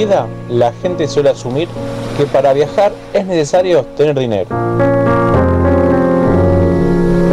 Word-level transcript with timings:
la 0.00 0.06
vida 0.06 0.26
la 0.48 0.72
gente 0.72 1.06
suele 1.08 1.30
asumir 1.30 1.68
que 2.16 2.24
para 2.24 2.52
viajar 2.52 2.92
es 3.12 3.26
necesario 3.26 3.84
tener 3.96 4.18
dinero. 4.18 4.48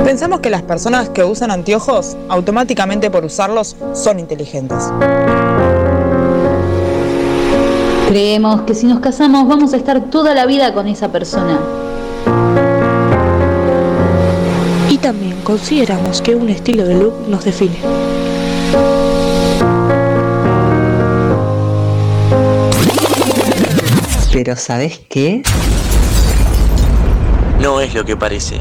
Pensamos 0.04 0.40
que 0.40 0.50
las 0.50 0.64
personas 0.64 1.10
que 1.10 1.24
usan 1.24 1.52
anteojos 1.52 2.18
automáticamente 2.30 3.10
por 3.10 3.26
usarlos 3.26 3.76
son 3.94 4.20
inteligentes. 4.20 4.92
Creemos 8.08 8.62
que 8.62 8.74
si 8.74 8.86
nos 8.86 9.00
casamos 9.00 9.48
vamos 9.48 9.74
a 9.74 9.78
estar 9.78 10.10
toda 10.10 10.34
la 10.34 10.46
vida 10.46 10.74
con 10.74 10.88
esa 10.88 11.10
persona. 11.10 11.60
Y 14.90 14.98
también 14.98 15.36
consideramos 15.44 16.22
que 16.22 16.36
un 16.36 16.50
estilo 16.50 16.86
de 16.86 16.96
look 16.96 17.14
nos 17.28 17.44
define. 17.44 17.97
Pero 24.40 24.56
¿sabes 24.56 25.02
qué? 25.10 25.42
No 27.60 27.82
es 27.82 27.96
lo 27.96 28.06
que 28.06 28.16
parece. 28.16 28.58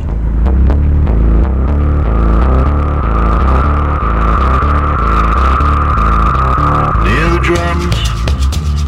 Near 7.04 7.28
the 7.28 7.40
drums, 7.42 7.94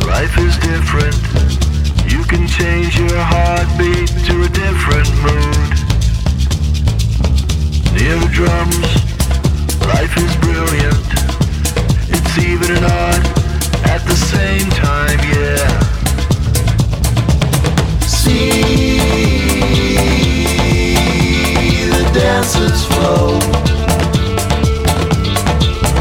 life 0.06 0.38
is 0.38 0.56
different. 0.60 1.14
You 2.10 2.24
can 2.24 2.48
change 2.48 2.98
your 2.98 3.18
heartbeat 3.18 4.08
to 4.24 4.44
a 4.44 4.48
different 4.48 5.10
mood. 5.20 5.68
Near 7.92 8.16
the 8.18 8.30
drums, 8.32 8.88
life 9.92 10.16
is 10.16 10.34
brilliant. 10.36 11.06
It's 12.08 12.38
even 12.38 12.78
an 12.78 12.84
art 12.84 13.26
at 13.84 14.00
the 14.06 14.16
same 14.16 14.70
time, 14.70 15.18
yeah. 15.34 15.67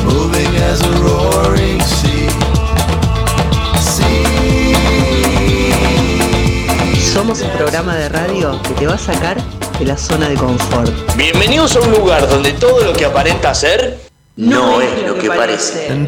Moving 0.06 0.56
as 0.64 0.82
a 0.82 0.92
roaring 1.02 1.82
sea. 1.82 2.30
Somos 7.14 7.42
un 7.42 7.50
programa 7.52 7.96
de 7.96 8.10
radio 8.10 8.62
que 8.64 8.74
te 8.74 8.88
va 8.88 8.96
a 8.96 8.98
sacar 8.98 9.38
de 9.80 9.86
la 9.86 9.98
zona 9.98 10.30
de 10.30 10.36
confort. 10.36 10.92
Bienvenidos 11.16 11.76
a 11.76 11.82
un 11.82 11.92
lugar 11.92 12.28
donde 12.28 12.54
todo 12.54 12.84
lo 12.84 12.94
que 12.94 13.06
aparenta 13.06 13.54
ser 13.54 14.00
no, 14.36 14.82
es 14.82 15.08
lo 15.08 15.18
que 15.18 15.30
parece. 15.30 15.90
and 15.90 16.08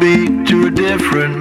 heartbeat 0.00 0.46
to 0.48 0.66
a 0.66 0.70
different 0.70 1.39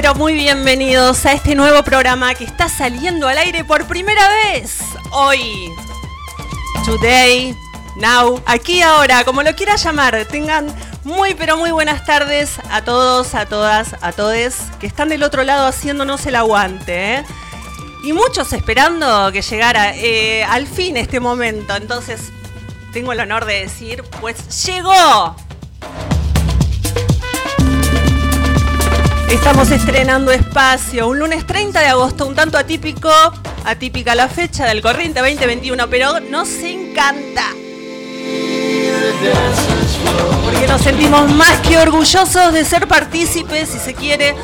pero 0.00 0.14
muy 0.14 0.32
bienvenidos 0.34 1.26
a 1.26 1.32
este 1.32 1.56
nuevo 1.56 1.82
programa 1.82 2.32
que 2.32 2.44
está 2.44 2.68
saliendo 2.68 3.26
al 3.26 3.36
aire 3.36 3.64
por 3.64 3.88
primera 3.88 4.28
vez 4.28 4.78
hoy. 5.10 5.72
Today, 6.84 7.52
now, 7.96 8.40
aquí 8.46 8.80
ahora, 8.80 9.24
como 9.24 9.42
lo 9.42 9.56
quiera 9.56 9.74
llamar. 9.74 10.24
Tengan 10.26 10.72
muy 11.02 11.34
pero 11.34 11.56
muy 11.56 11.72
buenas 11.72 12.04
tardes 12.06 12.60
a 12.70 12.82
todos, 12.82 13.34
a 13.34 13.46
todas, 13.46 13.96
a 14.00 14.12
todes 14.12 14.58
que 14.78 14.86
están 14.86 15.08
del 15.08 15.24
otro 15.24 15.42
lado 15.42 15.66
haciéndonos 15.66 16.24
el 16.26 16.36
aguante. 16.36 17.14
¿eh? 17.14 17.24
Y 18.04 18.12
muchos 18.12 18.52
esperando 18.52 19.32
que 19.32 19.42
llegara 19.42 19.96
eh, 19.96 20.44
al 20.44 20.68
fin 20.68 20.96
este 20.96 21.18
momento. 21.18 21.74
Entonces, 21.74 22.20
tengo 22.92 23.10
el 23.10 23.18
honor 23.18 23.46
de 23.46 23.62
decir, 23.62 24.04
pues 24.20 24.64
llegó. 24.64 25.34
Estamos 29.30 29.70
estrenando 29.70 30.32
espacio, 30.32 31.06
un 31.06 31.18
lunes 31.18 31.46
30 31.46 31.80
de 31.80 31.86
agosto, 31.86 32.26
un 32.26 32.34
tanto 32.34 32.56
atípico, 32.56 33.10
atípica 33.64 34.14
la 34.14 34.26
fecha 34.26 34.64
del 34.66 34.80
corriente 34.80 35.20
2021, 35.20 35.88
pero 35.90 36.18
nos 36.20 36.48
encanta. 36.62 37.44
Porque 40.44 40.66
nos 40.66 40.80
sentimos 40.80 41.30
más 41.30 41.58
que 41.60 41.76
orgullosos 41.76 42.54
de 42.54 42.64
ser 42.64 42.88
partícipes, 42.88 43.68
si 43.68 43.78
se 43.78 43.94
quiere, 43.94 44.34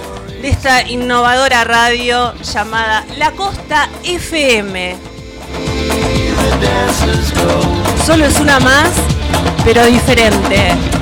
de 0.43 0.49
esta 0.49 0.87
innovadora 0.87 1.65
radio 1.65 2.35
llamada 2.43 3.07
La 3.17 3.31
Costa 3.31 3.89
FM. 4.03 4.97
Solo 8.05 8.27
es 8.27 8.39
una 8.39 8.61
más, 8.61 8.91
pero 9.65 9.87
diferente. 9.87 10.94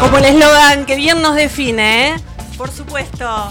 Como 0.00 0.18
el 0.18 0.24
eslogan 0.24 0.86
que 0.86 0.94
bien 0.96 1.20
nos 1.20 1.34
define, 1.34 2.10
¿eh? 2.10 2.14
Por 2.56 2.70
supuesto. 2.70 3.48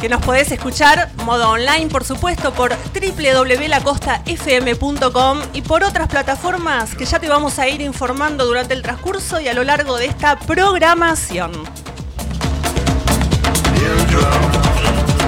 Que 0.00 0.08
nos 0.08 0.20
podés 0.22 0.50
escuchar 0.50 1.08
modo 1.24 1.50
online, 1.50 1.86
por 1.86 2.02
supuesto, 2.04 2.52
por 2.52 2.74
www.lacostafm.com 2.92 5.38
y 5.54 5.62
por 5.62 5.84
otras 5.84 6.08
plataformas 6.08 6.94
que 6.94 7.06
ya 7.06 7.18
te 7.20 7.28
vamos 7.28 7.58
a 7.58 7.68
ir 7.68 7.80
informando 7.80 8.44
durante 8.44 8.74
el 8.74 8.82
transcurso 8.82 9.40
y 9.40 9.48
a 9.48 9.54
lo 9.54 9.64
largo 9.64 9.96
de 9.96 10.04
esta 10.06 10.36
programación. 10.36 11.52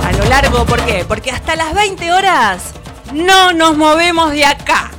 A 0.05 0.13
lo 0.13 0.25
largo, 0.27 0.67
¿por 0.67 0.85
qué? 0.85 1.07
Porque 1.07 1.31
hasta 1.31 1.57
las 1.57 1.75
20 1.75 2.13
horas 2.13 2.75
no 3.15 3.53
nos 3.53 3.77
movemos 3.77 4.33
de 4.33 4.45
acá. 4.45 4.91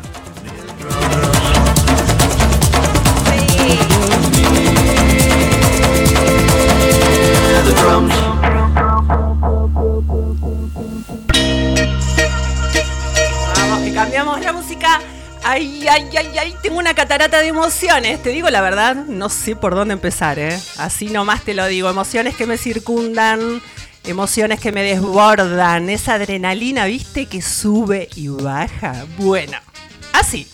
Vamos, 13.56 13.82
que 13.84 13.94
cambiamos 13.94 14.42
la 14.42 14.54
música. 14.54 15.00
Ay, 15.44 15.86
ay, 15.90 16.10
ay, 16.18 16.38
ay, 16.38 16.56
tengo 16.62 16.78
una 16.78 16.94
catarata 16.94 17.40
de 17.40 17.48
emociones. 17.48 18.22
Te 18.22 18.30
digo 18.30 18.50
la 18.50 18.62
verdad, 18.62 18.96
no 18.96 19.30
sé 19.30 19.56
por 19.56 19.76
dónde 19.76 19.94
empezar, 19.94 20.40
¿eh? 20.40 20.60
Así 20.78 21.08
nomás 21.08 21.44
te 21.44 21.54
lo 21.54 21.66
digo. 21.68 21.90
Emociones 21.90 22.36
que 22.36 22.46
me 22.46 22.58
circundan, 22.58 23.62
emociones 24.04 24.60
que 24.60 24.72
me 24.72 24.84
desbordan. 24.84 25.90
Esa 25.90 26.16
adrenalina, 26.16 26.86
¿viste? 26.86 27.28
Que 27.28 27.42
sube 27.42 28.10
y 28.16 28.28
baja. 28.28 29.06
Bueno, 29.18 29.58
así. 30.14 30.48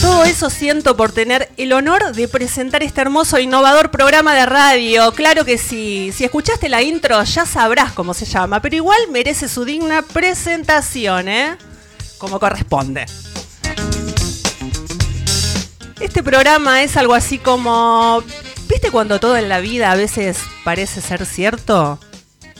Todo 0.00 0.24
eso 0.24 0.48
siento 0.48 0.96
por 0.96 1.10
tener 1.10 1.50
el 1.56 1.72
honor 1.72 2.12
de 2.14 2.28
presentar 2.28 2.84
este 2.84 3.00
hermoso 3.00 3.36
e 3.36 3.42
innovador 3.42 3.90
programa 3.90 4.32
de 4.32 4.46
radio. 4.46 5.10
Claro 5.12 5.44
que 5.44 5.58
sí, 5.58 6.12
si 6.14 6.24
escuchaste 6.24 6.68
la 6.68 6.82
intro 6.82 7.20
ya 7.24 7.44
sabrás 7.44 7.92
cómo 7.92 8.14
se 8.14 8.24
llama, 8.24 8.62
pero 8.62 8.76
igual 8.76 9.00
merece 9.10 9.48
su 9.48 9.64
digna 9.64 10.02
presentación, 10.02 11.28
¿eh? 11.28 11.56
Como 12.16 12.38
corresponde. 12.38 13.06
Este 15.98 16.22
programa 16.22 16.82
es 16.82 16.96
algo 16.96 17.14
así 17.14 17.38
como... 17.38 18.22
¿Viste 18.68 18.92
cuando 18.92 19.18
todo 19.18 19.36
en 19.36 19.48
la 19.48 19.58
vida 19.58 19.90
a 19.90 19.96
veces 19.96 20.38
parece 20.62 21.00
ser 21.00 21.26
cierto? 21.26 21.98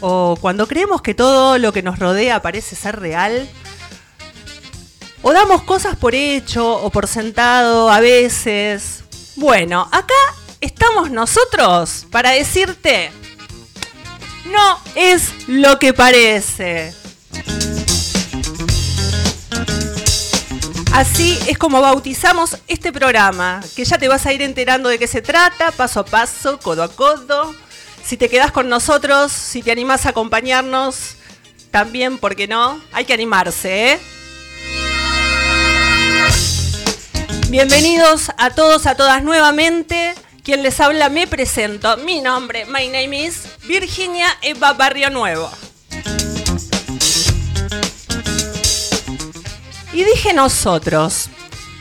¿O 0.00 0.37
cuando 0.40 0.67
creemos 0.67 1.02
que 1.02 1.14
todo 1.14 1.58
lo 1.58 1.73
que 1.73 1.82
nos 1.82 2.00
rodea 2.00 2.43
parece 2.43 2.75
ser 2.75 2.99
real? 2.99 3.49
o 5.22 5.32
damos 5.32 5.62
cosas 5.62 5.96
por 5.96 6.14
hecho 6.14 6.74
o 6.82 6.90
por 6.90 7.06
sentado 7.06 7.90
a 7.90 8.00
veces. 8.00 9.04
Bueno, 9.36 9.88
acá 9.92 10.14
estamos 10.60 11.10
nosotros 11.10 12.06
para 12.10 12.30
decirte, 12.30 13.10
no 14.46 14.78
es 14.94 15.30
lo 15.46 15.78
que 15.78 15.92
parece. 15.92 16.94
Así 20.92 21.38
es 21.46 21.56
como 21.58 21.80
bautizamos 21.80 22.58
este 22.66 22.92
programa, 22.92 23.60
que 23.76 23.84
ya 23.84 23.98
te 23.98 24.08
vas 24.08 24.26
a 24.26 24.32
ir 24.32 24.42
enterando 24.42 24.88
de 24.88 24.98
qué 24.98 25.06
se 25.06 25.22
trata, 25.22 25.70
paso 25.70 26.00
a 26.00 26.04
paso, 26.04 26.58
codo 26.58 26.82
a 26.82 26.88
codo. 26.88 27.54
Si 28.02 28.16
te 28.16 28.28
quedás 28.28 28.50
con 28.50 28.68
nosotros, 28.68 29.30
si 29.30 29.62
te 29.62 29.70
animás 29.70 30.06
a 30.06 30.08
acompañarnos, 30.08 31.14
también, 31.70 32.18
¿por 32.18 32.34
qué 32.34 32.48
no? 32.48 32.80
Hay 32.92 33.04
que 33.04 33.12
animarse, 33.12 33.92
¿eh? 33.92 34.00
Bienvenidos 37.50 38.30
a 38.36 38.50
todos, 38.50 38.86
a 38.86 38.94
todas 38.94 39.22
nuevamente. 39.22 40.14
Quien 40.44 40.62
les 40.62 40.78
habla 40.80 41.08
me 41.08 41.26
presento. 41.26 41.96
Mi 41.96 42.20
nombre, 42.20 42.66
my 42.66 42.88
name 42.88 43.24
is 43.24 43.44
Virginia 43.66 44.26
Eva 44.42 44.74
Barrio 44.74 45.08
Nuevo. 45.08 45.50
Y 49.94 50.04
dije 50.04 50.34
nosotros. 50.34 51.30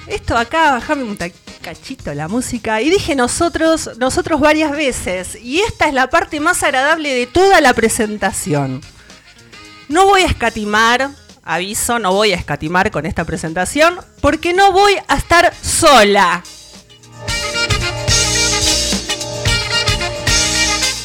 Esto 0.07 0.37
acá, 0.37 0.71
bajame 0.71 1.03
un 1.03 1.17
cachito 1.61 2.13
la 2.13 2.29
música. 2.29 2.79
Y 2.79 2.89
dije 2.89 3.13
nosotros, 3.13 3.89
nosotros 3.97 4.39
varias 4.39 4.71
veces. 4.71 5.35
Y 5.35 5.59
esta 5.59 5.89
es 5.89 5.93
la 5.93 6.09
parte 6.09 6.39
más 6.39 6.63
agradable 6.63 7.13
de 7.13 7.27
toda 7.27 7.59
la 7.59 7.73
presentación. 7.73 8.81
No 9.89 10.05
voy 10.05 10.21
a 10.21 10.27
escatimar, 10.27 11.11
aviso, 11.47 11.97
no 11.97 12.11
voy 12.11 12.33
a 12.33 12.35
escatimar 12.35 12.91
con 12.91 13.05
esta 13.05 13.23
presentación, 13.25 13.97
porque 14.21 14.53
no 14.53 14.71
voy 14.71 14.93
a 15.07 15.15
estar 15.15 15.53
sola. 15.61 16.43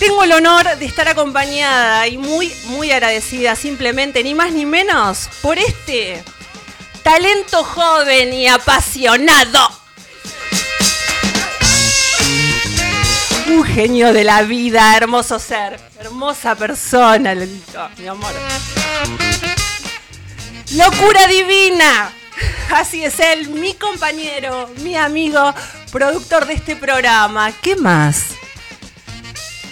Tengo 0.01 0.25
el 0.25 0.33
honor 0.33 0.77
de 0.79 0.85
estar 0.85 1.07
acompañada 1.07 2.09
y 2.09 2.19
muy, 2.19 2.53
muy 2.67 2.91
agradecida 2.91 3.55
simplemente, 3.55 4.25
ni 4.25 4.35
más 4.35 4.51
ni 4.51 4.67
menos, 4.67 5.29
por 5.41 5.59
este 5.59 6.25
talento 7.05 7.63
joven 7.63 8.33
y 8.33 8.49
apasionado. 8.49 9.61
Un 13.47 13.63
genio 13.63 14.13
de 14.13 14.25
la 14.25 14.43
vida, 14.43 14.97
hermoso 14.97 15.39
ser, 15.39 15.79
hermosa 16.01 16.57
persona, 16.57 17.35
mi 17.97 18.07
amor. 18.09 18.33
Locura 20.75 21.27
divina. 21.27 22.13
Así 22.71 23.05
es 23.05 23.21
él, 23.21 23.51
mi 23.51 23.75
compañero, 23.75 24.71
mi 24.79 24.97
amigo, 24.97 25.55
productor 25.91 26.47
de 26.47 26.55
este 26.55 26.77
programa. 26.77 27.53
¿Qué 27.61 27.77
más? 27.77 28.29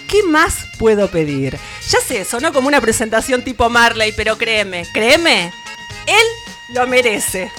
¿Qué 0.07 0.21
más 0.21 0.53
puedo 0.77 1.07
pedir? 1.07 1.57
Ya 1.89 1.99
sé, 2.01 2.23
sonó 2.23 2.53
como 2.53 2.67
una 2.67 2.79
presentación 2.79 3.43
tipo 3.43 3.67
Marley, 3.69 4.13
pero 4.15 4.37
créeme, 4.37 4.85
créeme, 4.93 5.51
él 6.05 6.75
lo 6.75 6.85
merece. 6.85 7.51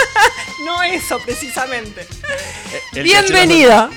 no 0.64 0.82
eso 0.82 1.20
precisamente. 1.20 2.06
Bienvenido. 2.92 3.90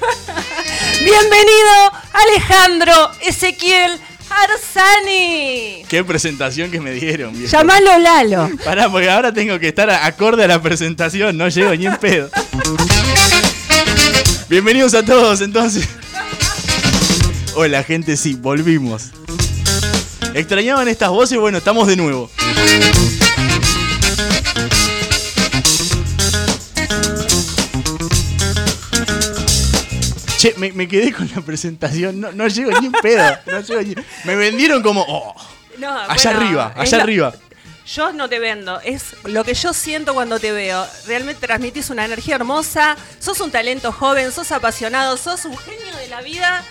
Bienvenido 1.02 1.92
Alejandro 2.12 3.12
Ezequiel 3.20 3.98
Arsani. 4.30 5.84
Qué 5.88 6.04
presentación 6.04 6.70
que 6.70 6.80
me 6.80 6.92
dieron. 6.92 7.32
Viejo. 7.32 7.50
Llamalo 7.50 7.98
Lalo. 7.98 8.50
Pará, 8.64 8.90
porque 8.90 9.10
ahora 9.10 9.32
tengo 9.32 9.58
que 9.58 9.68
estar 9.68 9.88
acorde 9.90 10.44
a 10.44 10.48
la 10.48 10.60
presentación, 10.60 11.36
no 11.36 11.48
llego 11.48 11.74
ni 11.74 11.86
en 11.86 11.96
pedo. 11.96 12.30
Bienvenidos 14.48 14.94
a 14.94 15.02
todos 15.04 15.40
entonces. 15.40 15.88
Hola 17.54 17.82
gente, 17.82 18.16
sí, 18.16 18.34
volvimos. 18.34 19.10
¿Extrañaban 20.34 20.86
estas 20.88 21.08
voces? 21.08 21.38
Bueno, 21.38 21.58
estamos 21.58 21.86
de 21.86 21.96
nuevo. 21.96 22.30
Che, 30.54 30.54
me, 30.58 30.88
quedé 30.88 31.12
con 31.12 31.28
la 31.34 31.40
presentación. 31.40 32.20
No, 32.20 32.32
no 32.32 32.46
llego 32.48 32.70
ni 32.80 32.86
en 32.86 32.92
pedo. 32.92 33.36
Me 34.24 34.36
vendieron 34.36 34.82
como. 34.82 35.04
Oh, 35.08 35.34
allá 36.08 36.30
arriba, 36.30 36.72
allá 36.76 37.02
arriba. 37.02 37.34
Yo 37.86 38.12
no 38.12 38.28
te 38.28 38.40
vendo, 38.40 38.80
es 38.80 39.14
lo 39.24 39.44
que 39.44 39.54
yo 39.54 39.72
siento 39.72 40.12
cuando 40.12 40.40
te 40.40 40.50
veo. 40.50 40.84
Realmente 41.06 41.46
transmitís 41.46 41.88
una 41.90 42.04
energía 42.04 42.34
hermosa, 42.34 42.96
sos 43.20 43.40
un 43.40 43.52
talento 43.52 43.92
joven, 43.92 44.32
sos 44.32 44.50
apasionado, 44.50 45.16
sos 45.16 45.44
un 45.44 45.56
genio 45.56 45.96
de 45.96 46.08
la 46.08 46.20
vida. 46.20 46.64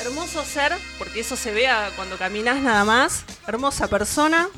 Hermoso 0.00 0.44
ser, 0.44 0.72
porque 0.98 1.20
eso 1.20 1.36
se 1.36 1.52
vea 1.52 1.90
cuando 1.96 2.16
caminas 2.16 2.60
nada 2.62 2.84
más. 2.84 3.24
Hermosa 3.46 3.88
persona. 3.88 4.48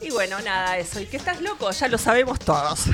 Y 0.00 0.10
bueno, 0.10 0.40
nada, 0.42 0.78
eso. 0.78 1.00
Y 1.00 1.06
que 1.06 1.16
estás 1.16 1.40
loco, 1.40 1.68
ya 1.72 1.88
lo 1.88 1.98
sabemos 1.98 2.38
todos. 2.38 2.86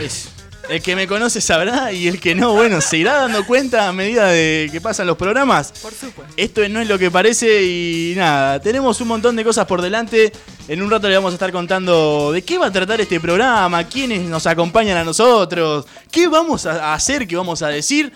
El 0.68 0.80
que 0.80 0.96
me 0.96 1.06
conoce 1.06 1.40
sabrá 1.40 1.92
y 1.92 2.08
el 2.08 2.20
que 2.20 2.34
no, 2.34 2.54
bueno, 2.54 2.80
se 2.80 2.96
irá 2.96 3.14
dando 3.14 3.44
cuenta 3.44 3.88
a 3.88 3.92
medida 3.92 4.28
de 4.28 4.68
que 4.70 4.80
pasan 4.80 5.06
los 5.06 5.16
programas. 5.16 5.72
Por 5.82 5.92
supuesto. 5.92 6.32
Esto 6.36 6.66
no 6.68 6.80
es 6.80 6.88
lo 6.88 6.98
que 6.98 7.10
parece 7.10 7.64
y 7.64 8.14
nada, 8.16 8.60
tenemos 8.60 9.00
un 9.00 9.08
montón 9.08 9.36
de 9.36 9.44
cosas 9.44 9.66
por 9.66 9.82
delante. 9.82 10.32
En 10.68 10.80
un 10.80 10.90
rato 10.90 11.08
le 11.08 11.16
vamos 11.16 11.32
a 11.32 11.34
estar 11.34 11.52
contando 11.52 12.32
de 12.32 12.42
qué 12.42 12.58
va 12.58 12.66
a 12.66 12.72
tratar 12.72 13.00
este 13.00 13.20
programa, 13.20 13.84
quiénes 13.84 14.22
nos 14.22 14.46
acompañan 14.46 14.96
a 14.96 15.04
nosotros, 15.04 15.86
qué 16.10 16.28
vamos 16.28 16.64
a 16.66 16.94
hacer, 16.94 17.26
qué 17.26 17.36
vamos 17.36 17.62
a 17.62 17.68
decir. 17.68 18.12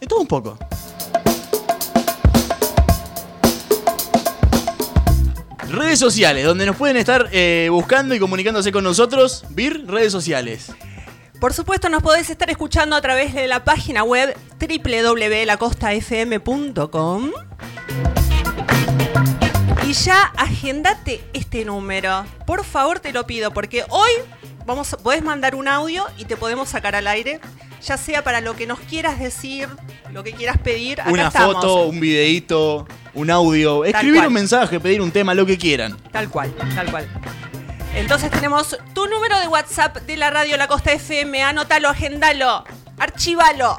De 0.00 0.06
todo 0.06 0.20
un 0.20 0.28
poco. 0.28 0.58
Redes 5.70 5.98
sociales, 5.98 6.46
donde 6.46 6.64
nos 6.64 6.76
pueden 6.76 6.96
estar 6.96 7.28
eh, 7.30 7.68
buscando 7.70 8.14
y 8.14 8.18
comunicándose 8.18 8.72
con 8.72 8.84
nosotros. 8.84 9.44
Vir, 9.50 9.84
redes 9.86 10.12
sociales. 10.12 10.72
Por 11.40 11.54
supuesto, 11.54 11.88
nos 11.88 12.02
podés 12.02 12.28
estar 12.30 12.50
escuchando 12.50 12.96
a 12.96 13.00
través 13.00 13.32
de 13.32 13.46
la 13.46 13.62
página 13.62 14.02
web 14.02 14.36
www.lacostafm.com. 14.58 17.30
Y 19.86 19.92
ya 19.92 20.32
agendate 20.36 21.22
este 21.32 21.64
número. 21.64 22.24
Por 22.44 22.64
favor, 22.64 22.98
te 22.98 23.12
lo 23.12 23.24
pido, 23.24 23.52
porque 23.52 23.84
hoy 23.88 24.10
vamos, 24.66 24.96
podés 25.00 25.22
mandar 25.22 25.54
un 25.54 25.68
audio 25.68 26.04
y 26.18 26.24
te 26.24 26.36
podemos 26.36 26.70
sacar 26.70 26.96
al 26.96 27.06
aire. 27.06 27.38
Ya 27.82 27.96
sea 27.96 28.24
para 28.24 28.40
lo 28.40 28.56
que 28.56 28.66
nos 28.66 28.80
quieras 28.80 29.20
decir, 29.20 29.68
lo 30.12 30.24
que 30.24 30.32
quieras 30.32 30.58
pedir. 30.58 30.98
Una 31.06 31.30
foto, 31.30 31.86
un 31.86 32.00
videito, 32.00 32.88
un 33.14 33.30
audio. 33.30 33.84
Escribir 33.84 34.26
un 34.26 34.32
mensaje, 34.32 34.80
pedir 34.80 35.00
un 35.00 35.12
tema, 35.12 35.34
lo 35.34 35.46
que 35.46 35.56
quieran. 35.56 35.96
Tal 36.10 36.28
cual, 36.28 36.52
tal 36.74 36.90
cual. 36.90 37.06
Entonces 37.98 38.30
tenemos 38.30 38.78
tu 38.94 39.06
número 39.08 39.38
de 39.40 39.48
WhatsApp 39.48 39.96
de 39.98 40.16
la 40.16 40.30
radio 40.30 40.56
La 40.56 40.68
Costa 40.68 40.92
FM. 40.92 41.42
Anótalo, 41.42 41.88
agendalo, 41.88 42.62
archívalo. 42.96 43.76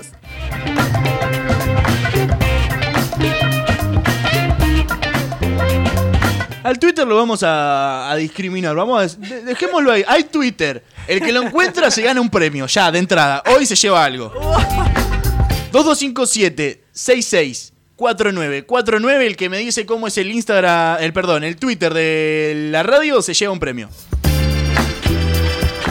Al 6.63 6.79
Twitter 6.79 7.07
lo 7.07 7.17
vamos 7.17 7.41
a, 7.43 8.15
discriminar. 8.17 8.75
Vamos 8.75 9.19
a, 9.19 9.21
dejémoslo 9.45 9.93
ahí. 9.93 10.05
Hay 10.09 10.25
Twitter. 10.25 10.83
El 11.07 11.21
que 11.21 11.33
lo 11.33 11.43
encuentra 11.43 11.91
se 11.91 12.01
gana 12.01 12.19
un 12.19 12.31
premio. 12.31 12.67
Ya, 12.67 12.91
de 12.91 12.99
entrada. 12.99 13.43
Hoy 13.55 13.67
se 13.67 13.77
lleva 13.77 14.03
algo. 14.03 14.33
2257 15.71 16.85
66 16.93 17.74
4949, 17.97 19.27
el 19.27 19.37
que 19.37 19.49
me 19.49 19.59
dice 19.59 19.87
cómo 19.87 20.09
es 20.09 20.19
el 20.19 20.31
Instagram, 20.33 20.99
el 21.01 21.13
perdón, 21.13 21.45
el 21.45 21.57
Twitter 21.57 21.95
de 21.95 22.69
la 22.71 22.83
radio 22.83 23.23
se 23.23 23.35
lleva 23.35 23.53
un 23.53 23.61
premio. 23.61 23.89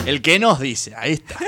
El 0.04 0.20
que 0.20 0.38
nos 0.38 0.60
dice, 0.60 0.92
ahí 0.96 1.12
está. 1.12 1.38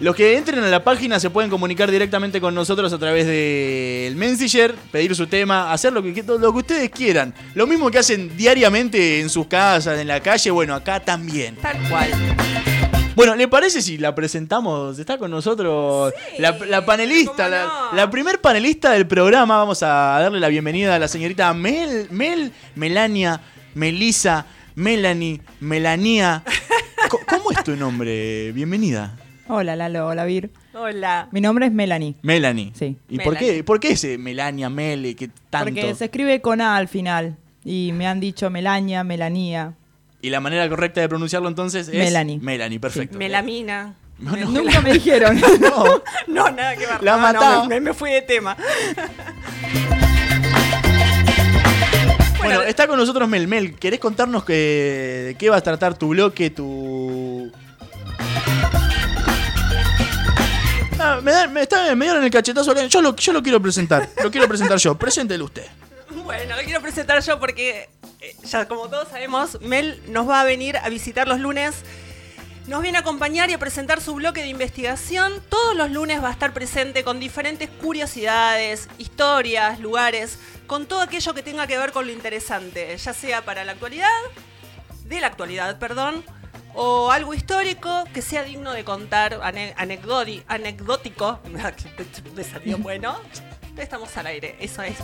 Los 0.00 0.14
que 0.14 0.36
entren 0.36 0.62
a 0.62 0.68
la 0.68 0.84
página 0.84 1.18
se 1.18 1.30
pueden 1.30 1.50
comunicar 1.50 1.90
directamente 1.90 2.38
con 2.38 2.54
nosotros 2.54 2.92
a 2.92 2.98
través 2.98 3.26
del 3.26 4.14
Messenger, 4.16 4.74
pedir 4.92 5.16
su 5.16 5.26
tema, 5.28 5.72
hacer 5.72 5.94
lo 5.94 6.02
que, 6.02 6.22
lo 6.22 6.52
que 6.52 6.58
ustedes 6.58 6.90
quieran. 6.90 7.32
Lo 7.54 7.66
mismo 7.66 7.90
que 7.90 8.00
hacen 8.00 8.36
diariamente 8.36 9.20
en 9.20 9.30
sus 9.30 9.46
casas, 9.46 9.98
en 9.98 10.06
la 10.06 10.20
calle, 10.20 10.50
bueno, 10.50 10.74
acá 10.74 11.00
también. 11.00 11.56
Tal 11.56 11.78
cual. 11.88 12.73
Bueno, 13.14 13.36
¿le 13.36 13.46
parece 13.46 13.80
si 13.80 13.96
la 13.96 14.12
presentamos? 14.14 14.98
Está 14.98 15.18
con 15.18 15.30
nosotros 15.30 16.12
la, 16.38 16.58
la 16.66 16.84
panelista, 16.84 17.48
la, 17.48 17.90
la 17.92 18.10
primer 18.10 18.40
panelista 18.40 18.90
del 18.90 19.06
programa. 19.06 19.56
Vamos 19.56 19.84
a 19.84 20.18
darle 20.20 20.40
la 20.40 20.48
bienvenida 20.48 20.96
a 20.96 20.98
la 20.98 21.06
señorita 21.06 21.54
Mel, 21.54 22.08
Mel, 22.10 22.50
Melania, 22.74 23.40
Melisa, 23.74 24.46
Melanie, 24.74 25.40
Melania. 25.60 26.42
¿Cómo 27.28 27.52
es 27.52 27.62
tu 27.62 27.76
nombre? 27.76 28.50
Bienvenida. 28.50 29.16
Hola 29.46 29.76
Lalo, 29.76 30.08
hola 30.08 30.24
Vir. 30.24 30.50
Hola. 30.72 31.28
Mi 31.30 31.40
nombre 31.40 31.66
es 31.66 31.72
Melanie. 31.72 32.16
Melanie. 32.22 32.72
Sí. 32.74 32.96
¿Y 33.08 33.18
por 33.20 33.36
qué, 33.36 33.62
por 33.62 33.78
qué 33.78 33.92
ese 33.92 34.18
Melania, 34.18 34.68
Mele, 34.70 35.14
que 35.14 35.28
tanto? 35.50 35.66
Porque 35.66 35.94
se 35.94 36.06
escribe 36.06 36.40
con 36.40 36.60
A 36.60 36.76
al 36.76 36.88
final. 36.88 37.36
Y 37.64 37.92
me 37.92 38.08
han 38.08 38.18
dicho 38.18 38.50
Melania, 38.50 39.04
Melanía. 39.04 39.74
Y 40.24 40.30
la 40.30 40.40
manera 40.40 40.66
correcta 40.70 41.02
de 41.02 41.08
pronunciarlo 41.10 41.48
entonces 41.48 41.86
es 41.86 41.92
Melanie. 41.94 42.38
Melanie, 42.40 42.80
perfecto. 42.80 43.18
Melamina. 43.18 43.92
No, 44.18 44.34
no. 44.34 44.46
Nunca 44.52 44.80
me 44.80 44.94
dijeron. 44.94 45.38
No. 45.60 45.84
No, 46.26 46.50
nada 46.50 46.74
que 46.76 46.86
ver. 46.86 47.02
La 47.02 47.30
no, 47.34 47.66
me, 47.66 47.78
me 47.78 47.92
fui 47.92 48.10
de 48.10 48.22
tema. 48.22 48.56
Bueno, 52.38 52.62
está 52.62 52.86
con 52.86 52.98
nosotros 52.98 53.26
Mel. 53.28 53.48
Mel, 53.48 53.74
¿querés 53.76 54.00
contarnos 54.00 54.44
que, 54.44 54.52
de 55.28 55.34
qué 55.38 55.48
va 55.48 55.56
a 55.56 55.60
tratar 55.62 55.96
tu 55.96 56.08
bloque, 56.08 56.50
tu... 56.50 57.50
Ah, 60.98 61.20
me, 61.22 61.32
da- 61.32 61.48
me, 61.48 61.62
está, 61.62 61.94
me 61.94 62.04
dieron 62.04 62.22
el 62.22 62.30
cachetazo. 62.30 62.74
Yo 62.86 63.00
lo, 63.00 63.16
yo 63.16 63.32
lo 63.32 63.42
quiero 63.42 63.60
presentar. 63.62 64.10
Lo 64.22 64.30
quiero 64.30 64.46
presentar 64.46 64.76
yo. 64.78 64.94
Preséntelo 64.94 65.46
usted. 65.46 65.64
Bueno, 66.24 66.54
quiero 66.64 66.80
presentar 66.80 67.22
yo 67.22 67.38
porque, 67.38 67.90
eh, 68.20 68.36
ya 68.44 68.66
como 68.66 68.88
todos 68.88 69.08
sabemos, 69.08 69.60
Mel 69.60 70.02
nos 70.08 70.26
va 70.26 70.40
a 70.40 70.44
venir 70.44 70.78
a 70.78 70.88
visitar 70.88 71.28
los 71.28 71.38
lunes. 71.38 71.82
Nos 72.66 72.80
viene 72.80 72.96
a 72.96 73.02
acompañar 73.02 73.50
y 73.50 73.52
a 73.52 73.58
presentar 73.58 74.00
su 74.00 74.14
bloque 74.14 74.40
de 74.40 74.48
investigación. 74.48 75.42
Todos 75.50 75.76
los 75.76 75.90
lunes 75.90 76.22
va 76.24 76.28
a 76.28 76.32
estar 76.32 76.54
presente 76.54 77.04
con 77.04 77.20
diferentes 77.20 77.68
curiosidades, 77.68 78.88
historias, 78.96 79.80
lugares, 79.80 80.38
con 80.66 80.86
todo 80.86 81.02
aquello 81.02 81.34
que 81.34 81.42
tenga 81.42 81.66
que 81.66 81.76
ver 81.76 81.92
con 81.92 82.06
lo 82.06 82.12
interesante, 82.12 82.96
ya 82.96 83.12
sea 83.12 83.44
para 83.44 83.62
la 83.66 83.72
actualidad, 83.72 84.08
de 85.04 85.20
la 85.20 85.26
actualidad, 85.26 85.78
perdón, 85.78 86.24
o 86.72 87.12
algo 87.12 87.34
histórico 87.34 88.04
que 88.14 88.22
sea 88.22 88.44
digno 88.44 88.72
de 88.72 88.82
contar, 88.82 89.40
anecdótico. 89.42 91.40
Me 92.34 92.44
salió 92.44 92.78
bueno. 92.78 93.20
Estamos 93.76 94.16
al 94.16 94.26
aire, 94.26 94.56
eso 94.60 94.82
es. 94.82 94.94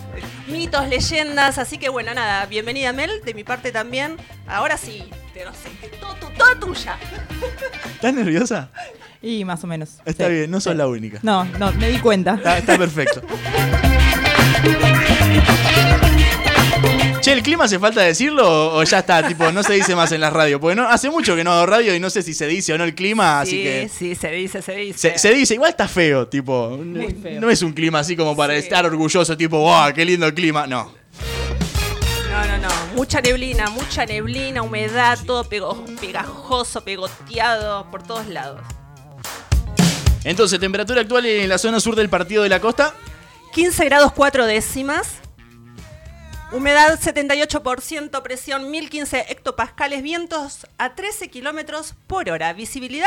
Mitos, 0.49 0.89
leyendas, 0.89 1.59
así 1.59 1.77
que 1.79 1.89
bueno, 1.89 2.15
nada, 2.15 2.47
bienvenida 2.47 2.93
Mel, 2.93 3.11
de 3.25 3.35
mi 3.35 3.45
parte 3.45 3.73
también. 3.73 4.17
Ahora 4.47 4.77
sí, 4.77 5.11
te 5.35 5.45
no 5.45 5.53
sé, 5.53 5.69
todo, 6.01 6.15
tu- 6.15 6.67
tuya. 6.67 6.97
¿Estás 7.95 8.15
nerviosa? 8.15 8.71
Y 9.21 9.45
más 9.45 9.63
o 9.65 9.67
menos. 9.67 9.99
Está 10.05 10.27
sí. 10.27 10.33
bien, 10.33 10.51
no 10.51 10.61
sos 10.61 10.75
la 10.77 10.87
única. 10.87 11.19
No, 11.23 11.45
no, 11.45 11.73
me 11.73 11.89
di 11.91 11.99
cuenta. 11.99 12.35
Está, 12.35 12.59
está 12.59 12.79
perfecto. 12.79 13.23
Che, 17.31 17.37
¿el 17.37 17.45
clima 17.45 17.63
hace 17.63 17.79
falta 17.79 18.01
decirlo 18.01 18.75
o, 18.75 18.83
ya 18.83 18.99
está? 18.99 19.23
Tipo, 19.29 19.53
no 19.53 19.63
se 19.63 19.75
dice 19.75 19.95
más 19.95 20.11
en 20.11 20.21
la 20.21 20.31
radio. 20.31 20.59
Porque 20.59 20.75
no, 20.75 20.89
hace 20.89 21.09
mucho 21.11 21.37
que 21.37 21.45
no 21.45 21.53
hago 21.53 21.65
radio 21.65 21.95
y 21.95 22.01
no 22.01 22.11
sé 22.11 22.23
si 22.25 22.35
se 22.35 22.49
dice 22.49 22.73
o 22.73 22.79
no 22.79 22.83
el 22.83 22.93
clima, 22.93 23.41
así 23.41 23.53
sí, 23.53 23.63
que. 23.63 23.89
sí, 23.89 24.15
se 24.17 24.31
dice, 24.33 24.63
se 24.63 24.73
dice. 24.73 25.13
Se, 25.13 25.19
se 25.19 25.33
dice, 25.33 25.55
igual 25.55 25.71
está 25.71 25.87
feo, 25.87 26.27
tipo. 26.27 26.71
Muy 26.71 27.15
feo. 27.15 27.41
No 27.41 27.49
es 27.49 27.63
un 27.63 27.73
clima 27.73 28.01
así 28.01 28.17
como 28.17 28.35
para 28.35 28.57
estar 28.57 28.85
orgulloso, 28.85 29.37
tipo, 29.37 29.59
wow, 29.61 29.93
qué 29.95 30.05
lindo 30.05 30.35
clima. 30.35 30.67
No. 30.67 30.93
No, 32.33 32.47
no, 32.47 32.59
no. 32.59 32.69
Mucha 32.97 33.21
neblina, 33.21 33.71
mucha 33.71 34.05
neblina, 34.07 34.63
humedad, 34.63 35.17
todo 35.25 35.45
pego- 35.45 35.85
pegajoso, 36.01 36.83
pegoteado 36.83 37.89
por 37.93 38.03
todos 38.03 38.27
lados. 38.27 38.61
Entonces, 40.25 40.59
temperatura 40.59 41.03
actual 41.03 41.27
en 41.27 41.49
la 41.49 41.59
zona 41.59 41.79
sur 41.79 41.95
del 41.95 42.09
partido 42.09 42.43
de 42.43 42.49
la 42.49 42.59
costa. 42.61 42.93
15 43.55 43.85
grados 43.85 44.11
4 44.15 44.47
décimas. 44.47 45.21
Humedad 46.53 46.99
78%, 46.99 48.23
presión 48.23 48.71
1015 48.71 49.27
hectopascales, 49.29 50.03
vientos 50.03 50.67
a 50.79 50.95
13 50.95 51.29
kilómetros 51.31 51.95
por 52.09 52.29
hora. 52.29 52.53
Visibilidad 52.53 53.07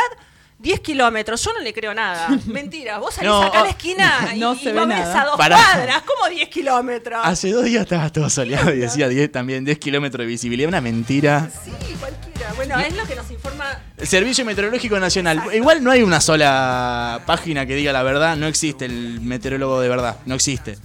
10 0.60 0.80
kilómetros. 0.80 1.44
Yo 1.44 1.52
no 1.52 1.60
le 1.60 1.74
creo 1.74 1.94
nada. 1.94 2.30
Mentira. 2.46 3.00
Vos 3.00 3.16
salís 3.16 3.30
No, 3.30 3.44
acá 3.44 3.60
a 3.60 3.64
la 3.66 3.70
esquina 3.72 4.32
y, 4.34 4.40
no 4.40 4.54
y 4.54 4.60
se 4.60 4.72
no 4.72 4.88
ve 4.88 4.96
ves 4.96 5.04
nada. 5.08 5.22
a 5.22 5.26
dos 5.26 5.38
Pará. 5.38 5.58
cuadras. 5.58 6.04
¿Cómo 6.04 6.30
10 6.30 6.48
kilómetros? 6.48 7.20
Hace 7.22 7.52
dos 7.52 7.66
días 7.66 7.84
estaba 7.84 8.10
todo 8.10 8.30
soleado 8.30 8.74
y 8.74 8.78
decía 8.78 9.10
10 9.10 9.30
también, 9.30 9.66
10 9.66 9.78
kilómetros 9.78 10.20
de 10.20 10.26
visibilidad. 10.28 10.70
Una 10.70 10.80
mentira. 10.80 11.50
Sí, 11.66 11.72
cualquiera. 12.00 12.54
Bueno, 12.56 12.80
es 12.80 12.96
lo 12.96 13.06
que 13.06 13.16
nos 13.16 13.30
informa. 13.30 13.78
Servicio 14.02 14.46
Meteorológico 14.46 14.98
Nacional. 15.02 15.42
Igual 15.54 15.84
no 15.84 15.92
hay 15.92 16.02
una 16.02 16.22
sola 16.22 17.22
página 17.26 17.66
que 17.66 17.76
diga 17.76 17.92
la 17.92 18.04
verdad. 18.04 18.38
No 18.38 18.48
existe 18.48 18.86
el 18.86 19.20
meteorólogo 19.20 19.82
de 19.82 19.90
verdad. 19.90 20.18
No 20.26 20.36
existe. 20.36 20.78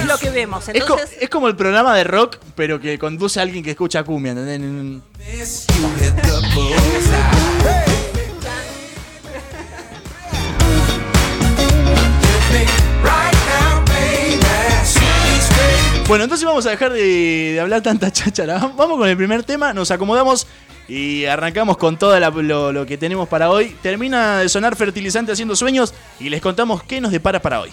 Es 0.00 0.06
lo 0.06 0.18
que 0.18 0.30
vemos. 0.30 0.68
Es, 0.68 0.84
co- 0.84 0.94
Entonces, 0.94 1.16
es 1.20 1.28
como 1.30 1.48
el 1.48 1.56
programa 1.56 1.94
de 1.96 2.04
rock, 2.04 2.36
pero 2.54 2.80
que 2.80 2.98
conduce 2.98 3.38
a 3.38 3.42
alguien 3.42 3.62
que 3.64 3.70
escucha 3.70 4.02
cumbia. 4.04 4.32
¿entendés? 4.32 5.66
Bueno, 16.08 16.24
entonces 16.24 16.44
vamos 16.44 16.66
a 16.66 16.70
dejar 16.70 16.92
de, 16.92 17.52
de 17.52 17.60
hablar 17.60 17.82
tanta 17.82 18.10
cháchara. 18.10 18.58
Vamos 18.76 18.98
con 18.98 19.08
el 19.08 19.16
primer 19.16 19.44
tema, 19.44 19.72
nos 19.72 19.92
acomodamos 19.92 20.46
y 20.88 21.24
arrancamos 21.26 21.76
con 21.76 21.96
todo 21.98 22.18
lo, 22.42 22.72
lo 22.72 22.84
que 22.86 22.98
tenemos 22.98 23.28
para 23.28 23.48
hoy. 23.48 23.76
Termina 23.80 24.38
de 24.40 24.48
sonar 24.48 24.74
fertilizante 24.74 25.30
haciendo 25.30 25.54
sueños 25.54 25.94
y 26.18 26.28
les 26.28 26.40
contamos 26.42 26.82
qué 26.82 27.00
nos 27.00 27.12
depara 27.12 27.40
para 27.40 27.60
hoy. 27.60 27.70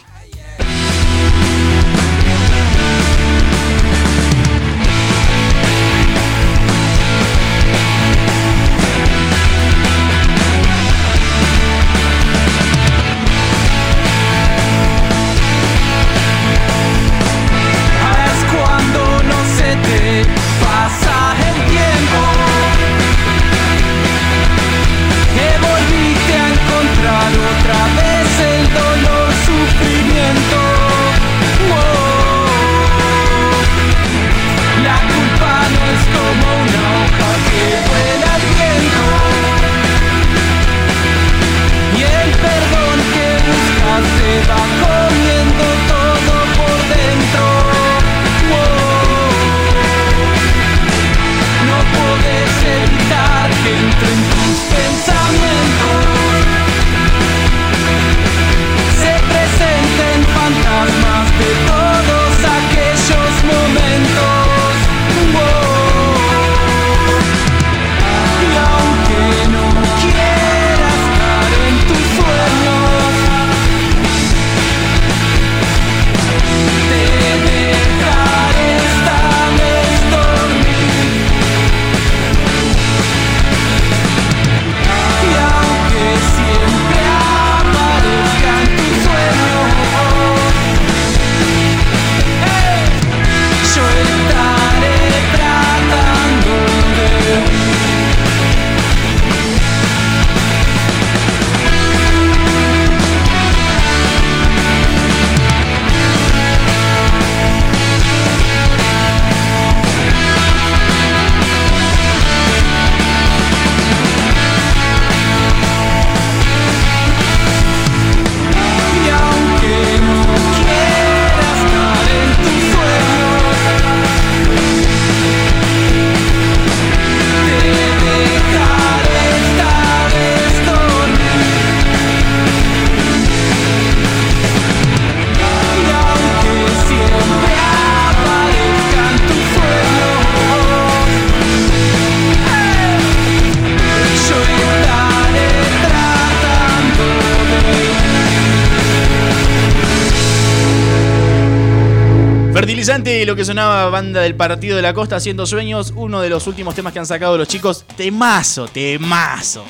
Fertilizante, 152.88 153.26
lo 153.26 153.36
que 153.36 153.44
sonaba 153.44 153.90
banda 153.90 154.22
del 154.22 154.34
Partido 154.34 154.78
de 154.78 154.82
la 154.82 154.94
Costa 154.94 155.18
haciendo 155.18 155.46
sueños, 155.46 155.92
uno 155.94 156.22
de 156.22 156.30
los 156.30 156.48
últimos 156.48 156.74
temas 156.74 156.94
que 156.94 157.00
han 157.00 157.06
sacado 157.06 157.38
los 157.38 157.46
chicos. 157.46 157.84
Temazo, 157.98 158.70
temazo. 158.70 159.66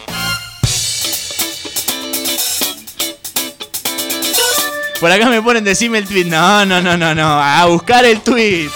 Por 5.01 5.11
acá 5.11 5.29
me 5.31 5.41
ponen 5.41 5.63
decime 5.63 5.97
el 5.97 6.07
tweet. 6.07 6.25
No, 6.25 6.63
no, 6.67 6.79
no, 6.79 6.95
no, 6.95 7.15
no. 7.15 7.41
A 7.41 7.65
buscar 7.65 8.05
el 8.05 8.21
tweet. 8.21 8.69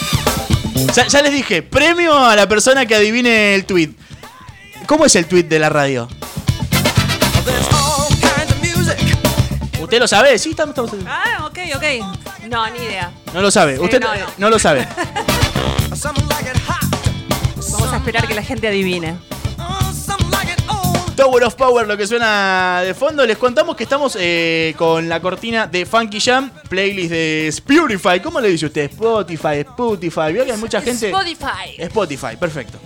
Ya, 0.95 1.05
ya 1.05 1.21
les 1.21 1.33
dije, 1.33 1.61
premio 1.61 2.17
a 2.25 2.35
la 2.35 2.47
persona 2.49 2.87
que 2.87 2.95
adivine 2.95 3.53
el 3.53 3.65
tweet. 3.65 3.91
¿Cómo 4.87 5.05
es 5.05 5.15
el 5.15 5.27
tweet 5.27 5.43
de 5.43 5.59
la 5.59 5.69
radio? 5.69 6.07
¿Usted 9.79 9.99
lo 9.99 10.07
sabe? 10.07 10.39
Sí, 10.39 10.51
estamos, 10.51 10.73
estamos- 10.73 11.05
Ah, 11.07 11.40
ok, 11.75 11.75
ok. 11.75 12.47
No, 12.49 12.69
ni 12.69 12.79
idea. 12.79 13.11
No 13.33 13.41
lo 13.41 13.51
sabe. 13.51 13.79
Usted 13.79 13.99
no, 13.99 14.13
no, 14.15 14.25
no. 14.37 14.49
lo 14.49 14.59
sabe. 14.59 14.87
Vamos 17.71 17.93
a 17.93 17.97
esperar 17.97 18.27
que 18.27 18.33
la 18.33 18.43
gente 18.43 18.67
adivine. 18.67 19.17
Tower 21.15 21.43
of 21.43 21.53
Power, 21.53 21.85
lo 21.87 21.97
que 21.97 22.07
suena 22.07 22.81
de 22.83 22.95
fondo. 22.95 23.25
Les 23.27 23.37
contamos 23.37 23.75
que 23.75 23.83
estamos 23.83 24.17
eh, 24.19 24.73
con 24.75 25.07
la 25.07 25.19
cortina 25.19 25.67
de 25.67 25.85
Funky 25.85 26.19
Jam, 26.19 26.49
playlist 26.67 27.11
de 27.11 27.47
Spotify. 27.49 28.19
¿Cómo 28.23 28.39
le 28.39 28.49
dice 28.49 28.65
usted? 28.65 28.89
Spotify, 28.89 29.59
Spotify. 29.59 30.33
Vio 30.33 30.45
que 30.45 30.53
hay 30.53 30.57
mucha 30.57 30.81
gente. 30.81 31.09
Spotify. 31.09 31.75
Spotify, 31.77 32.37
perfecto. 32.37 32.79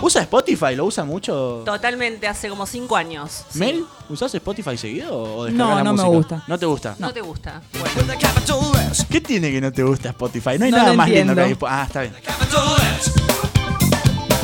¿Usa 0.00 0.22
Spotify? 0.22 0.74
¿Lo 0.76 0.84
usa 0.86 1.04
mucho? 1.04 1.62
Totalmente, 1.64 2.28
hace 2.28 2.48
como 2.48 2.66
cinco 2.66 2.96
años. 2.96 3.44
Sí. 3.50 3.58
¿Mel? 3.58 3.84
¿Usás 4.08 4.32
Spotify 4.34 4.76
seguido 4.78 5.16
o 5.18 5.44
descargas 5.44 5.68
No, 5.68 5.74
la 5.76 5.84
no 5.84 5.92
me 5.92 6.02
música? 6.02 6.16
gusta. 6.16 6.42
¿No 6.46 6.58
te 6.58 6.66
gusta? 6.66 6.96
No 6.98 7.12
te 7.12 7.20
gusta. 7.20 7.62
¿Qué 9.10 9.20
tiene 9.20 9.50
que 9.50 9.60
no 9.60 9.72
te 9.72 9.82
gusta 9.82 10.10
Spotify? 10.10 10.58
No 10.58 10.64
hay 10.66 10.70
No 10.70 10.76
nada 10.78 10.90
lo 10.90 10.96
más 10.96 11.08
lindo 11.08 11.34
que 11.34 11.40
entiendo. 11.42 11.66
hay. 11.66 11.72
Ah, 11.80 11.84
está 11.86 12.00
bien. 12.02 12.14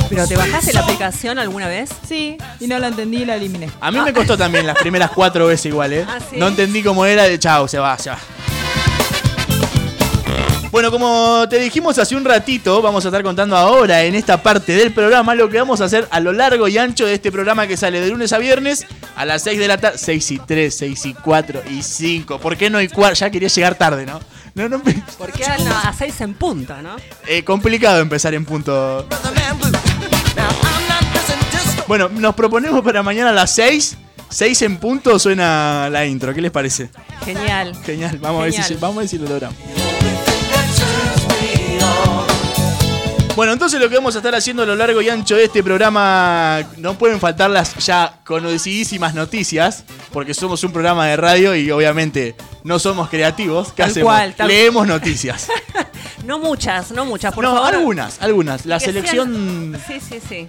¿Pero 0.09 0.29
te 0.29 0.37
bajaste 0.37 0.73
la 0.73 0.81
aplicación 0.81 1.39
alguna 1.39 1.67
vez? 1.69 1.91
Sí, 2.07 2.37
y 2.61 2.67
no 2.67 2.79
la 2.79 2.89
entendí 2.89 3.19
y 3.23 3.25
la 3.25 3.37
eliminé. 3.37 3.71
A 3.81 3.91
mí 3.91 4.01
me 4.01 4.13
costó 4.13 4.37
también 4.37 4.67
las 4.67 4.77
primeras 4.79 5.11
cuatro 5.13 5.47
veces 5.47 5.67
igual, 5.67 5.93
¿eh? 5.93 6.05
Ah, 6.09 6.19
¿sí? 6.21 6.37
No 6.37 6.49
entendí 6.49 6.83
cómo 6.83 7.07
era 7.07 7.25
de 7.25 7.39
chau, 7.39 7.67
se 7.69 7.79
va, 7.79 7.97
se 7.99 8.11
va. 8.11 8.19
Bueno, 10.75 10.91
como 10.91 11.47
te 11.49 11.61
dijimos 11.61 11.97
hace 12.01 12.17
un 12.17 12.25
ratito, 12.25 12.83
vamos 12.83 13.05
a 13.05 13.09
estar 13.09 13.23
contando 13.23 13.57
ahora 13.57 14.03
en 14.03 14.17
esta 14.17 14.43
parte 14.43 14.73
del 14.73 14.93
programa 14.93 15.33
lo 15.37 15.49
que 15.49 15.57
vamos 15.57 15.81
a 15.81 15.85
hacer 15.85 16.09
a 16.11 16.19
lo 16.19 16.33
largo 16.33 16.67
y 16.67 16.77
ancho 16.79 17.07
de 17.07 17.15
este 17.15 17.31
programa 17.31 17.69
que 17.69 17.77
sale 17.77 18.01
de 18.01 18.11
lunes 18.11 18.33
a 18.33 18.39
viernes 18.39 18.85
a 19.15 19.25
las 19.25 19.45
6 19.45 19.61
de 19.61 19.69
la 19.69 19.79
tarde. 19.79 19.99
6 19.99 20.31
y 20.33 20.39
3, 20.41 20.75
6 20.77 21.07
y 21.07 21.15
4 21.15 21.63
y 21.71 21.81
5. 21.81 22.41
¿Por 22.41 22.57
qué 22.57 22.71
no 22.71 22.81
y 22.83 22.89
4? 22.89 23.15
Ya 23.15 23.31
quería 23.31 23.47
llegar 23.47 23.77
tarde, 23.77 24.05
¿no? 24.05 24.19
No, 24.57 24.69
no, 24.69 24.81
me- 24.85 25.01
Porque 25.17 25.45
eran 25.45 25.65
a 25.65 25.93
seis 25.97 26.21
en 26.21 26.35
punto, 26.35 26.75
¿no? 26.83 26.97
eh, 27.29 27.45
complicado 27.45 28.01
empezar 28.01 28.35
en 28.35 28.45
punto. 28.45 29.07
Bueno, 31.87 32.09
nos 32.09 32.35
proponemos 32.35 32.83
para 32.83 33.01
mañana 33.05 33.31
a 33.31 33.33
las 33.33 33.53
6. 33.55 33.97
6 34.29 34.63
en 34.63 34.79
punto 34.79 35.21
suena 35.21 35.89
la 35.89 36.05
intro. 36.05 36.35
¿Qué 36.35 36.41
les 36.41 36.51
parece? 36.51 36.91
Genial. 37.25 37.77
Genial, 37.87 38.19
vamos, 38.19 38.41
A, 38.41 38.45
ver 38.47 38.53
si, 38.55 38.63
Genial. 38.63 38.79
vamos 38.81 38.97
a 38.97 39.01
ver 39.03 39.09
si 39.09 39.19
lo 39.19 39.29
logramos. 39.29 39.57
Bueno, 43.37 43.53
entonces 43.53 43.81
lo 43.81 43.89
que 43.89 43.97
vamos 43.97 44.15
a 44.15 44.19
estar 44.19 44.33
haciendo 44.37 44.63
a 44.63 44.67
lo 44.67 44.77
largo 44.77 45.03
y 45.03 45.09
ancho 45.09 45.35
de 45.35 45.45
este 45.45 45.61
programa, 45.65 46.63
no 46.77 46.95
pueden 46.97 47.19
faltar 47.19 47.51
las 47.51 47.75
ya 47.85 48.21
conocidísimas 48.25 49.13
noticias, 49.15 49.83
porque 50.13 50.35
somos 50.35 50.63
un 50.63 50.71
programa 50.71 51.07
de 51.07 51.17
radio 51.17 51.53
y 51.57 51.69
obviamente 51.73 52.37
no 52.63 52.79
somos 52.79 53.09
creativos. 53.09 53.69
¿Qué 53.73 53.83
Tal 53.83 53.91
hacemos? 53.91 54.07
cual, 54.07 54.35
tal- 54.37 54.49
Leemos 54.49 54.87
noticias. 54.87 55.49
No 56.25 56.39
muchas, 56.39 56.91
no 56.91 57.05
muchas, 57.05 57.35
por 57.35 57.45
no, 57.45 57.53
favor. 57.55 57.75
algunas, 57.75 58.23
algunas. 58.23 58.65
La 58.65 58.79
Que 58.79 58.87
selección, 58.87 59.79
sean- 59.87 60.01
Sí, 60.01 60.01
sí, 60.09 60.21
sí. 60.27 60.47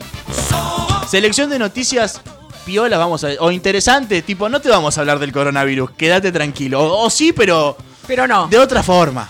selección 1.10 1.50
de 1.50 1.60
noticias 1.60 2.22
piolas, 2.66 2.98
vamos 2.98 3.26
a 3.26 3.28
o 3.40 3.52
interesantes, 3.52 4.24
tipo, 4.26 4.48
no 4.48 4.62
te 4.62 4.70
vamos 4.70 4.98
a 4.98 5.02
hablar 5.02 5.20
del 5.20 5.34
coronavirus, 5.34 5.92
quédate 5.92 6.32
tranquilo. 6.32 6.82
O, 6.82 7.06
o 7.06 7.10
sí, 7.10 7.34
pero 7.34 7.76
Pero 8.08 8.26
no. 8.26 8.48
de 8.48 8.58
otra 8.58 8.84
forma. 8.84 9.28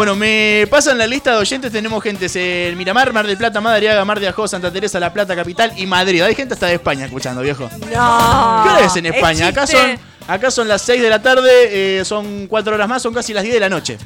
Bueno, 0.00 0.16
me 0.16 0.66
pasan 0.70 0.96
la 0.96 1.06
lista 1.06 1.32
de 1.32 1.36
oyentes. 1.36 1.70
Tenemos 1.70 2.02
gentes 2.02 2.34
en 2.34 2.74
Miramar, 2.78 3.12
Mar 3.12 3.26
del 3.26 3.36
Plata, 3.36 3.60
Madariaga, 3.60 4.02
Mar 4.02 4.18
de 4.18 4.28
Ajó, 4.28 4.48
Santa 4.48 4.72
Teresa, 4.72 4.98
La 4.98 5.12
Plata, 5.12 5.36
Capital 5.36 5.74
y 5.76 5.84
Madrid. 5.84 6.22
Hay 6.22 6.34
gente 6.34 6.54
hasta 6.54 6.68
de 6.68 6.76
España 6.76 7.04
escuchando, 7.04 7.42
viejo. 7.42 7.64
No. 7.64 8.62
¿Qué 8.62 8.70
hora 8.70 8.86
es 8.86 8.96
en 8.96 9.04
España? 9.04 9.48
Acá 9.48 9.66
son, 9.66 9.98
acá 10.26 10.50
son 10.50 10.68
las 10.68 10.80
6 10.80 11.02
de 11.02 11.10
la 11.10 11.20
tarde, 11.20 11.98
eh, 11.98 12.04
son 12.06 12.46
4 12.46 12.74
horas 12.76 12.88
más, 12.88 13.02
son 13.02 13.12
casi 13.12 13.34
las 13.34 13.42
10 13.42 13.52
de 13.52 13.60
la 13.60 13.68
noche. 13.68 13.98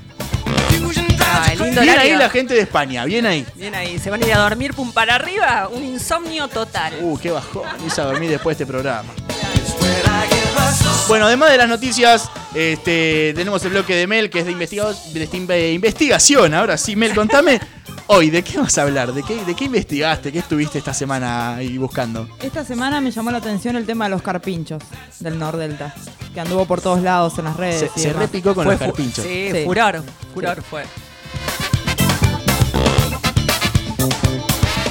Ah, 1.20 1.50
el 1.52 1.60
lindo 1.60 1.80
Bien 1.80 1.96
ahí 1.96 2.16
la 2.16 2.28
gente 2.28 2.54
de 2.54 2.62
España, 2.62 3.04
bien 3.04 3.24
ahí. 3.24 3.46
Bien 3.54 3.76
ahí, 3.76 3.96
se 4.00 4.10
van 4.10 4.20
a 4.20 4.26
ir 4.26 4.34
a 4.34 4.38
dormir 4.38 4.74
pum 4.74 4.90
para 4.90 5.14
arriba, 5.14 5.68
un 5.70 5.84
insomnio 5.84 6.48
total. 6.48 6.94
Uh, 7.02 7.16
qué 7.18 7.30
bajón. 7.30 7.68
Irse 7.84 8.00
a 8.00 8.06
dormir 8.06 8.30
después 8.30 8.58
de 8.58 8.64
este 8.64 8.72
programa. 8.72 9.12
Bueno, 11.06 11.26
además 11.26 11.50
de 11.50 11.58
las 11.58 11.68
noticias, 11.68 12.30
este, 12.54 13.32
tenemos 13.36 13.62
el 13.64 13.70
bloque 13.70 13.94
de 13.94 14.06
Mel, 14.06 14.30
que 14.30 14.38
es 14.40 14.46
de, 14.46 14.54
de 14.54 15.30
inve- 15.32 15.74
investigación. 15.74 16.54
Ahora 16.54 16.78
sí, 16.78 16.96
Mel, 16.96 17.14
contame 17.14 17.60
hoy, 18.06 18.30
¿de 18.30 18.42
qué 18.42 18.58
vas 18.58 18.78
a 18.78 18.82
hablar? 18.82 19.12
¿De 19.12 19.22
qué, 19.22 19.44
¿De 19.44 19.54
qué 19.54 19.66
investigaste? 19.66 20.32
¿Qué 20.32 20.38
estuviste 20.38 20.78
esta 20.78 20.94
semana 20.94 21.56
ahí 21.56 21.76
buscando? 21.76 22.26
Esta 22.40 22.64
semana 22.64 23.02
me 23.02 23.10
llamó 23.10 23.30
la 23.30 23.38
atención 23.38 23.76
el 23.76 23.84
tema 23.84 24.06
de 24.06 24.12
los 24.12 24.22
carpinchos 24.22 24.82
del 25.20 25.38
Nordelta, 25.38 25.94
que 26.32 26.40
anduvo 26.40 26.64
por 26.64 26.80
todos 26.80 27.02
lados 27.02 27.38
en 27.38 27.44
las 27.44 27.56
redes. 27.58 27.90
Se, 27.94 28.00
y 28.00 28.02
se 28.02 28.12
repicó 28.14 28.54
con 28.54 28.64
Fue 28.64 28.74
los 28.74 28.80
carpinchos. 28.82 29.24
Sí, 29.24 29.48
Sí. 29.52 29.64
furor, 29.66 30.02
furor 30.32 30.62
fue. 30.62 30.84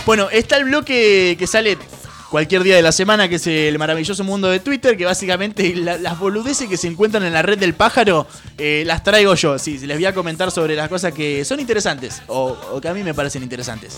Bueno, 0.06 0.30
está 0.30 0.58
el 0.58 0.65
bloque 0.65 1.36
que 1.39 1.47
sale 1.47 1.78
cualquier 2.33 2.63
día 2.63 2.75
de 2.75 2.81
la 2.81 2.91
semana, 2.91 3.29
que 3.29 3.35
es 3.35 3.45
el 3.45 3.77
maravilloso 3.77 4.23
mundo 4.23 4.47
de 4.49 4.59
Twitter, 4.59 4.97
que 4.97 5.05
básicamente 5.05 5.75
la- 5.75 5.99
las 5.99 6.17
boludeces 6.17 6.67
que 6.67 6.77
se 6.77 6.87
encuentran 6.87 7.21
en 7.23 7.31
la 7.31 7.43
red 7.43 7.59
del 7.59 7.75
pájaro 7.75 8.25
eh, 8.57 8.81
las 8.87 9.03
traigo 9.03 9.35
yo. 9.35 9.59
Sí, 9.59 9.77
les 9.77 9.95
voy 9.97 10.07
a 10.07 10.15
comentar 10.15 10.49
sobre 10.49 10.75
las 10.75 10.89
cosas 10.89 11.13
que 11.13 11.45
son 11.45 11.59
interesantes 11.59 12.23
o, 12.25 12.57
o 12.71 12.81
que 12.81 12.87
a 12.87 12.93
mí 12.95 13.03
me 13.03 13.13
parecen 13.13 13.43
interesantes. 13.43 13.95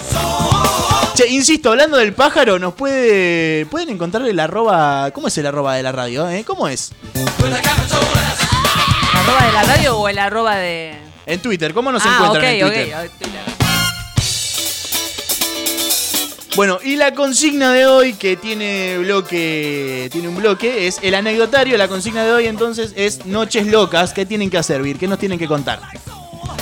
Che, 1.16 1.30
insisto, 1.30 1.70
hablando 1.72 1.96
del 1.96 2.12
pájaro, 2.12 2.60
nos 2.60 2.74
puede 2.74 3.66
pueden 3.68 3.88
encontrar 3.88 4.28
el 4.28 4.38
arroba. 4.38 5.12
¿Cómo 5.12 5.30
es 5.30 5.38
el 5.38 5.46
arroba 5.46 5.76
de 5.76 5.84
la 5.84 5.94
radio? 5.94 6.30
eh? 6.30 6.44
¿Cómo 6.46 6.68
es? 6.68 6.92
¿Arroba 9.14 9.46
de 9.46 9.54
la 9.54 9.64
radio 9.64 9.98
o 9.98 10.10
el 10.10 10.20
arroba 10.20 10.58
de.? 10.58 10.98
En 11.26 11.40
Twitter, 11.40 11.74
¿cómo 11.74 11.90
nos 11.90 12.06
ah, 12.06 12.10
encuentran 12.14 12.44
ok, 12.44 12.50
en 12.52 12.60
Twitter. 12.68 13.55
Bueno, 16.56 16.80
y 16.82 16.96
la 16.96 17.14
consigna 17.14 17.74
de 17.74 17.86
hoy 17.86 18.14
que 18.14 18.38
tiene 18.38 18.98
bloque, 19.00 20.08
tiene 20.12 20.30
un 20.30 20.38
bloque, 20.38 20.88
es 20.88 21.00
el 21.02 21.14
anecdotario. 21.16 21.78
La 21.78 21.90
consigna 21.90 22.24
de 22.24 22.32
hoy 22.32 22.48
entonces 22.48 22.94
es 22.96 23.26
noches 23.26 23.68
locas. 23.68 24.14
¿Qué 24.14 24.26
tienen 24.26 24.50
que 24.50 24.58
hacer, 24.58 24.82
Vir? 24.82 24.98
¿Qué 24.98 25.06
nos 25.08 25.20
tienen 25.20 25.38
que 25.38 25.48
contar? 25.48 25.82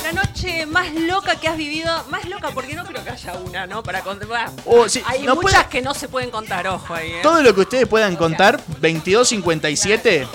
La 0.02 0.12
noche 0.12 0.66
más 0.66 0.92
loca 0.94 1.36
que 1.36 1.46
has 1.46 1.56
vivido, 1.56 1.92
más 2.10 2.24
loca 2.28 2.50
porque 2.52 2.74
no 2.74 2.84
creo 2.84 3.04
que 3.04 3.10
haya 3.10 3.34
una, 3.34 3.66
¿no? 3.68 3.84
Para 3.84 4.00
contar. 4.00 4.50
Oh, 4.66 4.88
sí, 4.88 5.00
hay 5.06 5.22
no 5.22 5.36
muchas 5.36 5.52
puede- 5.52 5.68
que 5.70 5.82
no 5.82 5.94
se 5.94 6.08
pueden 6.08 6.30
contar, 6.30 6.66
ojo 6.66 6.92
ahí, 6.92 7.12
¿eh? 7.12 7.20
Todo 7.22 7.40
lo 7.42 7.54
que 7.54 7.60
ustedes 7.60 7.86
puedan 7.86 8.16
contar, 8.16 8.60
2257. 8.80 10.26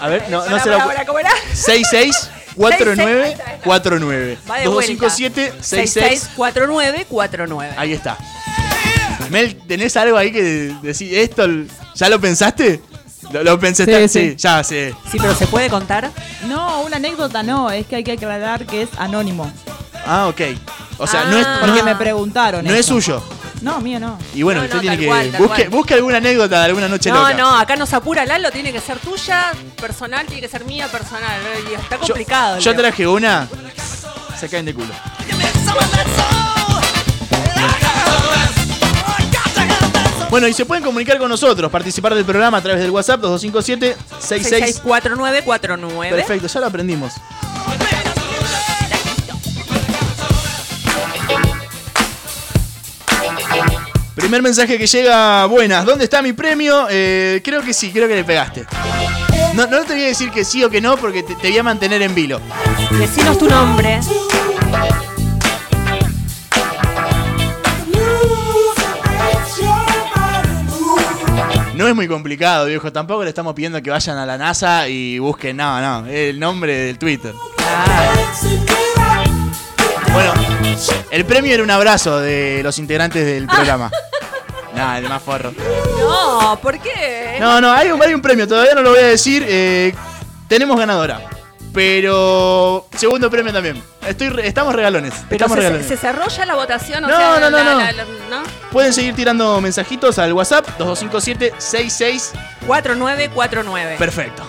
A 0.00 0.08
ver, 0.08 0.30
no, 0.30 0.46
no 0.46 0.62
se 0.62 0.70
lo. 0.70 0.78
pará, 0.78 1.04
pará, 2.60 2.76
¿cómo 2.78 3.08
era? 3.08 3.24
664949. 3.28 4.38
Va 4.50 4.58
de 4.58 4.68
vuelta. 4.68 4.92
2257 4.92 5.52
66. 5.60 6.20
664949. 6.36 7.74
Ahí 7.76 7.92
está. 7.92 8.16
Mel, 9.30 9.56
¿tenés 9.68 9.96
algo 9.96 10.16
ahí 10.16 10.32
que 10.32 10.74
decir 10.82 11.16
esto? 11.16 11.46
¿Ya 11.94 12.08
lo 12.08 12.20
pensaste? 12.20 12.80
Lo, 13.32 13.44
lo 13.44 13.60
pensé, 13.60 13.84
Sí, 13.84 14.08
sí, 14.08 14.30
sí. 14.30 14.36
ya 14.36 14.64
sé. 14.64 14.92
Sí, 15.10 15.18
pero 15.20 15.34
¿se 15.36 15.46
puede 15.46 15.68
contar? 15.70 16.10
No, 16.48 16.80
una 16.80 16.96
anécdota 16.96 17.42
no, 17.44 17.70
es 17.70 17.86
que 17.86 17.96
hay 17.96 18.04
que 18.04 18.12
aclarar 18.12 18.66
que 18.66 18.82
es 18.82 18.88
anónimo. 18.98 19.50
Ah, 20.04 20.26
ok. 20.26 20.40
O 20.98 21.06
sea, 21.06 21.24
no 21.26 21.38
es, 21.38 21.46
Ah. 21.46 21.58
no, 21.60 21.66
Porque 21.68 21.82
me 21.84 21.94
preguntaron. 21.94 22.64
no 22.64 22.72
es 22.72 22.80
eso. 22.80 22.94
suyo. 22.94 23.22
No, 23.60 23.80
mío 23.80 24.00
no. 24.00 24.18
Y 24.34 24.42
bueno, 24.42 24.60
No, 24.60 24.64
usted 24.66 24.76
no, 24.76 24.80
tiene 24.80 24.96
tal 24.96 25.00
que. 25.00 25.06
cual, 25.06 25.30
tal 25.32 25.40
busque, 25.42 25.62
cual. 25.64 25.70
busque 25.70 25.94
alguna 25.94 26.16
anécdota 26.16 26.58
de 26.60 26.64
alguna 26.66 26.88
noche 26.88 27.10
No, 27.10 27.20
loca. 27.22 27.34
no, 27.34 27.56
acá 27.58 27.76
nos 27.76 27.92
apura 27.92 28.24
Lalo, 28.24 28.50
tiene 28.50 28.72
que 28.72 28.80
ser 28.80 28.98
tuya, 28.98 29.52
personal, 29.80 30.24
tiene 30.26 30.40
que 30.42 30.48
ser 30.48 30.64
mía, 30.64 30.88
personal. 30.88 31.38
Y 31.70 31.74
está 31.74 31.96
Yo- 31.96 32.00
complicado. 32.00 32.56
el 32.56 32.62
Yo, 32.62 32.70
tema. 32.70 32.82
traje 32.82 33.06
una. 33.06 33.48
Se 34.38 34.48
caen 34.48 34.64
de 34.64 34.74
culo. 34.74 34.94
Bueno, 40.30 40.46
y 40.46 40.52
se 40.52 40.64
pueden 40.64 40.84
comunicar 40.84 41.18
con 41.18 41.28
nosotros, 41.28 41.70
participar 41.72 42.14
del 42.14 42.24
programa 42.24 42.58
a 42.58 42.62
través 42.62 42.80
del 42.80 42.90
WhatsApp 42.92 43.20
2257 43.20 43.96
66 44.20 44.76
664949. 44.76 46.10
Perfecto, 46.16 46.46
ya 46.46 46.60
lo 46.60 46.66
aprendimos. 46.66 47.14
Primer 54.30 54.42
mensaje 54.44 54.78
que 54.78 54.86
llega, 54.86 55.44
buenas, 55.46 55.84
¿dónde 55.84 56.04
está 56.04 56.22
mi 56.22 56.32
premio? 56.32 56.86
Eh, 56.88 57.40
creo 57.42 57.62
que 57.62 57.74
sí, 57.74 57.90
creo 57.90 58.06
que 58.06 58.14
le 58.14 58.22
pegaste. 58.22 58.64
No, 59.54 59.66
no 59.66 59.82
te 59.82 59.94
voy 59.94 60.04
a 60.04 60.06
decir 60.06 60.30
que 60.30 60.44
sí 60.44 60.62
o 60.62 60.70
que 60.70 60.80
no 60.80 60.96
porque 60.96 61.24
te, 61.24 61.34
te 61.34 61.48
voy 61.48 61.58
a 61.58 61.64
mantener 61.64 62.00
en 62.00 62.14
vilo. 62.14 62.40
Decinos 62.92 63.36
tu 63.38 63.48
nombre. 63.48 63.98
No 71.74 71.88
es 71.88 71.94
muy 71.96 72.06
complicado, 72.06 72.66
viejo. 72.66 72.92
Tampoco 72.92 73.24
le 73.24 73.30
estamos 73.30 73.52
pidiendo 73.54 73.82
que 73.82 73.90
vayan 73.90 74.16
a 74.16 74.24
la 74.24 74.38
NASA 74.38 74.86
y 74.86 75.18
busquen, 75.18 75.56
no, 75.56 75.80
no, 75.80 76.06
el 76.06 76.38
nombre 76.38 76.76
del 76.76 76.98
Twitter. 76.98 77.34
Bueno, 80.12 80.32
el 81.10 81.24
premio 81.24 81.52
era 81.52 81.64
un 81.64 81.70
abrazo 81.72 82.20
de 82.20 82.60
los 82.62 82.78
integrantes 82.78 83.26
del 83.26 83.48
programa. 83.48 83.90
Nada, 84.80 84.96
el 84.98 85.08
más 85.10 85.22
forro. 85.22 85.52
No, 85.98 86.58
¿por 86.62 86.78
qué? 86.80 87.36
No, 87.38 87.60
no, 87.60 87.70
hay 87.70 87.90
un, 87.90 88.00
hay 88.02 88.14
un 88.14 88.22
premio, 88.22 88.48
todavía 88.48 88.74
no 88.74 88.80
lo 88.80 88.90
voy 88.90 88.98
a 89.00 89.08
decir. 89.08 89.44
eh, 89.46 89.94
tenemos 90.48 90.78
ganadora. 90.78 91.20
Pero 91.74 92.86
segundo 92.96 93.30
premio 93.30 93.52
también. 93.52 93.80
Estoy, 94.06 94.30
re- 94.30 94.46
estamos 94.48 94.74
regalones. 94.74 95.12
Pero 95.28 95.36
estamos 95.44 95.56
se, 95.56 95.60
regalones. 95.60 95.86
se 95.86 95.96
cerró 95.98 96.26
ya 96.28 96.46
la 96.46 96.54
votación, 96.54 97.04
o 97.04 97.08
No, 97.08 97.16
sea, 97.16 97.38
no, 97.40 97.50
no, 97.50 97.56
la- 97.58 97.64
no. 97.64 97.78
la- 97.78 97.92
la- 97.92 98.04
¿no? 98.30 98.42
Pueden 98.72 98.92
seguir 98.94 99.14
tirando 99.14 99.60
mensajitos 99.60 100.18
al 100.18 100.32
WhatsApp 100.32 100.66
2257 100.78 101.54
66 101.58 102.32
4949. 102.66 103.96
Perfecto. 103.98 104.42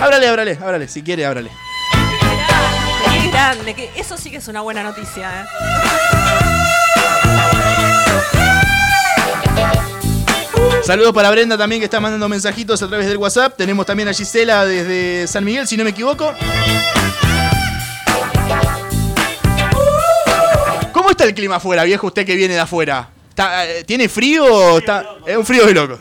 Ábrale, 0.00 0.28
ábrale, 0.28 0.58
ábrale. 0.62 0.86
Si 0.88 1.02
quiere, 1.02 1.26
ábrale. 1.26 1.50
Qué 3.20 3.28
grande, 3.30 3.74
que 3.74 3.90
eso 3.96 4.16
sí 4.16 4.30
que 4.30 4.36
es 4.38 4.48
una 4.48 4.60
buena 4.62 4.82
noticia, 4.82 5.28
¿eh? 5.42 6.21
Saludos 10.84 11.12
para 11.12 11.30
Brenda 11.30 11.56
también 11.56 11.80
que 11.80 11.84
está 11.84 12.00
mandando 12.00 12.28
mensajitos 12.28 12.82
a 12.82 12.88
través 12.88 13.06
del 13.06 13.16
WhatsApp. 13.16 13.56
Tenemos 13.56 13.86
también 13.86 14.08
a 14.08 14.12
Gisela 14.12 14.64
desde 14.66 15.28
San 15.28 15.44
Miguel, 15.44 15.66
si 15.68 15.76
no 15.76 15.84
me 15.84 15.90
equivoco. 15.90 16.34
¿Cómo 20.92 21.10
está 21.10 21.24
el 21.24 21.34
clima 21.34 21.56
afuera, 21.56 21.84
viejo? 21.84 22.08
Usted 22.08 22.26
que 22.26 22.34
viene 22.34 22.54
de 22.54 22.60
afuera. 22.60 23.08
¿Está, 23.28 23.64
eh, 23.66 23.84
¿Tiene 23.84 24.08
frío 24.08 24.78
está.? 24.78 25.06
Es 25.24 25.36
un 25.36 25.46
frío 25.46 25.66
de 25.66 25.74
loco. 25.74 25.98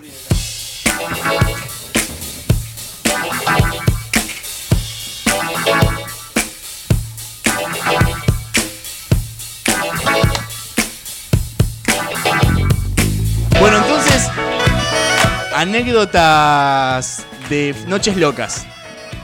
Anécdotas 15.62 17.24
de 17.47 17.76
noches 17.86 18.17
locas. 18.17 18.65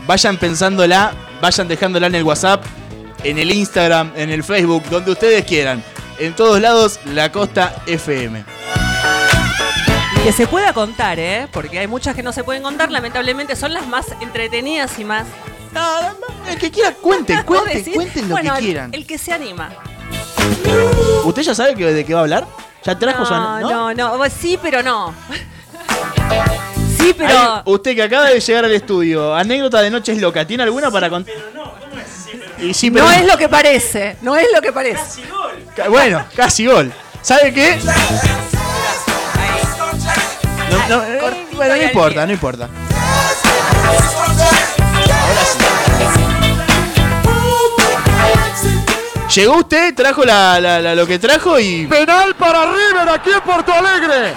Vayan 0.06 0.38
pensándola, 0.38 1.13
vayan 1.41 1.67
dejándola 1.67 2.06
en 2.08 2.13
el 2.15 2.23
WhatsApp, 2.23 2.63
en 3.23 3.39
el 3.39 3.52
Instagram, 3.52 4.12
en 4.15 4.30
el 4.30 4.43
Facebook, 4.43 4.84
donde 4.89 5.12
ustedes 5.12 5.43
quieran. 5.45 5.84
En 6.19 6.36
todos 6.36 6.62
lados, 6.62 7.00
La 7.06 7.32
Costa 7.32 7.76
FM. 7.88 8.45
Que 10.23 10.32
se 10.32 10.45
pueda 10.45 10.73
contar, 10.73 11.17
¿eh? 11.17 11.47
Porque 11.52 11.80
hay 11.80 11.88
muchas 11.88 12.15
que 12.15 12.21
no 12.21 12.32
se 12.32 12.43
pueden 12.43 12.62
contar, 12.62 12.91
lamentablemente 12.91 13.56
son 13.56 13.73
las 13.73 13.88
más 13.88 14.06
entretenidas 14.21 15.00
y 15.00 15.06
más. 15.06 15.26
El 16.47 16.58
que 16.60 16.69
quiera, 16.69 16.93
cuenten, 16.93 17.38
¿Vos 17.47 17.63
cuenten, 17.93 18.30
lo 18.30 18.36
Bueno, 18.36 18.54
que 18.56 18.60
quieran. 18.62 18.93
El, 18.93 19.08
que 19.08 19.17
se 19.17 19.34
anima. 19.34 19.69
¿Usted 21.26 21.41
ya 21.41 21.56
sabe 21.56 21.73
de 21.73 22.06
qué 22.06 22.13
va 22.13 22.19
a 22.19 22.23
hablar? 22.23 22.47
¿Ya 22.84 22.97
trajo 22.97 23.26
su 23.26 23.34
No, 23.34 23.58
ane- 23.58 23.62
no, 23.62 23.93
no, 23.93 24.17
Vos 24.17 24.32
Sí, 24.32 24.60
pero 24.62 24.84
no. 24.84 25.13
Sí, 26.97 27.13
pero. 27.17 27.61
Usted 27.65 27.95
que 27.95 28.03
acaba 28.03 28.25
de 28.29 28.39
llegar 28.39 28.65
al 28.65 28.73
estudio, 28.73 29.33
anécdota 29.35 29.81
de 29.81 29.89
noches 29.91 30.17
locas, 30.19 30.45
¿tiene 30.47 30.63
alguna 30.63 30.91
para 30.91 31.09
contar? 31.09 31.33
Y 32.59 32.73
sí, 32.73 32.89
pero 32.89 33.05
no 33.05 33.11
es 33.11 33.25
lo 33.25 33.37
que 33.37 33.47
parece. 33.49 34.17
No 34.21 34.35
es 34.35 34.47
lo 34.53 34.61
que 34.61 34.71
parece. 34.73 35.21
Ca- 35.75 35.89
Bueno, 35.89 36.25
casi 36.35 36.65
gol. 36.65 36.91
¿Sabe 37.21 37.53
qué? 37.53 37.77
No, 40.71 40.87
no, 40.97 41.03
eh, 41.03 41.19
bueno, 41.53 41.75
no 41.75 41.83
importa, 41.83 42.25
no 42.25 42.31
importa. 42.33 42.69
Llegó 49.35 49.57
usted, 49.57 49.93
trajo 49.93 50.23
la, 50.25 50.59
la- 50.59 50.79
la- 50.81 50.95
lo 50.95 51.05
que 51.05 51.19
trajo 51.19 51.59
y. 51.59 51.85
Penal 51.85 52.33
para 52.35 52.65
River 52.65 53.09
aquí 53.09 53.29
en 53.31 53.41
Porto 53.41 53.71
Alegre. 53.71 54.33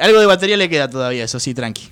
Algo 0.00 0.20
de 0.20 0.26
batería 0.26 0.56
le 0.56 0.68
queda 0.68 0.88
todavía, 0.88 1.24
eso 1.24 1.40
sí, 1.40 1.54
tranqui. 1.54 1.88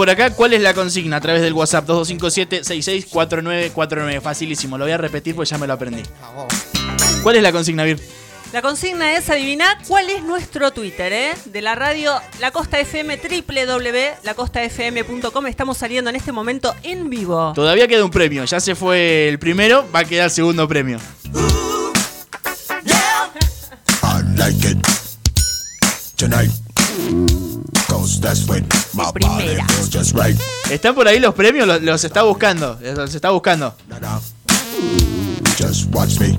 Por 0.00 0.08
acá 0.08 0.30
cuál 0.30 0.54
es 0.54 0.62
la 0.62 0.72
consigna 0.72 1.18
a 1.18 1.20
través 1.20 1.42
del 1.42 1.52
WhatsApp 1.52 1.86
2257-664949. 1.86 4.22
Facilísimo, 4.22 4.78
lo 4.78 4.86
voy 4.86 4.92
a 4.92 4.96
repetir 4.96 5.34
porque 5.34 5.50
ya 5.50 5.58
me 5.58 5.66
lo 5.66 5.74
aprendí. 5.74 6.02
¿Cuál 7.22 7.36
es 7.36 7.42
la 7.42 7.52
consigna, 7.52 7.84
Vir? 7.84 8.00
La 8.54 8.62
consigna 8.62 9.12
es 9.12 9.28
adivinar 9.28 9.76
cuál 9.86 10.08
es 10.08 10.22
nuestro 10.22 10.70
Twitter, 10.70 11.12
¿eh? 11.12 11.34
De 11.44 11.60
la 11.60 11.74
radio 11.74 12.14
La 12.40 12.50
Costa 12.50 12.80
FM, 12.80 13.18
www.lacostafm.com. 13.18 15.46
Estamos 15.46 15.76
saliendo 15.76 16.08
en 16.08 16.16
este 16.16 16.32
momento 16.32 16.74
en 16.82 17.10
vivo. 17.10 17.52
Todavía 17.54 17.86
queda 17.86 18.02
un 18.02 18.10
premio, 18.10 18.46
ya 18.46 18.58
se 18.58 18.74
fue 18.74 19.28
el 19.28 19.38
primero, 19.38 19.86
va 19.94 19.98
a 19.98 20.06
quedar 20.06 20.24
el 20.24 20.30
segundo 20.30 20.66
premio. 20.66 20.96
I 24.02 24.22
like 24.34 24.66
it 24.66 24.78
tonight. 26.16 26.69
Right. 30.14 30.38
¿Están 30.70 30.94
por 30.94 31.06
ahí 31.08 31.18
los 31.20 31.34
premios? 31.34 31.66
Los, 31.66 31.82
los 31.82 32.04
está 32.04 32.22
buscando, 32.22 32.78
los 32.82 33.14
está 33.14 33.30
buscando. 33.30 33.74
Just 35.58 35.94
watch 35.94 36.18
me 36.18 36.38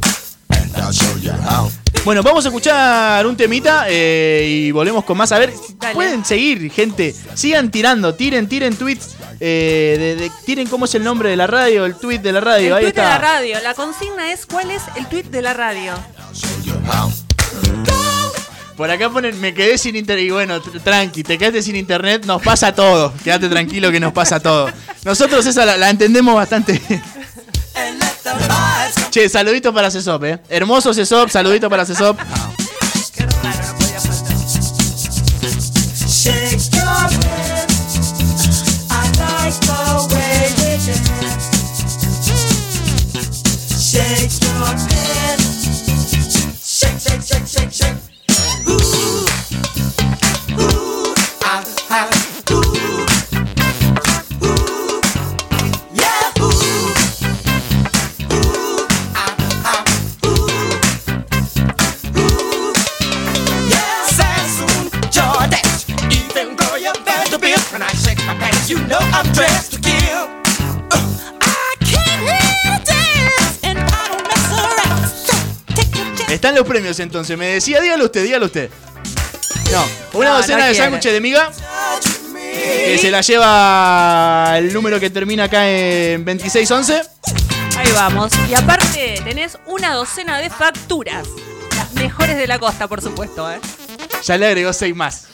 and 0.49 0.75
I'll 0.77 0.91
show 0.93 1.17
you 1.19 1.31
how. 1.31 1.69
Bueno, 2.03 2.23
vamos 2.23 2.43
a 2.45 2.47
escuchar 2.47 3.27
un 3.27 3.37
temita 3.37 3.85
eh, 3.87 4.45
y 4.67 4.71
volvemos 4.71 5.03
con 5.03 5.17
más. 5.17 5.31
A 5.31 5.37
ver, 5.39 5.53
pueden 5.93 6.25
seguir, 6.25 6.71
gente. 6.71 7.15
Sigan 7.35 7.69
tirando, 7.69 8.15
tiren, 8.15 8.47
tiren 8.47 8.75
tweets. 8.75 9.15
eh, 9.39 9.95
de- 9.99 10.15
de- 10.23 10.31
tiren 10.45 10.67
cómo 10.67 10.85
es 10.85 10.95
el 10.95 11.03
nombre 11.03 11.29
de 11.29 11.35
la 11.35 11.47
radio, 11.47 11.85
el 11.85 11.95
tweet 11.95 12.19
de 12.19 12.31
la 12.31 12.41
radio. 12.41 12.67
El 12.69 12.73
Ahí 12.85 12.91
tweet 12.91 12.93
de 13.03 13.09
la 13.09 13.17
radio. 13.17 13.57
La 13.63 13.73
consigna 13.75 14.31
es 14.31 14.45
cuál 14.45 14.71
es 14.71 14.81
el 14.95 15.07
tweet 15.07 15.23
de 15.23 15.41
la 15.41 15.53
radio. 15.53 15.93
Por 18.81 18.89
acá 18.89 19.11
ponen, 19.11 19.39
me 19.39 19.53
quedé 19.53 19.77
sin 19.77 19.95
internet. 19.95 20.25
Y 20.25 20.31
bueno, 20.31 20.59
tr- 20.59 20.81
tranqui, 20.81 21.21
te 21.21 21.37
quedaste 21.37 21.61
sin 21.61 21.75
internet, 21.75 22.25
nos 22.25 22.41
pasa 22.41 22.69
a 22.69 22.73
todos. 22.73 23.11
Quédate 23.21 23.47
tranquilo 23.47 23.91
que 23.91 23.99
nos 23.99 24.11
pasa 24.11 24.37
a 24.37 24.39
todos. 24.39 24.71
Nosotros 25.05 25.45
esa 25.45 25.65
la, 25.65 25.77
la 25.77 25.91
entendemos 25.91 26.33
bastante 26.33 26.81
bien. 26.89 27.03
Che, 29.11 29.29
saludito 29.29 29.71
para 29.71 29.91
Cesop, 29.91 30.23
eh. 30.23 30.39
Hermoso 30.49 30.95
Cesop, 30.95 31.29
saludito 31.29 31.69
para 31.69 31.85
Cesop. 31.85 32.17
Están 76.41 76.55
los 76.55 76.65
premios 76.65 76.99
entonces. 76.99 77.37
Me 77.37 77.45
decía, 77.49 77.79
dígalo 77.79 78.05
usted, 78.05 78.23
dígalo 78.23 78.47
usted. 78.47 78.71
No, 79.71 79.85
una 80.17 80.29
No, 80.29 80.37
docena 80.37 80.61
no 80.61 80.65
de 80.65 80.73
sándwiches 80.73 81.13
de 81.13 81.21
miga. 81.21 81.51
Que 82.51 82.97
se 82.99 83.11
la 83.11 83.21
lleva 83.21 84.55
el 84.57 84.73
número 84.73 84.99
que 84.99 85.11
termina 85.11 85.43
acá 85.43 85.69
en 85.69 86.25
2611. 86.25 87.03
Ahí 87.77 87.91
vamos. 87.93 88.31
Y 88.49 88.55
aparte 88.55 89.21
tenés 89.23 89.59
una 89.67 89.93
docena 89.93 90.39
de 90.39 90.49
facturas. 90.49 91.27
Las 91.77 91.93
mejores 91.93 92.35
de 92.35 92.47
la 92.47 92.57
costa, 92.57 92.87
por 92.87 93.03
supuesto, 93.03 93.51
¿eh? 93.51 93.59
Ya 94.23 94.35
le 94.35 94.47
agregó 94.47 94.73
6 94.73 94.95
más. 94.95 95.27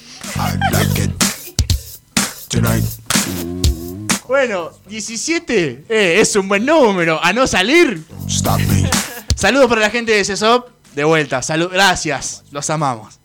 Bueno, 4.27 4.71
17 4.87 5.85
eh, 5.87 6.17
es 6.19 6.35
un 6.35 6.49
buen 6.49 6.65
número. 6.65 7.17
A 7.23 7.31
no 7.31 7.47
salir. 7.47 8.03
Saludos 9.37 9.67
para 9.69 9.79
la 9.79 9.89
gente 9.89 10.11
de 10.11 10.25
CESOP. 10.25 10.76
De 10.97 11.03
vuelta, 11.03 11.43
salud, 11.43 11.69
gracias. 11.71 12.43
Los 12.51 12.67
amamos. 12.71 13.19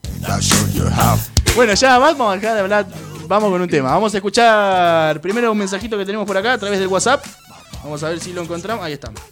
Bueno, 1.57 1.73
ya 1.73 1.97
vamos 1.97 2.31
a 2.31 2.37
dejar 2.37 2.53
de 2.53 2.61
hablar. 2.61 2.87
Vamos 3.27 3.51
con 3.51 3.63
un 3.63 3.69
tema. 3.71 3.93
Vamos 3.93 4.13
a 4.13 4.19
escuchar 4.19 5.19
primero 5.23 5.51
un 5.51 5.57
mensajito 5.57 5.97
que 5.97 6.05
tenemos 6.05 6.27
por 6.27 6.37
acá 6.37 6.53
a 6.53 6.59
través 6.59 6.79
del 6.79 6.89
WhatsApp. 6.89 7.25
Vamos 7.83 8.03
a 8.03 8.11
ver 8.11 8.21
si 8.21 8.35
lo 8.35 8.43
encontramos. 8.43 8.85
Ahí 8.85 8.93
estamos. 8.93 9.23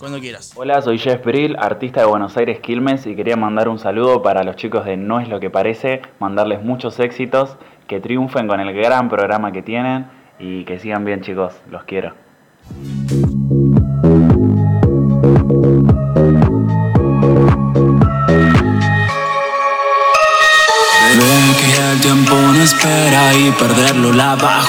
Cuando 0.00 0.18
quieras. 0.18 0.54
Hola, 0.56 0.82
soy 0.82 0.98
Jeff 0.98 1.20
Peril, 1.20 1.54
artista 1.56 2.00
de 2.00 2.06
Buenos 2.06 2.36
Aires 2.36 2.58
Quilmes 2.58 3.06
y 3.06 3.14
quería 3.14 3.36
mandar 3.36 3.68
un 3.68 3.78
saludo 3.78 4.20
para 4.20 4.42
los 4.42 4.56
chicos 4.56 4.84
de 4.84 4.96
No 4.96 5.20
es 5.20 5.28
lo 5.28 5.38
que 5.38 5.50
parece, 5.50 6.02
mandarles 6.18 6.64
muchos 6.64 6.98
éxitos, 6.98 7.58
que 7.86 8.00
triunfen 8.00 8.48
con 8.48 8.58
el 8.58 8.74
gran 8.74 9.08
programa 9.08 9.52
que 9.52 9.62
tienen 9.62 10.08
y 10.40 10.64
que 10.64 10.80
sigan 10.80 11.04
bien 11.04 11.20
chicos, 11.20 11.54
los 11.70 11.84
quiero. 11.84 12.12
Y 23.36 23.50
perderlo 23.50 24.12
la 24.12 24.36
va 24.36 24.60
a 24.60 24.64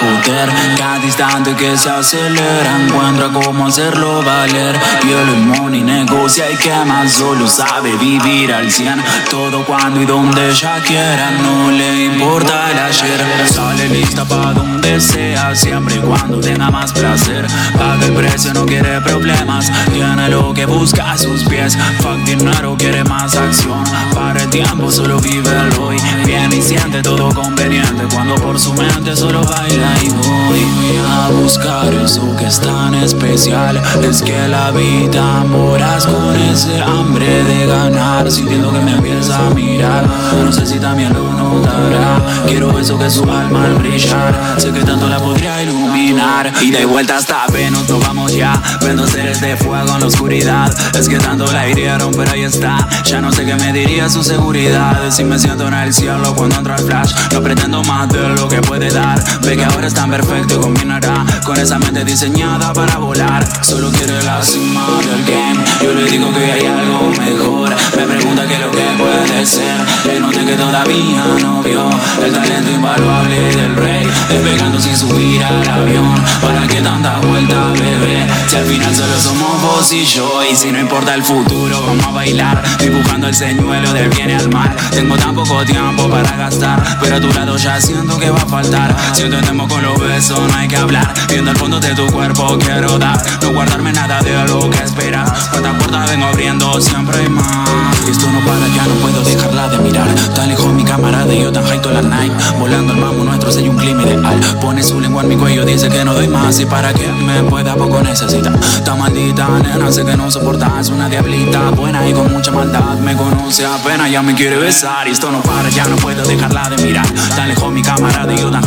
Cada 0.78 0.98
instante 1.04 1.56
que 1.56 1.78
se 1.78 1.90
acelera 1.90 2.82
encuentra 2.82 3.30
cómo 3.32 3.68
hacerlo 3.68 4.24
valer. 4.24 4.76
Y 5.04 5.12
el 5.12 5.38
money 5.46 5.82
negocia 5.82 6.50
y 6.50 6.56
que 6.56 6.74
más 6.86 7.12
solo 7.14 7.48
sabe 7.48 7.96
vivir 7.98 8.54
al 8.54 8.72
100 8.72 9.04
Todo 9.30 9.64
cuando 9.66 10.02
y 10.02 10.06
donde 10.06 10.50
ella 10.50 10.80
quiera, 10.86 11.32
no 11.32 11.72
le 11.72 12.06
importa 12.06 12.72
el 12.72 12.80
ayer. 12.80 13.48
Sale 13.50 13.90
lista 13.90 14.26
pa' 14.26 14.54
donde 14.54 15.00
sea, 15.00 15.56
siempre 15.56 15.96
y 15.96 16.00
cuando 16.00 16.40
tenga 16.40 16.72
más 16.72 16.92
placer. 16.92 17.46
Paga 17.78 18.06
el 18.06 18.14
precio, 18.14 18.54
no 18.54 18.66
quiere 18.66 19.00
problemas, 19.02 19.72
tiene 19.94 20.30
lo 20.30 20.54
que 20.54 20.66
busca 20.66 21.12
a 21.12 21.18
sus 21.18 21.44
pies. 21.44 21.78
Fuck 22.00 22.18
dinero, 22.26 22.76
quiere 22.78 23.04
más 23.04 23.36
acción, 23.36 23.84
para 24.14 24.42
el 24.42 24.50
tiempo 24.50 24.92
solo 24.92 25.20
vive 25.20 25.50
el 25.50 25.80
hoy. 25.80 25.98
Bien 26.26 26.52
y 26.52 26.62
siente 26.62 27.02
todo 27.02 27.30
conveniente 27.34 28.04
cuando 28.14 28.36
su 28.58 28.74
mente 28.74 29.16
solo 29.16 29.42
baila 29.44 29.94
y 30.02 30.10
voy 30.10 30.66
a 31.10 31.30
buscar 31.30 31.94
eso 31.94 32.36
que 32.38 32.46
es 32.46 32.60
tan 32.60 32.94
especial. 32.96 33.82
Es 34.02 34.22
que 34.22 34.48
la 34.48 34.72
vida 34.72 35.44
moras 35.46 36.06
con 36.06 36.36
ese 36.36 36.82
hambre 36.82 37.44
de 37.44 37.66
ganar 37.68 38.30
Sintiendo 38.30 38.72
que 38.72 38.80
me 38.80 38.92
empieza 38.92 39.48
a 39.48 39.50
mirar. 39.52 40.06
No 40.44 40.52
sé 40.52 40.66
si 40.66 40.80
también 40.80 41.14
lo 41.14 41.32
notará. 41.34 42.22
Quiero 42.48 42.78
eso 42.80 42.98
que 42.98 43.10
su 43.10 43.24
alma 43.24 43.66
al 43.66 43.76
brillar. 43.76 44.56
Sé 44.58 44.72
que 44.72 44.84
tanto 44.84 45.08
la 45.08 45.20
podría 45.20 45.62
iluminar. 45.62 46.52
Y 46.62 46.72
de 46.72 46.86
vuelta 46.86 47.18
hasta 47.18 47.46
Venus 47.52 47.88
nos 47.90 48.00
vamos 48.00 48.34
ya. 48.34 48.62
Vendo 48.82 49.06
seres 49.06 49.42
de 49.42 49.58
fuego 49.58 49.94
en 49.94 50.00
la 50.00 50.08
oscuridad. 50.08 50.74
Es 50.98 51.10
que 51.10 51.18
tanto 51.18 51.52
la 51.52 51.68
hirieron 51.68 52.12
pero 52.16 52.32
ahí 52.32 52.44
está. 52.44 52.88
Ya 53.06 53.22
no 53.22 53.32
sé 53.32 53.46
qué 53.46 53.56
me 53.56 53.74
diría 53.74 54.10
su 54.10 54.24
seguridad. 54.24 55.12
Si 55.12 55.24
me 55.24 55.38
siento 55.38 55.68
en 55.68 55.74
el 55.74 55.94
cielo 55.94 56.34
cuando 56.36 56.58
entra 56.58 56.76
el 56.76 56.86
flash 56.86 57.14
No 57.32 57.42
pretendo 57.42 57.84
más 57.84 58.10
de 58.10 58.20
lo 58.30 58.45
que 58.48 58.62
puede 58.62 58.90
dar. 58.90 59.24
Ve 59.42 59.56
que 59.56 59.64
ahora 59.64 59.88
es 59.88 59.94
tan 59.94 60.10
perfecto 60.10 60.56
y 60.56 60.60
combinará 60.60 61.26
Con 61.44 61.58
esa 61.58 61.80
mente 61.80 62.04
diseñada 62.04 62.74
para 62.74 62.98
volar. 62.98 63.46
Solo 63.64 63.92
quiere 63.92 64.22
la 64.24 64.42
cima 64.42 64.86
del 65.00 65.24
game. 65.26 65.64
Yo 65.82 65.94
le 65.94 66.10
digo 66.10 66.32
que 66.34 66.52
hay 66.52 66.66
algo 66.66 67.12
mejor. 67.20 67.76
Me 67.96 68.04
pregunta 68.04 68.48
qué 68.48 68.54
es 68.56 68.60
lo 68.62 68.72
que 68.72 68.84
puede 68.98 69.46
ser. 69.46 69.78
Le 70.06 70.20
noté 70.20 70.46
que 70.46 70.56
todavía 70.56 71.24
no 71.42 71.62
vio. 71.64 71.90
El 72.24 72.32
talento 72.34 72.72
invaluable 72.72 73.40
del 73.56 73.76
rey. 73.76 74.08
Despegando 74.30 74.80
sin 74.80 74.96
subir 74.96 75.44
al 75.44 75.68
avión. 75.68 76.16
¿Para 76.42 76.68
qué 76.68 76.82
tanta 76.82 77.20
vuelta, 77.20 77.72
bebé? 77.74 78.28
Si 78.48 78.56
al 78.56 78.66
final 78.66 78.96
solo 78.96 79.20
somos 79.20 79.62
vos 79.62 79.92
y 79.94 80.06
yo. 80.06 80.42
Y 80.50 80.56
si 80.56 80.72
no 80.72 80.80
importa 80.80 81.16
el 81.16 81.24
futuro, 81.24 81.82
vamos 81.86 82.06
a 82.06 82.12
bailar. 82.12 82.64
Dibujando 82.80 83.28
el 83.28 83.36
señuelo 83.36 83.94
del 83.94 84.10
bien 84.10 84.30
y 84.30 84.34
al 84.34 84.50
mal. 84.50 84.76
Tengo 84.92 85.16
tan 85.18 85.36
poco 85.36 85.64
tiempo 85.66 86.10
para 86.10 86.36
gastar. 86.36 86.82
Pero 87.02 87.16
a 87.16 87.20
tu 87.20 87.32
lado 87.34 87.58
ya 87.58 87.80
siento 87.80 88.18
que 88.18 88.32
va 88.36 88.42
a 88.42 88.46
faltar. 88.46 88.96
Si 89.14 89.24
entendemos 89.24 89.72
con 89.72 89.82
los 89.82 90.00
besos 90.00 90.40
no 90.40 90.56
hay 90.56 90.68
que 90.68 90.78
hablar. 90.78 91.14
Viendo 91.30 91.52
el 91.52 91.58
fondo 91.58 91.80
de 91.80 91.96
tu 91.96 92.06
cuerpo 92.08 92.58
quiero 92.60 92.98
dar. 93.00 93.22
No 93.42 93.54
guardarme 93.54 93.94
nada 93.94 94.22
de 94.22 94.34
lo 94.48 94.70
que 94.70 94.84
esperas 94.84 95.50
Puerta 95.50 95.70
a 95.70 95.78
puerta 95.78 96.06
vengo 96.08 96.26
abriendo 96.26 96.80
siempre 96.82 97.20
hay 97.20 97.30
más. 97.30 97.70
Esto 98.10 98.30
no 98.32 98.40
para, 98.40 98.68
ya 98.76 98.86
no 98.86 98.96
puedo 98.96 99.24
dejarla 99.24 99.70
de 99.70 99.78
mirar. 99.80 100.08
Tan 100.36 100.50
lejos 100.50 100.74
mi 100.74 100.84
camarada 100.84 101.34
y 101.34 101.42
yo 101.42 101.52
tan 101.52 101.66
high 101.66 101.82
toda 101.82 102.02
la 102.02 102.10
night. 102.10 102.34
Volando 102.60 102.94
el 102.94 103.00
mamo 103.00 103.24
nuestro 103.24 103.52
sello 103.52 103.72
un 103.72 103.78
clima 103.78 104.04
ideal. 104.04 104.40
Pone 104.62 104.84
su 104.84 105.00
lengua 105.00 105.24
en 105.24 105.30
mi 105.30 105.38
cuello, 105.38 105.66
dice 105.66 105.90
que 105.90 106.04
no 106.04 106.14
doy 106.14 106.28
más. 106.28 106.60
Y 106.60 106.66
para 106.66 106.94
que 106.94 107.08
me 107.08 107.44
pueda 107.44 107.76
poco 107.76 108.02
necesita 108.02 108.52
Tan 108.84 109.00
maldita 109.00 109.48
nena, 109.60 109.92
sé 109.92 110.06
que 110.06 110.16
no 110.16 110.30
soportas 110.30 110.90
Una 110.90 111.10
diablita. 111.10 111.72
Buena 111.72 112.08
y 112.08 112.14
con 112.14 112.32
mucha 112.32 112.52
maldad 112.52 112.98
Me 113.00 113.16
conoce 113.16 113.66
apenas, 113.66 114.12
ya 114.12 114.22
me 114.22 114.36
quiere 114.36 114.58
besar. 114.58 115.08
Y 115.08 115.12
esto 115.12 115.32
no 115.32 115.42
para, 115.42 115.70
ya 115.70 115.86
no 115.86 115.96
puedo 115.98 116.24
dejarla 116.24 116.70
de 116.70 116.84
mirar. 116.84 117.08
Tan 117.36 117.48
lejos 117.48 117.72
mi 117.72 117.82
camarada 117.82 118.25
y 118.34 118.38
yo 118.38 118.50
la 118.50 118.62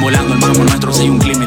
Volando 0.00 0.34
el 0.34 0.40
mamo 0.40 0.64
nuestro 0.64 0.92
sello 0.92 1.12
un 1.12 1.18
clima 1.18 1.40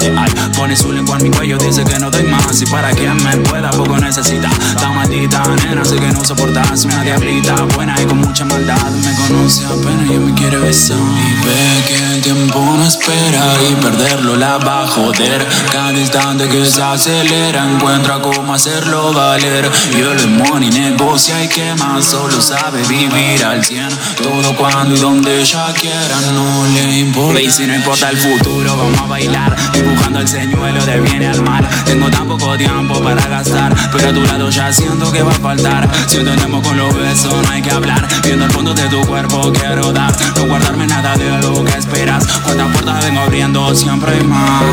Pone 0.58 0.76
su 0.76 0.92
lengua 0.92 1.18
en 1.18 1.24
mi 1.24 1.30
cuello, 1.30 1.58
dice 1.58 1.84
que 1.84 1.98
no 2.00 2.12
doy 2.12 2.24
más. 2.24 2.62
Y 2.62 2.66
para 2.66 2.92
que 2.94 3.08
me 3.10 3.38
pueda 3.38 3.70
poco 3.72 3.98
necesita. 3.98 4.50
Tan 4.80 4.96
maldita 4.96 5.44
nena, 5.64 5.84
sé 5.86 5.96
que 5.96 6.08
no 6.12 6.24
soportas. 6.24 6.86
Una 6.86 7.04
diablita 7.04 7.56
buena 7.76 7.96
y 8.02 8.06
con 8.06 8.18
mucha 8.18 8.46
maldad. 8.46 8.90
Me 8.92 9.16
conoce 9.16 9.66
apenas, 9.66 10.10
ya 10.10 10.20
me 10.20 10.34
quiere 10.34 10.58
besar. 10.58 10.98
Y 10.98 11.46
ve 11.46 11.84
que 11.88 12.16
el 12.16 12.22
tiempo 12.22 12.60
no 12.60 12.86
espera. 12.86 13.56
Y 13.70 13.76
perderlo 13.76 14.36
la 14.36 14.58
va 14.58 14.84
a 14.84 14.88
joder. 14.88 15.46
Cada 15.72 15.94
instante 15.94 16.48
que 16.48 16.66
se 16.66 16.82
acelera 16.82 17.70
Encuentra 17.70 18.20
cómo 18.20 18.54
hacerlo 18.54 19.14
valer. 19.14 19.70
Y 19.96 20.02
el 20.02 20.28
money 20.30 20.70
negocia 20.70 21.44
y 21.44 21.48
que 21.48 21.74
más 21.76 22.06
Solo 22.06 22.42
sabe 22.42 22.84
vivir 22.84 23.44
al 23.46 23.64
100 23.64 23.88
Todo 24.22 24.56
cuando 24.56 24.96
y 24.96 25.00
donde 25.00 25.42
ella 25.42 25.74
quiera 25.74 26.20
No 26.34 26.66
le 26.74 27.00
importa 27.00 27.13
Y 27.14 27.52
si 27.52 27.68
no 27.68 27.76
importa 27.76 28.10
el 28.10 28.18
futuro 28.18 28.76
Vamos 28.76 29.00
a 29.00 29.06
bailar. 29.06 29.56
Dibujando 29.72 30.20
el 30.20 30.28
señuelo 30.28 30.84
de 30.84 31.00
bien 31.00 31.22
y 31.22 31.26
al 31.26 31.44
mal. 31.44 31.68
Tengo 31.86 32.10
tan 32.10 32.28
poco 32.28 32.58
tiempo 32.58 33.00
para 33.04 33.28
gastar 33.28 33.76
Pero 33.92 34.10
a 34.10 34.14
tu 34.14 34.24
lado 34.24 34.50
ya 34.50 34.74
siento 34.74 35.12
que 35.12 35.22
va 35.22 35.32
a 35.32 35.36
faltar. 35.36 35.88
Si 36.08 36.18
entendemos 36.18 36.68
con 36.68 36.76
los 36.76 36.96
besos 36.96 37.34
no 37.44 37.50
hay 37.50 37.62
que 37.62 37.70
hablar. 37.70 38.08
Viendo 38.24 38.46
el 38.46 38.52
fondo 38.52 38.74
de 38.74 38.88
tu 38.90 39.02
cuerpo 39.02 39.52
quiero 39.54 39.92
dar. 39.92 40.12
No 40.38 40.48
guardarme 40.48 40.88
nada 40.88 41.16
de 41.16 41.30
lo 41.40 41.64
que 41.64 41.78
esperas. 41.78 42.26
Cuántas 42.44 42.72
puertas 42.72 43.06
vengo 43.06 43.22
abriendo 43.22 43.76
siempre 43.76 44.14
hay 44.16 44.24
más. 44.24 44.64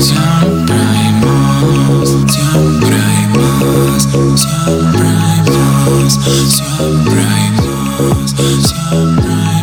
Siempre 0.00 0.74
hay 0.74 1.12
más 1.20 2.08
Siempre 2.28 2.96
hay 2.96 3.26
más 3.28 4.02
Siempre 4.02 5.06
hay 5.06 5.50
más, 5.50 6.12
siempre 6.12 7.24
hay 7.24 7.50
más, 7.52 8.30
siempre 8.30 9.32
hay 9.32 9.52
más. 9.52 9.61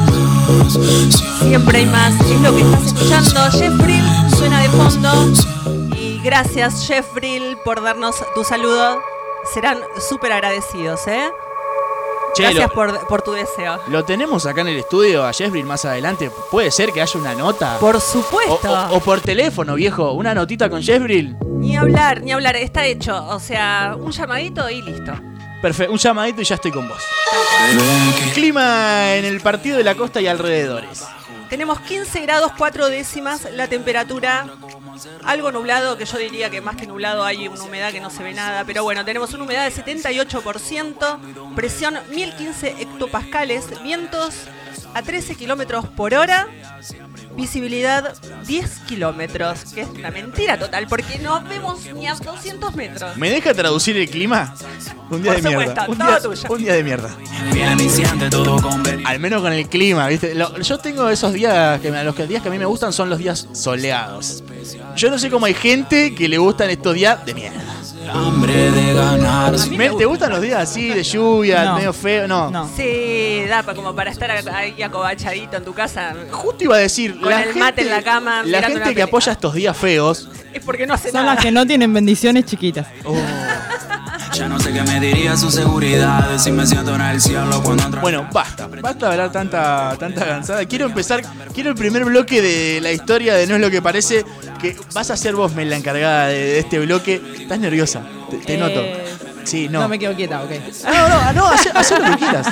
Siempre 1.42 1.80
hay 1.80 1.86
más. 1.86 2.14
Es 2.22 2.42
lo 2.42 2.56
que 2.56 2.62
estás 2.62 2.86
escuchando. 2.88 3.42
Jeff 3.52 3.78
Brill 3.78 4.04
suena 4.36 4.62
de 4.62 4.70
fondo. 4.70 5.34
Y 5.96 6.20
gracias, 6.24 6.86
Jeff 6.88 7.14
Brill, 7.14 7.58
por 7.64 7.82
darnos 7.82 8.16
tu 8.36 8.44
saludo. 8.44 9.02
Serán 9.54 9.78
súper 10.10 10.32
agradecidos, 10.34 11.08
¿eh? 11.08 11.30
Che, 12.36 12.44
Gracias 12.44 12.68
lo- 12.70 12.74
por, 12.76 13.08
por 13.08 13.22
tu 13.24 13.32
deseo. 13.32 13.80
Lo 13.88 14.06
tenemos 14.06 14.46
acá 14.46 14.62
en 14.62 14.68
el 14.68 14.78
estudio 14.80 15.26
a 15.26 15.34
Jeffrey 15.34 15.64
más 15.64 15.84
adelante. 15.86 16.30
Puede 16.52 16.70
ser 16.72 16.92
que 16.92 17.02
haya 17.02 17.20
una 17.20 17.34
nota. 17.34 17.78
Por 17.80 17.96
O, 17.96 18.00
supuesto. 18.00 18.72
o- 18.72 18.96
o 18.98 19.00
por 19.00 19.20
teléfono, 19.22 19.74
viejo. 19.76 20.12
Una 20.12 20.36
notita 20.36 20.70
con 20.70 20.82
Jeffrey. 20.84 21.36
Ni 21.58 21.76
hablar, 21.76 22.22
ni 22.22 22.32
hablar. 22.32 22.56
Está 22.56 22.86
hecho. 22.86 23.26
O 23.30 23.40
sea, 23.40 23.96
un 24.00 24.12
llamadito 24.12 24.70
y 24.70 24.82
listo. 24.82 25.14
Perfecto. 25.62 25.92
Un 25.92 26.00
llamadito 26.00 26.42
y 26.42 26.46
ya 26.46 26.56
estoy 26.56 26.72
con 26.72 26.88
vos. 26.88 27.04
Clima 28.34 29.16
en 29.16 29.26
el 29.26 29.42
partido 29.42 29.78
de 29.78 29.84
la 29.84 29.96
costa 29.96 30.22
y 30.22 30.28
alrededores. 30.28 31.06
Tenemos 31.50 31.80
15 31.82 32.22
grados 32.22 32.52
4 32.58 32.90
décimas 32.90 33.48
la 33.52 33.68
temperatura. 33.68 34.46
Algo 35.26 35.52
nublado, 35.52 35.98
que 35.98 36.06
yo 36.06 36.18
diría 36.18 36.50
que 36.50 36.62
más 36.62 36.76
que 36.76 36.86
nublado 36.86 37.24
hay 37.24 37.48
una 37.48 37.64
humedad 37.64 37.92
que 37.92 38.02
no 38.02 38.10
se 38.10 38.22
ve 38.22 38.34
nada. 38.34 38.64
Pero 38.66 38.84
bueno, 38.84 39.04
tenemos 39.06 39.34
una 39.34 39.46
humedad 39.46 39.66
de 39.66 39.74
78%, 39.74 41.56
presión 41.56 41.98
1015 42.12 42.76
hectopascales, 42.80 43.82
vientos 43.82 44.44
a 44.94 45.02
13 45.02 45.36
kilómetros 45.36 45.88
por 45.88 46.14
hora, 46.14 46.48
visibilidad 47.36 48.14
10 48.46 48.80
kilómetros, 48.88 49.60
que 49.74 49.82
es 49.82 49.88
una 49.90 50.12
mentira 50.12 50.58
total, 50.60 50.88
porque 50.88 51.20
no 51.20 51.42
vemos 51.44 51.80
ni 51.94 52.08
a 52.08 52.14
200 52.16 52.76
metros. 52.76 53.16
¿Me 53.18 53.30
deja 53.30 53.54
traducir 53.54 53.96
el 53.98 54.10
clima? 54.10 54.54
Un 55.10 55.24
día 55.24 55.34
Por 55.34 55.42
de 55.42 55.50
mierda. 55.50 55.66
supuesto, 55.66 55.92
Un 55.92 55.98
todo 55.98 56.34
día, 56.34 56.50
un 56.50 56.58
día 56.64 56.74
de 56.74 56.84
mierda. 56.84 57.10
Al 59.06 59.20
menos 59.20 59.42
con 59.42 59.54
el 59.54 59.68
clima, 59.68 60.08
¿viste? 60.08 60.36
Lo- 60.36 60.60
yo 60.60 60.78
tengo 60.80 61.10
esos 61.10 61.34
días 61.34 61.80
que 61.82 61.92
me- 61.92 62.04
los 62.04 62.16
días 62.28 62.42
que 62.42 62.48
a 62.50 62.52
mí 62.52 62.60
me 62.60 62.66
gustan 62.66 62.94
son 62.94 63.10
los 63.10 63.18
días 63.20 63.48
soleados. 63.54 64.44
Yo 64.96 65.10
no 65.10 65.18
sé 65.18 65.30
cómo 65.30 65.46
hay 65.46 65.54
gente 65.54 66.14
que 66.14 66.28
le 66.28 66.38
gustan 66.38 66.70
estos 66.70 66.94
días 66.96 67.26
de 67.26 67.34
mierda. 67.34 67.62
Hambre 68.14 68.72
de 68.72 68.94
ganar. 68.94 69.56
¿Te 69.98 70.06
gustan 70.06 70.32
los 70.32 70.42
días 70.42 70.60
así 70.70 70.90
de 70.90 71.04
lluvia, 71.04 71.64
No. 71.66 71.76
medio 71.76 71.94
feo? 71.94 72.28
No. 72.28 72.70
Sí, 72.76 73.44
da 73.48 73.64
pa- 73.64 73.74
como 73.74 73.96
para 73.96 74.12
estar 74.12 74.30
ahí 74.32 74.82
acobachadito 74.82 75.58
en 75.58 75.64
tu 75.66 75.74
casa. 75.74 76.14
Justo 76.32 76.64
iba 76.64 76.76
a 76.76 76.80
decir, 76.80 77.20
Con 77.20 77.30
la 77.30 77.38
el 77.40 77.44
gente, 77.46 77.60
mate 77.60 77.82
en 77.82 77.90
la 77.90 78.02
cama. 78.02 78.44
la 78.44 78.62
gente 78.64 78.94
que 78.96 79.02
apoya 79.02 79.32
estos 79.32 79.54
días 79.54 79.76
feos, 79.78 80.30
Es 80.54 80.64
porque 80.64 80.88
no 80.88 80.94
hace 80.96 81.12
Son 81.12 81.22
nada. 81.22 81.36
las 81.36 81.44
que 81.44 81.52
no 81.52 81.66
tienen 81.66 81.94
bendiciones 81.94 82.46
chiquitas. 82.46 82.88
Ya 84.40 84.48
no 84.48 84.58
sé 84.58 84.72
qué 84.72 84.82
me 84.84 85.02
diría 85.02 85.36
su 85.36 85.52
seguridad. 85.52 86.38
Si 86.38 86.50
me 86.50 86.66
siento 86.66 86.96
en 86.96 87.02
el 87.02 87.20
cielo 87.20 87.62
cuando 87.62 87.84
entro. 87.84 88.00
Bueno, 88.00 88.26
basta, 88.32 88.70
basta 88.82 89.08
de 89.08 89.12
hablar 89.12 89.32
tanta, 89.34 89.98
tanta 90.00 90.26
cansada. 90.26 90.66
Quiero 90.66 90.86
empezar, 90.86 91.22
quiero 91.54 91.72
el 91.72 91.76
primer 91.76 92.06
bloque 92.06 92.42
de 92.42 92.80
la 92.80 92.94
historia 92.94 93.34
de 93.34 93.46
No 93.48 93.56
es 93.56 93.62
lo 93.62 93.70
que 93.70 93.82
parece, 93.82 94.24
que 94.62 94.78
vas 94.94 95.12
a 95.12 95.18
ser 95.18 95.36
vos, 95.36 95.54
Mel, 95.56 95.70
la 95.70 95.76
encargada 95.76 96.28
de, 96.28 96.38
de 96.38 96.60
este 96.60 96.80
bloque. 96.80 97.22
Estás 97.38 97.60
nerviosa, 97.60 98.02
te, 98.30 98.38
te 98.38 98.54
Eh, 98.54 98.58
noto. 98.58 98.82
Sí, 99.44 99.68
no. 99.68 99.82
No 99.82 99.90
me 99.90 100.00
quedo 100.00 100.16
quieta, 100.16 100.42
ok. 100.42 100.52
No, 100.86 101.10
no, 101.10 101.34
no, 101.34 101.48
haz, 101.48 101.92
lo 101.92 102.06
que 102.06 102.18
quieras. 102.18 102.48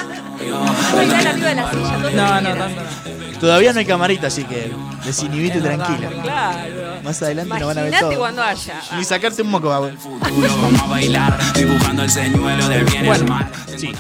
No, 0.50 0.76
no, 0.76 1.14
quieras. 1.14 1.24
tanto 1.24 2.82
no. 2.82 3.27
Todavía 3.40 3.74
no 3.74 3.80
hay 3.80 3.86
camarita, 3.86 4.28
así 4.28 4.44
que 4.44 4.72
desinhibite 5.06 5.62
tranquila. 5.62 6.10
Claro. 6.22 7.02
Más 7.04 7.22
adelante 7.22 7.60
nos 7.60 7.68
van 7.68 7.78
a 7.78 7.82
ver 7.84 8.00
todo. 8.00 8.18
cuando 8.18 8.42
haya. 8.44 8.82
Ni 8.98 9.04
sacarte 9.04 9.42
un 9.42 9.50
moco, 9.50 9.68
va, 9.70 9.80
Vamos 9.80 10.82
a 10.82 10.86
bailar, 10.88 11.38
dibujando 11.54 12.04
el 12.04 12.10
señuelo 12.10 12.68
del 12.68 12.84
bien 12.86 13.06
y 13.06 13.10
el 13.10 13.24
Bueno. 13.24 13.40
Sí. 13.78 13.92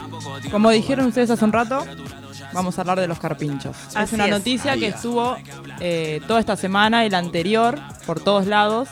Como 0.51 0.69
dijeron 0.71 1.07
ustedes 1.07 1.29
hace 1.29 1.43
un 1.45 1.51
rato, 1.53 1.85
vamos 2.53 2.77
a 2.77 2.81
hablar 2.81 2.99
de 2.99 3.07
los 3.07 3.19
carpinchos. 3.19 3.75
Así 3.93 4.03
es 4.05 4.13
una 4.13 4.25
es. 4.25 4.31
noticia 4.31 4.75
que 4.77 4.87
estuvo 4.87 5.37
eh, 5.79 6.21
toda 6.27 6.39
esta 6.39 6.55
semana 6.55 7.05
y 7.05 7.09
la 7.09 7.19
anterior 7.19 7.79
por 8.05 8.19
todos 8.19 8.47
lados. 8.47 8.89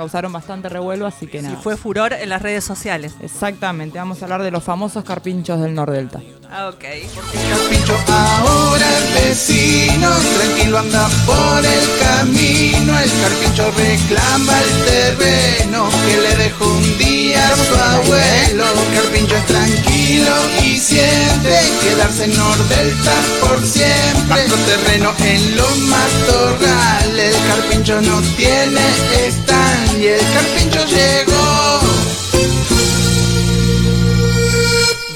Causaron 0.00 0.32
bastante 0.32 0.70
revuelo, 0.70 1.06
así 1.06 1.26
que 1.26 1.40
Sí, 1.42 1.46
nada. 1.46 1.60
fue 1.60 1.76
furor 1.76 2.14
en 2.14 2.30
las 2.30 2.40
redes 2.40 2.64
sociales. 2.64 3.12
Exactamente, 3.20 3.98
vamos 3.98 4.22
a 4.22 4.24
hablar 4.24 4.42
de 4.42 4.50
los 4.50 4.64
famosos 4.64 5.04
carpinchos 5.04 5.60
del 5.60 5.74
Nordelta. 5.74 6.20
Ah, 6.50 6.70
ok. 6.70 6.80
Carpincho 6.80 7.94
ahora 8.08 8.86
es 8.98 9.14
vecino, 9.28 10.08
tranquilo 10.38 10.78
anda 10.78 11.06
por 11.26 11.58
el 11.66 11.88
camino. 12.00 12.98
El 12.98 13.10
carpincho 13.20 13.69
reclama 13.80 14.52
el 14.62 14.72
terreno 14.92 15.88
que 16.06 16.16
le 16.20 16.44
dejó 16.44 16.66
un 16.66 16.98
día 16.98 17.40
a 17.48 17.56
su 17.56 17.74
abuelo. 17.74 18.64
Carpincho 18.94 19.36
es 19.36 19.46
tranquilo 19.46 20.34
y 20.62 20.78
siente 20.78 21.54
quedarse 21.82 22.24
en 22.24 22.36
Nordelta 22.36 23.14
por 23.40 23.64
siempre. 23.66 24.48
Nuestro 24.48 24.58
terreno 24.72 25.12
en 25.18 25.56
los 25.56 25.76
matorrales, 25.78 27.34
el 27.34 27.46
carpincho 27.48 28.00
no 28.02 28.20
tiene 28.36 28.80
stand 29.28 30.00
y 30.00 30.06
el 30.08 30.20
carpincho 30.34 30.84
llegó. 30.86 31.80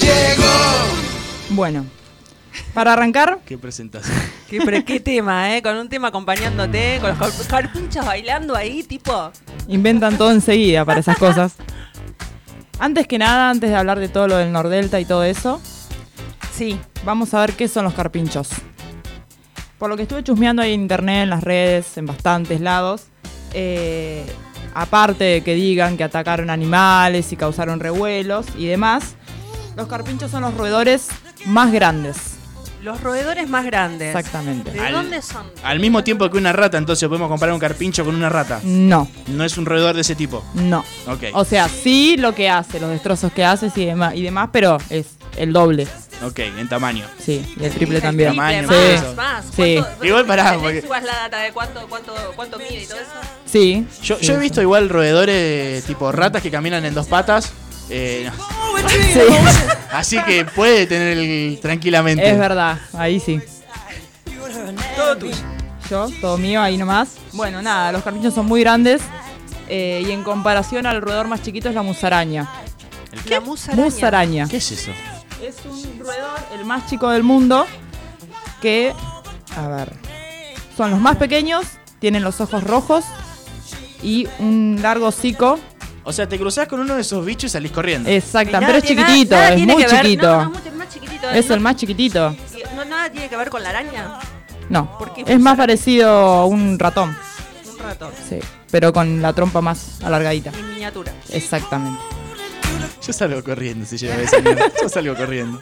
Llegó. 0.00 0.54
Bueno, 1.50 1.86
para 2.72 2.92
arrancar, 2.92 3.38
Qué 3.46 3.58
presentación. 3.58 4.16
Qué, 4.48 5.00
tema, 5.00 5.56
¿eh? 5.56 5.62
Con 5.62 5.76
un 5.76 5.88
tema 5.88 6.08
acompañándote, 6.08 6.98
con 7.00 7.10
los 7.10 7.18
car- 7.18 7.64
carpinchos 7.70 8.04
bailando 8.06 8.54
ahí, 8.54 8.82
tipo. 8.82 9.30
inventan 9.68 10.16
todo 10.18 10.30
enseguida 10.30 10.84
para 10.84 11.00
esas 11.00 11.16
cosas. 11.18 11.54
Antes 12.78 13.06
que 13.06 13.18
nada, 13.18 13.50
antes 13.50 13.70
de 13.70 13.76
hablar 13.76 13.98
de 13.98 14.08
todo 14.08 14.28
lo 14.28 14.36
del 14.36 14.52
Nordelta 14.52 15.00
y 15.00 15.04
todo 15.04 15.24
eso, 15.24 15.60
Sí. 16.52 16.78
vamos 17.04 17.32
a 17.34 17.40
ver 17.40 17.52
qué 17.54 17.66
son 17.68 17.84
los 17.84 17.94
carpinchos. 17.94 18.48
Por 19.78 19.88
lo 19.90 19.96
que 19.96 20.02
estuve 20.02 20.22
chusmeando 20.22 20.62
ahí 20.62 20.72
en 20.74 20.82
internet, 20.82 21.24
en 21.24 21.30
las 21.30 21.42
redes, 21.42 21.96
en 21.98 22.06
bastantes 22.06 22.60
lados, 22.60 23.04
eh, 23.52 24.24
aparte 24.74 25.24
de 25.24 25.40
que 25.42 25.54
digan 25.54 25.96
que 25.96 26.04
atacaron 26.04 26.50
animales 26.50 27.32
y 27.32 27.36
causaron 27.36 27.80
revuelos 27.80 28.46
y 28.56 28.66
demás, 28.66 29.14
los 29.76 29.86
carpinchos 29.88 30.30
son 30.30 30.42
los 30.42 30.54
roedores 30.54 31.08
más 31.46 31.72
grandes. 31.72 32.33
Los 32.84 33.00
roedores 33.00 33.48
más 33.48 33.64
grandes. 33.64 34.14
Exactamente. 34.14 34.70
¿De 34.70 34.78
Al- 34.78 34.92
dónde 34.92 35.22
son? 35.22 35.46
Al 35.62 35.80
mismo 35.80 36.04
tiempo 36.04 36.30
que 36.30 36.36
una 36.36 36.52
rata, 36.52 36.76
entonces 36.76 37.08
podemos 37.08 37.30
comparar 37.30 37.54
un 37.54 37.58
carpincho 37.58 38.04
con 38.04 38.14
una 38.14 38.28
rata. 38.28 38.60
No, 38.62 39.08
No 39.26 39.42
es 39.42 39.56
un 39.56 39.64
roedor 39.64 39.94
de 39.94 40.02
ese 40.02 40.14
tipo. 40.14 40.44
no. 40.52 40.84
Ok. 41.06 41.22
O 41.32 41.46
sea, 41.46 41.66
sí 41.70 42.18
lo 42.18 42.34
que 42.34 42.50
hace, 42.50 42.78
los 42.80 42.90
destrozos 42.90 43.32
que 43.32 43.42
hace 43.42 43.72
y 43.74 43.86
demás, 43.86 44.14
y 44.14 44.20
demás 44.22 44.50
pero 44.52 44.76
es 44.90 45.06
el 45.38 45.54
doble. 45.54 45.88
Ok, 46.22 46.40
en 46.40 46.68
tamaño. 46.68 47.06
Sí, 47.18 47.42
y 47.58 47.64
el 47.64 47.72
triple 47.72 47.96
El 47.96 48.02
también. 48.02 48.28
triple, 48.32 48.62
Tamaño, 48.62 48.68
más, 48.68 48.76
eso. 49.02 49.14
más. 49.16 49.44
Sí. 49.56 49.76
¿Cuánto- 49.80 50.04
Igual 50.04 50.26
pará, 50.26 50.44
¿tenés 50.50 50.60
porque- 50.62 50.78
igual 50.80 51.06
la 51.06 51.12
data 51.14 51.38
de 51.38 51.52
cuánto, 51.52 51.86
cuánto, 51.88 52.14
cuánto 52.36 52.58
mide 52.58 52.82
y 52.82 52.86
todo 52.86 52.98
eso? 52.98 53.10
Sí. 53.46 53.86
Yo, 54.02 54.16
sí, 54.18 54.26
yo 54.26 54.32
he 54.34 54.36
sí. 54.36 54.42
visto 54.42 54.60
igual 54.60 54.90
roedores 54.90 55.82
tipo 55.84 56.12
ratas 56.12 56.42
que 56.42 56.50
caminan 56.50 56.84
en 56.84 56.92
dos 56.92 57.06
patas. 57.06 57.50
Eh, 57.90 58.30
no. 58.36 58.88
Sí, 58.88 59.20
Así 59.92 60.22
que 60.24 60.44
puede 60.44 60.86
tener 60.86 61.16
el, 61.18 61.58
tranquilamente. 61.60 62.28
es 62.28 62.38
verdad, 62.38 62.78
ahí 62.92 63.20
sí. 63.20 63.40
Todo 64.96 65.16
tuyo. 65.16 65.36
Yo, 65.90 66.08
todo 66.20 66.38
mío, 66.38 66.60
ahí 66.62 66.76
nomás. 66.76 67.16
Bueno, 67.32 67.60
nada, 67.62 67.92
los 67.92 68.02
carpinchos 68.02 68.34
son 68.34 68.46
muy 68.46 68.60
grandes. 68.60 69.02
eh, 69.68 70.02
y 70.06 70.10
en 70.12 70.22
comparación 70.24 70.86
al 70.86 71.00
roedor 71.00 71.26
más 71.28 71.42
chiquito 71.42 71.68
es 71.68 71.74
la 71.74 71.82
musaraña. 71.82 72.48
La 73.28 73.40
musaraña. 73.40 73.84
Musaraña. 73.84 74.48
¿Qué 74.48 74.56
es 74.58 74.70
eso? 74.72 74.90
Es 75.42 75.56
un 75.66 75.98
roedor, 76.00 76.38
el 76.58 76.64
más 76.64 76.86
chico 76.88 77.10
del 77.10 77.22
mundo, 77.22 77.66
que, 78.62 78.92
a 79.56 79.68
ver, 79.68 79.92
son 80.76 80.90
los 80.90 81.00
más 81.00 81.16
pequeños, 81.16 81.66
tienen 81.98 82.22
los 82.24 82.40
ojos 82.40 82.64
rojos 82.64 83.04
y 84.02 84.26
un 84.38 84.78
largo 84.82 85.06
hocico. 85.08 85.58
O 86.04 86.12
sea, 86.12 86.28
te 86.28 86.38
cruzás 86.38 86.68
con 86.68 86.80
uno 86.80 86.94
de 86.96 87.00
esos 87.00 87.24
bichos 87.24 87.44
y 87.44 87.48
salís 87.50 87.72
corriendo. 87.72 88.08
Exacto, 88.10 88.56
pero 88.60 88.76
es 88.78 88.84
tiene- 88.84 89.02
chiquitito, 89.06 89.34
nada 89.36 89.48
es 89.50 89.56
tiene 89.56 89.72
muy 89.72 89.82
que 89.84 89.90
ver- 89.92 90.02
chiquito. 90.02 90.26
No, 90.26 90.36
no, 90.36 90.42
es 90.58 90.64
mucho 90.64 90.76
más 90.76 90.88
chiquitito. 90.90 91.30
Es 91.30 91.48
no- 91.48 91.54
el 91.54 91.60
más 91.60 91.76
chiquitito. 91.76 92.36
No, 92.76 92.84
nada 92.84 93.10
tiene 93.10 93.28
que 93.28 93.36
ver 93.36 93.48
con 93.50 93.62
la 93.62 93.70
araña. 93.70 94.18
No, 94.68 94.98
¿Por 94.98 95.14
qué 95.14 95.24
es 95.26 95.40
más 95.40 95.56
parecido 95.56 96.08
a 96.10 96.46
un 96.46 96.78
ratón, 96.78 97.16
Un 97.70 97.78
ratón. 97.78 98.12
sí, 98.28 98.38
pero 98.70 98.92
con 98.92 99.20
la 99.22 99.32
trompa 99.32 99.60
más 99.60 100.02
alargadita. 100.02 100.50
En 100.58 100.68
miniatura. 100.70 101.12
Exactamente. 101.30 102.00
Yo 103.06 103.12
salgo 103.12 103.42
corriendo 103.44 103.84
si 103.86 103.96
llevo 103.98 104.20
esa 104.20 104.40
mierda. 104.40 104.70
Yo 104.82 104.88
salgo 104.88 105.14
corriendo. 105.14 105.60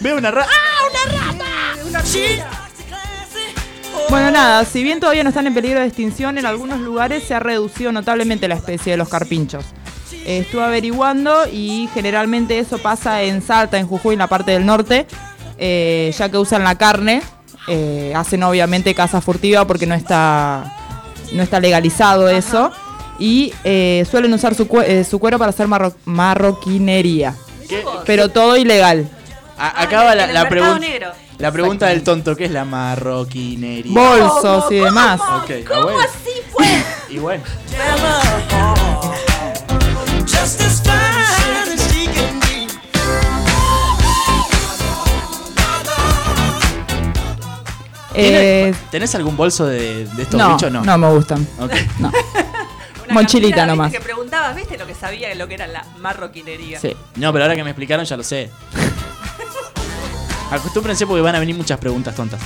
Veo 0.00 0.16
una 0.18 0.30
rata. 0.30 0.50
Bueno, 4.10 4.30
nada, 4.32 4.64
si 4.64 4.82
bien 4.82 4.98
todavía 4.98 5.22
no 5.22 5.28
están 5.28 5.46
en 5.46 5.54
peligro 5.54 5.78
de 5.80 5.86
extinción, 5.86 6.36
en 6.36 6.44
algunos 6.44 6.80
lugares 6.80 7.22
se 7.22 7.34
ha 7.34 7.38
reducido 7.40 7.92
notablemente 7.92 8.48
la 8.48 8.56
especie 8.56 8.92
de 8.92 8.96
los 8.96 9.08
carpinchos. 9.08 9.64
Eh, 10.26 10.38
estuve 10.40 10.64
averiguando 10.64 11.46
y 11.50 11.88
generalmente 11.94 12.58
eso 12.58 12.78
pasa 12.78 13.22
en 13.22 13.40
Salta, 13.40 13.78
en 13.78 13.86
Jujuy, 13.86 14.14
en 14.14 14.18
la 14.18 14.26
parte 14.26 14.50
del 14.50 14.66
norte, 14.66 15.06
eh, 15.58 16.12
ya 16.18 16.28
que 16.28 16.38
usan 16.38 16.64
la 16.64 16.74
carne, 16.76 17.22
eh, 17.68 18.12
hacen 18.16 18.42
obviamente 18.42 18.94
caza 18.96 19.20
furtiva 19.20 19.64
porque 19.66 19.86
no 19.86 19.94
está, 19.94 20.76
no 21.32 21.42
está 21.44 21.60
legalizado 21.60 22.28
eso, 22.28 22.72
y 23.20 23.52
eh, 23.62 24.04
suelen 24.10 24.32
usar 24.34 24.56
su, 24.56 24.66
cue- 24.66 24.86
eh, 24.88 25.04
su 25.04 25.20
cuero 25.20 25.38
para 25.38 25.50
hacer 25.50 25.68
marro- 25.68 25.94
marroquinería. 26.04 27.34
pero 28.04 28.28
todo 28.28 28.56
ilegal. 28.56 29.08
A- 29.56 29.82
acaba 29.82 30.14
la, 30.16 30.26
pregunta. 30.48 30.80
La 31.40 31.50
pregunta 31.50 31.86
del 31.86 32.02
tonto, 32.02 32.36
¿qué 32.36 32.44
es 32.44 32.50
la 32.50 32.66
marroquinería? 32.66 33.92
Bolsos 33.94 34.70
y 34.70 34.74
demás. 34.76 35.18
Bueno. 35.48 35.98
así 35.98 36.30
pues? 36.52 36.84
Y 37.08 37.18
bueno. 37.18 37.42
Eh, 48.14 48.74
¿Tenés 48.90 49.14
algún 49.14 49.34
bolso 49.34 49.64
de, 49.64 50.04
de 50.04 50.22
estos 50.22 50.38
no, 50.38 50.52
bichos? 50.52 50.70
No. 50.70 50.82
no 50.82 50.98
me 50.98 51.08
gustan. 51.08 51.48
Ok. 51.58 51.72
No. 52.00 52.12
Una 53.04 53.14
Mochilita 53.14 53.64
nomás. 53.64 53.90
viste, 53.90 53.98
que 53.98 54.04
preguntabas, 54.04 54.54
¿viste 54.54 54.76
lo 54.76 54.86
que 54.86 54.94
sabía 54.94 55.34
lo 55.34 55.48
que 55.48 55.54
era 55.54 55.66
la 55.66 55.86
marroquinería? 56.00 56.78
Sí. 56.78 56.94
No, 57.16 57.32
pero 57.32 57.44
ahora 57.46 57.56
que 57.56 57.64
me 57.64 57.70
explicaron 57.70 58.04
ya 58.04 58.18
lo 58.18 58.22
sé. 58.22 58.50
Acostúmbrense 60.50 61.06
porque 61.06 61.22
van 61.22 61.34
a 61.34 61.40
venir 61.40 61.54
muchas 61.56 61.78
preguntas 61.78 62.14
tontas. 62.14 62.40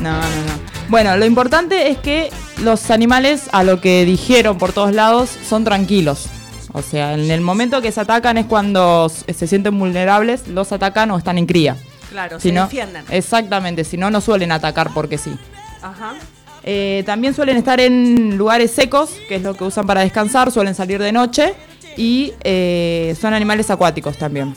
No, 0.00 0.12
no, 0.12 0.20
no. 0.20 0.52
Bueno, 0.88 1.16
lo 1.16 1.26
importante 1.26 1.90
es 1.90 1.98
que 1.98 2.30
los 2.62 2.90
animales, 2.90 3.48
a 3.52 3.62
lo 3.62 3.80
que 3.80 4.04
dijeron 4.04 4.58
por 4.58 4.72
todos 4.72 4.92
lados, 4.94 5.30
son 5.48 5.64
tranquilos. 5.64 6.26
O 6.72 6.80
sea, 6.82 7.12
en 7.14 7.30
el 7.30 7.42
momento 7.42 7.82
que 7.82 7.92
se 7.92 8.00
atacan 8.00 8.38
es 8.38 8.46
cuando 8.46 9.08
se 9.10 9.46
sienten 9.46 9.78
vulnerables, 9.78 10.48
los 10.48 10.72
atacan 10.72 11.10
o 11.10 11.18
están 11.18 11.36
en 11.38 11.46
cría. 11.46 11.76
Claro, 12.10 12.40
Si 12.40 12.48
se 12.48 12.54
no- 12.54 12.62
defienden. 12.64 13.04
Exactamente, 13.10 13.84
si 13.84 13.96
no, 13.98 14.10
no 14.10 14.20
suelen 14.20 14.52
atacar 14.52 14.90
porque 14.94 15.18
sí. 15.18 15.32
Ajá. 15.82 16.14
Eh, 16.64 17.02
también 17.04 17.34
suelen 17.34 17.56
estar 17.56 17.80
en 17.80 18.38
lugares 18.38 18.70
secos, 18.70 19.10
que 19.28 19.36
es 19.36 19.42
lo 19.42 19.54
que 19.54 19.64
usan 19.64 19.86
para 19.86 20.00
descansar, 20.02 20.50
suelen 20.50 20.74
salir 20.74 21.00
de 21.02 21.12
noche 21.12 21.54
y 21.96 22.32
eh, 22.44 23.14
son 23.20 23.34
animales 23.34 23.68
acuáticos 23.70 24.16
también. 24.16 24.54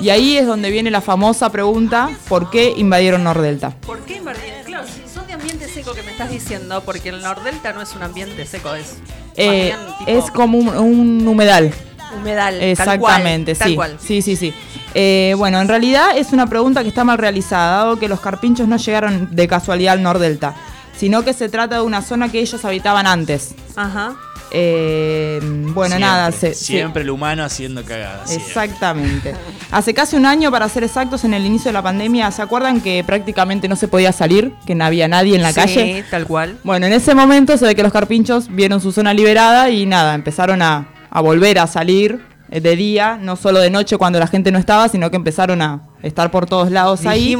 Y 0.00 0.10
ahí 0.10 0.36
es 0.36 0.46
donde 0.46 0.70
viene 0.70 0.90
la 0.90 1.00
famosa 1.00 1.50
pregunta, 1.50 2.10
¿por 2.28 2.50
qué 2.50 2.72
invadieron 2.76 3.24
Nordelta? 3.24 3.70
¿Por 3.86 4.00
qué 4.00 4.16
invadieron? 4.16 4.64
Claro, 4.64 4.86
si 4.86 5.02
son 5.12 5.26
de 5.26 5.32
ambiente 5.34 5.68
seco 5.68 5.92
que 5.94 6.02
me 6.02 6.10
estás 6.12 6.30
diciendo, 6.30 6.82
porque 6.84 7.10
el 7.10 7.20
Nordelta 7.22 7.72
no 7.72 7.82
es 7.82 7.94
un 7.94 8.02
ambiente 8.02 8.46
seco, 8.46 8.74
es 8.74 8.96
Eh, 9.36 9.72
más 9.74 9.84
bien 9.86 9.98
tipo 9.98 10.10
es 10.24 10.30
como 10.30 10.58
un, 10.58 10.68
un 10.68 11.28
humedal. 11.28 11.72
humedal. 12.16 12.60
Exactamente, 12.60 13.54
tal 13.54 13.68
sí. 13.68 13.74
cual. 13.74 13.96
Sí, 14.00 14.22
sí, 14.22 14.36
sí. 14.36 14.52
Eh, 14.94 15.34
bueno, 15.38 15.60
en 15.60 15.68
realidad 15.68 16.16
es 16.16 16.32
una 16.32 16.46
pregunta 16.46 16.82
que 16.82 16.88
está 16.88 17.04
mal 17.04 17.16
realizada, 17.18 17.78
dado 17.78 17.98
que 17.98 18.08
los 18.08 18.20
carpinchos 18.20 18.68
no 18.68 18.76
llegaron 18.76 19.34
de 19.34 19.48
casualidad 19.48 19.94
al 19.94 20.02
Nordelta, 20.02 20.54
sino 20.96 21.22
que 21.24 21.32
se 21.32 21.48
trata 21.48 21.76
de 21.76 21.82
una 21.82 22.02
zona 22.02 22.30
que 22.30 22.40
ellos 22.40 22.64
habitaban 22.64 23.06
antes. 23.06 23.54
Ajá. 23.76 24.14
Eh, 24.54 25.40
bueno, 25.42 25.96
Siempre, 25.96 25.98
nada, 26.00 26.30
se- 26.32 26.54
Siempre 26.54 27.02
el 27.02 27.10
humano 27.10 27.42
haciendo 27.42 27.82
cagadas. 27.84 28.28
siempre. 28.28 28.48
Exactamente. 28.48 29.34
Hace 29.70 29.94
casi 29.94 30.16
un 30.16 30.26
año, 30.26 30.50
para 30.50 30.68
ser 30.68 30.84
exactos, 30.84 31.24
en 31.24 31.32
el 31.34 31.46
inicio 31.46 31.70
de 31.70 31.72
la 31.72 31.82
pandemia, 31.82 32.30
¿se 32.30 32.42
acuerdan 32.42 32.80
que 32.82 33.02
prácticamente 33.04 33.66
no 33.68 33.76
se 33.76 33.88
podía 33.88 34.12
salir? 34.12 34.52
Que 34.66 34.74
no 34.74 34.84
había 34.84 35.08
nadie 35.08 35.36
en 35.36 35.42
la 35.42 35.50
Sí, 35.52 35.54
calle. 35.60 36.04
tal 36.10 36.26
cual. 36.26 36.58
Bueno, 36.64 36.86
en 36.86 36.92
ese 36.92 37.14
momento 37.14 37.56
se 37.56 37.64
ve 37.64 37.74
que 37.74 37.82
los 37.82 37.92
carpinchos 37.92 38.48
vieron 38.54 38.80
su 38.80 38.92
zona 38.92 39.14
liberada 39.14 39.70
y 39.70 39.86
nada, 39.86 40.14
empezaron 40.14 40.60
a, 40.62 40.88
a 41.10 41.20
volver 41.22 41.58
a 41.58 41.66
salir 41.66 42.20
eh, 42.50 42.60
de 42.60 42.76
día, 42.76 43.18
no 43.20 43.36
solo 43.36 43.60
de 43.60 43.70
noche 43.70 43.96
cuando 43.96 44.18
la 44.18 44.26
gente 44.26 44.52
no 44.52 44.58
estaba, 44.58 44.88
sino 44.90 45.10
que 45.10 45.16
empezaron 45.16 45.62
a 45.62 45.80
estar 46.02 46.30
por 46.30 46.44
todos 46.46 46.70
lados 46.70 47.06
ahí. 47.06 47.34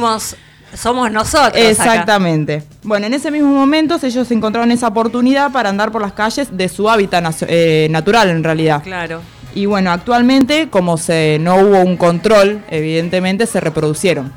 Somos 0.75 1.11
nosotros. 1.11 1.49
acá. 1.49 1.69
Exactamente. 1.69 2.63
Bueno, 2.83 3.07
en 3.07 3.13
ese 3.13 3.31
mismo 3.31 3.49
momento 3.49 3.97
ellos 4.01 4.29
encontraron 4.31 4.71
esa 4.71 4.87
oportunidad 4.87 5.51
para 5.51 5.69
andar 5.69 5.91
por 5.91 6.01
las 6.01 6.13
calles 6.13 6.55
de 6.55 6.69
su 6.69 6.89
hábitat 6.89 7.23
eh, 7.47 7.87
natural 7.91 8.29
en 8.29 8.43
realidad. 8.43 8.81
Claro. 8.83 9.21
Y 9.55 9.65
bueno, 9.67 9.91
actualmente, 9.91 10.69
como 10.69 10.97
se 10.97 11.37
no 11.39 11.57
hubo 11.57 11.79
un 11.79 11.95
control, 11.97 12.63
evidentemente 12.69 13.45
se 13.45 13.59
reproducieron. 13.59 14.33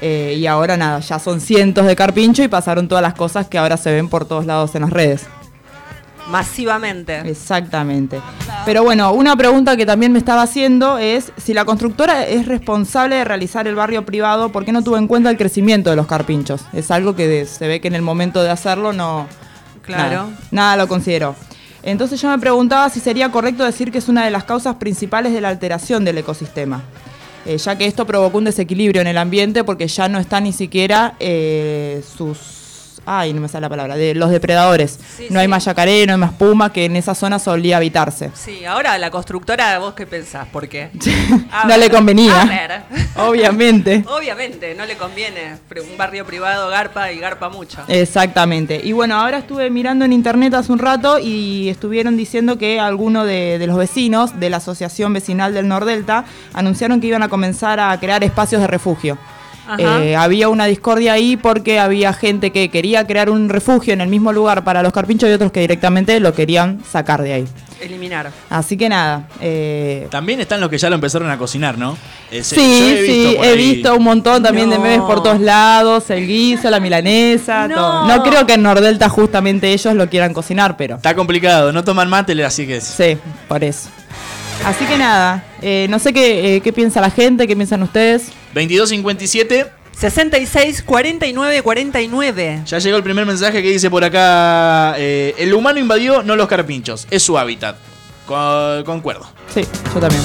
Eh, 0.00 0.34
y 0.36 0.46
ahora 0.46 0.76
nada, 0.76 0.98
ya 0.98 1.20
son 1.20 1.40
cientos 1.40 1.86
de 1.86 1.94
carpinchos 1.94 2.44
y 2.44 2.48
pasaron 2.48 2.88
todas 2.88 3.02
las 3.02 3.14
cosas 3.14 3.46
que 3.46 3.56
ahora 3.56 3.76
se 3.76 3.92
ven 3.92 4.08
por 4.08 4.24
todos 4.24 4.46
lados 4.46 4.74
en 4.74 4.82
las 4.82 4.90
redes. 4.90 5.26
Masivamente. 6.28 7.18
Exactamente. 7.28 8.20
Pero 8.64 8.84
bueno, 8.84 9.12
una 9.12 9.36
pregunta 9.36 9.76
que 9.76 9.84
también 9.86 10.12
me 10.12 10.18
estaba 10.18 10.42
haciendo 10.42 10.98
es 10.98 11.32
si 11.36 11.52
la 11.54 11.64
constructora 11.64 12.26
es 12.26 12.46
responsable 12.46 13.16
de 13.16 13.24
realizar 13.24 13.66
el 13.66 13.74
barrio 13.74 14.04
privado, 14.06 14.50
¿por 14.50 14.64
qué 14.64 14.72
no 14.72 14.82
tuvo 14.82 14.96
en 14.98 15.08
cuenta 15.08 15.30
el 15.30 15.36
crecimiento 15.36 15.90
de 15.90 15.96
los 15.96 16.06
carpinchos? 16.06 16.62
Es 16.72 16.90
algo 16.90 17.14
que 17.16 17.26
de- 17.28 17.46
se 17.46 17.66
ve 17.68 17.80
que 17.80 17.88
en 17.88 17.94
el 17.94 18.02
momento 18.02 18.42
de 18.42 18.50
hacerlo 18.50 18.92
no... 18.92 19.26
Claro. 19.82 20.26
Nada, 20.26 20.28
nada 20.52 20.76
lo 20.76 20.88
consideró. 20.88 21.34
Entonces 21.82 22.20
yo 22.20 22.28
me 22.30 22.38
preguntaba 22.38 22.88
si 22.88 23.00
sería 23.00 23.30
correcto 23.32 23.64
decir 23.64 23.90
que 23.90 23.98
es 23.98 24.08
una 24.08 24.24
de 24.24 24.30
las 24.30 24.44
causas 24.44 24.76
principales 24.76 25.32
de 25.32 25.40
la 25.40 25.48
alteración 25.48 26.04
del 26.04 26.18
ecosistema. 26.18 26.82
Eh, 27.44 27.58
ya 27.58 27.76
que 27.76 27.86
esto 27.86 28.06
provocó 28.06 28.38
un 28.38 28.44
desequilibrio 28.44 29.00
en 29.02 29.08
el 29.08 29.18
ambiente 29.18 29.64
porque 29.64 29.88
ya 29.88 30.08
no 30.08 30.20
están 30.20 30.44
ni 30.44 30.52
siquiera 30.52 31.14
eh, 31.18 32.00
sus... 32.16 32.38
Ay, 33.04 33.32
no 33.32 33.40
me 33.40 33.48
sale 33.48 33.62
la 33.62 33.68
palabra, 33.68 33.96
de 33.96 34.14
los 34.14 34.30
depredadores. 34.30 34.98
Sí, 35.16 35.26
no 35.30 35.40
hay 35.40 35.48
más 35.48 35.64
yacaré, 35.64 36.06
no 36.06 36.12
hay 36.12 36.18
más 36.18 36.32
puma, 36.32 36.72
que 36.72 36.84
en 36.84 36.96
esa 36.96 37.14
zona 37.14 37.38
solía 37.38 37.78
habitarse. 37.78 38.30
Sí, 38.34 38.64
ahora 38.64 38.96
la 38.98 39.10
constructora, 39.10 39.78
¿vos 39.78 39.94
qué 39.94 40.06
pensás? 40.06 40.46
¿Por 40.48 40.68
qué? 40.68 40.90
No 41.62 41.68
ver, 41.68 41.78
le 41.78 41.90
convenía. 41.90 42.42
a 42.42 42.44
ver. 42.46 42.82
Obviamente. 43.16 44.04
Obviamente, 44.08 44.74
no 44.74 44.86
le 44.86 44.96
conviene. 44.96 45.58
Un 45.90 45.96
barrio 45.96 46.24
privado 46.24 46.68
garpa 46.68 47.12
y 47.12 47.18
garpa 47.18 47.48
mucho. 47.48 47.80
Exactamente. 47.88 48.80
Y 48.82 48.92
bueno, 48.92 49.16
ahora 49.16 49.38
estuve 49.38 49.70
mirando 49.70 50.04
en 50.04 50.12
internet 50.12 50.54
hace 50.54 50.72
un 50.72 50.78
rato 50.78 51.18
y 51.18 51.68
estuvieron 51.68 52.16
diciendo 52.16 52.58
que 52.58 52.80
algunos 52.80 53.26
de, 53.26 53.58
de 53.58 53.66
los 53.66 53.76
vecinos 53.76 54.38
de 54.38 54.50
la 54.50 54.58
Asociación 54.58 55.12
Vecinal 55.12 55.54
del 55.54 55.68
Nordelta 55.68 56.24
anunciaron 56.52 57.00
que 57.00 57.06
iban 57.08 57.22
a 57.22 57.28
comenzar 57.28 57.80
a 57.80 57.98
crear 57.98 58.22
espacios 58.24 58.60
de 58.60 58.66
refugio. 58.66 59.18
Eh, 59.78 60.16
había 60.16 60.48
una 60.48 60.66
discordia 60.66 61.12
ahí 61.12 61.36
porque 61.36 61.78
había 61.78 62.12
gente 62.12 62.50
que 62.50 62.68
quería 62.68 63.06
crear 63.06 63.30
un 63.30 63.48
refugio 63.48 63.92
en 63.94 64.00
el 64.00 64.08
mismo 64.08 64.32
lugar 64.32 64.64
para 64.64 64.82
los 64.82 64.92
carpinchos 64.92 65.30
y 65.30 65.32
otros 65.32 65.52
que 65.52 65.60
directamente 65.60 66.18
lo 66.20 66.34
querían 66.34 66.80
sacar 66.90 67.22
de 67.22 67.32
ahí. 67.32 67.44
Eliminar. 67.80 68.30
Así 68.50 68.76
que 68.76 68.88
nada. 68.88 69.28
eh, 69.40 70.06
También 70.10 70.40
están 70.40 70.60
los 70.60 70.68
que 70.70 70.78
ya 70.78 70.88
lo 70.88 70.94
empezaron 70.96 71.30
a 71.30 71.38
cocinar, 71.38 71.78
¿no? 71.78 71.96
Ese- 72.30 72.54
Sí, 72.54 72.60
he 72.60 73.06
sí, 73.06 73.36
he 73.40 73.48
ahí- 73.48 73.56
visto 73.74 73.96
un 73.96 74.04
montón 74.04 74.42
también 74.42 74.68
de 74.70 74.78
memes 74.78 75.00
por 75.00 75.22
todos 75.22 75.40
lados, 75.40 76.08
el 76.10 76.26
guiso, 76.26 76.68
la 76.70 76.78
milanesa, 76.80 77.66
No. 77.68 77.74
todo. 77.74 78.06
No 78.06 78.22
creo 78.22 78.46
que 78.46 78.54
en 78.54 78.62
Nordelta 78.62 79.08
justamente 79.08 79.72
ellos 79.72 79.94
lo 79.94 80.08
quieran 80.08 80.32
cocinar, 80.32 80.76
pero 80.76 80.96
Está 80.96 81.14
complicado, 81.14 81.72
no 81.72 81.82
toman 81.84 82.08
mate, 82.08 82.44
así 82.44 82.66
que... 82.66 82.80
sí, 82.80 83.16
por 83.48 83.62
eso. 83.64 83.88
Así 84.64 84.84
que 84.84 84.96
nada, 84.96 85.42
eh, 85.60 85.86
no 85.90 85.98
sé 85.98 86.12
qué, 86.12 86.56
eh, 86.56 86.60
qué 86.60 86.72
piensa 86.72 87.00
la 87.00 87.10
gente, 87.10 87.48
qué 87.48 87.56
piensan 87.56 87.82
ustedes. 87.82 88.30
2257, 88.54 89.66
66 89.98 90.82
49 90.82 91.62
49. 91.62 92.62
ya 92.66 92.78
llegó 92.78 92.96
el 92.96 93.02
primer 93.02 93.26
mensaje 93.26 93.62
que 93.62 93.70
dice 93.70 93.90
por 93.90 94.04
acá, 94.04 94.94
eh, 94.96 95.34
el 95.38 95.52
humano 95.54 95.78
invadió, 95.78 96.22
no 96.22 96.36
los 96.36 96.48
carpinchos, 96.48 97.06
es 97.10 97.22
su 97.22 97.38
hábitat. 97.38 97.76
Co- 98.26 98.82
concuerdo. 98.84 99.26
Sí, 99.52 99.62
yo 99.94 100.00
también. 100.00 100.22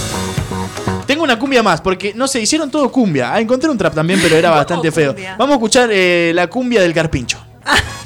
Tengo 1.05 1.23
una 1.23 1.39
cumbia 1.39 1.63
más, 1.63 1.79
porque 1.81 2.13
no 2.13 2.27
sé, 2.27 2.41
hicieron 2.41 2.69
todo 2.69 2.91
cumbia. 2.91 3.33
Ah, 3.33 3.39
encontré 3.39 3.69
un 3.69 3.77
trap 3.77 3.95
también, 3.95 4.19
pero 4.21 4.35
era 4.35 4.49
¿Cómo 4.49 4.57
bastante 4.59 4.91
feo. 4.91 5.13
cumbia? 5.13 5.35
Vamos 5.37 5.53
a 5.53 5.55
escuchar 5.55 5.89
eh, 5.91 6.31
la 6.35 6.47
cumbia 6.47 6.81
del 6.81 6.93
carpincho. 6.93 7.39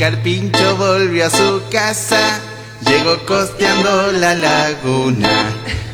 carpincho 0.00 0.76
volvió 0.76 1.26
a 1.26 1.30
su 1.30 1.60
casa, 1.70 2.40
llegó 2.86 3.18
costeando 3.26 4.12
la 4.12 4.34
laguna, 4.34 5.28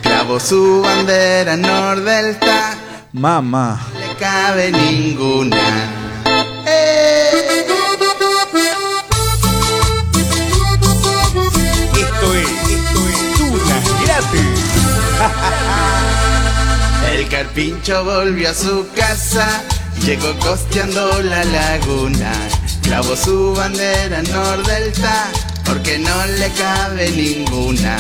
clavó 0.01 0.39
su 0.39 0.81
bandera 0.81 1.57
nordelta, 1.57 2.77
Mamá. 3.13 3.85
no 3.93 3.99
le 3.99 4.15
cabe 4.15 4.71
ninguna. 4.71 5.57
¡Eh! 6.69 7.67
Esto 11.99 12.35
es, 12.35 12.49
esto 12.71 13.01
es 13.09 13.35
Tuna 13.39 13.77
Gratis. 14.05 14.61
El 17.13 17.29
carpincho 17.29 18.05
volvió 18.05 18.51
a 18.51 18.55
su 18.55 18.87
casa, 18.95 19.65
llegó 20.05 20.33
costeando 20.39 21.23
la 21.23 21.43
laguna, 21.43 22.31
clavó 22.87 23.17
su 23.17 23.53
bandera 23.53 24.23
nordelta, 24.23 25.31
porque 25.65 25.99
no 25.99 26.27
le 26.39 26.49
cabe 26.53 27.11
ninguna. 27.11 27.97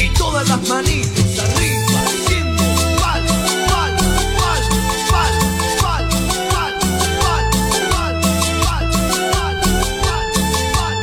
Y 0.00 0.08
todas 0.14 0.48
las 0.48 0.68
manitos 0.68 1.38
arriba 1.40 2.00
diciendo 2.12 2.62
pal, 3.00 3.24
pal, 3.68 3.96
pal, 4.38 4.62
pal, 5.10 5.32
pal, 5.80 6.08
pal, 6.50 6.78
pal, 7.20 7.50
pal, 7.90 8.20
pal, 8.62 8.90
pal, 9.32 9.56
pal, 10.74 10.96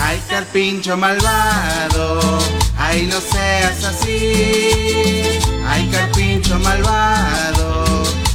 Ay, 0.00 0.22
carpincho 0.30 0.96
malvado, 0.96 2.38
ay, 2.78 3.06
no 3.12 3.20
seas 3.20 3.84
así. 3.84 5.38
Ay, 5.66 5.86
carpincho 5.92 6.58
malvado, 6.60 7.84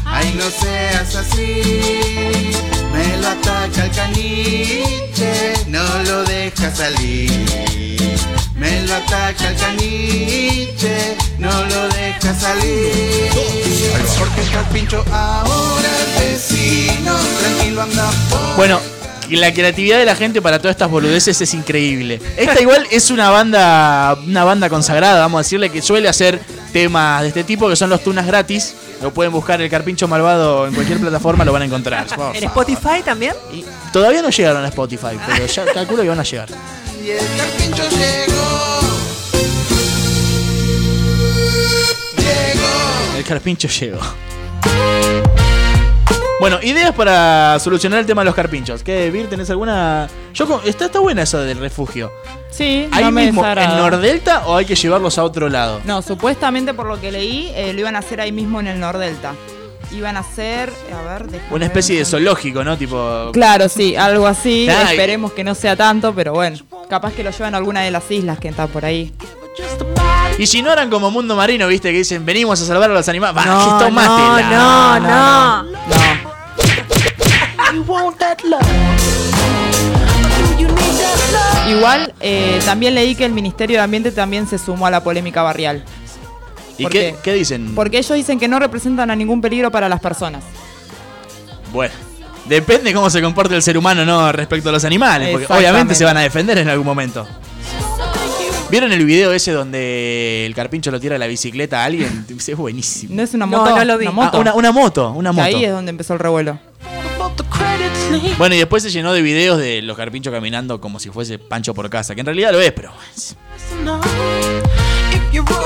Ay, 0.06 0.36
no 0.38 0.46
seas 0.52 1.16
así. 1.16 2.73
Me 3.04 3.18
lo 3.18 3.28
ataca 3.28 3.86
el 3.86 3.92
caniche, 3.92 5.54
no 5.68 5.84
lo 6.04 6.24
deja 6.24 6.74
salir. 6.74 7.32
Me 8.56 8.82
lo 8.84 8.96
ataca 8.96 9.50
el 9.50 9.56
caniche, 9.58 11.18
no 11.38 11.52
lo 11.66 11.88
deja 11.90 12.34
salir. 12.34 13.30
Porque 14.18 14.42
el 14.42 14.50
carpincho 14.52 15.04
ahora 15.12 15.90
vecino, 16.20 17.14
tranquilo 17.40 17.82
anda 17.82 18.10
por 18.30 18.56
Bueno, 18.56 18.80
la 19.30 19.54
creatividad 19.54 19.98
de 19.98 20.06
la 20.06 20.16
gente 20.16 20.42
para 20.42 20.60
todas 20.60 20.76
estas 20.76 20.90
boludeces 20.90 21.42
es 21.42 21.54
increíble. 21.54 22.22
Esta 22.38 22.62
igual 22.62 22.88
es 22.90 23.12
una 23.12 23.30
banda, 23.30 24.18
una 24.26 24.46
banda 24.46 24.70
consagrada, 24.70 25.20
vamos 25.20 25.40
a 25.40 25.44
decirle, 25.44 25.70
que 25.70 25.82
suele 25.82 26.08
hacer 26.08 26.40
temas 26.72 27.22
de 27.24 27.28
este 27.30 27.44
tipo, 27.44 27.68
que 27.70 27.76
son 27.76 27.90
los 27.90 28.02
tunas 28.04 28.26
gratis. 28.26 28.76
Lo 29.04 29.14
pueden 29.14 29.34
buscar 29.34 29.62
el 29.62 29.70
Carpincho 29.70 30.08
Malvado 30.08 30.66
en 30.66 30.74
cualquier 30.74 30.98
plataforma, 30.98 31.44
lo 31.44 31.52
van 31.52 31.64
a 31.64 31.66
encontrar. 31.66 32.08
¿En 32.34 32.44
Spotify 32.46 33.02
también? 33.04 33.34
Todavía 33.92 34.22
no 34.22 34.30
llegaron 34.30 34.64
a 34.64 34.70
Spotify, 34.70 35.20
pero 35.28 35.46
ya 35.46 35.66
calculo 35.74 36.04
que 36.04 36.10
van 36.10 36.22
a 36.22 36.24
llegar. 36.24 36.48
Y 37.04 37.10
el 37.10 37.18
carpincho 37.36 37.84
llegó. 37.90 38.80
Llegó. 42.18 43.18
El 43.18 43.24
Carpincho 43.26 43.68
llegó. 43.68 45.33
Bueno, 46.44 46.60
ideas 46.62 46.92
para 46.94 47.58
solucionar 47.62 48.00
el 48.00 48.06
tema 48.06 48.22
de 48.22 48.26
los 48.26 48.36
carpinchos. 48.36 48.84
¿Qué, 48.84 49.10
Vir, 49.10 49.30
tenés 49.30 49.50
alguna...? 49.50 50.10
Yo 50.34 50.46
con- 50.46 50.60
está, 50.66 50.88
está 50.88 51.00
buena 51.00 51.22
eso 51.22 51.40
del 51.40 51.58
refugio. 51.58 52.12
Sí, 52.52 52.90
¿Ahí 52.92 53.06
no 53.06 53.12
me 53.12 53.28
mismo, 53.28 53.46
en. 53.46 53.78
Nordelta 53.78 54.44
o 54.48 54.58
hay 54.58 54.66
que 54.66 54.76
llevarlos 54.76 55.18
a 55.18 55.24
otro 55.24 55.48
lado? 55.48 55.80
No, 55.86 56.02
supuestamente 56.02 56.74
por 56.74 56.88
lo 56.88 57.00
que 57.00 57.14
leí, 57.14 57.50
eh, 57.56 57.72
lo 57.72 57.80
iban 57.80 57.96
a 57.96 58.00
hacer 58.00 58.20
ahí 58.20 58.34
mismo 58.34 58.60
en 58.60 58.68
el 58.68 58.78
Nordelta. 58.78 59.36
Iban 59.94 60.18
a 60.18 60.20
hacer, 60.20 60.70
a 60.92 61.18
ver, 61.18 61.28
Una 61.50 61.64
especie 61.64 61.98
de 62.00 62.04
zoológico, 62.04 62.62
¿no? 62.66 62.78
Tipo... 62.78 63.30
Claro, 63.32 63.70
sí, 63.70 63.96
algo 63.96 64.28
así. 64.28 64.68
Esperemos 64.68 65.32
que 65.32 65.46
no 65.46 65.56
sea 65.56 65.78
tanto, 65.78 66.14
pero 66.14 66.34
bueno, 66.34 66.58
capaz 66.90 67.14
que 67.14 67.24
lo 67.24 67.32
llevan 67.32 67.54
a 67.54 67.58
alguna 67.58 67.80
de 67.84 67.92
las 67.92 68.12
islas 68.12 68.38
que 68.38 68.50
están 68.50 68.68
por 68.68 68.84
ahí. 68.84 69.14
Y 70.38 70.48
si 70.48 70.62
no 70.62 70.74
eran 70.74 70.90
como 70.90 71.10
Mundo 71.10 71.38
Marino, 71.38 71.68
viste, 71.68 71.92
que 71.94 72.00
dicen, 72.00 72.26
venimos 72.26 72.60
a 72.62 72.66
salvar 72.66 72.92
a 72.92 72.94
los 72.94 73.08
animales. 73.08 73.38
Va, 73.38 73.46
No, 73.46 73.78
que 73.80 73.86
tómatela. 73.86 74.50
No, 74.50 75.00
no, 75.00 75.64
no. 75.64 76.23
Igual, 81.70 82.14
eh, 82.20 82.60
también 82.66 82.96
leí 82.96 83.16
que 83.16 83.26
el 83.26 83.32
Ministerio 83.32 83.78
de 83.78 83.84
Ambiente 83.84 84.12
también 84.12 84.48
se 84.48 84.58
sumó 84.58 84.88
a 84.88 84.92
la 84.92 85.04
polémica 85.04 85.42
barrial. 85.42 85.84
¿Y 86.78 86.84
¿Por 86.84 86.92
qué, 86.92 87.34
dicen? 87.34 87.74
Porque 87.76 87.98
ellos 87.98 88.16
dicen 88.16 88.40
que 88.40 88.48
no 88.48 88.60
representan 88.60 89.12
a 89.12 89.16
ningún 89.16 89.42
peligro 89.42 89.72
para 89.72 89.88
las 89.88 90.00
personas. 90.00 90.44
Bueno, 91.72 91.94
depende 92.46 92.94
cómo 92.94 93.10
se 93.10 93.22
comporte 93.22 93.56
el 93.56 93.62
ser 93.62 93.78
humano, 93.78 94.06
¿no? 94.06 94.32
Respecto 94.32 94.70
a 94.70 94.72
los 94.72 94.84
animales. 94.86 95.30
Porque 95.32 95.52
obviamente 95.52 95.96
se 95.96 96.04
van 96.04 96.18
a 96.18 96.22
defender 96.22 96.58
en 96.58 96.70
algún 96.70 96.86
momento. 96.86 97.28
¿Vieron 98.70 98.92
el 98.92 99.06
video 99.06 99.32
ese 99.32 99.52
donde 99.52 100.48
el 100.48 100.56
carpincho 100.56 100.90
lo 100.90 101.00
tira 101.00 101.20
la 101.20 101.28
bicicleta 101.28 101.82
a 101.82 101.86
alguien? 101.86 102.26
Es 102.38 102.58
buenísimo. 102.58 103.16
¿No 103.16 103.22
es 103.22 103.34
una 103.34 103.46
moto? 103.46 103.76
no 103.76 103.86
lo 103.86 103.98
vi. 104.00 104.08
Una 104.08 104.16
moto. 104.16 104.38
Ah, 104.38 104.40
una, 104.40 104.54
una 104.56 104.72
moto, 104.72 105.12
una 105.12 105.32
moto. 105.32 105.46
ahí 105.46 105.64
es 105.64 105.72
donde 105.72 105.92
empezó 105.92 106.14
el 106.14 106.20
revuelo. 106.20 106.60
Bueno, 108.38 108.56
y 108.56 108.58
después 108.60 108.84
se 108.84 108.90
llenó 108.92 109.14
de 109.14 109.22
videos 109.22 109.58
de 109.58 109.82
los 109.82 109.96
carpinchos 109.98 110.32
caminando 110.34 110.80
como 110.82 111.00
si 111.00 111.10
fuese 111.10 111.40
Pancho 111.40 111.74
por 111.74 111.90
casa, 111.90 112.14
que 112.16 112.22
en 112.22 112.26
realidad 112.28 112.52
lo 112.52 112.62
es, 112.62 112.72
pero. 112.72 112.92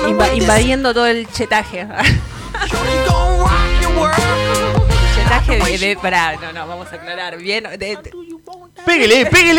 Inva- 0.07 0.34
invadiendo 0.36 0.93
todo 0.93 1.07
el 1.07 1.28
chetaje. 1.32 1.88
chetaje 5.15 5.59
de, 5.59 5.78
de- 5.78 5.97
pará, 5.97 6.36
no, 6.41 6.53
no, 6.53 6.68
vamos 6.68 6.88
a 6.91 6.95
aclarar 6.95 7.38
bien. 7.38 7.63
de- 7.63 7.78
de- 7.78 8.11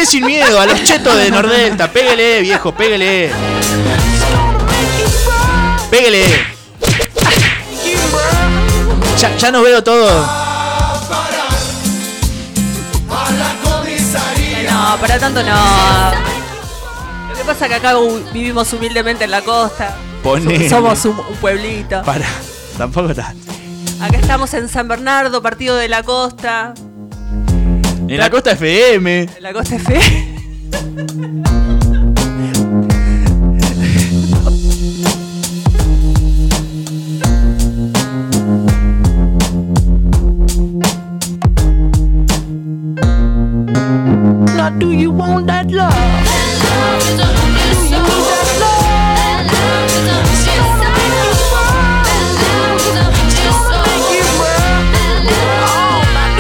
sin 0.07 0.25
miedo 0.25 0.61
a 0.61 0.67
los 0.67 0.83
chetos 0.85 1.15
de 1.17 1.31
Nordelta. 1.31 1.91
Péguele, 1.93 2.41
viejo, 2.41 2.73
péguele. 2.75 3.31
Péguele. 5.91 6.25
Ya, 9.19 9.37
ya 9.37 9.51
no 9.51 9.63
veo 9.63 9.83
todo. 9.83 10.48
Para 15.01 15.19
tanto 15.19 15.43
no. 15.43 16.11
Lo 17.29 17.35
que 17.35 17.45
pasa 17.45 17.67
es 17.67 17.71
que 17.71 17.75
acá 17.77 17.95
vivimos 18.33 18.73
humildemente 18.73 19.25
en 19.25 19.31
la 19.31 19.43
costa. 19.43 19.97
Somos 20.69 21.05
un, 21.05 21.19
un 21.19 21.37
pueblito. 21.41 22.03
Para, 22.03 22.27
tampoco 22.77 23.11
está. 23.11 23.35
Acá 24.01 24.19
estamos 24.19 24.53
en 24.55 24.69
San 24.69 24.89
Bernardo, 24.89 25.43
partido 25.43 25.77
de 25.77 25.89
la 25.89 26.03
costa. 26.03 26.75
En 28.09 28.17
la 28.17 28.31
costa 28.31 28.53
FM. 28.53 29.23
En 29.23 29.43
la 29.43 29.53
costa 29.53 29.77
F. 29.77 30.01
want 45.19 45.47
that 45.47 45.71
love? 45.71 45.95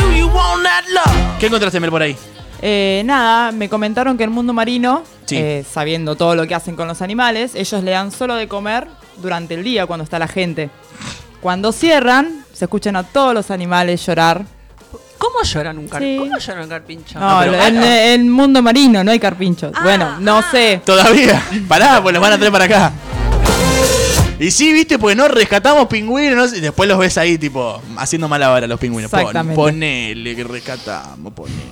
Do 0.00 0.12
you 0.16 0.26
want 0.28 0.62
that 0.62 0.84
love? 0.92 1.38
¿Qué 1.40 1.46
encontraste, 1.46 1.80
Mel, 1.80 1.90
por 1.90 2.02
ahí? 2.02 2.16
Eh, 2.60 3.02
nada, 3.04 3.52
me 3.52 3.68
comentaron 3.68 4.16
que 4.16 4.24
el 4.24 4.30
mundo 4.30 4.52
marino, 4.52 5.02
Sí. 5.26 5.36
eh, 5.36 5.64
sabiendo 5.68 6.16
todo 6.16 6.34
lo 6.34 6.46
que 6.46 6.54
hacen 6.54 6.76
con 6.76 6.88
los 6.88 7.02
animales, 7.02 7.54
ellos 7.54 7.82
le 7.84 7.92
dan 7.92 8.10
solo 8.10 8.34
de 8.34 8.48
comer 8.48 8.88
durante 9.18 9.54
el 9.54 9.64
día 9.64 9.86
cuando 9.86 10.04
está 10.04 10.18
la 10.18 10.28
gente. 10.28 10.70
Cuando 11.40 11.70
cierran, 11.72 12.44
se 12.52 12.64
escuchan 12.64 12.96
a 12.96 13.04
todos 13.04 13.34
los 13.34 13.50
animales 13.50 14.04
llorar. 14.04 14.44
¿Cómo 15.18 15.42
lloran 15.42 15.78
un 15.78 15.88
carpincho? 15.88 16.22
Sí. 16.22 16.28
¿Cómo 16.28 16.38
lloran 16.38 16.62
un 16.62 16.68
carpincho? 16.68 17.18
No, 17.20 17.42
en 17.42 17.82
el 17.82 18.24
mundo 18.24 18.62
marino 18.62 19.02
no 19.04 19.10
hay 19.10 19.18
carpinchos. 19.18 19.72
Ah, 19.74 19.80
bueno, 19.82 20.20
no 20.20 20.42
sé. 20.50 20.80
Todavía. 20.84 21.42
Pará, 21.68 22.00
pues 22.02 22.12
los 22.14 22.22
van 22.22 22.32
a 22.34 22.36
traer 22.36 22.52
para 22.52 22.64
acá. 22.64 22.92
Y 24.40 24.52
sí, 24.52 24.72
viste, 24.72 25.00
porque 25.00 25.16
no 25.16 25.26
rescatamos 25.26 25.88
pingüinos 25.88 26.52
y 26.54 26.60
después 26.60 26.88
los 26.88 26.96
ves 26.96 27.18
ahí, 27.18 27.36
tipo, 27.38 27.82
haciendo 27.96 28.28
mala 28.28 28.52
hora 28.52 28.68
los 28.68 28.78
pingüinos. 28.78 29.10
Pon- 29.10 29.18
Exactamente. 29.20 29.56
ponele 29.56 30.36
que 30.36 30.44
rescatamos, 30.44 31.32
ponele. 31.32 31.64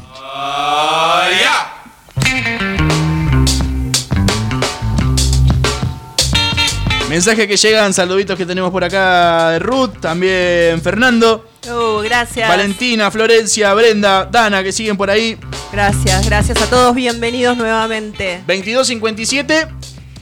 Mensajes 7.08 7.46
que 7.46 7.56
llegan, 7.56 7.94
saluditos 7.94 8.36
que 8.36 8.44
tenemos 8.44 8.70
por 8.72 8.82
acá 8.82 9.50
de 9.50 9.58
Ruth, 9.60 10.00
también 10.00 10.80
Fernando, 10.82 11.48
Uh, 11.68 12.00
gracias. 12.02 12.48
Valentina, 12.48 13.10
Florencia, 13.10 13.74
Brenda, 13.74 14.24
Dana, 14.24 14.62
que 14.62 14.70
siguen 14.70 14.96
por 14.96 15.10
ahí. 15.10 15.36
Gracias, 15.72 16.24
gracias 16.24 16.62
a 16.62 16.66
todos. 16.70 16.94
Bienvenidos 16.94 17.56
nuevamente. 17.56 18.36
2257. 18.46 19.66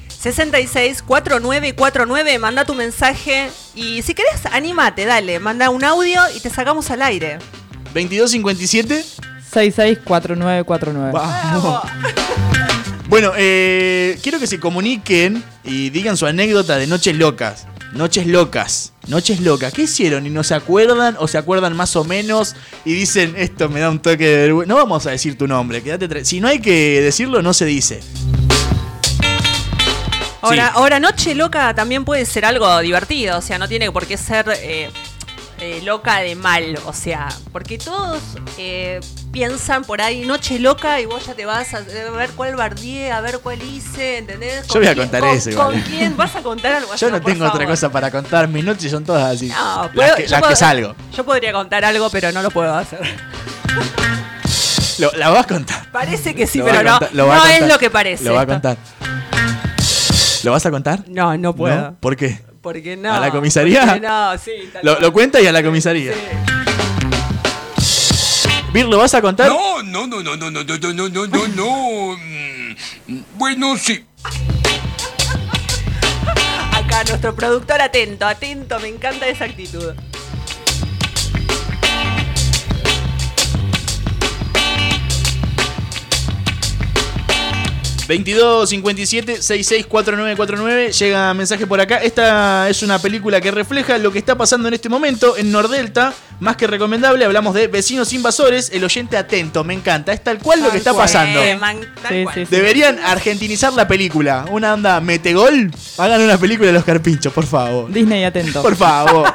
66 0.09 1.03
4949, 1.03 2.39
manda 2.39 2.65
tu 2.65 2.75
mensaje 2.75 3.51
y 3.75 4.01
si 4.01 4.15
querés, 4.15 4.47
anímate, 4.51 5.05
dale, 5.05 5.39
manda 5.39 5.69
un 5.69 5.85
audio 5.85 6.23
y 6.35 6.41
te 6.41 6.49
sacamos 6.49 6.91
al 6.91 7.03
aire. 7.03 7.39
2257. 7.93 9.05
664949. 9.53 11.13
Vamos. 11.13 11.83
Bueno, 13.15 13.31
eh, 13.37 14.19
quiero 14.25 14.41
que 14.41 14.49
se 14.49 14.59
comuniquen 14.59 15.45
y 15.63 15.91
digan 15.91 16.17
su 16.17 16.27
anécdota 16.27 16.79
de 16.79 16.89
Noches 16.89 17.15
Locas. 17.15 17.69
Noches 17.93 18.27
Locas. 18.27 18.93
Noches 19.07 19.39
Locas. 19.39 19.73
¿Qué 19.73 19.83
hicieron? 19.83 20.27
¿Y 20.27 20.31
no 20.31 20.43
se 20.43 20.57
acuerdan? 20.57 21.15
¿O 21.21 21.29
se 21.29 21.39
acuerdan 21.39 21.77
más 21.77 21.95
o 21.95 22.03
menos? 22.03 22.57
Y 22.85 22.93
dicen, 22.93 23.35
esto 23.37 23.69
me 23.69 23.79
da 23.79 23.89
un 23.89 24.01
toque 24.01 24.27
de 24.27 24.37
vergüenza. 24.39 24.75
No 24.75 24.75
vamos 24.81 25.07
a 25.07 25.13
decir 25.13 25.39
tu 25.39 25.47
nombre. 25.47 25.81
Quédate 25.81 26.25
si 26.25 26.41
no 26.41 26.49
hay 26.49 26.59
que 26.59 27.01
decirlo, 27.03 27.41
no 27.41 27.55
se 27.55 27.67
dice. 27.67 28.01
Ahora, 30.41 30.67
Sí. 30.67 30.73
ahora, 30.75 30.99
Noche 30.99 31.37
Loca 31.37 31.73
también 31.73 32.05
puede 32.05 32.27
ser 32.27 32.45
algo 32.45 32.81
divertido, 32.81 33.39
o 33.39 33.43
sea, 33.43 33.59
no 33.59 33.69
tiene 33.69 33.93
por 33.93 34.09
qué 34.09 34.17
ser 34.17 34.47
eh, 34.61 34.91
eh, 35.61 35.81
loca 35.85 36.19
de 36.19 36.35
mal, 36.35 36.81
o 36.85 36.93
sea, 36.93 37.29
porque 37.53 37.79
todos 37.79 38.21
eh, 38.59 38.99
piensan 39.35 39.83
por 39.83 40.01
ahí 40.01 40.25
Noche 40.25 40.61
Loca 40.61 41.01
y 41.01 41.07
vos 41.07 41.27
ya 41.27 41.35
te 41.35 41.45
vas 41.45 41.75
a, 41.75 41.81
ver 41.81 42.31
cuál 42.37 42.55
bardié, 42.55 43.11
a 43.11 43.21
ver 43.21 43.41
cuál 43.41 43.61
hice, 43.61 44.19
¿entendés? 44.19 44.65
Yo 44.69 44.75
voy 44.79 44.87
a 44.87 44.95
quién- 44.95 44.99
contar 45.09 45.21
con- 45.23 45.37
eso 45.37 45.51
igual. 45.51 45.67
¿Con 45.73 45.81
quién 45.81 46.17
vas 46.17 46.37
a 46.37 46.41
contar 46.43 46.73
algo? 46.75 46.95
Yo 46.95 47.11
no 47.11 47.21
tengo 47.21 47.45
otra 47.45 47.59
favor. 47.59 47.67
cosa 47.67 47.91
para 47.91 48.13
contar. 48.13 48.47
Mis 48.47 48.65
noches 48.65 48.93
son 48.93 49.05
todas 49.05 49.35
así. 49.35 49.49
No, 49.49 49.91
las 49.93 50.15
que, 50.15 50.23
yo 50.23 50.29
las 50.31 50.39
puedo- 50.41 50.51
que 50.51 50.57
salgo. 50.57 50.95
Yo 51.17 51.25
podría 51.25 51.53
contar 51.53 51.85
algo, 51.85 52.09
pero 52.11 52.31
no 52.31 52.43
lo 52.43 52.51
puedo 52.53 52.73
hacer. 52.73 53.01
Lo, 54.99 55.11
la 55.17 55.31
vas 55.31 55.45
a 55.45 55.49
contar. 55.49 55.91
Parece 55.91 56.33
que 56.37 56.47
sí, 56.47 56.59
Lo 56.61 56.67
pero 56.67 56.83
no, 56.85 56.91
contar- 57.01 57.15
no 57.15 57.47
es 57.47 57.67
lo 57.69 57.79
que 57.79 57.91
parece. 57.91 58.23
Lo 58.23 58.35
va 58.35 58.43
a 58.43 58.47
contar. 58.47 58.77
¿Lo 60.45 60.53
vas 60.53 60.65
a 60.65 60.71
contar? 60.71 61.01
No, 61.09 61.37
no 61.37 61.57
puedo. 61.57 61.75
¿No? 61.77 61.97
¿Por 61.99 62.15
qué? 62.15 62.39
Porque 62.63 62.97
no. 62.97 63.13
¿A 63.13 63.19
la 63.19 63.31
comisaría? 63.33 63.97
no, 63.99 64.39
sí. 64.39 64.71
tal 64.73 64.83
Lo, 64.85 65.01
lo 65.01 65.13
cuenta 65.13 65.41
y 65.41 65.47
a 65.49 65.53
la 65.53 65.63
comisaría. 65.65 66.13
Sí. 66.13 66.19
¿Lo 68.83 68.99
vas 68.99 69.15
a 69.15 69.23
contar? 69.23 69.49
No, 69.49 69.83
no, 69.83 70.07
no, 70.07 70.23
no, 70.23 70.37
no, 70.37 70.51
no, 70.51 70.65
no, 70.65 70.93
no, 70.93 71.09
no, 71.09 71.27
no, 71.27 71.49
no. 71.49 72.17
Mm, 73.07 73.23
Bueno, 73.37 73.77
sí. 73.77 74.05
Acá 76.73 77.05
nuestro 77.09 77.35
productor 77.35 77.81
atento, 77.81 78.27
atento, 78.27 78.81
me 78.81 78.89
encanta 78.89 79.29
esa 79.29 79.45
actitud. 79.45 79.95
22 88.07 88.69
57 88.69 89.37
66 89.43 89.87
4949 89.87 90.93
llega 90.93 91.35
mensaje 91.35 91.67
por 91.67 91.81
acá. 91.81 91.99
Esta 91.99 92.69
es 92.69 92.83
una 92.83 92.99
película 92.99 93.41
que 93.41 93.51
refleja 93.51 93.99
lo 93.99 94.13
que 94.13 94.19
está 94.19 94.37
pasando 94.37 94.69
en 94.69 94.75
este 94.75 94.89
momento 94.89 95.37
en 95.37 95.51
Nordelta. 95.51 96.13
Más 96.45 96.57
que 96.57 96.67
recomendable, 96.67 97.25
hablamos 97.25 97.55
de 97.55 97.69
vecinos 97.69 98.13
invasores. 98.13 98.69
El 98.71 98.85
oyente 98.85 99.17
atento, 99.17 99.65
me 99.65 99.73
encanta. 99.73 100.13
Es 100.13 100.23
tal 100.23 100.39
cual 100.41 100.63
lo 100.63 100.71
que 100.71 100.77
está 100.77 100.93
cual. 100.93 101.05
pasando. 101.07 101.41
Eh, 101.43 101.57
man, 101.57 101.79
tal 102.03 102.13
Sí, 102.13 102.23
cual. 102.23 102.35
sí, 102.35 102.45
sí. 102.45 102.55
Deberían 102.55 102.99
argentinizar 102.99 103.73
la 103.73 103.89
película. 103.89 104.45
Una 104.51 104.75
onda 104.75 105.01
metegol. 105.01 105.71
Hagan 105.97 106.21
una 106.21 106.37
película 106.37 106.67
de 106.67 106.75
los 106.75 106.85
carpinchos, 106.85 107.33
por 107.33 107.47
favor. 107.47 107.91
Disney 107.91 108.25
atento. 108.25 108.61
Por 108.61 108.77
favor. 108.77 109.33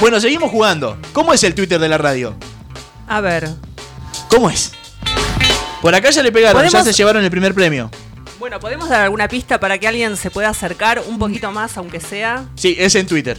Bueno, 0.00 0.20
seguimos 0.20 0.50
jugando. 0.50 0.98
¿Cómo 1.12 1.32
es 1.32 1.42
el 1.44 1.54
Twitter 1.54 1.78
de 1.78 1.88
la 1.88 1.98
radio? 1.98 2.34
A 3.08 3.20
ver. 3.20 3.48
¿Cómo 4.28 4.50
es? 4.50 4.72
Por 5.80 5.94
acá 5.94 6.10
ya 6.10 6.22
le 6.22 6.32
pegaron, 6.32 6.62
ya 6.62 6.68
¿Podemos- 6.70 6.86
se 6.86 6.92
llevaron 6.92 7.24
el 7.24 7.30
primer 7.30 7.54
premio. 7.54 7.90
Bueno, 8.44 8.60
¿podemos 8.60 8.90
dar 8.90 9.00
alguna 9.00 9.26
pista 9.26 9.58
para 9.58 9.78
que 9.78 9.88
alguien 9.88 10.18
se 10.18 10.30
pueda 10.30 10.50
acercar 10.50 11.02
un 11.08 11.18
poquito 11.18 11.50
más, 11.50 11.78
aunque 11.78 11.98
sea? 11.98 12.44
Sí, 12.56 12.76
es 12.78 12.94
en 12.94 13.06
Twitter. 13.06 13.38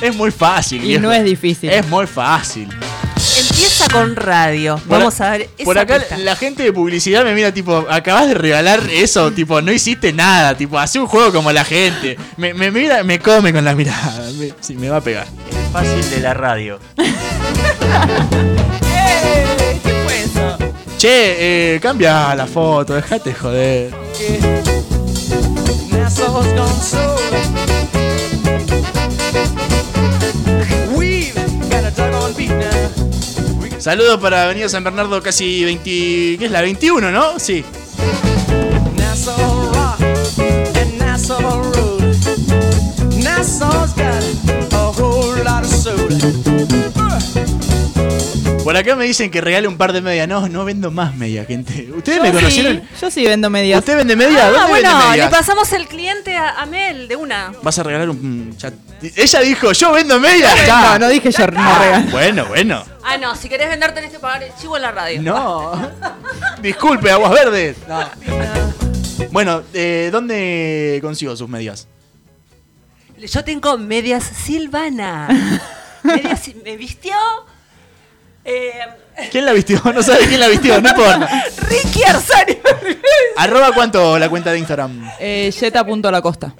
Es 0.00 0.16
muy 0.16 0.32
fácil. 0.32 0.82
Y 0.82 0.88
viejo. 0.88 1.02
no 1.02 1.12
es 1.12 1.22
difícil. 1.22 1.70
Es 1.70 1.86
muy 1.86 2.08
fácil. 2.08 2.68
Empieza 3.38 3.88
con 3.92 4.16
radio. 4.16 4.74
Por 4.88 4.98
Vamos 4.98 5.20
a- 5.20 5.30
ver 5.30 5.50
esa 5.56 5.64
Por 5.64 5.78
acá 5.78 6.00
pista. 6.00 6.18
la 6.18 6.34
gente 6.34 6.64
de 6.64 6.72
publicidad 6.72 7.22
me 7.22 7.32
mira 7.32 7.54
tipo, 7.54 7.86
acabas 7.88 8.26
de 8.26 8.34
regalar 8.34 8.80
eso, 8.90 9.30
tipo, 9.30 9.62
no 9.62 9.70
hiciste 9.70 10.12
nada, 10.12 10.56
tipo, 10.56 10.76
hace 10.76 10.98
un 10.98 11.06
juego 11.06 11.32
como 11.32 11.52
la 11.52 11.62
gente. 11.64 12.16
Me, 12.36 12.54
me 12.54 12.72
mira, 12.72 13.04
me 13.04 13.20
come 13.20 13.52
con 13.52 13.64
la 13.64 13.76
mirada. 13.76 14.32
Me, 14.36 14.52
sí, 14.60 14.74
me 14.74 14.88
va 14.88 14.96
a 14.96 15.00
pegar. 15.00 15.28
Fácil 15.72 16.10
de 16.10 16.18
la 16.18 16.34
radio. 16.34 16.80
Che, 21.04 21.74
eh, 21.74 21.78
cambia 21.80 22.34
la 22.34 22.46
foto, 22.46 22.94
dejate 22.94 23.28
de 23.28 23.34
joder. 23.34 23.94
Saludos 33.78 34.18
para 34.18 34.44
Avenida 34.44 34.70
San 34.70 34.82
Bernardo, 34.82 35.22
casi 35.22 35.62
20. 35.62 36.38
¿Qué 36.38 36.38
es 36.40 36.50
la 36.50 36.62
21, 36.62 37.10
no? 37.10 37.38
Sí. 37.38 37.62
Por 48.64 48.74
acá 48.78 48.96
me 48.96 49.04
dicen 49.04 49.30
que 49.30 49.42
regale 49.42 49.68
un 49.68 49.76
par 49.76 49.92
de 49.92 50.00
medias. 50.00 50.26
No, 50.26 50.48
no 50.48 50.64
vendo 50.64 50.90
más 50.90 51.14
medias, 51.14 51.46
gente. 51.46 51.92
¿Ustedes 51.94 52.20
me 52.22 52.28
sí, 52.28 52.34
conocieron? 52.34 52.82
Yo 52.98 53.10
sí 53.10 53.26
vendo 53.26 53.50
medias. 53.50 53.78
¿Usted 53.80 53.96
vende 53.98 54.16
medias? 54.16 54.42
Ah, 54.42 54.50
¿Dónde 54.50 54.68
bueno, 54.68 54.98
vende 55.10 55.16
le 55.18 55.28
pasamos 55.28 55.70
el 55.74 55.86
cliente 55.86 56.34
a, 56.34 56.60
a 56.62 56.64
Mel 56.64 57.06
de 57.06 57.14
una. 57.16 57.52
¿Vas 57.62 57.78
a 57.78 57.82
regalar 57.82 58.08
un 58.08 58.54
chat? 58.56 58.72
Ella 59.16 59.40
dijo, 59.40 59.72
yo 59.72 59.92
vendo 59.92 60.18
medias. 60.18 60.56
No, 60.56 60.66
Ya. 60.66 60.98
no 60.98 61.08
dije 61.10 61.30
yo 61.30 61.46
no 61.46 61.78
regalo. 61.78 62.10
Bueno, 62.10 62.46
bueno. 62.46 62.84
Ah, 63.04 63.18
no, 63.18 63.36
si 63.36 63.50
querés 63.50 63.68
vender 63.68 63.92
tenés 63.92 64.10
que 64.10 64.18
pagar 64.18 64.42
el 64.42 64.52
chivo 64.58 64.76
en 64.76 64.82
la 64.82 64.92
radio. 64.92 65.20
No. 65.20 65.90
Disculpe, 66.62 67.10
aguas 67.10 67.32
verdes. 67.32 67.76
No. 67.86 68.08
Bueno, 69.30 69.62
eh, 69.74 70.08
¿dónde 70.10 71.00
consigo 71.02 71.36
sus 71.36 71.50
medias? 71.50 71.86
Yo 73.18 73.44
tengo 73.44 73.76
medias 73.76 74.24
Silvana. 74.24 75.28
medias, 76.02 76.40
si- 76.40 76.54
me 76.64 76.78
vistió. 76.78 77.14
Eh, 78.44 78.72
¿Quién 79.30 79.46
la 79.46 79.52
vistió? 79.52 79.80
No 79.94 80.02
sabe 80.02 80.26
quién 80.26 80.40
la 80.40 80.48
vistió, 80.48 80.80
no 80.80 80.88
importa. 80.88 81.44
Ricky 81.68 82.02
Arzani. 82.02 82.58
¿Arroba 83.36 83.72
cuánto 83.72 84.18
la 84.18 84.28
cuenta 84.28 84.50
de 84.52 84.58
Instagram? 84.58 85.08
Eh. 85.20 85.50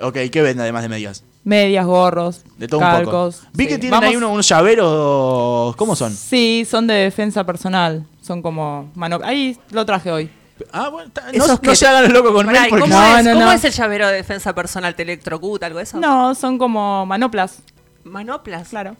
Ok, 0.00 0.16
¿qué 0.32 0.42
vende 0.42 0.62
además 0.62 0.82
de 0.82 0.88
medias? 0.88 1.24
Medias, 1.44 1.84
gorros, 1.84 2.42
De 2.56 2.66
todo 2.68 2.80
un 2.80 2.86
calcos. 2.86 3.36
poco. 3.36 3.48
Vi 3.52 3.64
sí. 3.64 3.68
que 3.68 3.78
tienen 3.78 3.90
Vamos- 3.90 4.08
ahí 4.08 4.16
unos, 4.16 4.30
unos 4.32 4.48
llaveros. 4.48 5.76
¿Cómo 5.76 5.94
son? 5.96 6.14
Sí, 6.14 6.66
son 6.68 6.86
de 6.86 6.94
defensa 6.94 7.44
personal. 7.44 8.06
Son 8.22 8.40
como 8.40 8.90
mano. 8.94 9.18
Ahí 9.22 9.58
lo 9.70 9.84
traje 9.84 10.10
hoy. 10.10 10.30
Ah, 10.72 10.88
bueno, 10.88 11.10
Esos 11.32 11.48
no, 11.48 11.60
que- 11.60 11.66
no 11.66 11.74
se 11.74 11.86
hagan 11.86 12.04
los 12.04 12.12
locos 12.12 12.32
con 12.32 12.46
Pará, 12.46 12.60
Mel 12.60 12.68
¿y 12.68 12.70
porque 12.70 12.88
¿Cómo, 12.88 12.96
No, 13.00 13.18
es, 13.18 13.24
no, 13.24 13.32
cómo 13.32 13.44
no. 13.46 13.52
es 13.52 13.64
el 13.64 13.72
llavero 13.72 14.06
de 14.08 14.14
defensa 14.14 14.54
personal? 14.54 14.94
¿Te 14.94 15.02
electrocuta, 15.02 15.66
algo 15.66 15.78
de 15.78 15.84
eso? 15.84 15.98
No, 15.98 16.34
son 16.34 16.56
como 16.58 17.04
manoplas, 17.06 17.58
Manoplas. 18.04 18.68
claro. 18.68 18.96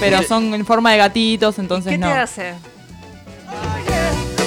Pero 0.00 0.22
son 0.22 0.52
en 0.54 0.64
forma 0.66 0.92
de 0.92 0.98
gatitos, 0.98 1.58
entonces 1.58 1.92
¿Qué 1.92 1.98
no. 1.98 2.08
te 2.08 2.12
hace? 2.14 2.54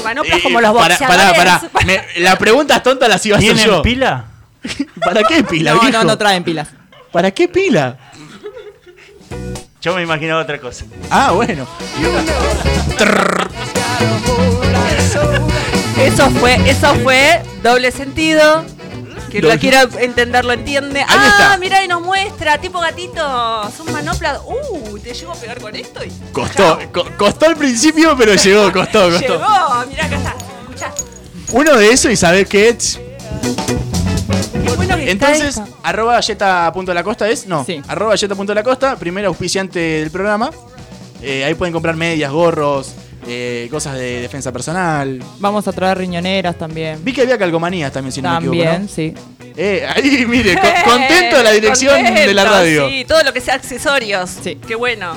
Manoplas 0.03 0.37
Eh, 0.39 0.43
como 0.43 0.61
los 0.61 0.73
pará, 0.73 0.97
boxeadores. 0.97 1.33
pará, 1.33 1.59
pará. 1.69 1.85
Me- 1.85 2.03
la 2.21 2.35
pregunta 2.37 2.81
tonta 2.83 3.07
la 3.07 3.19
iba 3.23 3.35
a 3.35 3.39
hacer 3.39 3.53
¿Tienen 3.55 3.65
yo. 3.65 3.81
pila? 3.81 4.25
¿Para 5.03 5.23
qué 5.23 5.43
pila, 5.43 5.73
No, 5.73 5.79
viejo? 5.81 5.97
no, 5.99 6.03
no 6.03 6.17
traen 6.17 6.43
pilas. 6.43 6.67
¿Para 7.11 7.31
qué 7.31 7.47
pila? 7.47 7.97
Yo 9.81 9.95
me 9.95 10.01
imaginaba 10.01 10.41
otra 10.41 10.59
cosa. 10.59 10.85
Ah, 11.11 11.31
bueno. 11.31 11.67
Eso 15.99 16.29
fue, 16.31 16.55
eso 16.69 16.93
fue 17.03 17.41
doble 17.63 17.91
sentido. 17.91 18.65
Que 19.35 19.41
Doble- 19.41 19.53
lo 19.55 19.59
quiera 19.59 19.81
entender 19.99 20.45
lo 20.45 20.53
entiende. 20.53 21.01
Ahí 21.01 21.07
ah, 21.09 21.27
está. 21.37 21.57
mira 21.57 21.83
y 21.83 21.87
nos 21.89 22.01
muestra, 22.01 22.57
tipo 22.59 22.79
gatito. 22.79 23.19
Son 23.75 23.91
manoplas. 23.91 24.39
Uh, 24.45 24.97
te 24.99 25.13
llego 25.13 25.33
a 25.33 25.35
pegar 25.35 25.59
con 25.59 25.75
esto 25.75 26.03
y. 26.05 26.11
Costó, 26.31 26.79
co- 26.93 27.05
costó 27.17 27.47
al 27.47 27.57
principio, 27.57 28.15
pero 28.17 28.33
llegó, 28.35 28.71
costó, 28.71 29.09
costó. 29.09 29.19
Llegó, 29.33 29.85
mirá 29.89 30.05
acá 30.05 30.15
está. 30.15 30.35
Escuchá. 30.61 30.93
Uno 31.51 31.75
de 31.75 31.89
esos 31.89 32.11
y 32.11 32.15
sabés 32.15 32.47
qué 32.47 32.69
es. 32.69 32.97
Bueno 34.77 34.95
que 34.97 35.11
Entonces, 35.11 35.49
está 35.49 35.63
esto. 35.63 35.77
arroba 35.83 36.19
yeta.lacosta 36.19 37.29
es, 37.29 37.45
no, 37.45 37.65
Sí. 37.65 37.81
arroba 37.87 38.15
yeta.lacosta, 38.15 38.95
primer 38.97 39.25
auspiciante 39.25 39.79
del 39.79 40.11
programa. 40.11 40.49
Eh, 41.21 41.43
ahí 41.43 41.55
pueden 41.55 41.73
comprar 41.73 41.95
medias, 41.95 42.31
gorros, 42.31 42.93
eh, 43.27 43.67
cosas 43.71 43.95
de 43.95 44.21
defensa 44.21 44.51
personal. 44.51 45.21
Vamos 45.39 45.67
a 45.67 45.71
traer 45.73 45.97
riñoneras 45.97 46.57
también. 46.57 47.03
Vi 47.03 47.13
que 47.13 47.21
había 47.21 47.37
calcomanías 47.37 47.91
también, 47.91 48.11
si 48.11 48.21
no 48.21 48.29
me 48.29 48.35
También, 48.45 48.67
equivoco. 48.67 48.81
¿no? 48.83 48.87
sí. 48.87 49.13
Eh, 49.57 49.87
ahí, 49.95 50.25
mire, 50.27 50.55
co- 50.55 50.67
contento 50.91 51.37
de 51.37 51.43
la 51.43 51.51
dirección 51.51 52.03
de 52.03 52.33
la 52.33 52.43
radio. 52.45 52.89
Sí, 52.89 53.05
todo 53.07 53.23
lo 53.23 53.31
que 53.33 53.41
sea 53.41 53.55
accesorios. 53.55 54.29
Sí. 54.43 54.57
Qué 54.67 54.75
bueno. 54.75 55.15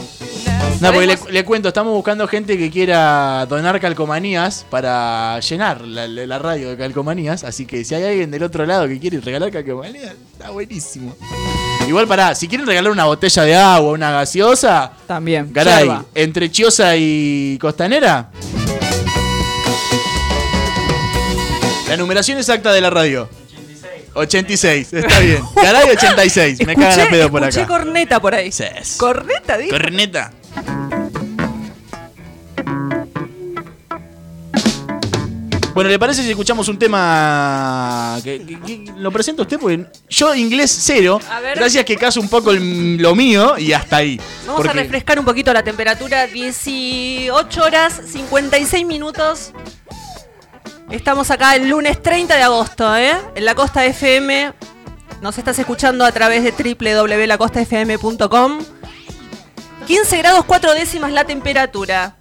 No, 0.81 0.93
porque 0.93 1.19
le, 1.31 1.45
cuento, 1.45 1.69
estamos 1.69 1.93
buscando 1.93 2.29
gente 2.29 2.57
que 2.57 2.71
quiera 2.71 3.45
donar 3.47 3.81
calcomanías 3.81 4.65
para 4.71 5.41
llenar 5.41 5.81
la 5.81 6.39
radio 6.39 6.71
de 6.71 6.77
calcomanías. 6.77 7.43
Así 7.43 7.67
que 7.67 7.85
si 7.85 7.97
hay 7.97 8.05
alguien 8.05 8.31
del 8.31 8.45
otro 8.45 8.65
lado 8.65 8.87
que 8.87 9.01
quiere 9.01 9.19
regalar 9.21 9.51
calcomanías, 9.51 10.15
está 10.33 10.51
buenísimo. 10.51 11.17
Igual 11.89 12.07
pará, 12.07 12.35
si 12.35 12.47
quieren 12.49 12.67
regalar 12.67 12.93
una 12.93 13.07
botella 13.07 13.43
de 13.45 13.55
agua, 13.57 13.93
una 13.93 14.11
gaseosa, 14.11 14.93
También. 15.07 15.51
caray, 15.55 15.85
Yerba. 15.85 16.05
entre 16.15 16.51
Chiosa 16.51 16.95
y 16.97 17.57
Costanera. 17.59 18.29
La 21.89 21.97
numeración 21.97 22.37
exacta 22.37 22.73
de 22.73 22.83
la 22.83 22.91
radio. 22.91 23.27
86, 24.13 24.93
está 24.93 25.19
bien. 25.21 25.43
Caray, 25.55 25.91
86. 25.91 26.67
Me 26.67 26.75
cagan 26.75 27.01
a 27.01 27.09
pedo 27.09 27.31
por 27.31 27.43
acá. 27.45 27.67
corneta 27.67 28.21
por 28.21 28.35
ahí. 28.35 28.51
Corneta, 28.99 29.57
dijo. 29.57 29.71
Corneta. 29.71 30.33
Bueno, 35.79 35.91
¿le 35.91 35.99
parece 36.01 36.25
si 36.25 36.31
escuchamos 36.31 36.67
un 36.67 36.77
tema 36.77 38.19
que, 38.25 38.45
que- 38.45 38.59
que 38.61 38.93
lo 38.97 39.13
presenta 39.13 39.43
usted? 39.43 39.61
Porque 39.61 39.87
yo 40.09 40.35
inglés 40.35 40.77
cero. 40.83 41.21
A 41.31 41.39
ver. 41.39 41.57
Gracias 41.57 41.85
que 41.85 41.95
caso 41.97 42.21
un 42.21 42.29
poco 42.29 42.51
el- 42.51 42.97
lo 42.97 43.15
mío 43.15 43.57
y 43.57 43.73
hasta 43.73 43.99
ahí. 43.99 44.21
Vamos 44.45 44.67
a 44.67 44.73
refrescar 44.73 45.21
un 45.21 45.25
poquito 45.25 45.53
la 45.53 45.63
temperatura. 45.63 46.27
18 46.27 47.63
horas 47.63 48.01
56 48.11 48.85
minutos. 48.87 49.53
Estamos 50.91 51.31
acá 51.31 51.55
el 51.55 51.69
lunes 51.69 52.03
30 52.03 52.35
de 52.35 52.43
agosto, 52.43 52.97
¿eh? 52.97 53.13
En 53.37 53.45
la 53.45 53.55
Costa 53.55 53.85
FM. 53.85 54.53
Nos 55.21 55.39
estás 55.39 55.61
escuchando 55.61 56.05
a 56.05 56.11
través 56.11 56.43
de 56.43 56.51
www.lacostafm.com. 56.51 58.59
15 59.87 60.17
grados 60.19 60.45
4 60.45 60.75
décimas 60.75 61.13
la 61.13 61.23
temperatura. 61.25 62.17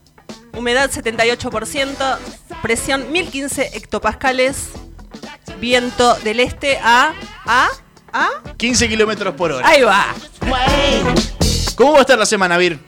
Humedad 0.55 0.91
78%. 0.91 2.19
Presión 2.61 3.11
1015 3.11 3.71
hectopascales. 3.77 4.69
Viento 5.59 6.13
del 6.23 6.39
este 6.39 6.77
a 6.83 7.13
¿Ah? 7.45 7.69
¿Ah? 8.13 8.29
15 8.57 8.89
kilómetros 8.89 9.33
por 9.35 9.51
hora. 9.51 9.67
Ahí 9.67 9.81
va. 9.81 10.05
¿Cómo 11.75 11.93
va 11.93 11.99
a 11.99 12.01
estar 12.01 12.17
la 12.17 12.25
semana, 12.25 12.57
Vir? 12.57 12.79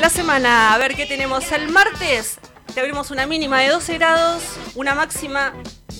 La 0.00 0.08
semana, 0.10 0.74
a 0.74 0.78
ver 0.78 0.94
qué 0.94 1.06
tenemos. 1.06 1.50
El 1.52 1.68
martes 1.70 2.38
te 2.74 2.80
abrimos 2.80 3.10
una 3.10 3.26
mínima 3.26 3.60
de 3.60 3.68
12 3.68 3.94
grados, 3.98 4.42
una 4.74 4.94
máxima. 4.94 5.52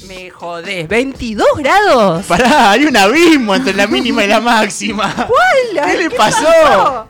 Me 0.09 0.31
jodés, 0.31 0.89
¿22 0.89 1.45
grados? 1.59 2.27
Pará, 2.27 2.73
hay 2.73 2.87
un 2.87 2.97
abismo 2.97 3.55
entre 3.55 3.73
la 3.75 3.87
mínima 3.87 4.25
y 4.25 4.27
la 4.29 4.41
máxima. 4.41 5.15
¿Cuál? 5.15 5.87
¿Qué 5.87 5.97
le 5.99 6.11
pasó? 6.11 7.09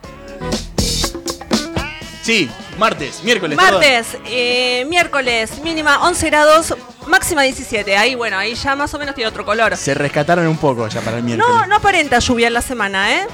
Sí, 2.21 2.49
martes, 2.77 3.23
miércoles. 3.23 3.55
Martes, 3.57 4.17
eh, 4.25 4.85
miércoles, 4.89 5.59
mínima 5.63 6.03
11 6.03 6.27
grados, 6.29 6.75
máxima 7.07 7.43
17. 7.43 7.95
Ahí, 7.97 8.15
bueno, 8.15 8.37
ahí 8.37 8.55
ya 8.55 8.75
más 8.75 8.93
o 8.93 8.99
menos 8.99 9.15
tiene 9.15 9.27
otro 9.29 9.45
color. 9.45 9.75
Se 9.77 9.93
rescataron 9.93 10.47
un 10.47 10.57
poco 10.57 10.87
ya 10.87 11.01
para 11.01 11.17
el 11.17 11.23
miércoles. 11.23 11.53
No, 11.55 11.67
no 11.67 11.75
aparenta 11.75 12.19
lluvia 12.19 12.47
en 12.47 12.53
la 12.53 12.61
semana, 12.61 13.15
¿eh? 13.15 13.27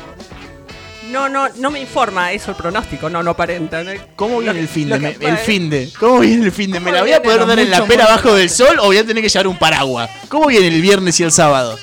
No, 1.09 1.27
no, 1.27 1.49
no 1.55 1.71
me 1.71 1.79
informa 1.79 2.31
eso 2.33 2.51
el 2.51 2.57
pronóstico, 2.57 3.09
no, 3.09 3.23
no 3.23 3.31
aparenta. 3.31 3.83
¿no? 3.83 3.91
¿Cómo 4.15 4.39
viene 4.39 4.59
el 4.59 4.67
fin 4.67 4.89
de? 4.89 4.99
que- 4.99 5.25
el 5.27 5.37
fin 5.37 5.69
de. 5.69 5.91
¿Cómo 5.99 6.19
viene 6.19 6.45
el 6.45 6.51
fin 6.51 6.71
de? 6.71 6.79
¿Me 6.79 6.85
¿Cómo 6.85 6.95
la 6.97 7.01
voy 7.01 7.13
a 7.13 7.21
poder 7.23 7.47
dar 7.47 7.57
en 7.59 7.71
la 7.71 7.83
pera 7.85 8.05
abajo 8.05 8.35
del 8.35 8.49
sol 8.49 8.77
o 8.79 8.85
voy 8.85 8.97
a 8.99 9.05
tener 9.05 9.23
que 9.23 9.29
llevar 9.29 9.47
un 9.47 9.57
paraguas? 9.57 10.09
¿Cómo 10.27 10.45
viene 10.47 10.67
el 10.67 10.81
viernes 10.81 11.19
y 11.19 11.23
el 11.23 11.31
sábado? 11.31 11.79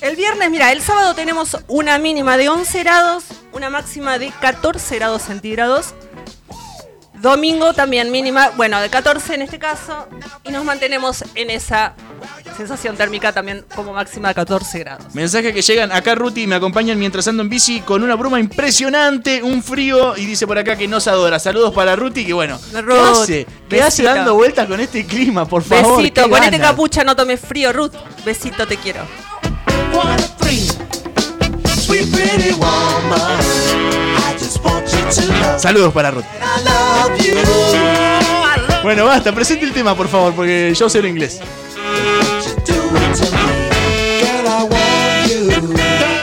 El 0.00 0.16
viernes, 0.16 0.50
mira, 0.50 0.70
el 0.72 0.82
sábado 0.82 1.14
tenemos 1.14 1.56
una 1.68 1.98
mínima 1.98 2.36
de 2.36 2.48
11 2.48 2.80
grados, 2.82 3.24
una 3.52 3.70
máxima 3.70 4.18
de 4.18 4.30
14 4.40 4.96
grados 4.96 5.22
centígrados. 5.22 5.94
Domingo 7.22 7.72
también 7.72 8.10
mínima, 8.10 8.50
bueno, 8.56 8.80
de 8.80 8.90
14 8.90 9.34
en 9.34 9.42
este 9.42 9.60
caso, 9.60 10.08
y 10.42 10.50
nos 10.50 10.64
mantenemos 10.64 11.24
en 11.36 11.50
esa 11.50 11.94
sensación 12.56 12.96
térmica 12.96 13.32
también 13.32 13.64
como 13.76 13.92
máxima 13.92 14.28
de 14.28 14.34
14 14.34 14.78
grados. 14.80 15.14
Mensaje 15.14 15.54
que 15.54 15.62
llegan 15.62 15.92
acá 15.92 16.16
Ruti 16.16 16.48
me 16.48 16.56
acompañan 16.56 16.98
mientras 16.98 17.28
ando 17.28 17.44
en 17.44 17.48
bici 17.48 17.80
con 17.80 18.02
una 18.02 18.16
bruma 18.16 18.40
impresionante, 18.40 19.40
un 19.40 19.62
frío 19.62 20.16
y 20.16 20.26
dice 20.26 20.48
por 20.48 20.58
acá 20.58 20.76
que 20.76 20.88
nos 20.88 21.06
adora. 21.06 21.38
Saludos 21.38 21.72
para 21.72 21.94
Ruti 21.94 22.26
que 22.26 22.32
bueno, 22.32 22.58
¿qué 22.72 22.98
hace? 22.98 23.46
¿Qué 23.68 23.80
hace 23.80 24.02
dando 24.02 24.34
vueltas 24.34 24.66
con 24.66 24.80
este 24.80 25.06
clima, 25.06 25.46
por 25.46 25.62
favor? 25.62 25.98
Besito, 25.98 26.28
ponete 26.28 26.58
ganas. 26.58 26.70
capucha, 26.72 27.04
no 27.04 27.14
tomes 27.14 27.38
frío, 27.38 27.72
Ruth. 27.72 27.92
Besito, 28.24 28.66
te 28.66 28.76
quiero. 28.76 29.00
Sweet 31.86 32.10
pretty 32.10 32.52
woman, 32.54 34.01
Saludos 35.58 35.92
para 35.92 36.10
you. 36.12 36.22
Bueno, 38.82 39.04
basta, 39.04 39.32
presente 39.32 39.64
el 39.64 39.72
tema 39.72 39.96
por 39.96 40.08
favor, 40.08 40.34
porque 40.34 40.74
yo 40.74 40.88
sé 40.88 40.98
el 40.98 41.06
inglés. 41.06 41.40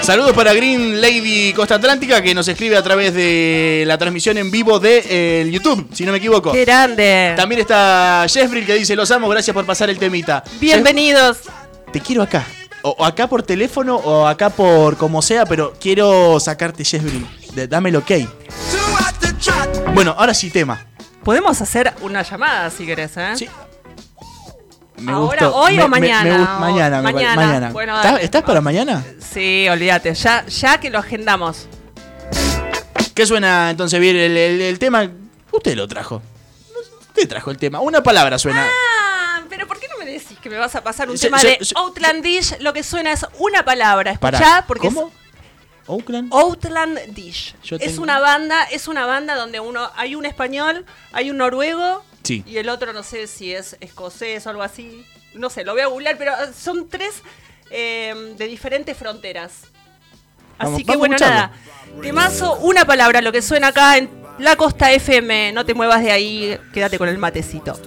Saludos 0.02 0.34
para 0.34 0.54
Green 0.54 1.00
Lady 1.00 1.54
Costa 1.54 1.76
Atlántica 1.76 2.22
que 2.22 2.34
nos 2.34 2.48
escribe 2.48 2.76
a 2.76 2.82
través 2.82 3.14
de 3.14 3.84
la 3.86 3.98
transmisión 3.98 4.38
en 4.38 4.50
vivo 4.50 4.80
de 4.80 5.04
eh, 5.08 5.50
YouTube, 5.52 5.88
si 5.94 6.04
no 6.04 6.12
me 6.12 6.18
equivoco. 6.18 6.52
Qué 6.52 6.66
grande. 6.66 7.34
También 7.38 7.62
está 7.62 8.26
Jeffrey 8.28 8.66
que 8.66 8.74
dice, 8.74 8.96
los 8.96 9.12
amo, 9.12 9.30
gracias 9.30 9.54
por 9.54 9.66
pasar 9.66 9.90
el 9.90 10.00
temita. 10.00 10.44
Bienvenidos. 10.60 11.38
Te 11.94 12.02
quiero 12.02 12.24
acá. 12.24 12.46
O, 12.82 12.96
o 12.98 13.06
acá 13.06 13.28
por 13.28 13.44
teléfono 13.44 13.98
o 13.98 14.26
acá 14.26 14.50
por 14.50 14.98
como 14.98 15.22
sea, 15.22 15.46
pero 15.46 15.76
quiero 15.80 16.40
sacarte 16.40 16.84
Jeffrey. 16.84 17.24
Dame 17.68 17.90
el 17.90 17.98
ok. 17.98 18.12
Bueno, 19.94 20.16
ahora 20.18 20.34
sí 20.34 20.50
tema. 20.50 20.86
Podemos 21.24 21.60
hacer 21.62 21.94
una 22.02 22.22
llamada 22.24 22.70
si 22.70 22.86
querés, 22.86 23.16
¿eh? 23.18 23.34
Sí. 23.36 23.50
Me 24.98 25.12
Ahora, 25.14 25.46
gustó. 25.48 25.56
hoy 25.62 25.78
Me- 25.78 25.84
o 25.84 25.88
me- 25.88 26.00
me 26.00 26.08
mañana. 26.08 26.38
gust- 26.38 26.56
o- 26.56 26.60
mañana, 26.60 26.98
me 27.02 27.14
mañana. 27.14 27.36
mañana. 27.36 27.70
Bueno, 27.72 27.96
¿Estás, 27.96 28.12
dale. 28.14 28.24
estás 28.26 28.44
para 28.44 28.62
mañana? 28.62 29.04
Sí, 29.34 29.68
olvídate. 29.70 30.14
Ya, 30.14 30.46
ya 30.46 30.80
que 30.80 30.90
lo 30.90 31.00
agendamos. 31.00 31.68
¿Qué 33.14 33.26
suena 33.26 33.70
entonces 33.70 34.00
bien 34.00 34.16
el, 34.16 34.36
el- 34.38 34.62
el 34.62 34.80
tema? 34.80 35.10
Usted 35.52 35.76
lo 35.76 35.88
trajo. 35.88 36.22
Usted 37.10 37.28
trajo 37.28 37.52
el 37.52 37.58
tema. 37.58 37.80
Una 37.80 38.02
palabra 38.04 38.38
suena. 38.38 38.66
Ah, 38.68 39.42
pero 39.50 39.68
¿por 39.68 39.80
qué 39.80 39.88
no 39.90 39.98
me 40.04 40.10
decís 40.10 40.38
que 40.42 40.50
me 40.50 40.58
vas 40.58 40.76
a 40.76 40.84
pasar 40.84 41.10
un 41.10 41.18
Se- 41.18 41.28
tema 41.28 41.40
se- 41.40 41.58
de 41.60 41.66
se- 41.66 41.74
Outlandish? 41.78 42.58
Lo 42.60 42.74
que 42.74 42.84
suena 42.84 43.12
es 43.12 43.26
una 43.40 43.64
palabra. 43.64 44.16
Pará, 44.20 44.38
Escuchá, 44.38 44.66
porque 44.68 44.88
es- 44.88 44.94
¿Cómo? 44.94 45.12
¿Oakland? 45.90 46.34
Outland 46.34 47.00
Dish. 47.14 47.56
Yo 47.64 47.76
Es 47.78 47.84
tengo- 47.84 48.04
una 48.04 48.20
banda, 48.20 48.64
es 48.66 48.88
una 48.88 49.06
banda 49.06 49.36
donde 49.36 49.60
uno 49.60 49.90
hay 49.96 50.16
un 50.16 50.26
español, 50.26 50.86
hay 51.12 51.30
un 51.32 51.38
noruego 51.38 52.04
Sí. 52.24 52.44
y 52.46 52.58
el 52.58 52.70
otro 52.70 52.94
no 52.94 53.04
sé 53.04 53.28
si 53.28 53.54
es 53.54 53.76
escocés 53.82 54.46
o 54.46 54.50
algo 54.52 54.62
así. 54.64 55.06
No 55.34 55.50
sé, 55.50 55.64
lo 55.64 55.74
voy 55.74 55.82
a 55.82 55.88
googlear, 55.88 56.18
pero 56.18 56.32
eh, 56.34 56.52
son 56.58 56.88
tres 56.90 57.22
eh, 57.72 58.34
de 58.38 58.48
diferentes 58.48 58.98
fronteras. 58.98 59.52
Así 60.58 60.72
Vamos- 60.72 60.78
que 60.80 60.86
vamos 60.88 61.00
bueno, 61.00 61.18
nada. 61.20 61.52
Temazo, 62.02 62.56
una 62.58 62.86
palabra, 62.86 63.22
lo 63.22 63.32
que 63.32 63.42
suena 63.42 63.68
acá 63.68 63.98
en 63.98 64.10
La 64.40 64.56
Costa 64.56 64.92
FM. 64.92 65.52
No 65.52 65.66
te 65.66 65.74
muevas 65.74 66.02
de 66.02 66.12
ahí, 66.12 66.58
quédate 66.74 66.98
con 66.98 67.10
el 67.10 67.18
matecito. 67.18 67.78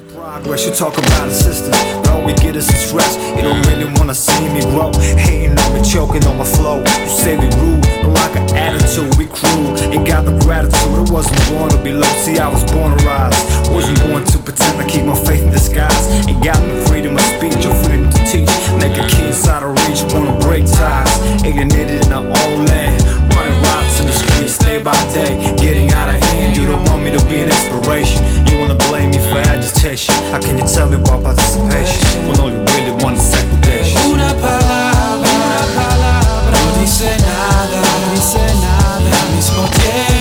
we 2.24 2.32
get 2.34 2.54
is 2.54 2.66
some 2.66 2.76
stress. 2.76 3.16
You 3.36 3.42
don't 3.42 3.60
really 3.66 3.86
wanna 3.98 4.14
see 4.14 4.48
me 4.50 4.60
grow. 4.60 4.92
Hating 5.16 5.58
on 5.58 5.72
me, 5.74 5.82
choking 5.82 6.24
on 6.26 6.38
my 6.38 6.44
flow. 6.44 6.78
You 6.78 7.08
say 7.08 7.36
we 7.36 7.46
rude, 7.56 7.82
but 8.02 8.12
like 8.14 8.36
an 8.36 8.56
attitude, 8.56 9.14
we 9.16 9.26
cruel. 9.26 9.76
Ain't 9.90 10.06
got 10.06 10.24
the 10.24 10.38
gratitude, 10.44 10.94
I 10.94 11.04
wasn't 11.10 11.40
born 11.50 11.70
to 11.70 11.78
be 11.82 11.92
low. 11.92 12.12
See, 12.22 12.38
I 12.38 12.48
was 12.48 12.64
born 12.72 12.96
to 12.96 13.04
rise. 13.04 13.34
Wasn't 13.70 13.98
born 14.06 14.24
to 14.24 14.38
pretend 14.38 14.80
I 14.80 14.86
keep 14.86 15.04
my 15.04 15.16
faith 15.24 15.42
in 15.42 15.50
disguise. 15.50 16.06
Ain't 16.28 16.42
got 16.44 16.60
no 16.62 16.84
freedom 16.86 17.16
of 17.16 17.22
speech 17.22 17.64
or 17.66 17.74
freedom 17.84 18.10
to 18.10 18.20
teach. 18.30 18.52
Make 18.78 18.96
a 18.98 19.06
key 19.08 19.26
inside 19.26 19.62
of 19.62 19.74
reach, 19.88 20.02
wanna 20.12 20.38
break 20.40 20.66
ties. 20.66 21.10
Alienated 21.44 22.06
in 22.06 22.12
our 22.12 22.24
own 22.24 22.66
land. 22.66 23.02
Running 23.34 23.58
in 24.02 24.06
the 24.06 24.12
streets 24.12 24.58
day 24.58 24.82
by 24.82 24.98
day. 25.14 25.38
Getting 25.56 25.90
out 25.92 26.08
of 26.08 26.18
hand, 26.20 26.56
you 26.56 26.66
don't 26.66 26.82
want 26.90 27.02
me 27.02 27.10
to 27.16 27.22
be 27.26 27.36
an 27.40 27.48
inspiration. 27.48 28.20
You 28.46 28.58
wanna 28.58 28.78
blame 28.90 29.10
me 29.10 29.20
for 29.30 29.38
agitation. 29.54 30.14
How 30.30 30.40
can 30.40 30.58
you 30.58 30.66
tell 30.66 30.88
me 30.90 30.96
about 30.96 31.22
participation 31.22 32.26
when 32.26 32.36
all 32.40 32.50
you 32.50 32.62
really 32.74 32.94
want 33.02 33.16
is 33.16 33.26
segregation? 33.32 33.98
Una 34.10 34.34
palabra, 34.34 35.30
una 35.46 35.62
palabra 35.78 36.56
no 36.64 36.80
dice 36.80 37.10
nada, 37.22 37.78
no 37.80 38.14
dice 38.14 38.44
nada 38.60 39.12
mismo 39.34 39.62
tiempo. 39.70 40.11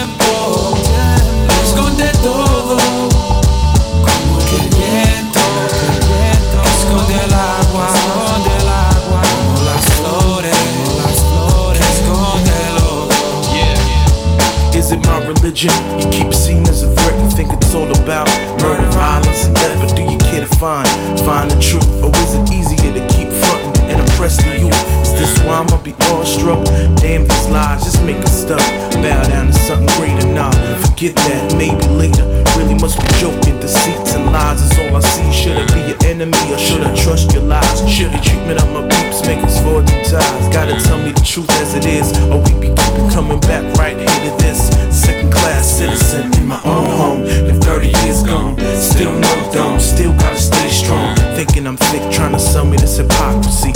Is 14.92 14.98
it 14.98 15.08
my 15.08 15.26
religion? 15.26 15.72
You 16.02 16.12
keep 16.12 16.34
seeing 16.34 16.68
as 16.68 16.84
a 16.84 16.94
threat 16.94 17.14
and 17.14 17.32
think 17.32 17.54
it's 17.54 17.74
all 17.74 17.90
about 18.04 18.28
murder, 18.60 18.84
violence, 18.92 19.46
and 19.46 19.56
death. 19.56 19.80
But 19.80 19.96
do 19.96 20.04
you 20.04 20.18
care 20.18 20.42
to 20.46 20.56
find, 20.58 20.86
find 21.24 21.50
the 21.50 21.56
truth? 21.64 21.88
Or 22.04 22.12
is 22.20 22.36
it 22.36 22.52
easier 22.52 22.92
to 22.92 23.00
keep 23.16 23.32
fronting 23.32 23.88
and 23.88 24.02
oppressing 24.04 24.52
you? 24.60 24.68
Is 25.00 25.14
this 25.16 25.40
why 25.48 25.64
I'ma 25.64 25.82
be 25.82 25.96
awestruck? 26.12 26.66
Damn 27.00 27.24
these 27.24 27.48
lies, 27.48 27.86
just 27.86 28.04
make 28.04 28.18
us 28.18 28.42
stuck. 28.44 28.60
Bow 29.00 29.24
down 29.32 29.48
to 29.48 29.54
something 29.54 29.88
greater 29.96 30.21
now. 30.34 30.52
Forget 30.82 31.16
that, 31.16 31.56
maybe 31.58 31.86
later. 31.88 32.26
Really 32.58 32.76
must 32.76 33.00
be 33.00 33.08
joking. 33.20 33.60
Deceits 33.60 34.14
and 34.14 34.26
lies 34.32 34.62
is 34.62 34.78
all 34.80 34.96
I 34.96 35.00
see. 35.00 35.32
Should 35.32 35.58
I 35.58 35.66
be 35.74 35.82
your 35.92 36.00
enemy 36.06 36.38
or 36.52 36.58
should 36.58 36.82
I 36.82 36.94
trust 36.96 37.34
your 37.34 37.44
lies? 37.44 37.80
Should 37.90 38.12
the 38.12 38.20
treatment 38.20 38.62
of 38.62 38.70
my 38.74 38.88
peeps 38.88 39.22
make 39.26 39.44
us 39.44 39.62
forge 39.64 39.86
the 39.86 40.02
ties? 40.04 40.54
Gotta 40.54 40.80
tell 40.82 40.98
me 40.98 41.12
the 41.12 41.22
truth 41.22 41.50
as 41.62 41.76
it 41.76 41.86
is, 41.86 42.12
or 42.30 42.40
we 42.40 42.52
be 42.60 42.70
keeping 42.74 43.10
coming 43.10 43.40
back 43.42 43.64
right 43.78 43.98
here 43.98 44.08
to 44.08 44.32
this 44.44 44.70
second 44.92 45.32
class 45.32 45.78
citizen 45.78 46.34
in 46.36 46.48
my 46.48 46.62
own 46.66 46.86
home. 46.86 47.22
Been 47.24 47.62
30 47.62 47.88
years 48.04 48.24
gone, 48.24 48.58
still 48.76 49.14
no 49.14 49.52
dome, 49.54 49.80
still 49.80 50.14
gotta 50.14 50.40
stay 50.40 50.70
strong. 50.70 51.16
Thinking 51.36 51.68
I'm 51.68 51.78
thick, 51.78 52.12
trying 52.12 52.34
to 52.34 52.40
sell 52.40 52.66
me 52.66 52.78
this 52.78 52.98
hypocrisy. 52.98 53.71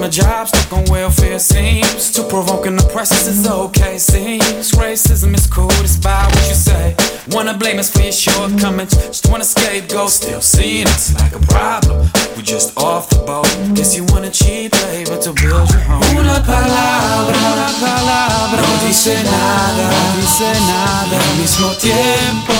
From 0.00 0.08
a 0.08 0.10
job, 0.10 0.48
stuck 0.48 0.72
on 0.72 0.84
welfare 0.84 1.38
seems 1.38 2.10
too 2.10 2.22
provoking. 2.24 2.74
The 2.74 2.88
process 2.90 3.26
is 3.26 3.46
okay, 3.46 3.98
seems 3.98 4.72
racism 4.72 5.34
is 5.34 5.46
cool, 5.46 5.68
despite 5.82 6.34
what 6.34 6.48
you 6.48 6.54
say. 6.54 6.96
Wanna 7.32 7.52
blame 7.58 7.78
us 7.78 7.90
for 7.90 8.00
your 8.00 8.12
shortcomings, 8.12 8.96
just 9.08 9.28
wanna 9.28 9.44
scapegoat. 9.44 10.08
Still 10.08 10.40
seeing 10.40 10.88
it's 10.88 11.12
like 11.20 11.34
a 11.34 11.40
problem. 11.52 12.08
We 12.34 12.42
just 12.42 12.78
off 12.78 13.10
the 13.10 13.16
boat. 13.28 13.44
Guess 13.74 13.94
you 13.94 14.04
want 14.04 14.24
a 14.24 14.30
cheap 14.30 14.72
labor 14.88 15.20
to 15.20 15.32
build 15.34 15.68
your 15.68 15.84
home. 15.84 16.16
Una 16.16 16.40
palabra, 16.48 17.36
una 17.52 17.70
palabra 17.84 18.60
no 18.62 18.86
dice 18.86 19.22
nada, 19.22 19.84
no 19.84 20.16
dice 20.16 20.50
nada 20.64 21.16
al 21.20 21.36
mismo 21.36 21.68
tiempo. 21.76 22.56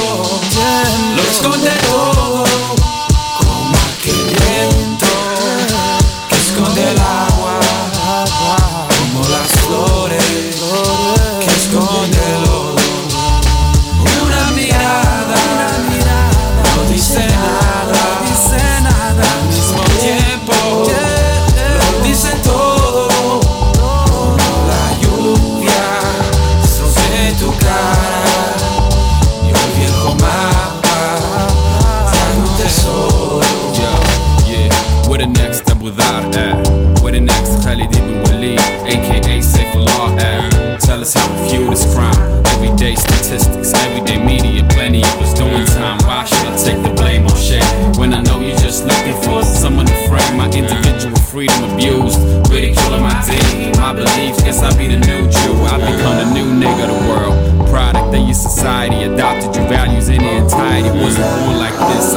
Lo 1.16 1.22
esconde 1.22 1.72
todo 1.88 2.69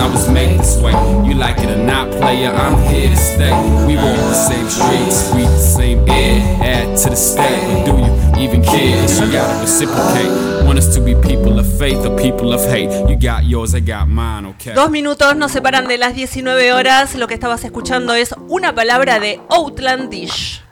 I 0.03 0.07
was 0.09 0.27
made 0.29 0.59
this 0.59 0.75
way. 0.81 0.91
You 1.25 1.33
like 1.33 1.59
it 1.59 1.69
or 1.69 1.81
not, 1.81 2.11
player, 2.11 2.51
I'm 2.51 2.77
here 2.93 3.09
to 3.09 3.15
stay. 3.15 3.53
We 3.87 3.95
walk 3.95 4.17
the 4.17 4.33
same 4.33 4.69
streets, 4.69 5.31
we 5.33 5.43
the 5.43 5.57
same 5.57 5.99
air. 6.09 6.41
Add 6.61 6.97
to 7.03 7.09
the 7.11 7.15
state, 7.15 7.63
but 7.69 7.85
do 7.85 7.91
you 8.03 8.43
even 8.43 8.61
care? 8.61 9.01
You 9.01 9.31
gotta 9.31 9.61
reciprocate. 9.61 10.65
Want 10.65 10.77
us 10.77 10.93
to 10.95 10.99
be 10.99 11.15
people 11.15 11.57
of 11.57 11.65
faith 11.77 12.05
or 12.05 12.17
people 12.17 12.51
of 12.51 12.59
hate? 12.65 12.91
You 13.09 13.15
got 13.15 13.45
yours, 13.45 13.73
I 13.73 13.79
got 13.79 14.09
mine, 14.09 14.45
okay? 14.47 14.73
Dos 14.73 14.91
minutos 14.91 15.37
nos 15.37 15.53
separan 15.53 15.87
de 15.87 15.97
las 15.97 16.15
19 16.15 16.73
horas. 16.73 17.15
Lo 17.15 17.27
que 17.27 17.35
estabas 17.35 17.63
escuchando 17.63 18.13
es 18.13 18.35
una 18.49 18.75
palabra 18.75 19.21
de 19.21 19.39
Outlandish. 19.49 20.62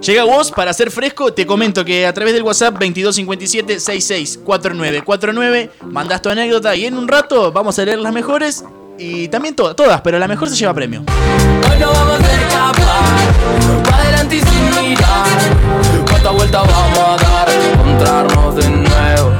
Llega 0.00 0.24
vos 0.24 0.50
para 0.50 0.72
ser 0.72 0.90
fresco, 0.90 1.32
te 1.32 1.46
comento 1.46 1.84
que 1.84 2.06
a 2.06 2.12
través 2.12 2.34
del 2.34 2.42
WhatsApp 2.42 2.74
2257 2.74 3.80
664949 3.80 5.70
mandás 5.90 6.20
tu 6.20 6.28
anécdota 6.28 6.76
y 6.76 6.84
en 6.86 6.96
un 6.96 7.08
rato 7.08 7.52
vamos 7.52 7.78
a 7.78 7.84
leer 7.84 7.98
las 7.98 8.12
mejores 8.12 8.64
y 8.98 9.28
también 9.28 9.54
todas, 9.54 9.74
todas, 9.74 10.00
pero 10.02 10.18
la 10.18 10.28
mejor 10.28 10.48
se 10.48 10.56
lleva 10.56 10.74
premio. 10.74 11.00
Hoy 11.00 11.78
no 11.80 11.90
vamos 11.90 12.20
a 12.20 12.32
escapar, 12.32 13.82
pa' 13.82 13.96
adelante 13.96 14.36
y 14.36 14.40
sin 14.40 14.82
mirar. 14.82 15.26
¿Cuántas 16.08 16.32
vueltas 16.32 16.66
vamos 16.66 16.98
a 16.98 17.16
dar? 17.16 17.48
Encontrarnos 17.50 18.56
de 18.56 18.70
nuevo. 18.70 19.32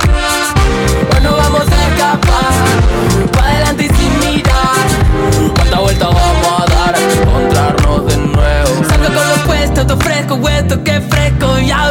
Hoy 1.15 1.23
no 1.23 1.37
vamos 1.37 1.63
a 1.63 1.89
escapar, 1.89 2.53
pa' 3.33 3.47
adelante 3.49 3.85
y 3.85 3.89
sin 3.89 4.19
mirar. 4.21 5.55
¿Cuántas 5.55 5.81
vueltas 5.81 6.09
vamos 6.09 6.63
a 6.63 6.67
dar? 6.67 6.74
Lo 9.85 9.87
puesto, 9.87 9.87
todo 9.87 9.97
fresco, 9.99 10.35
huesto, 10.37 10.85
que 10.85 11.01
fresco. 11.01 11.24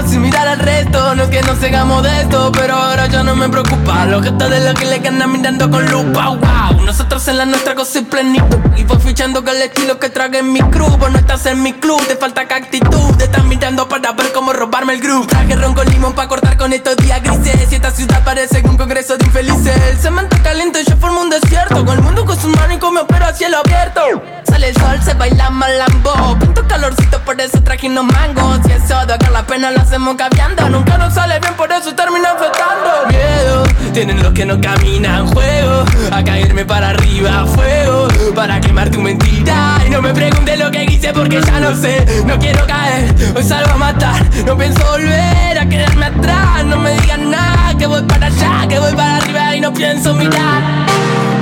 Sin 0.08 0.22
mirar 0.22 0.48
al 0.48 0.60
resto, 0.60 1.16
no 1.16 1.24
es 1.24 1.30
que 1.30 1.42
no 1.42 1.56
sigamos 1.56 2.04
de 2.04 2.22
esto, 2.22 2.52
pero 2.52 2.76
ahora 2.76 3.08
ya 3.08 3.24
no 3.24 3.36
me 3.36 3.50
preocupa. 3.50 4.06
Los 4.06 4.24
gestos 4.24 4.50
de 4.50 4.60
los 4.60 4.74
que 4.74 4.86
le 4.86 5.00
ganan 5.00 5.32
mirando 5.32 5.70
con 5.70 5.86
lupa, 5.90 6.30
wow. 6.30 6.82
Nosotros 6.86 7.28
en 7.28 7.38
la 7.38 7.46
nuestra 7.46 7.76
cosa 7.76 8.00
y 8.00 8.04
plenitud. 8.04 8.58
Y 8.76 8.84
voy 8.84 9.00
fichando 9.00 9.44
con 9.44 9.56
el 9.56 9.62
estilo 9.64 10.00
que 10.00 10.10
trague 10.10 10.40
en 10.40 10.52
mi 10.52 10.62
crew. 10.62 10.98
Vos 10.98 11.12
no 11.12 11.18
estás 11.18 11.46
en 11.46 11.64
mi 11.64 11.74
club, 11.74 12.02
te 12.08 12.16
falta 12.16 12.46
que 12.46 12.54
actitud. 12.54 13.16
Te 13.18 13.26
estás 13.26 13.44
mirando 13.46 13.88
para 13.88 14.12
ver 14.12 14.32
cómo 14.34 14.54
robarme 14.54 14.94
el 14.94 15.02
groove. 15.02 15.28
Traje 15.28 15.56
ron 15.56 15.74
con 15.74 15.88
limón 15.88 16.14
para 16.14 16.28
cortar 16.28 16.58
con 16.58 16.74
estos 16.74 16.98
días 16.98 17.22
grises. 17.24 17.72
Y 17.72 17.76
esta 17.76 17.92
ciudad 17.92 18.24
parece 18.24 18.62
un 18.66 18.78
congreso 18.78 19.18
de 19.18 19.26
infelices. 19.26 19.76
El 19.92 19.98
cemento 19.98 20.38
caliente, 20.44 20.84
yo 20.86 20.98
formo 20.98 21.22
un 21.22 21.30
desierto. 21.30 21.86
Con 21.86 21.98
el 21.98 22.04
mundo 22.04 22.26
con 22.26 22.40
sus 22.40 22.56
manos 22.56 22.78
y 22.78 22.80
con 22.80 22.94
mi 22.94 23.00
opero 23.00 23.26
a 23.26 23.34
cielo 23.34 23.58
abierto. 23.64 24.02
Sale 24.50 24.70
el 24.70 24.76
sol, 24.76 25.00
se 25.04 25.14
baila 25.14 25.50
malambo. 25.50 26.38
Pinto 26.40 26.68
calorcito, 26.68 27.20
por 27.24 27.40
eso 27.40 27.62
traje 27.64 27.88
unos 27.88 28.06
mangos. 28.06 28.60
Si 28.66 28.72
eso 28.72 29.06
de 29.06 29.14
acá 29.14 29.30
la 29.30 29.46
pena 29.48 29.72
lo 29.72 29.80
hacemos 29.94 30.16
caviando. 30.16 30.70
Nunca 30.70 30.98
nos 30.98 31.14
sale 31.14 31.40
bien, 31.40 31.54
por 31.54 31.72
eso 31.72 31.94
termina 31.94 32.32
afectando. 32.32 33.08
Miedo, 33.10 33.64
tienen 33.94 34.24
los 34.24 34.34
que 34.34 34.44
no 34.44 34.60
caminan 34.60 35.28
juego. 35.28 35.86
A 36.12 36.24
caerme 36.24 36.66
para 36.66 36.90
arriba, 36.90 37.46
fuego. 37.46 38.08
Para 38.34 38.60
quemar 38.60 38.90
tu 38.90 39.00
mentira. 39.00 39.78
Y 39.86 39.92
no 39.92 40.02
me 40.02 40.12
preguntes 40.12 40.58
lo 40.58 40.72
que 40.72 40.86
hice 40.86 41.14
porque 41.14 41.40
ya 41.46 41.60
no 41.60 41.76
sé. 41.76 42.24
No 42.26 42.40
quiero 42.40 42.66
caer, 42.66 43.14
hoy 43.36 43.44
salgo 43.44 43.74
a 43.74 43.78
matar. 43.78 44.20
No 44.48 44.58
pienso 44.58 44.84
volver 44.84 45.60
a 45.60 45.70
quedarme 45.70 46.08
atrás. 46.08 46.66
No 46.66 46.78
me 46.78 47.00
digan 47.00 47.30
nada, 47.30 47.78
que 47.78 47.86
voy 47.86 48.02
para 48.02 48.26
allá, 48.26 48.68
que 48.68 48.80
voy 48.80 48.94
para 48.94 49.18
arriba 49.18 49.56
y 49.56 49.62
no 49.62 49.72
pienso 49.72 50.16
mirar. 50.16 50.88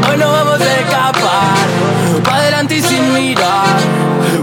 Hoy 0.09 0.17
no 0.17 0.29
vamos 0.29 0.59
a 0.59 0.79
escapar, 0.79 2.21
pa' 2.25 2.35
adelante 2.35 2.75
y 2.75 2.81
sin 2.81 3.13
mirar. 3.13 3.77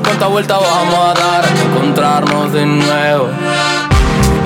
¿Cuántas 0.03 0.31
vueltas 0.31 0.59
vamos 0.59 1.11
a 1.11 1.21
dar? 1.21 1.45
Encontrarnos 1.67 2.53
de 2.55 2.65
nuevo. 2.65 3.29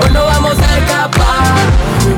Hoy 0.01 0.11
no 0.11 0.25
vamos 0.25 0.57
a 0.59 0.77
escapar, 0.77 1.53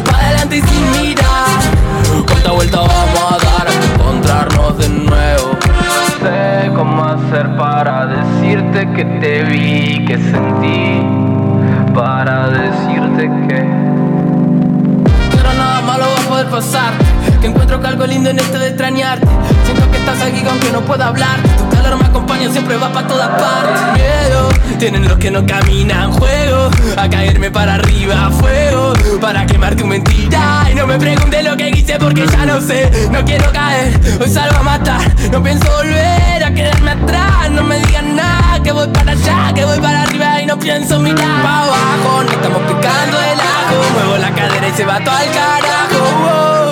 pa' 0.10 0.18
adelante 0.18 0.58
y 0.58 0.62
sin 0.62 0.92
mirar. 0.92 2.26
¿Cuántas 2.28 2.54
vueltas 2.54 2.82
vamos 2.82 3.34
a 3.34 3.38
dar? 3.46 3.68
Encontrarnos 3.94 4.78
de 4.78 4.90
nuevo. 4.90 5.58
No 5.68 6.28
sé 6.28 6.72
cómo 6.76 7.04
hacer 7.04 7.56
para 7.58 8.08
decirte 8.08 8.92
que 8.94 9.06
te 9.06 9.44
vi, 9.44 10.06
que 10.06 10.18
sentí. 10.18 11.02
Para 11.94 12.50
decirte 12.50 13.30
que. 13.48 13.66
Pero 15.32 15.54
nada 15.58 15.82
malo 15.82 16.06
va 16.06 16.24
a 16.24 16.30
poder 16.30 16.48
pasar. 16.48 16.94
Encuentro 17.46 17.80
que 17.80 17.86
algo 17.86 18.08
lindo 18.08 18.32
en 18.32 18.40
esto 18.40 18.58
de 18.58 18.70
extrañarte. 18.70 19.28
Siento 19.66 19.92
que 19.92 19.98
estás 19.98 20.20
aquí 20.20 20.44
aunque 20.50 20.72
no 20.72 20.82
pueda 20.82 21.10
hablar. 21.10 21.40
Tu 21.44 21.76
calor 21.76 22.00
me 22.00 22.06
acompaña, 22.06 22.52
siempre 22.52 22.76
va 22.76 22.92
para 22.92 23.08
todas 23.08 23.30
partes. 23.30 23.82
Miedo, 23.94 24.50
tienen 24.80 25.08
los 25.08 25.20
que 25.20 25.30
no 25.30 25.46
caminan 25.46 26.12
juego. 26.14 26.72
A 26.98 27.08
caerme 27.08 27.52
para 27.52 27.76
arriba, 27.76 28.32
fuego. 28.32 28.94
Para 29.22 29.46
quemar 29.46 29.76
tu 29.76 29.86
mentira. 29.86 30.68
Y 30.72 30.74
no 30.74 30.88
me 30.88 30.98
preguntes 30.98 31.44
lo 31.44 31.56
que 31.56 31.70
hice 31.70 32.00
porque 32.00 32.26
ya 32.26 32.48
no 32.48 32.60
sé. 32.60 33.10
No 33.12 33.24
quiero 33.24 33.52
caer, 33.52 33.94
hoy 34.20 34.30
salgo 34.30 34.58
a 34.58 34.64
matar. 34.64 35.02
No 35.32 35.44
pienso 35.44 35.72
volver 35.72 36.44
a 36.44 36.52
quedarme 36.52 36.92
atrás. 36.92 37.52
No 37.52 37.62
me 37.62 37.78
digan 37.78 38.16
nada, 38.16 38.64
que 38.64 38.72
voy 38.72 38.88
para 38.88 39.12
allá, 39.12 39.54
que 39.54 39.64
voy 39.66 39.80
para 39.80 40.02
arriba 40.02 40.42
y 40.42 40.48
no 40.48 40.58
pienso 40.58 41.00
mirar. 41.00 41.44
Pa' 41.44 41.64
abajo, 41.66 42.24
no 42.24 42.32
estamos 42.32 42.62
picando 42.64 43.18
el 43.22 43.40
ajo. 43.40 43.94
Muevo 43.94 44.18
la 44.18 44.34
cadera 44.34 44.68
y 44.68 44.74
se 44.74 44.84
va 44.84 45.00
todo 45.00 45.16
al 45.16 45.32
carajo. 45.32 46.66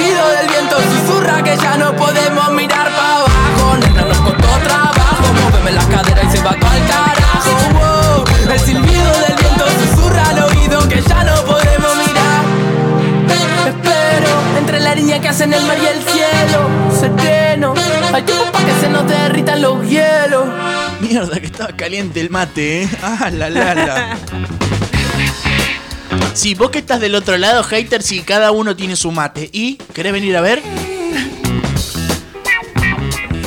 El 0.00 0.06
silbido 0.06 0.28
del 0.30 0.48
viento 0.48 0.76
susurra 0.80 1.42
que 1.42 1.56
ya 1.58 1.76
no 1.76 1.94
podemos 1.94 2.52
mirar 2.52 2.88
pa' 2.88 3.16
abajo. 3.16 3.76
Nena, 3.80 4.02
nos 4.02 4.18
costó 4.18 4.48
trabajo. 4.64 5.24
Móveme 5.44 5.72
la 5.72 5.84
cadera 5.88 6.22
y 6.22 6.30
se 6.30 6.42
va 6.42 6.54
todo 6.54 6.70
al 6.70 6.86
carajo. 6.86 7.50
wow. 7.74 8.52
El 8.52 8.60
silbido 8.60 9.12
del 9.26 9.36
viento 9.36 9.64
susurra 9.68 10.30
al 10.30 10.38
oído 10.44 10.88
que 10.88 11.02
ya 11.02 11.22
no 11.24 11.34
podemos 11.44 11.96
mirar. 12.06 12.44
Espero 13.66 14.30
entre 14.58 14.80
la 14.80 14.94
línea 14.94 15.20
que 15.20 15.28
hacen 15.28 15.52
el 15.52 15.64
mar 15.66 15.76
y 15.78 15.86
el 15.86 16.02
cielo. 16.02 16.70
Sereno, 16.98 17.74
hay 18.14 18.22
tiempo 18.22 18.44
para 18.52 18.64
que 18.64 18.72
se 18.80 18.88
nos 18.88 19.06
derritan 19.06 19.60
los 19.60 19.86
hielos. 19.86 20.48
Mierda, 21.00 21.38
que 21.40 21.46
estaba 21.46 21.72
caliente 21.76 22.20
el 22.22 22.30
mate, 22.30 22.84
¿eh? 22.84 22.88
Ah, 23.02 23.28
la 23.30 23.50
la 23.50 23.74
la. 23.74 24.18
Sí, 26.34 26.54
vos 26.54 26.70
que 26.70 26.78
estás 26.78 27.00
del 27.00 27.14
otro 27.14 27.36
lado, 27.36 27.62
hater, 27.64 28.02
si 28.02 28.20
cada 28.20 28.50
uno 28.50 28.74
tiene 28.76 28.96
su 28.96 29.10
mate. 29.12 29.50
¿Y 29.52 29.76
querés 29.76 30.12
venir 30.12 30.36
a 30.36 30.40
ver? 30.40 30.62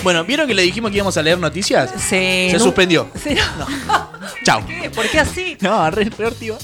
Bueno, 0.03 0.23
¿vieron 0.25 0.47
que 0.47 0.53
le 0.53 0.61
dijimos 0.63 0.91
que 0.91 0.97
íbamos 0.97 1.15
a 1.17 1.21
leer 1.21 1.39
noticias? 1.39 1.89
Sí. 1.95 2.49
Se 2.49 2.53
no- 2.53 2.59
suspendió. 2.59 3.09
Sí, 3.23 3.35
no. 3.57 4.09
Chao. 4.45 4.65
¿Qué? 4.67 4.89
¿Por 4.89 5.07
qué 5.09 5.19
así? 5.19 5.57
No, 5.61 5.89
re, 5.89 6.09
ortiva. 6.23 6.57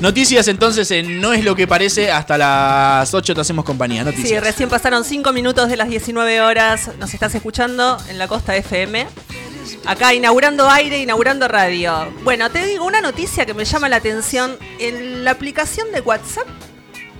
Noticias 0.00 0.46
entonces 0.46 0.88
en 0.92 1.20
No 1.20 1.32
es 1.32 1.42
lo 1.44 1.56
que 1.56 1.66
parece. 1.66 2.12
Hasta 2.12 2.36
las 2.38 3.12
8 3.14 3.34
te 3.34 3.40
hacemos 3.40 3.64
compañía. 3.64 4.02
Sí, 4.04 4.10
Noticias. 4.10 4.44
recién 4.44 4.68
pasaron 4.68 5.04
5 5.04 5.32
minutos 5.32 5.68
de 5.68 5.76
las 5.76 5.88
19 5.88 6.40
horas. 6.42 6.90
Nos 7.00 7.14
estás 7.14 7.34
escuchando 7.34 7.96
en 8.08 8.18
la 8.18 8.28
Costa 8.28 8.54
FM. 8.54 9.06
Acá 9.84 10.14
inaugurando 10.14 10.68
aire, 10.68 10.98
inaugurando 10.98 11.48
radio. 11.48 12.12
Bueno, 12.22 12.50
te 12.50 12.64
digo 12.66 12.84
una 12.84 13.00
noticia 13.00 13.46
que 13.46 13.54
me 13.54 13.64
llama 13.64 13.88
la 13.88 13.96
atención. 13.96 14.56
En 14.78 15.24
la 15.24 15.32
aplicación 15.32 15.90
de 15.92 16.00
WhatsApp, 16.00 16.46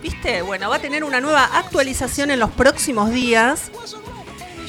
¿viste? 0.03 0.43
Bueno, 0.43 0.71
va 0.71 0.77
a 0.77 0.79
tener 0.79 1.05
una 1.05 1.21
nueva 1.21 1.45
actualización 1.45 2.31
en 2.31 2.39
los 2.39 2.51
próximos 2.51 3.11
días. 3.11 3.71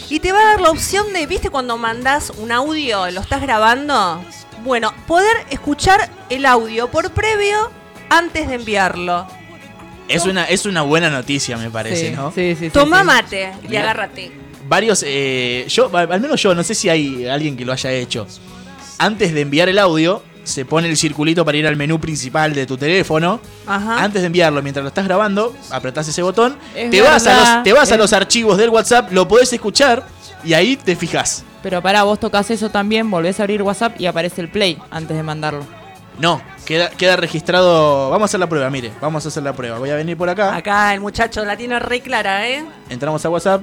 Y 0.09 0.19
te 0.19 0.31
va 0.31 0.39
a 0.39 0.45
dar 0.45 0.61
la 0.61 0.71
opción 0.71 1.13
de, 1.13 1.27
¿viste 1.27 1.49
cuando 1.49 1.77
mandás 1.77 2.31
un 2.31 2.51
audio, 2.51 3.11
lo 3.11 3.21
estás 3.21 3.41
grabando? 3.41 4.23
Bueno, 4.63 4.91
poder 5.05 5.45
escuchar 5.51 6.09
el 6.29 6.45
audio 6.45 6.89
por 6.89 7.11
previo 7.11 7.71
antes 8.09 8.47
de 8.47 8.55
enviarlo. 8.55 9.27
Es 10.07 10.25
una, 10.25 10.45
es 10.45 10.65
una 10.65 10.81
buena 10.81 11.11
noticia, 11.11 11.55
me 11.57 11.69
parece, 11.69 12.11
¿no? 12.11 12.33
Toma 12.73 13.03
mate 13.03 13.53
y 13.69 13.75
agárrate. 13.75 14.31
Varios, 14.69 15.03
eh, 15.05 15.65
yo, 15.67 15.89
al 15.97 16.21
menos 16.21 16.41
yo, 16.41 16.53
no 16.55 16.63
sé 16.63 16.75
si 16.75 16.87
hay 16.89 17.27
alguien 17.27 17.57
que 17.57 17.65
lo 17.65 17.73
haya 17.73 17.91
hecho. 17.91 18.25
Antes 18.99 19.33
de 19.33 19.41
enviar 19.41 19.67
el 19.67 19.79
audio, 19.79 20.21
se 20.43 20.63
pone 20.65 20.87
el 20.89 20.95
circulito 20.97 21.43
para 21.43 21.57
ir 21.57 21.65
al 21.67 21.75
menú 21.75 21.99
principal 21.99 22.53
de 22.53 22.65
tu 22.65 22.77
teléfono. 22.77 23.39
Ajá. 23.65 24.03
Antes 24.03 24.21
de 24.21 24.27
enviarlo, 24.27 24.61
mientras 24.61 24.83
lo 24.83 24.89
estás 24.89 25.05
grabando, 25.05 25.55
apretás 25.71 26.07
ese 26.07 26.21
botón, 26.21 26.55
Es 26.75 26.91
te 26.91 27.01
vas, 27.01 27.25
a 27.27 27.29
verdad. 27.35 27.55
los, 27.55 27.63
te 27.63 27.73
vas 27.73 27.91
a 27.91 27.95
Es- 27.95 27.99
los 27.99 28.13
archivos 28.13 28.57
del 28.57 28.69
WhatsApp, 28.69 29.11
lo 29.11 29.27
podés 29.27 29.51
escuchar 29.53 30.05
y 30.43 30.53
ahí 30.53 30.75
te 30.77 30.95
fijas. 30.95 31.43
Pero 31.63 31.81
para 31.81 32.03
vos 32.03 32.19
tocas 32.19 32.49
eso 32.51 32.69
también, 32.69 33.09
volvés 33.09 33.39
a 33.39 33.43
abrir 33.43 33.63
WhatsApp 33.63 33.99
y 33.99 34.05
aparece 34.05 34.39
el 34.41 34.49
play 34.49 34.77
antes 34.91 35.17
de 35.17 35.23
mandarlo. 35.23 35.65
No, 36.19 36.41
queda, 36.65 36.89
queda 36.89 37.15
registrado. 37.15 38.09
Vamos 38.09 38.23
a 38.23 38.25
hacer 38.25 38.39
la 38.41 38.47
prueba, 38.47 38.69
mire, 38.69 38.91
vamos 39.01 39.25
a 39.25 39.29
hacer 39.29 39.41
la 39.41 39.53
prueba. 39.53 39.77
Voy 39.79 39.89
a 39.89 39.95
venir 39.95 40.15
por 40.17 40.29
acá. 40.29 40.53
Acá 40.55 40.93
el 40.93 40.99
muchacho 40.99 41.43
la 41.45 41.55
tiene 41.57 41.79
re 41.79 42.01
clara, 42.01 42.47
¿eh? 42.49 42.65
Entramos 42.89 43.23
a 43.25 43.29
WhatsApp. 43.29 43.61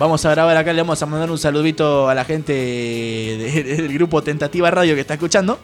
Vamos 0.00 0.24
a 0.24 0.30
grabar 0.30 0.56
acá, 0.56 0.72
le 0.72 0.80
vamos 0.80 1.02
a 1.02 1.04
mandar 1.04 1.30
un 1.30 1.36
saludito 1.36 2.08
a 2.08 2.14
la 2.14 2.24
gente 2.24 2.52
de- 2.54 3.64
del 3.76 3.92
grupo 3.92 4.22
Tentativa 4.22 4.70
Radio 4.70 4.94
que 4.94 5.02
está 5.02 5.12
escuchando. 5.14 5.60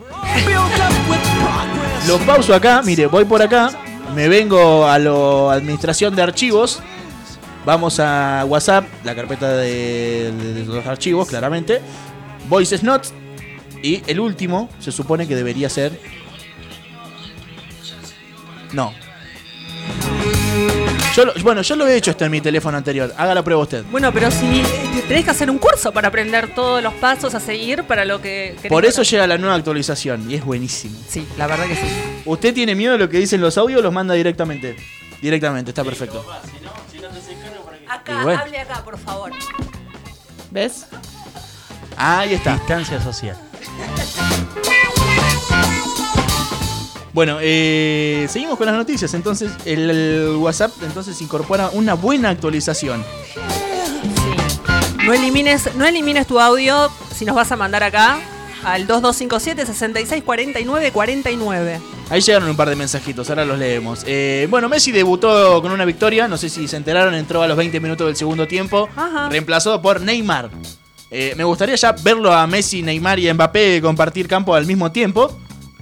Lo 2.07 2.19
pauso 2.19 2.55
acá, 2.55 2.83
mire, 2.85 3.07
voy 3.07 3.25
por 3.25 3.41
acá, 3.41 3.71
me 4.15 4.29
vengo 4.29 4.87
a 4.87 4.99
la 4.99 5.55
administración 5.55 6.15
de 6.15 6.23
archivos. 6.23 6.81
Vamos 7.65 7.99
a 7.99 8.45
WhatsApp, 8.47 8.85
la 9.05 9.15
carpeta 9.15 9.57
de, 9.57 10.33
de 10.33 10.65
los 10.67 10.87
archivos, 10.87 11.29
claramente. 11.29 11.81
Voices 12.51 12.83
Notes. 12.83 13.15
Y 13.83 14.03
el 14.07 14.21
último 14.21 14.69
se 14.81 14.93
supone 14.93 15.27
que 15.27 15.35
debería 15.35 15.71
ser. 15.71 15.99
No. 18.73 18.93
Yo 21.17 21.25
lo- 21.25 21.33
bueno, 21.43 21.63
yo 21.63 21.77
lo 21.77 21.87
he 21.87 21.97
hecho 21.97 22.11
esto 22.11 22.27
en 22.27 22.31
mi 22.31 22.43
teléfono 22.43 22.77
anterior. 22.77 23.11
Haga 23.17 23.35
la 23.35 23.43
prueba 23.43 23.63
usted. 23.63 23.85
Bueno, 23.91 24.13
pero 24.13 24.31
si 24.31 24.63
tenés 25.09 25.25
que 25.25 25.31
hacer 25.31 25.51
un 25.51 25.57
curso 25.57 25.91
para 25.91 26.09
aprender 26.09 26.55
todos 26.55 26.83
los 26.83 26.93
pasos 26.93 27.35
a 27.35 27.41
seguir 27.41 27.85
para 27.85 28.05
lo 28.05 28.21
que 28.21 28.55
querés 28.57 28.71
Por 28.71 28.85
eso 28.85 29.03
llega 29.03 29.27
la 29.27 29.39
nueva 29.39 29.55
actualización 29.55 30.31
y 30.31 30.35
es 30.35 30.45
buenísimo. 30.45 30.95
Sí, 31.09 31.27
la 31.39 31.47
verdad 31.47 31.69
que 31.69 31.77
sí. 31.77 31.87
¿Usted 32.27 32.53
tiene 32.53 32.75
miedo 32.75 32.93
de 32.93 32.99
lo 32.99 33.09
que 33.09 33.17
dicen 33.19 33.41
los 33.41 33.57
audios 33.57 33.81
o 33.81 33.83
los 33.83 33.95
manda 33.95 34.13
directamente? 34.13 34.77
Directamente, 35.23 35.71
está 35.71 35.83
perfecto. 35.83 36.23
Acá, 37.89 38.23
bueno. 38.23 38.43
hable 38.43 38.59
acá, 38.59 38.85
por 38.85 38.99
favor. 38.99 39.33
¿Ves? 40.51 40.85
Ahí 41.97 42.35
está. 42.35 42.57
Distancia 42.57 43.01
social. 43.01 43.39
Bueno, 47.17 47.39
eh, 47.41 48.27
seguimos 48.29 48.59
con 48.59 48.67
las 48.67 48.75
noticias. 48.77 49.15
Entonces, 49.15 49.51
el, 49.65 49.89
el 49.89 50.37
WhatsApp 50.37 50.71
entonces 50.83 51.19
incorpora 51.23 51.71
una 51.73 51.95
buena 51.95 52.29
actualización. 52.29 53.03
No 55.03 55.15
elimines, 55.15 55.75
no 55.77 55.87
elimines 55.87 56.27
tu 56.27 56.39
audio 56.39 56.91
si 57.15 57.25
nos 57.25 57.35
vas 57.35 57.51
a 57.51 57.57
mandar 57.57 57.83
acá 57.85 58.19
al 58.65 58.87
2257 58.87 59.65
66 59.65 60.25
49 60.25 60.93
49. 60.93 61.81
Ahí 62.11 62.21
llegaron 62.21 62.51
un 62.51 62.57
par 62.57 62.69
de 62.69 62.77
mensajitos, 62.77 63.31
ahora 63.31 63.47
los 63.47 63.59
leemos. 63.59 64.03
Eh, 64.07 64.47
bueno, 64.51 64.69
Messi 64.69 64.93
debutó 64.93 65.63
con 65.63 65.73
una 65.73 65.87
victoria, 65.87 66.29
no 66.29 66.37
sé 66.37 66.51
si 66.51 66.69
se 66.69 66.77
enteraron, 66.77 67.15
entró 67.15 67.43
a 67.43 67.49
los 67.49 67.57
20 67.57 67.81
minutos 67.81 68.09
del 68.09 68.17
segundo 68.17 68.47
tiempo, 68.47 68.91
Ajá. 68.95 69.31
reemplazado 69.31 69.81
por 69.81 70.03
Neymar. 70.03 70.51
Eh, 71.11 71.33
me 71.35 71.45
gustaría 71.45 71.77
ya 71.77 71.93
verlo 71.93 72.31
a 72.31 72.47
Messi, 72.47 72.83
Neymar 72.83 73.19
y 73.19 73.33
Mbappé 73.33 73.81
compartir 73.81 74.29
campo 74.29 74.55
al 74.55 74.67
mismo 74.67 74.93
tiempo. 74.93 75.35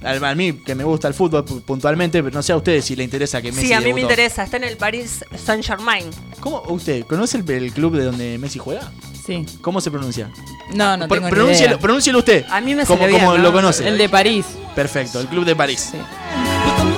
Al- 0.05 0.23
A 0.23 0.35
mí, 0.35 0.53
que 0.53 0.75
me 0.75 0.83
gusta 0.83 1.07
el 1.07 1.13
fútbol 1.13 1.43
pu- 1.45 1.61
puntualmente, 1.61 2.21
pero 2.23 2.33
no 2.33 2.41
sé 2.43 2.53
a 2.53 2.57
ustedes 2.57 2.85
si 2.85 2.95
le 2.95 3.03
interesa 3.03 3.41
que 3.41 3.51
Messi 3.51 3.67
Sí, 3.67 3.73
a 3.73 3.79
mí 3.79 3.85
me 3.85 3.87
debutó. 3.95 4.03
interesa. 4.13 4.43
Está 4.43 4.57
en 4.57 4.63
el 4.65 4.77
Paris 4.77 5.25
Saint 5.43 5.63
Germain. 5.65 6.05
¿Cómo 6.39 6.61
usted 6.67 7.05
conoce 7.05 7.37
el, 7.37 7.49
el 7.49 7.73
club 7.73 7.95
de 7.97 8.03
donde 8.05 8.37
Messi 8.37 8.59
juega? 8.59 8.91
Sí. 9.25 9.45
¿Cómo 9.61 9.81
se 9.81 9.89
pronuncia? 9.91 10.29
No, 10.73 10.95
no 10.97 11.07
Pro- 11.07 11.15
tengo 11.17 11.27
ni 11.29 11.31
pronúncielo, 11.35 11.71
idea. 11.71 11.79
pronúncielo 11.79 12.19
usted. 12.19 12.45
A 12.49 12.61
mí 12.61 12.75
me 12.75 12.85
como, 12.85 13.05
bien, 13.07 13.19
como 13.19 13.35
¿no? 13.35 13.43
lo 13.43 13.51
conoce. 13.51 13.87
El 13.87 13.97
de 13.97 14.07
París. 14.09 14.45
Perfecto, 14.75 15.19
el 15.19 15.27
club 15.27 15.43
de 15.45 15.55
París. 15.55 15.91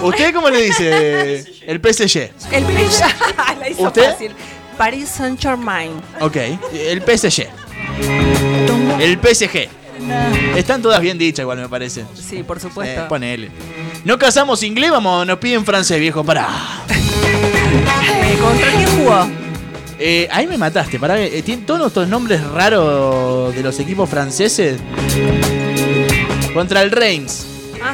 ¿Usted 0.04 0.34
cómo 0.34 0.50
le 0.50 0.62
dice? 0.64 1.46
El 1.66 1.80
PSG. 1.80 2.32
El 2.52 2.64
PSG. 2.66 3.06
La 3.60 3.70
hizo 3.70 3.84
¿Usted? 3.84 4.12
fácil. 4.12 4.32
Paris 4.78 5.10
Saint 5.10 5.42
Germain. 5.42 5.92
Ok, 6.22 6.36
el 6.74 7.02
PSG. 7.02 7.48
El 9.00 9.18
PSG. 9.20 9.68
Están 10.56 10.82
todas 10.82 11.00
bien 11.02 11.18
dichas 11.18 11.44
igual 11.44 11.58
me 11.60 11.70
parece. 11.70 12.06
Sí, 12.16 12.44
por 12.44 12.60
supuesto. 12.60 13.02
Eh, 13.02 13.06
ponele. 13.10 13.50
No 14.04 14.18
casamos 14.18 14.64
inglés, 14.64 14.92
vamos, 14.92 15.26
nos 15.28 15.38
piden 15.40 15.66
francés, 15.66 16.00
viejo, 16.00 16.24
pará. 16.24 16.48
¿Contra 18.42 18.72
quién 18.72 18.88
jugó? 18.98 19.28
Eh, 20.00 20.28
ahí 20.32 20.46
me 20.48 20.58
mataste, 20.58 21.00
pará. 21.00 21.20
eh, 21.20 21.42
tiene 21.44 21.64
todos 21.64 21.88
estos 21.88 22.08
nombres 22.08 22.44
raros 22.44 23.54
de 23.56 23.64
los 23.64 23.80
equipos 23.80 24.10
franceses. 24.10 24.80
Contra 26.54 26.82
el 26.82 26.92
Reims. 26.92 27.46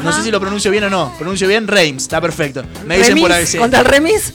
No 0.04 0.12
sé 0.12 0.24
si 0.24 0.32
lo 0.32 0.40
pronuncio 0.40 0.72
bien 0.72 0.84
o 0.86 0.90
no. 0.90 1.14
Pronuncio 1.18 1.48
bien 1.48 1.68
Reims, 1.68 2.04
está 2.04 2.20
perfecto. 2.20 2.64
Me 2.86 2.98
dicen 2.98 3.20
por. 3.20 3.32
ABC. 3.32 3.58
¿Contra 3.58 3.80
el 3.80 3.86
remis? 3.86 4.34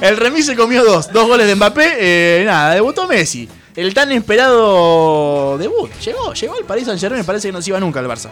El 0.00 0.16
Remis 0.16 0.46
se 0.46 0.56
comió 0.56 0.82
dos. 0.82 1.12
Dos 1.12 1.26
goles 1.28 1.46
de 1.46 1.54
Mbappé. 1.54 1.88
eh, 1.98 2.42
nada, 2.46 2.74
debutó 2.74 3.06
Messi. 3.06 3.48
El 3.76 3.94
tan 3.94 4.10
esperado 4.12 5.56
debut. 5.58 5.90
Llegó, 6.04 6.34
llegó 6.34 6.56
al 6.56 6.64
Paris 6.64 6.86
Saint 6.86 7.00
Germain. 7.00 7.24
Parece 7.24 7.48
que 7.48 7.52
no 7.52 7.62
se 7.62 7.70
iba 7.70 7.80
nunca 7.80 8.00
al 8.00 8.06
Barça. 8.06 8.30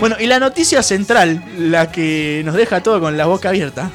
Bueno, 0.00 0.16
y 0.18 0.26
la 0.26 0.38
noticia 0.38 0.82
central, 0.82 1.42
la 1.58 1.90
que 1.90 2.42
nos 2.44 2.54
deja 2.54 2.82
todo 2.82 3.00
con 3.00 3.16
la 3.16 3.26
boca 3.26 3.48
abierta. 3.48 3.90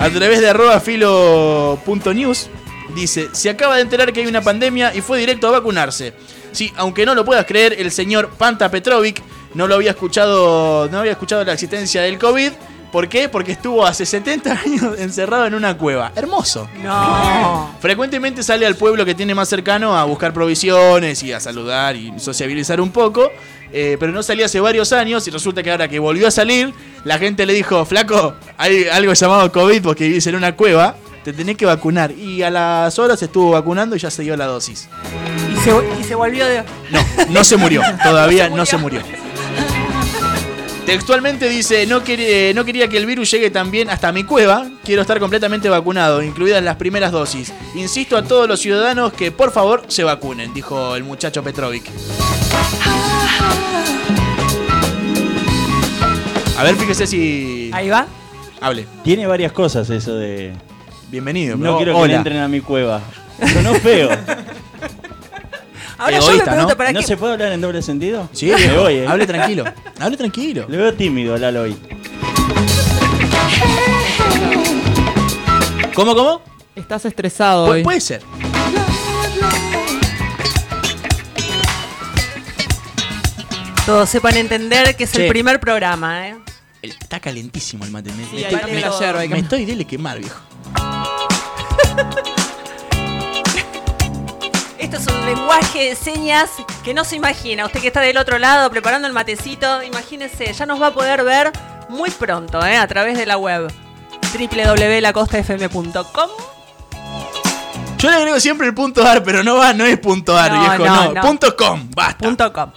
A 0.00 0.10
través 0.10 0.40
de 0.40 0.48
arroba 0.48 0.80
filo.news 0.80 2.48
dice, 2.94 3.28
se 3.32 3.50
acaba 3.50 3.76
de 3.76 3.82
enterar 3.82 4.12
que 4.12 4.20
hay 4.20 4.26
una 4.26 4.40
pandemia 4.40 4.94
y 4.94 5.02
fue 5.02 5.18
directo 5.18 5.48
a 5.48 5.52
vacunarse. 5.52 6.14
Sí, 6.52 6.72
aunque 6.76 7.04
no 7.04 7.14
lo 7.14 7.24
puedas 7.24 7.44
creer, 7.44 7.76
el 7.78 7.92
señor 7.92 8.30
Panta 8.30 8.70
Petrovic 8.70 9.22
no 9.54 9.66
lo 9.66 9.74
había 9.74 9.90
escuchado, 9.90 10.88
no 10.88 10.98
había 10.98 11.12
escuchado 11.12 11.44
la 11.44 11.52
existencia 11.52 12.02
del 12.02 12.18
COVID. 12.18 12.52
¿Por 12.96 13.10
qué? 13.10 13.28
Porque 13.28 13.52
estuvo 13.52 13.84
hace 13.84 14.06
70 14.06 14.52
años 14.52 14.94
encerrado 14.98 15.44
en 15.44 15.54
una 15.54 15.76
cueva. 15.76 16.12
Hermoso. 16.16 16.66
No. 16.82 17.76
Frecuentemente 17.78 18.42
sale 18.42 18.64
al 18.64 18.74
pueblo 18.74 19.04
que 19.04 19.14
tiene 19.14 19.34
más 19.34 19.50
cercano 19.50 19.94
a 19.94 20.04
buscar 20.04 20.32
provisiones 20.32 21.22
y 21.22 21.30
a 21.30 21.38
saludar 21.38 21.94
y 21.94 22.18
sociabilizar 22.18 22.80
un 22.80 22.90
poco. 22.90 23.30
eh, 23.70 23.98
pero 24.00 24.12
no 24.12 24.22
salía 24.22 24.46
hace 24.46 24.60
varios 24.60 24.94
años 24.94 25.28
y 25.28 25.30
resulta 25.30 25.62
que 25.62 25.70
ahora 25.70 25.88
que 25.88 25.98
volvió 25.98 26.26
a 26.26 26.30
salir, 26.30 26.72
la 27.04 27.18
gente 27.18 27.44
le 27.44 27.52
dijo, 27.52 27.84
flaco, 27.84 28.32
hay 28.56 28.86
algo 28.90 29.12
llamado 29.12 29.52
COVID 29.52 29.82
porque 29.82 30.04
vivís 30.08 30.26
en 30.28 30.36
una 30.36 30.56
cueva, 30.56 30.96
te 31.22 31.34
tenés 31.34 31.58
que 31.58 31.66
vacunar. 31.66 32.12
Y 32.12 32.44
a 32.44 32.50
las 32.50 32.98
horas 32.98 33.20
estuvo 33.22 33.50
vacunando 33.50 33.94
y 33.94 33.98
ya 33.98 34.10
se 34.10 34.22
dio 34.22 34.38
la 34.38 34.46
dosis. 34.46 34.88
Y 35.52 35.56
se, 35.56 35.70
y 36.00 36.02
se 36.02 36.14
volvió 36.14 36.46
de. 36.46 36.64
No, 36.90 37.00
no 37.28 37.44
se 37.44 37.58
murió, 37.58 37.82
todavía 38.02 38.48
no 38.48 38.64
se 38.64 38.78
murió. 38.78 39.02
Textualmente 40.86 41.48
dice, 41.48 41.84
no, 41.86 42.04
quería- 42.04 42.54
no 42.54 42.64
quería 42.64 42.86
que 42.88 42.96
el 42.96 43.06
virus 43.06 43.28
llegue 43.32 43.50
también 43.50 43.90
hasta 43.90 44.12
mi 44.12 44.22
cueva, 44.22 44.68
quiero 44.84 45.02
estar 45.02 45.18
completamente 45.18 45.68
vacunado, 45.68 46.22
incluidas 46.22 46.62
las 46.62 46.76
primeras 46.76 47.10
dosis. 47.10 47.52
Insisto 47.74 48.16
a 48.16 48.22
todos 48.22 48.46
los 48.48 48.60
ciudadanos 48.60 49.12
que 49.12 49.32
por 49.32 49.50
favor 49.50 49.82
se 49.88 50.04
vacunen, 50.04 50.54
dijo 50.54 50.94
el 50.94 51.02
muchacho 51.02 51.42
Petrovic. 51.42 51.90
A 56.56 56.62
ver, 56.62 56.76
fíjese 56.76 57.06
si... 57.08 57.70
Ahí 57.74 57.88
va. 57.88 58.06
Hable. 58.60 58.86
Tiene 59.02 59.26
varias 59.26 59.52
cosas 59.52 59.90
eso 59.90 60.14
de. 60.14 60.52
Bienvenido. 61.10 61.56
No 61.56 61.76
quiero 61.76 61.92
que 61.94 62.00
hola. 62.00 62.14
entren 62.16 62.38
a 62.38 62.48
mi 62.48 62.60
cueva. 62.60 63.00
Sonó 63.52 63.74
feo. 63.74 64.08
Ahora 65.98 66.18
yo 66.18 66.26
me 66.32 66.40
pregunto, 66.42 66.68
¿no? 66.68 66.76
¿para 66.76 66.92
¿No 66.92 67.00
qué? 67.00 67.06
se 67.06 67.16
puede 67.16 67.32
hablar 67.34 67.52
en 67.52 67.60
doble 67.60 67.80
sentido? 67.82 68.28
Sí, 68.32 68.46
me 68.46 68.76
voy, 68.76 68.94
¿eh? 68.96 69.06
hable 69.06 69.26
tranquilo. 69.26 69.64
Hable 70.00 70.16
tranquilo. 70.16 70.66
Le 70.68 70.76
veo 70.76 70.92
tímido 70.94 71.34
a 71.34 71.38
Lalo 71.38 71.62
hoy. 71.62 71.76
¿Cómo, 75.94 76.14
cómo? 76.14 76.42
Estás 76.74 77.06
estresado 77.06 77.66
Pu- 77.68 77.70
hoy. 77.70 77.82
puede 77.82 78.00
ser. 78.00 78.20
Todos 83.84 84.08
sepan 84.08 84.36
entender 84.36 84.96
que 84.96 85.04
es 85.04 85.12
Che. 85.12 85.22
el 85.26 85.28
primer 85.28 85.60
programa, 85.60 86.28
¿eh? 86.28 86.36
El- 86.82 86.90
Está 86.90 87.20
calentísimo 87.20 87.84
el 87.84 87.90
mate. 87.92 88.10
Me, 88.12 88.24
Sí, 88.24 88.30
me 88.32 88.36
hay 88.38 88.54
estoy, 88.54 88.60
que 88.70 88.76
me- 88.76 88.84
ayer, 88.84 89.16
hay 89.16 89.28
que- 89.28 89.34
me 89.34 89.40
estoy 89.40 89.64
de 89.64 89.84
quemar, 89.84 90.18
viejo. 90.18 90.40
Esto 94.86 94.98
es 94.98 95.06
un 95.08 95.26
lenguaje 95.26 95.88
de 95.88 95.96
señas 95.96 96.48
que 96.84 96.94
no 96.94 97.02
se 97.02 97.16
imagina. 97.16 97.66
Usted 97.66 97.80
que 97.80 97.88
está 97.88 98.00
del 98.02 98.16
otro 98.18 98.38
lado 98.38 98.70
preparando 98.70 99.08
el 99.08 99.12
matecito, 99.12 99.82
imagínese, 99.82 100.52
ya 100.52 100.64
nos 100.64 100.80
va 100.80 100.86
a 100.86 100.94
poder 100.94 101.24
ver 101.24 101.50
muy 101.88 102.08
pronto, 102.10 102.64
¿eh? 102.64 102.76
A 102.76 102.86
través 102.86 103.18
de 103.18 103.26
la 103.26 103.36
web 103.36 103.66
www.lacostafm.com. 104.32 106.30
Yo 107.98 108.10
le 108.10 108.16
agrego 108.16 108.38
siempre 108.38 108.68
el 108.68 108.74
punto 108.74 109.04
ar, 109.04 109.24
pero 109.24 109.42
no 109.42 109.56
va, 109.56 109.72
no 109.72 109.84
es 109.84 109.98
punto 109.98 110.38
ar, 110.38 110.52
No, 110.52 110.60
viejo, 110.60 110.86
no, 110.86 111.04
no. 111.06 111.14
no. 111.14 111.20
Punto 111.20 111.56
com, 111.56 111.90
basta. 111.90 112.24
Punto 112.24 112.52
com. 112.52 112.70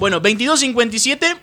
Bueno, 0.00 0.18
2257. 0.18 1.36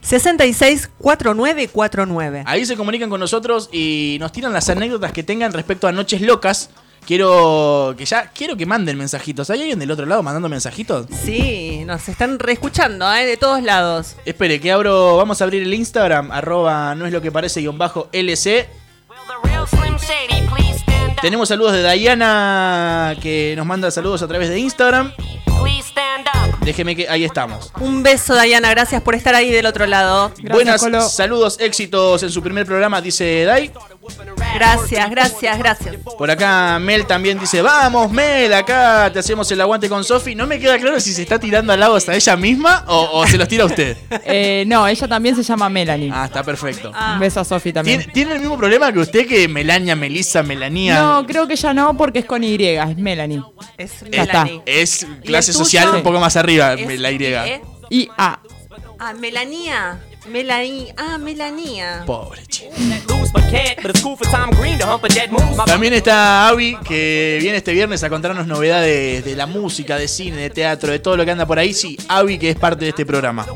664949. 0.00 2.42
Ahí 2.46 2.66
se 2.66 2.76
comunican 2.76 3.08
con 3.08 3.20
nosotros 3.20 3.68
y 3.72 4.16
nos 4.18 4.32
tiran 4.32 4.52
las 4.52 4.68
anécdotas 4.68 5.12
que 5.12 5.22
tengan 5.22 5.52
respecto 5.52 5.86
a 5.86 5.92
noches 5.92 6.20
locas. 6.20 6.70
Quiero 7.06 7.94
que 7.98 8.04
ya 8.04 8.30
quiero 8.30 8.56
que 8.56 8.64
manden 8.64 8.96
mensajitos. 8.96 9.50
¿Hay 9.50 9.60
alguien 9.60 9.78
del 9.78 9.90
otro 9.90 10.06
lado 10.06 10.22
mandando 10.22 10.48
mensajitos? 10.48 11.06
Sí, 11.24 11.82
nos 11.84 12.08
están 12.08 12.38
reescuchando, 12.38 13.12
¿eh? 13.12 13.26
De 13.26 13.36
todos 13.36 13.62
lados. 13.62 14.16
Espere, 14.24 14.60
que 14.60 14.70
abro. 14.70 15.16
Vamos 15.16 15.40
a 15.40 15.44
abrir 15.44 15.62
el 15.62 15.74
Instagram, 15.74 16.30
arroba 16.30 16.94
no 16.94 17.06
es 17.06 17.12
lo 17.12 17.20
que 17.20 17.32
parece 17.32 17.60
guion 17.60 17.76
bajo 17.76 18.08
LC. 18.12 18.68
Tenemos 21.20 21.48
saludos 21.48 21.72
de 21.72 21.92
Diana 21.92 23.16
que 23.22 23.54
nos 23.56 23.64
manda 23.64 23.90
saludos 23.90 24.22
a 24.22 24.28
través 24.28 24.48
de 24.48 24.58
Instagram. 24.58 25.12
Déjeme 26.64 26.94
que 26.94 27.08
ahí 27.08 27.24
estamos. 27.24 27.72
Un 27.80 28.02
beso, 28.02 28.40
Diana. 28.40 28.70
Gracias 28.70 29.02
por 29.02 29.14
estar 29.14 29.34
ahí 29.34 29.50
del 29.50 29.66
otro 29.66 29.86
lado. 29.86 30.32
Buenas, 30.50 30.80
saludos, 31.12 31.58
éxitos 31.60 32.22
en 32.22 32.30
su 32.30 32.42
primer 32.42 32.66
programa, 32.66 33.00
dice 33.00 33.44
Dai. 33.44 33.72
Gracias, 34.54 35.10
gracias, 35.10 35.58
gracias. 35.58 35.96
Por 36.18 36.30
acá 36.30 36.78
Mel 36.80 37.06
también 37.06 37.38
dice, 37.38 37.62
vamos 37.62 38.10
Mel, 38.10 38.52
acá 38.52 39.10
te 39.12 39.18
hacemos 39.18 39.50
el 39.50 39.60
aguante 39.60 39.88
con 39.88 40.04
Sofi. 40.04 40.34
No 40.34 40.46
me 40.46 40.58
queda 40.58 40.78
claro 40.78 41.00
si 41.00 41.12
se 41.12 41.22
está 41.22 41.38
tirando 41.38 41.72
halagos 41.72 42.08
a 42.08 42.14
ella 42.14 42.36
misma 42.36 42.84
o, 42.88 43.20
o 43.20 43.26
se 43.26 43.38
los 43.38 43.48
tira 43.48 43.64
a 43.64 43.66
usted. 43.66 43.96
Eh, 44.24 44.64
no, 44.66 44.86
ella 44.86 45.08
también 45.08 45.36
se 45.36 45.42
llama 45.42 45.68
Melanie. 45.68 46.10
Ah, 46.12 46.24
está 46.26 46.42
perfecto. 46.42 46.90
Un 47.14 47.20
beso 47.20 47.40
a 47.40 47.44
Sofi 47.44 47.72
también. 47.72 47.98
¿Tiene, 48.00 48.12
tiene 48.12 48.32
el 48.34 48.40
mismo 48.40 48.58
problema 48.58 48.92
que 48.92 48.98
usted 48.98 49.26
que 49.26 49.48
Melania, 49.48 49.96
Melissa, 49.96 50.42
Melanía? 50.42 51.00
No, 51.00 51.26
creo 51.26 51.46
que 51.46 51.56
ya 51.56 51.72
no, 51.72 51.96
porque 51.96 52.20
es 52.20 52.24
con 52.24 52.44
Y, 52.44 52.54
es 52.62 52.96
Melanie. 52.98 53.42
Es 53.78 53.92
Ya 54.10 54.22
está. 54.22 54.48
Es 54.66 55.06
clase 55.24 55.52
social 55.52 55.94
un 55.94 56.02
poco 56.02 56.20
más 56.20 56.36
arriba, 56.36 56.74
Es- 56.74 57.00
la 57.00 57.10
Y. 57.10 57.24
¿eh? 57.24 57.62
Y 57.90 58.08
A. 58.18 58.40
Ah, 58.98 59.12
Melanía. 59.14 60.00
Melanie. 60.28 60.94
Ah, 60.96 61.18
Melanía. 61.18 62.02
Pobre 62.06 62.46
chico. 62.46 62.70
También 65.66 65.92
está 65.94 66.48
Avi, 66.48 66.76
que 66.84 67.38
viene 67.40 67.58
este 67.58 67.72
viernes 67.72 68.02
a 68.04 68.08
contarnos 68.08 68.46
novedades 68.46 69.24
de 69.24 69.36
la 69.36 69.46
música, 69.46 69.96
de 69.98 70.08
cine, 70.08 70.36
de 70.36 70.50
teatro, 70.50 70.92
de 70.92 70.98
todo 70.98 71.16
lo 71.16 71.24
que 71.24 71.30
anda 71.32 71.46
por 71.46 71.58
ahí. 71.58 71.74
Sí, 71.74 71.96
Avi, 72.08 72.38
que 72.38 72.50
es 72.50 72.56
parte 72.56 72.84
de 72.84 72.90
este 72.90 73.04
programa. 73.04 73.46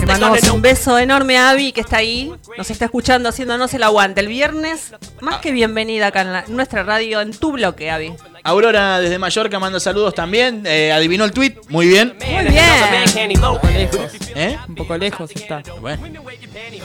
Le 0.00 0.06
mandamos 0.06 0.40
un 0.50 0.62
beso 0.62 0.98
enorme 0.98 1.36
a 1.38 1.50
Abby 1.50 1.72
que 1.72 1.80
está 1.82 1.98
ahí, 1.98 2.32
nos 2.58 2.70
está 2.70 2.86
escuchando 2.86 3.28
haciéndonos 3.28 3.72
el 3.74 3.82
aguante. 3.84 4.20
El 4.20 4.28
viernes, 4.28 4.92
más 5.20 5.36
que 5.40 5.52
bienvenida 5.52 6.08
acá 6.08 6.22
en 6.22 6.32
la- 6.32 6.44
nuestra 6.48 6.82
radio, 6.82 7.20
en 7.20 7.32
tu 7.32 7.52
bloque, 7.52 7.90
Abby. 7.90 8.12
Aurora 8.44 8.98
desde 9.00 9.18
Mallorca 9.18 9.58
manda 9.58 9.78
saludos 9.78 10.14
también. 10.14 10.62
Eh, 10.66 10.92
adivinó 10.92 11.24
el 11.24 11.32
tweet, 11.32 11.56
muy 11.68 11.86
bien. 11.86 12.14
Muy 12.20 12.44
bien. 12.50 13.30
Un 13.36 13.40
poco 13.40 13.68
lejos. 13.68 14.12
¿Eh? 14.34 14.58
Un 14.68 14.74
poco 14.74 14.96
lejos 14.98 15.30
está. 15.34 15.62
Bueno, 15.80 16.02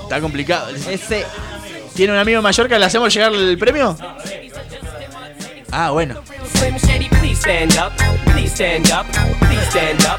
está 0.03 0.21
complicado. 0.21 0.67
¿Tiene 1.95 2.13
un 2.13 2.19
amigo 2.19 2.37
en 2.37 2.43
Mallorca? 2.43 2.77
¿Le 2.77 2.85
hacemos 2.85 3.11
llegar 3.13 3.33
el 3.33 3.57
premio? 3.57 3.97
Ah, 5.71 5.91
bueno. 5.91 6.21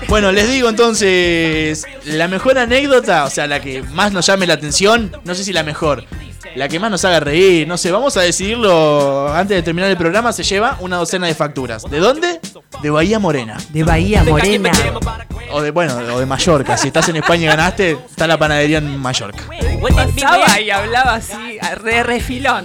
Bueno, 0.09 0.33
les 0.33 0.51
digo 0.51 0.69
entonces, 0.69 1.87
la 2.05 2.29
mejor 2.29 2.59
anécdota, 2.59 3.25
o 3.25 3.31
sea, 3.31 3.47
la 3.47 3.61
que 3.61 3.83
más 3.83 4.13
nos 4.13 4.27
llame 4.27 4.47
la 4.47 4.55
atención, 4.55 5.13
no 5.25 5.35
sé 5.35 5.45
si 5.45 5.53
la 5.53 5.63
mejor, 5.63 6.05
la 6.59 6.69
que 6.69 6.81
más 6.81 6.91
nos 6.91 7.05
haga 7.05 7.21
reír, 7.21 7.69
no 7.69 7.79
sé, 7.79 7.93
vamos 7.93 8.17
a 8.17 8.23
decidirlo 8.23 9.33
antes 9.33 9.57
de 9.57 9.63
terminar 9.63 9.89
el 9.91 9.97
programa, 9.97 10.33
se 10.33 10.43
lleva 10.43 10.77
una 10.81 10.97
docena 10.97 11.29
de 11.29 11.35
facturas. 11.35 11.85
¿De 11.89 11.99
dónde? 11.99 12.41
De 12.83 12.91
Bahía 12.91 13.19
Morena. 13.19 13.57
De 13.71 13.85
Bahía 13.85 14.25
Morena. 14.25 14.73
O 15.53 15.63
de, 15.63 15.71
bueno, 15.71 15.95
o 15.97 16.19
de 16.19 16.27
Mallorca. 16.27 16.77
Si 16.77 16.89
estás 16.89 17.09
en 17.09 17.17
España 17.17 17.45
y 17.45 17.47
ganaste, 17.47 17.93
está 17.93 18.27
la 18.27 18.39
panadería 18.39 18.79
en 18.79 18.99
Mallorca. 18.99 19.45
Pasaba 19.81 20.61
y 20.61 20.71
hablaba 20.71 21.15
así, 21.15 21.59
re 21.77 22.03
refilón. 22.03 22.65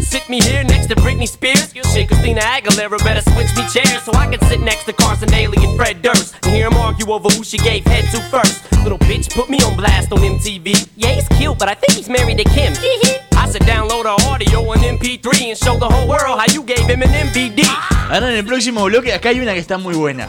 Sit 0.00 0.28
me 0.28 0.40
here 0.40 0.64
next 0.64 0.88
to 0.88 0.94
Britney 0.96 1.26
Spears. 1.26 1.72
Shit, 1.92 2.08
Christina 2.08 2.40
Aguilera 2.40 2.98
better 3.04 3.22
switch 3.22 3.54
me 3.56 3.62
chairs 3.68 4.02
so 4.04 4.12
I 4.12 4.26
can 4.26 4.40
sit 4.48 4.60
next 4.60 4.84
to 4.84 4.92
Carson 4.92 5.28
Daly 5.28 5.58
and 5.64 5.76
Fred 5.76 6.02
Durst 6.02 6.34
and 6.42 6.54
hear 6.54 6.68
them 6.68 6.78
argue 6.78 7.10
over 7.12 7.28
who 7.28 7.44
she 7.44 7.58
gave 7.58 7.84
head 7.86 8.04
to 8.12 8.20
first. 8.30 8.70
Little 8.82 8.98
bitch 8.98 9.34
put 9.34 9.48
me 9.48 9.58
on 9.62 9.76
blast 9.76 10.12
on 10.12 10.18
MTV. 10.18 10.88
Yeah, 10.96 11.10
he's 11.10 11.28
cute, 11.36 11.58
but 11.58 11.68
I 11.68 11.74
think 11.74 11.92
he's 11.92 12.08
married 12.08 12.38
to 12.38 12.44
Kim. 12.44 12.72
I 13.36 13.48
said 13.48 13.62
download 13.62 14.04
her 14.04 14.16
audio 14.28 14.60
on 14.70 14.78
MP3 14.78 15.50
and 15.50 15.58
show 15.58 15.76
the 15.78 15.88
whole 15.88 16.08
world 16.08 16.38
how 16.38 16.46
you 16.52 16.62
gave 16.62 16.86
him 16.86 17.02
an 17.02 17.08
MVD. 17.08 17.62
Ahora 18.10 18.30
en 18.30 18.36
el 18.36 18.44
próximo 18.44 18.84
bloque, 18.84 19.12
acá 19.12 19.30
hay 19.30 19.40
una 19.40 19.52
que 19.54 19.60
está 19.60 19.78
muy 19.78 19.94
buena. 19.94 20.28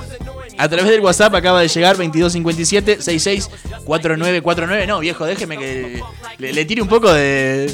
A 0.57 0.67
través 0.67 0.89
del 0.89 1.01
WhatsApp 1.01 1.33
acaba 1.35 1.61
de 1.61 1.67
llegar 1.67 1.97
2257 1.97 3.01
664949. 3.01 4.87
No, 4.87 4.99
viejo, 4.99 5.25
déjeme 5.25 5.57
que 5.57 6.01
le, 6.39 6.53
le 6.53 6.65
tire 6.65 6.81
un 6.81 6.87
poco 6.87 7.11
de, 7.13 7.67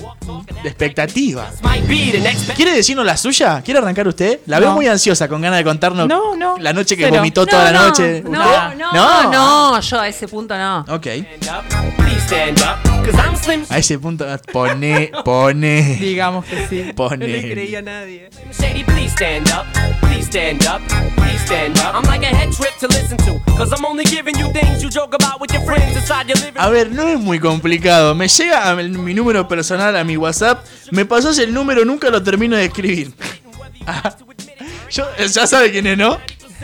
de 0.64 0.70
expectativa. 0.70 1.50
¿Quiere 2.56 2.74
decirnos 2.76 3.06
la 3.06 3.18
suya? 3.18 3.62
¿Quiere 3.64 3.80
arrancar 3.80 4.08
usted? 4.08 4.40
La 4.48 4.60
veo 4.60 4.70
No. 4.70 4.76
muy 4.76 4.88
ansiosa, 4.88 5.28
con 5.28 5.42
ganas 5.42 5.60
de 5.60 5.64
contarnos 5.64 6.08
No, 6.08 6.36
no. 6.36 6.58
la 6.58 6.74
noche 6.74 6.98
que 6.98 7.10
vomitó 7.10 7.42
No, 7.42 7.48
toda 7.48 7.72
la 7.72 7.80
no, 7.80 7.88
noche. 7.88 8.22
No, 8.24 8.32
¿Usted? 8.32 8.78
no, 8.78 8.94
no, 8.94 9.32
no, 9.32 9.80
yo 9.82 10.00
a 10.00 10.08
ese 10.08 10.28
punto 10.28 10.58
no. 10.58 10.86
Ok. 10.90 11.08
A 13.70 13.78
ese 13.78 14.00
punto, 14.00 14.26
pone, 14.52 15.12
pone. 15.26 15.98
Digamos 16.00 16.46
que 16.46 16.68
sí. 16.68 16.94
Pone. 16.96 17.76
a 17.78 17.82
nadie. 17.82 18.30
Shady, 18.58 18.84
please 18.84 19.12
stand 19.14 19.50
up, 19.50 19.66
please 20.02 20.26
stand 20.28 20.66
up, 20.66 20.82
please 21.16 21.40
stand 21.46 21.78
up. 21.80 21.96
I'm 21.96 22.04
like 22.06 22.24
a 22.24 22.34
head 22.34 22.52
trip 22.52 22.73
to 22.80 22.88
listen 22.88 23.18
to, 23.18 23.40
cause 23.58 23.72
I'm 23.76 23.86
only 23.86 24.04
giving 24.06 24.38
you 24.38 24.52
things 24.52 24.82
you 24.84 24.90
joke 24.90 25.14
about 25.16 25.40
with 25.40 25.52
your 25.54 25.64
friends 25.64 25.96
inside 25.96 26.28
your 26.28 26.38
living 26.40 26.54
A 26.60 26.70
ver, 26.70 26.92
no 26.92 27.08
es 27.08 27.20
muy 27.20 27.40
complicado. 27.40 28.14
Me 28.16 28.28
llega 28.28 28.70
a 28.70 28.76
mi 28.76 29.14
número 29.14 29.48
personal, 29.48 29.96
a 29.96 30.04
mi 30.04 30.18
WhatsApp. 30.18 30.66
Me 30.92 31.06
pasas 31.06 31.38
el 31.40 31.54
número, 31.54 31.86
nunca 31.86 32.10
lo 32.10 32.22
termino 32.24 32.56
de 32.58 32.66
escribir. 32.66 33.12
Ah, 33.86 34.16
Yo, 34.90 35.06
ya 35.18 35.46
sabe 35.46 35.70
quién 35.70 35.86
es, 35.88 35.98
¿no? 35.98 36.18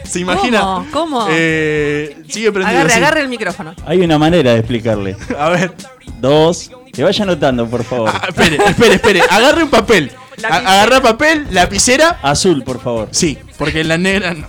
¿Se 0.06 0.22
imagina? 0.22 0.62
¿Cómo? 0.62 0.86
¿Cómo? 0.92 1.28
Eh, 1.30 2.16
sigue 2.30 2.50
prendido. 2.54 2.70
Agarre, 2.78 2.90
sí. 2.92 2.96
agarre 2.98 3.20
el 3.22 3.28
micrófono. 3.28 3.76
Hay 3.86 4.00
una 4.00 4.18
manera 4.18 4.54
de 4.54 4.60
explicarle. 4.60 5.18
A 5.38 5.50
ver. 5.50 5.74
Dos. 6.22 6.72
Que 6.94 7.04
vaya 7.04 7.24
anotando, 7.24 7.68
por 7.70 7.84
favor. 7.84 8.10
Ah, 8.14 8.28
espere, 8.30 8.56
espere, 8.66 8.94
espere. 8.96 9.22
Agarre 9.30 9.64
un 9.64 9.70
papel. 9.70 10.14
A- 10.50 10.56
agarra 10.60 11.02
papel, 11.02 11.48
lapicera. 11.52 12.20
Azul, 12.22 12.64
por 12.64 12.82
favor. 12.82 13.10
Sí, 13.12 13.38
porque 13.58 13.82
en 13.82 13.90
la 13.90 13.98
negra 13.98 14.34
no. 14.34 14.48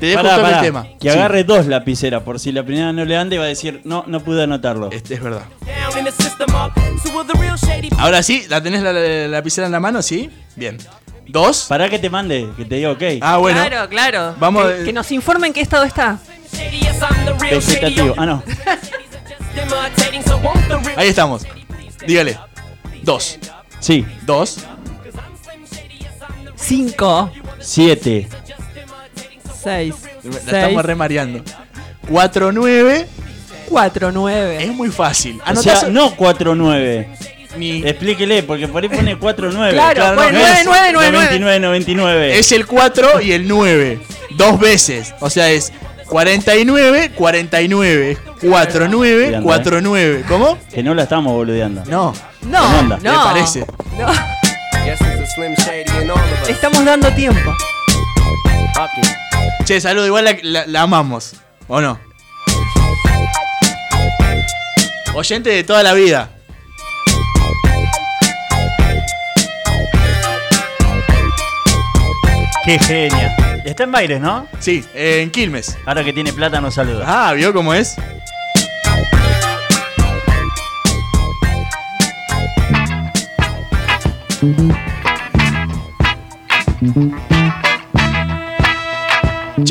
Te 0.00 0.06
dejo 0.06 0.22
Pará, 0.22 0.36
todo 0.36 0.46
el 0.46 0.52
pará, 0.52 0.60
tema. 0.62 0.86
Que 1.00 1.10
Sí. 1.12 1.18
agarre 1.18 1.44
dos 1.44 1.66
lapiceras, 1.66 2.22
por 2.22 2.40
si 2.40 2.50
la 2.52 2.64
primera 2.64 2.92
no 2.92 3.04
le 3.04 3.16
ande, 3.16 3.38
va 3.38 3.44
a 3.44 3.48
decir, 3.48 3.80
no, 3.84 4.04
no 4.06 4.20
pude 4.20 4.42
anotarlo. 4.44 4.90
Este 4.90 5.14
es 5.14 5.22
verdad. 5.22 5.42
Ahora 7.98 8.22
sí, 8.22 8.44
¿la 8.48 8.62
tenés 8.62 8.82
la, 8.82 8.92
la 8.92 9.28
lapicera 9.28 9.66
en 9.66 9.72
la 9.72 9.80
mano? 9.80 10.02
Sí. 10.02 10.30
Bien. 10.56 10.78
¿Dos? 11.28 11.66
Para 11.68 11.88
que 11.88 11.98
te 11.98 12.10
mande, 12.10 12.48
que 12.56 12.64
te 12.64 12.76
diga 12.76 12.90
ok. 12.90 13.02
Ah, 13.20 13.36
bueno. 13.38 13.60
Claro, 13.66 13.88
claro. 13.88 14.34
Vamos 14.38 14.66
que, 14.66 14.72
de- 14.74 14.84
que 14.86 14.92
nos 14.92 15.10
informen 15.12 15.48
en 15.48 15.52
qué 15.52 15.60
estado 15.60 15.84
está. 15.84 16.18
Vegetativo. 17.40 18.14
Ah, 18.18 18.26
no. 18.26 18.42
Ahí 20.96 21.08
estamos. 21.08 21.46
Dígale. 22.06 22.38
Dos. 23.02 23.38
Sí. 23.80 24.04
Dos. 24.22 24.58
Cinco. 26.56 27.30
Siete. 27.60 28.28
Seis. 29.62 29.94
La 30.24 30.32
Seis. 30.32 30.46
estamos 30.46 30.84
remareando. 30.84 31.42
Cuatro, 32.08 32.52
nueve. 32.52 33.06
Cuatro, 33.68 34.10
nueve. 34.12 34.64
Es 34.64 34.74
muy 34.74 34.90
fácil. 34.90 35.40
O 35.40 35.48
Anotá 35.48 35.76
sea, 35.76 35.88
no 35.88 36.14
4-9. 36.16 37.06
Ni- 37.56 37.86
Explíquele, 37.86 38.42
porque 38.42 38.66
por 38.68 38.82
ahí 38.82 38.88
pone 38.88 39.18
4-9. 39.18 39.72
Claro, 39.72 40.14
pone 40.16 40.32
no 40.32 40.38
nueve, 40.38 40.54
es 40.58 40.64
nueve, 40.64 40.88
nueve, 40.92 41.12
99, 41.12 41.60
99. 41.60 42.38
Es 42.38 42.52
el 42.52 42.66
4 42.66 43.20
y 43.20 43.32
el 43.32 43.46
9. 43.46 44.00
Dos 44.36 44.58
veces. 44.58 45.14
O 45.20 45.30
sea, 45.30 45.50
es 45.50 45.72
49, 46.06 47.12
49. 47.14 48.18
4, 48.40 48.88
9, 48.88 49.14
Boludeando, 49.22 49.46
4, 49.46 49.80
9. 49.80 50.24
¿Cómo? 50.28 50.58
Que 50.72 50.82
no 50.82 50.94
la 50.94 51.04
estamos 51.04 51.32
boludeando. 51.32 51.84
No. 51.86 52.12
No, 52.42 52.78
onda. 52.78 52.98
¿Le 52.98 53.10
no. 53.10 53.24
parece? 53.24 53.64
no. 53.98 54.06
Estamos 56.48 56.84
dando 56.84 57.08
tiempo. 57.14 57.54
Che, 59.64 59.80
saludo, 59.80 60.06
igual 60.06 60.24
la, 60.24 60.36
la- 60.42 60.66
la 60.66 60.82
amamos. 60.82 61.34
¿O 61.68 61.80
no? 61.80 61.98
Oyente 65.14 65.50
de 65.50 65.62
toda 65.64 65.82
la 65.82 65.92
vida. 65.94 66.30
Qué 72.64 72.78
genia. 72.78 73.34
Está 73.64 73.84
en 73.84 73.92
Baires, 73.92 74.20
¿no? 74.20 74.46
Sí, 74.60 74.84
en 74.94 75.30
Quilmes. 75.30 75.76
Ahora 75.84 76.04
que 76.04 76.12
tiene 76.12 76.32
plata 76.32 76.60
nos 76.60 76.74
saluda. 76.74 77.04
Ah, 77.06 77.32
¿vio 77.32 77.52
cómo 77.52 77.74
es? 77.74 77.96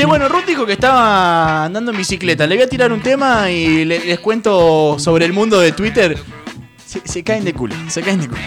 Che, 0.01 0.07
bueno, 0.07 0.27
Ruth 0.27 0.45
dijo 0.47 0.65
que 0.65 0.73
estaba 0.73 1.65
andando 1.65 1.91
en 1.91 1.97
bicicleta. 1.99 2.47
Le 2.47 2.55
voy 2.55 2.63
a 2.63 2.67
tirar 2.67 2.91
un 2.91 3.01
tema 3.03 3.51
y 3.51 3.85
le- 3.85 3.99
les 4.03 4.19
cuento 4.19 4.97
sobre 4.97 5.25
el 5.25 5.31
mundo 5.31 5.59
de 5.59 5.73
Twitter. 5.73 6.17
Se, 7.05 7.23
caen 7.23 7.43
de 7.45 7.53
culo, 7.53 7.75
se 7.87 8.01
caen 8.01 8.19
de 8.19 8.27
culo. 8.27 8.41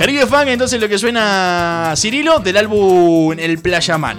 Caribe 0.00 0.26
Fan, 0.26 0.48
entonces 0.48 0.80
lo 0.80 0.88
que 0.88 0.98
suena 0.98 1.94
Cirilo 1.96 2.40
del 2.40 2.56
álbum 2.56 3.36
El 3.38 3.60
Playaman. 3.60 4.18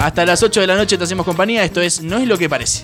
Hasta 0.00 0.26
las 0.26 0.42
8 0.42 0.60
de 0.60 0.66
la 0.66 0.74
noche 0.74 0.98
te 0.98 1.04
hacemos 1.04 1.24
compañía. 1.24 1.62
Esto 1.62 1.80
es 1.80 2.02
No 2.02 2.18
es 2.18 2.26
lo 2.26 2.36
que 2.36 2.48
parece. 2.48 2.82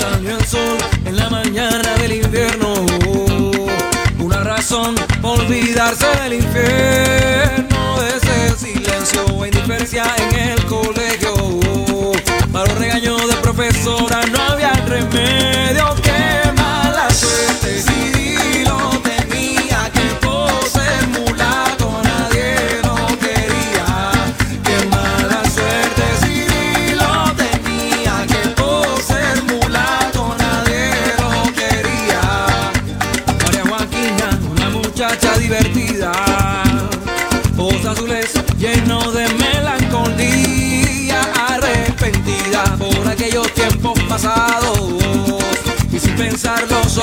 Salió 0.00 0.36
el 0.36 0.44
sol 0.44 0.76
en 1.04 1.16
la 1.16 1.30
mañana 1.30 1.94
del 2.00 2.14
invierno. 2.14 2.74
Una 4.18 4.40
razón 4.42 4.96
olvidarse 5.22 6.06
del 6.24 6.32
infierno. 6.34 7.61
En 9.78 10.50
el 10.50 10.64
colegio. 10.66 11.32
Para 12.52 12.66
los 12.66 12.78
regaños 12.78 13.26
de 13.26 13.34
profesora 13.36 14.20
no 14.30 14.42
había 14.42 14.72
remedio 14.86 15.51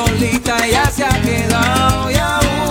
solita 0.06 0.68
ya 0.68 0.86
se 0.92 1.04
ha 1.04 1.22
quedado 1.22 2.12
y 2.12 2.16
aún 2.16 2.69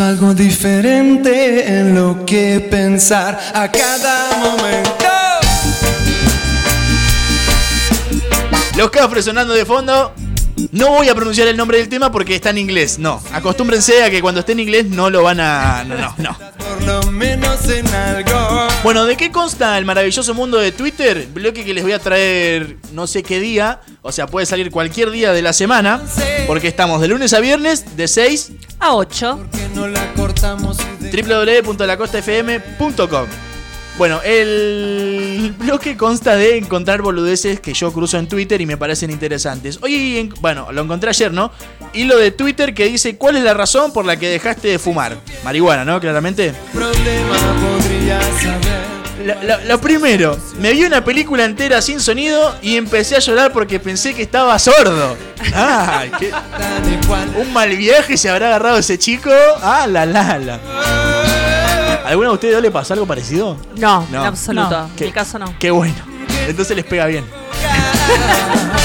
algo 0.00 0.34
diferente 0.34 1.66
en 1.66 1.94
lo 1.94 2.24
que 2.24 2.60
pensar 2.60 3.38
a 3.54 3.70
cada 3.70 4.36
momento. 4.38 5.06
Los 8.76 8.90
cafres 8.90 9.24
sonando 9.24 9.54
de 9.54 9.64
fondo. 9.64 10.12
No 10.72 10.90
voy 10.90 11.08
a 11.08 11.14
pronunciar 11.14 11.48
el 11.48 11.56
nombre 11.56 11.78
del 11.78 11.88
tema 11.88 12.12
porque 12.12 12.34
está 12.34 12.50
en 12.50 12.58
inglés. 12.58 12.98
No, 12.98 13.22
acostúmbrense 13.32 14.02
a 14.02 14.10
que 14.10 14.20
cuando 14.20 14.40
esté 14.40 14.52
en 14.52 14.60
inglés 14.60 14.86
no 14.86 15.10
lo 15.10 15.22
van 15.22 15.40
a. 15.40 15.84
No, 15.84 15.96
no, 15.96 16.36
no. 16.86 16.97
Menos 17.18 17.68
en 17.68 17.86
algo. 17.88 18.68
Bueno, 18.84 19.04
¿de 19.04 19.16
qué 19.16 19.32
consta 19.32 19.76
el 19.76 19.84
maravilloso 19.84 20.34
mundo 20.34 20.58
de 20.58 20.70
Twitter? 20.70 21.26
Bloque 21.34 21.64
que 21.64 21.74
les 21.74 21.82
voy 21.82 21.92
a 21.92 21.98
traer 21.98 22.76
no 22.92 23.08
sé 23.08 23.24
qué 23.24 23.40
día. 23.40 23.80
O 24.02 24.12
sea, 24.12 24.28
puede 24.28 24.46
salir 24.46 24.70
cualquier 24.70 25.10
día 25.10 25.32
de 25.32 25.42
la 25.42 25.52
semana. 25.52 26.00
Porque 26.46 26.68
estamos 26.68 27.00
de 27.00 27.08
lunes 27.08 27.32
a 27.32 27.40
viernes, 27.40 27.96
de 27.96 28.06
6 28.06 28.52
a 28.78 28.94
8. 28.94 29.48
No 29.74 29.88
www.lacostafm.com. 31.10 33.47
Bueno, 33.98 34.20
el 34.24 35.52
bloque 35.58 35.96
consta 35.96 36.36
de 36.36 36.56
encontrar 36.56 37.02
boludeces 37.02 37.58
que 37.58 37.74
yo 37.74 37.92
cruzo 37.92 38.16
en 38.16 38.28
Twitter 38.28 38.60
y 38.60 38.66
me 38.66 38.76
parecen 38.76 39.10
interesantes. 39.10 39.80
Hoy, 39.82 40.18
en- 40.18 40.34
bueno, 40.40 40.70
lo 40.70 40.82
encontré 40.82 41.10
ayer, 41.10 41.32
¿no? 41.32 41.50
Hilo 41.94 42.16
de 42.16 42.30
Twitter 42.30 42.74
que 42.74 42.84
dice 42.86 43.16
cuál 43.16 43.36
es 43.36 43.42
la 43.42 43.54
razón 43.54 43.92
por 43.92 44.04
la 44.06 44.16
que 44.16 44.28
dejaste 44.28 44.68
de 44.68 44.78
fumar. 44.78 45.16
Marihuana, 45.42 45.84
¿no? 45.84 45.98
Claramente. 46.00 46.54
Lo, 49.26 49.34
lo- 49.42 49.64
lo 49.64 49.80
primero, 49.80 50.38
me 50.60 50.72
vi 50.72 50.84
una 50.84 51.02
película 51.04 51.44
entera 51.44 51.82
sin 51.82 51.98
sonido 51.98 52.54
y 52.62 52.76
empecé 52.76 53.16
a 53.16 53.18
llorar 53.18 53.52
porque 53.52 53.80
pensé 53.80 54.14
que 54.14 54.22
estaba 54.22 54.56
sordo. 54.60 55.16
Ay, 55.52 56.12
qué- 56.20 56.30
Un 57.36 57.52
mal 57.52 57.76
viaje 57.76 58.16
se 58.16 58.30
habrá 58.30 58.46
agarrado 58.46 58.78
ese 58.78 58.96
chico. 58.96 59.30
Ah, 59.60 59.88
la 59.88 60.06
la 60.06 60.38
la. 60.38 60.60
¿Alguna 62.06 62.28
de 62.28 62.34
ustedes 62.34 62.62
le 62.62 62.70
pasó 62.70 62.94
algo 62.94 63.06
parecido? 63.06 63.56
No, 63.76 64.06
No. 64.10 64.20
en 64.20 64.26
absoluto. 64.26 64.70
No. 64.70 64.84
En 64.86 64.96
¿Qué? 64.96 65.04
mi 65.06 65.12
caso 65.12 65.38
no. 65.38 65.54
Qué 65.58 65.70
bueno. 65.70 65.94
Entonces 66.46 66.76
les 66.76 66.84
pega 66.84 67.06
bien. 67.06 67.24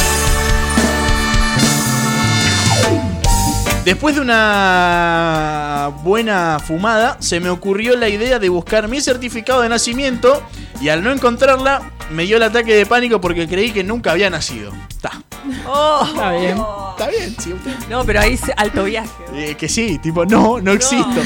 Después 3.85 4.15
de 4.15 4.22
una 4.22 5.91
buena 6.03 6.57
fumada, 6.65 7.18
se 7.19 7.41
me 7.41 7.49
ocurrió 7.49 7.97
la 7.97 8.07
idea 8.07 8.39
de 8.39 8.47
buscar 8.47 8.88
mi 8.88 9.01
certificado 9.01 9.61
de 9.61 9.68
nacimiento 9.68 10.41
y 10.80 10.88
al 10.88 11.03
no 11.03 11.11
encontrarla, 11.11 11.91
me 12.10 12.23
dio 12.23 12.38
el 12.38 12.43
ataque 12.43 12.73
de 12.76 12.85
pánico 12.85 13.19
porque 13.19 13.45
creí 13.45 13.72
que 13.72 13.84
nunca 13.84 14.11
había 14.11 14.30
nacido. 14.30 14.72
Está. 14.89 15.22
Oh. 15.68 16.05
Está 16.07 16.31
bien. 16.31 16.57
Está 16.91 17.10
bien, 17.10 17.35
sí. 17.38 17.53
No, 17.89 18.05
pero 18.05 18.22
ahí 18.22 18.35
es 18.35 18.43
alto 18.55 18.85
viaje. 18.85 19.10
Eh, 19.34 19.55
que 19.55 19.68
sí, 19.68 19.99
tipo, 19.99 20.26
no, 20.26 20.61
no 20.61 20.72
existo. 20.72 21.22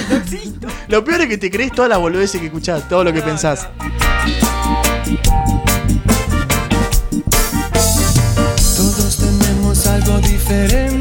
Lo 0.88 1.04
peor 1.04 1.22
es 1.22 1.28
que 1.28 1.38
te 1.38 1.52
crees 1.52 1.72
todas 1.72 1.90
las 1.90 2.00
boludeces 2.00 2.42
que 2.42 2.48
escuchás, 2.48 2.90
todo 2.90 3.04
lo 3.04 3.14
que 3.14 3.22
pensás. 3.22 3.68
Todos 8.76 9.18
tenemos 9.18 9.86
algo 9.86 10.18
diferente 10.20 10.88
en 10.88 10.97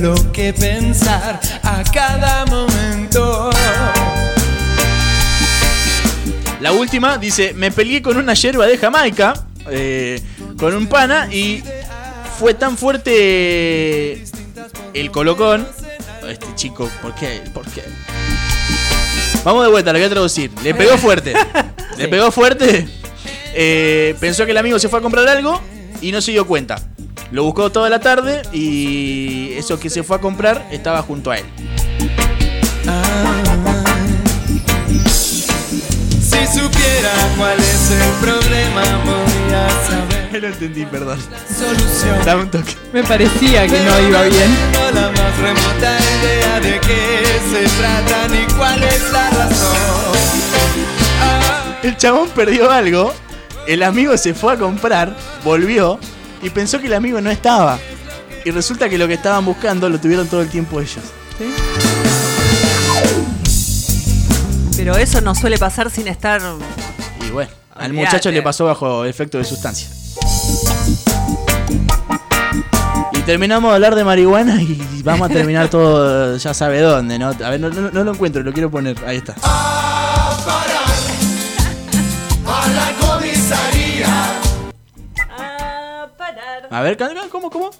lo 0.00 0.14
que 0.32 0.52
pensar 0.52 1.40
a 1.62 1.82
cada 1.92 2.46
momento. 2.46 3.50
La 6.60 6.72
última 6.72 7.18
dice, 7.18 7.52
me 7.54 7.70
peleé 7.70 8.02
con 8.02 8.16
una 8.16 8.34
yerba 8.34 8.66
de 8.66 8.78
Jamaica, 8.78 9.46
eh, 9.70 10.20
con 10.58 10.74
un 10.74 10.86
pana, 10.86 11.28
y 11.32 11.62
fue 12.38 12.54
tan 12.54 12.76
fuerte 12.76 14.24
el 14.94 15.10
colocón. 15.10 15.66
Este 16.28 16.46
chico, 16.54 16.90
¿por 17.00 17.14
qué? 17.14 17.42
¿Por 17.54 17.66
qué? 17.66 17.82
Vamos 19.44 19.64
de 19.64 19.70
vuelta, 19.70 19.92
lo 19.92 19.98
voy 19.98 20.06
a 20.06 20.10
traducir. 20.10 20.50
Le 20.62 20.74
pegó 20.74 20.98
fuerte. 20.98 21.32
Le 21.96 22.08
pegó 22.08 22.30
fuerte. 22.30 22.86
Eh, 23.54 24.14
pensó 24.20 24.44
que 24.44 24.50
el 24.50 24.58
amigo 24.58 24.78
se 24.78 24.88
fue 24.88 24.98
a 24.98 25.02
comprar 25.02 25.26
algo 25.28 25.60
y 26.00 26.12
no 26.12 26.20
se 26.20 26.32
dio 26.32 26.46
cuenta. 26.46 26.76
Lo 27.30 27.44
buscó 27.44 27.70
toda 27.70 27.90
la 27.90 28.00
tarde 28.00 28.42
y 28.52 29.52
eso 29.52 29.78
que 29.78 29.90
se 29.90 30.02
fue 30.02 30.16
a 30.16 30.20
comprar 30.20 30.66
estaba 30.70 31.02
junto 31.02 31.30
a 31.30 31.38
él. 31.38 31.44
Si 36.20 36.46
supiera 36.46 37.12
cuál 37.36 37.58
es 37.58 37.90
el 37.90 38.12
problema, 38.20 38.82
podría 39.04 39.68
saber. 39.86 40.18
No 40.40 40.46
entendí, 40.46 40.86
perdón. 40.86 41.18
Solución. 41.48 42.24
Dame 42.24 42.42
un 42.42 42.50
toque. 42.50 42.76
Me 42.92 43.02
parecía 43.02 43.66
que 43.66 43.80
no 43.80 44.08
iba 44.08 44.22
bien. 44.22 44.56
No 44.72 45.00
la 45.00 45.10
más 45.10 45.38
remota 45.38 45.98
idea 46.20 46.60
de 46.60 46.80
qué 46.80 47.40
se 47.50 47.66
trata 47.80 48.28
ni 48.28 48.46
cuál 48.54 48.82
es 48.84 49.12
la 49.12 49.30
razón. 49.30 49.78
El 51.82 51.96
chabón 51.96 52.28
perdió 52.30 52.70
algo, 52.70 53.12
el 53.66 53.82
amigo 53.82 54.16
se 54.16 54.32
fue 54.34 54.52
a 54.52 54.56
comprar, 54.56 55.16
volvió 55.44 55.98
y 56.42 56.50
pensó 56.50 56.80
que 56.80 56.86
el 56.86 56.94
amigo 56.94 57.20
no 57.20 57.30
estaba. 57.30 57.78
Y 58.44 58.50
resulta 58.50 58.88
que 58.88 58.96
lo 58.98 59.06
que 59.08 59.14
estaban 59.14 59.44
buscando 59.44 59.88
lo 59.88 59.98
tuvieron 60.00 60.26
todo 60.28 60.40
el 60.42 60.48
tiempo 60.48 60.80
ellos. 60.80 61.04
Pero 64.76 64.96
eso 64.96 65.20
no 65.20 65.34
suele 65.34 65.58
pasar 65.58 65.90
sin 65.90 66.08
estar. 66.08 66.40
Y 67.26 67.30
bueno, 67.30 67.50
al 67.74 67.92
muchacho 67.92 68.30
le 68.30 68.42
pasó 68.42 68.64
bajo 68.64 69.04
efecto 69.04 69.38
de 69.38 69.44
sustancia. 69.44 69.88
Y 73.12 73.20
terminamos 73.22 73.70
de 73.70 73.74
hablar 73.74 73.94
de 73.96 74.04
marihuana 74.04 74.62
y 74.62 75.02
vamos 75.02 75.28
a 75.30 75.32
terminar 75.32 75.68
todo, 75.68 76.36
ya 76.36 76.54
sabe 76.54 76.80
dónde, 76.80 77.18
¿no? 77.18 77.28
A 77.28 77.50
ver, 77.50 77.60
no, 77.60 77.68
no- 77.68 77.90
no 77.90 78.04
lo 78.04 78.12
encuentro, 78.12 78.42
lo 78.42 78.52
quiero 78.52 78.70
poner. 78.70 78.96
Ahí 79.06 79.16
está. 79.18 79.34
A 86.70 86.80
ver, 86.82 86.96
¿cómo, 87.30 87.50
cómo? 87.50 87.70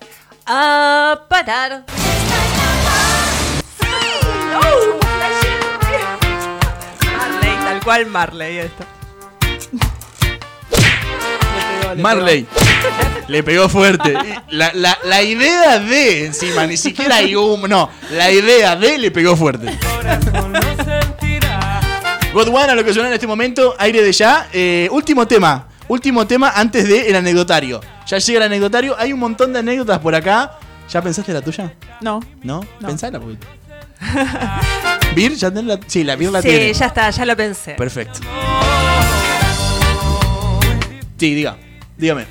A 0.46 1.20
parar. 1.28 1.84
Marley, 7.16 7.56
tal 7.64 7.80
cual 7.84 8.06
Marley 8.06 8.58
esto. 8.58 8.84
Marley. 11.98 12.46
Le 13.28 13.42
pegó 13.42 13.68
fuerte. 13.68 14.14
La, 14.50 14.70
la- 14.74 14.98
la 15.04 15.22
idea 15.22 15.78
de, 15.78 16.26
encima, 16.26 16.66
ni 16.66 16.76
siquiera 16.76 17.16
hay 17.16 17.34
un. 17.34 17.62
No, 17.68 17.90
la 18.12 18.30
idea 18.30 18.76
de 18.76 18.98
le 18.98 19.10
pegó 19.10 19.36
fuerte. 19.36 19.78
Godwana, 22.32 22.74
lo 22.74 22.84
que 22.84 22.92
suena 22.92 23.08
en 23.08 23.14
este 23.14 23.26
momento, 23.26 23.74
aire 23.78 24.02
de 24.02 24.12
ya. 24.12 24.48
Eh, 24.52 24.88
último 24.92 25.26
tema. 25.26 25.66
Último 25.88 26.26
tema 26.26 26.52
antes 26.54 26.86
del 26.86 27.14
anecdotario. 27.16 27.80
Ya 28.08 28.18
llega 28.18 28.38
el 28.38 28.44
anecdotario. 28.44 28.96
Hay 28.98 29.12
un 29.12 29.20
montón 29.20 29.52
de 29.52 29.58
anécdotas 29.60 29.98
por 29.98 30.14
acá. 30.14 30.52
¿Ya 30.88 31.02
pensaste 31.02 31.30
la 31.32 31.42
tuya? 31.42 31.74
No. 32.00 32.20
¿No? 32.42 32.60
Pensala, 32.80 33.20
porque. 33.20 33.36
¿Bir? 35.14 35.34
¿Ya 35.34 35.50
tenés 35.50 35.64
la.? 35.66 35.78
Sí, 35.86 36.04
la 36.04 36.16
Bir 36.16 36.30
la 36.30 36.40
Sí, 36.40 36.48
tiene. 36.48 36.72
ya 36.72 36.86
está, 36.86 37.10
ya 37.10 37.26
lo 37.26 37.36
pensé. 37.36 37.74
Perfecto. 37.74 38.20
Sí, 41.18 41.34
diga. 41.34 41.58
Dígame. 41.98 42.24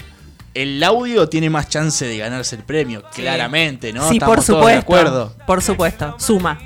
El 0.56 0.82
audio 0.82 1.28
tiene 1.28 1.50
más 1.50 1.68
chance 1.68 2.06
de 2.06 2.16
ganarse 2.16 2.56
el 2.56 2.62
premio, 2.62 3.02
claramente, 3.14 3.92
¿no? 3.92 4.08
Sí, 4.08 4.14
Estamos 4.14 4.36
por 4.36 4.44
todos 4.44 4.46
supuesto. 4.46 4.68
de 4.68 4.76
acuerdo. 4.78 5.34
Por 5.46 5.62
supuesto. 5.62 6.14
Suma. 6.18 6.58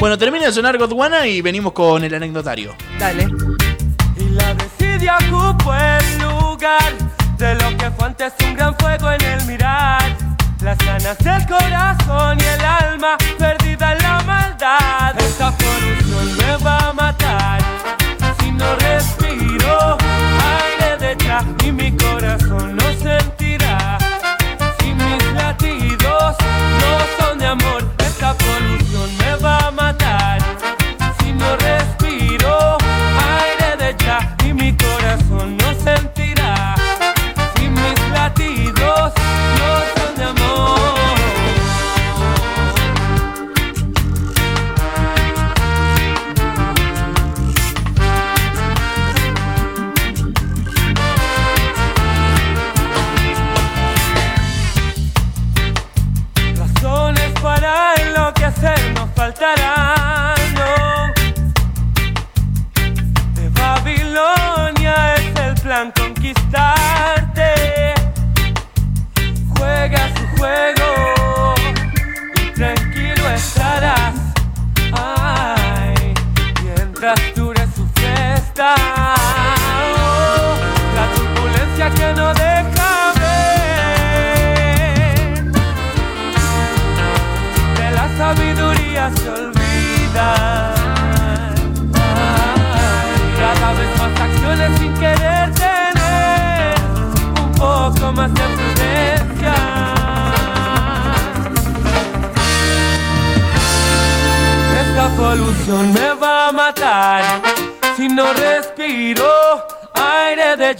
Bueno, 0.00 0.16
termina 0.16 0.46
de 0.46 0.52
sonar 0.52 0.78
Godwana 0.78 1.26
y 1.26 1.42
venimos 1.42 1.74
con 1.74 2.02
el 2.02 2.14
anecdotario. 2.14 2.74
Dale. 2.98 3.28
Y 4.16 4.30
la 4.30 4.54
desidia 4.54 5.18
ocupó 5.30 5.74
el 5.74 6.18
lugar 6.22 6.94
de 7.36 7.54
lo 7.56 7.76
que 7.76 7.90
fue 7.90 8.06
antes 8.06 8.32
un 8.42 8.54
gran 8.54 8.74
fuego 8.78 9.12
en 9.12 9.20
el 9.22 9.44
mirar. 9.44 10.16
Las 10.62 10.78
ganas 10.78 11.18
del 11.18 11.46
corazón 11.46 12.38
y 12.40 12.44
el 12.44 12.60
alma 12.64 13.18
perdida 13.38 13.92
en 13.92 13.98
la 14.02 14.22
maldad. 14.22 15.18
Esta 15.18 15.52
polución 15.52 16.55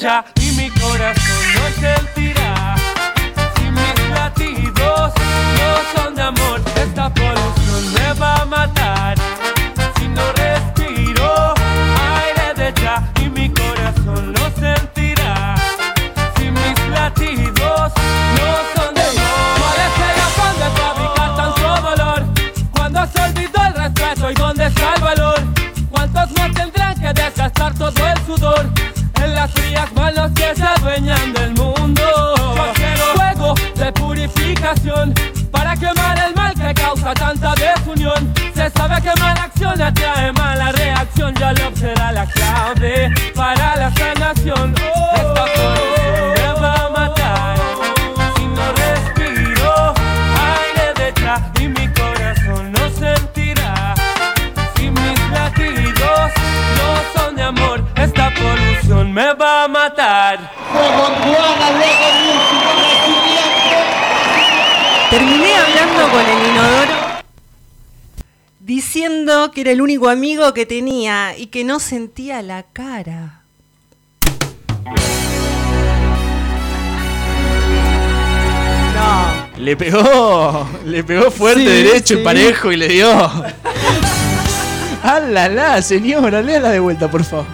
aire 0.05 0.25
que 69.57 69.63
era 69.63 69.71
el 69.71 69.81
único 69.81 70.11
amigo 70.11 70.53
que 70.53 70.67
tenía 70.67 71.35
y 71.35 71.47
que 71.47 71.65
no 71.65 71.81
sentía 71.81 72.43
la 72.43 72.63
cara. 72.65 73.41
No. 78.95 79.63
Le 79.63 79.77
pegó, 79.77 80.69
le 80.85 81.05
pegó 81.05 81.31
fuerte 81.31 81.61
Sí, 81.61 81.67
derecho 81.67 82.15
y 82.15 82.17
sí. 82.19 82.23
parejo 82.25 82.73
y 82.73 82.77
le 82.77 82.89
dio. 82.89 83.11
¡Ah, 85.03 85.21
la, 85.21 85.49
la, 85.49 85.83
señora! 85.83 86.43
Léala 86.43 86.71
de 86.71 86.81
vuelta, 86.81 87.11
por 87.11 87.25
favor. 87.25 87.47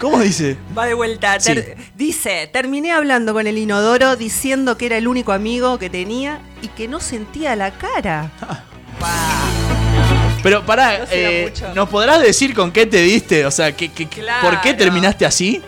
¿Cómo 0.00 0.20
dice? 0.20 0.56
Va 0.76 0.86
de 0.86 0.94
vuelta. 0.94 1.38
Ter- 1.38 1.76
Dice, 1.94 2.48
terminé 2.52 2.92
hablando 2.92 3.32
con 3.32 3.46
el 3.46 3.56
inodoro 3.56 4.16
diciendo 4.16 4.76
que 4.76 4.86
era 4.86 4.98
el 4.98 5.08
único 5.08 5.32
amigo 5.32 5.78
que 5.78 5.88
tenía 5.88 6.40
y 6.62 6.68
que 6.68 6.88
no 6.88 7.00
sentía 7.00 7.56
la 7.56 7.70
cara. 7.72 8.30
Pero 10.46 10.64
pará, 10.64 10.98
No 11.00 11.04
eh. 11.10 11.52
¿nos 11.74 11.88
podrás 11.88 12.20
decir 12.22 12.54
con 12.54 12.70
qué 12.70 12.86
te 12.86 12.98
diste? 13.02 13.44
O 13.46 13.50
sea, 13.50 13.72
¿qué, 13.72 13.88
qué- 13.88 14.06
qué- 14.08 14.20
¿por 14.40 14.60
qué 14.60 14.68
Claro. 14.74 14.78
terminaste 14.78 15.26
así? 15.26 15.60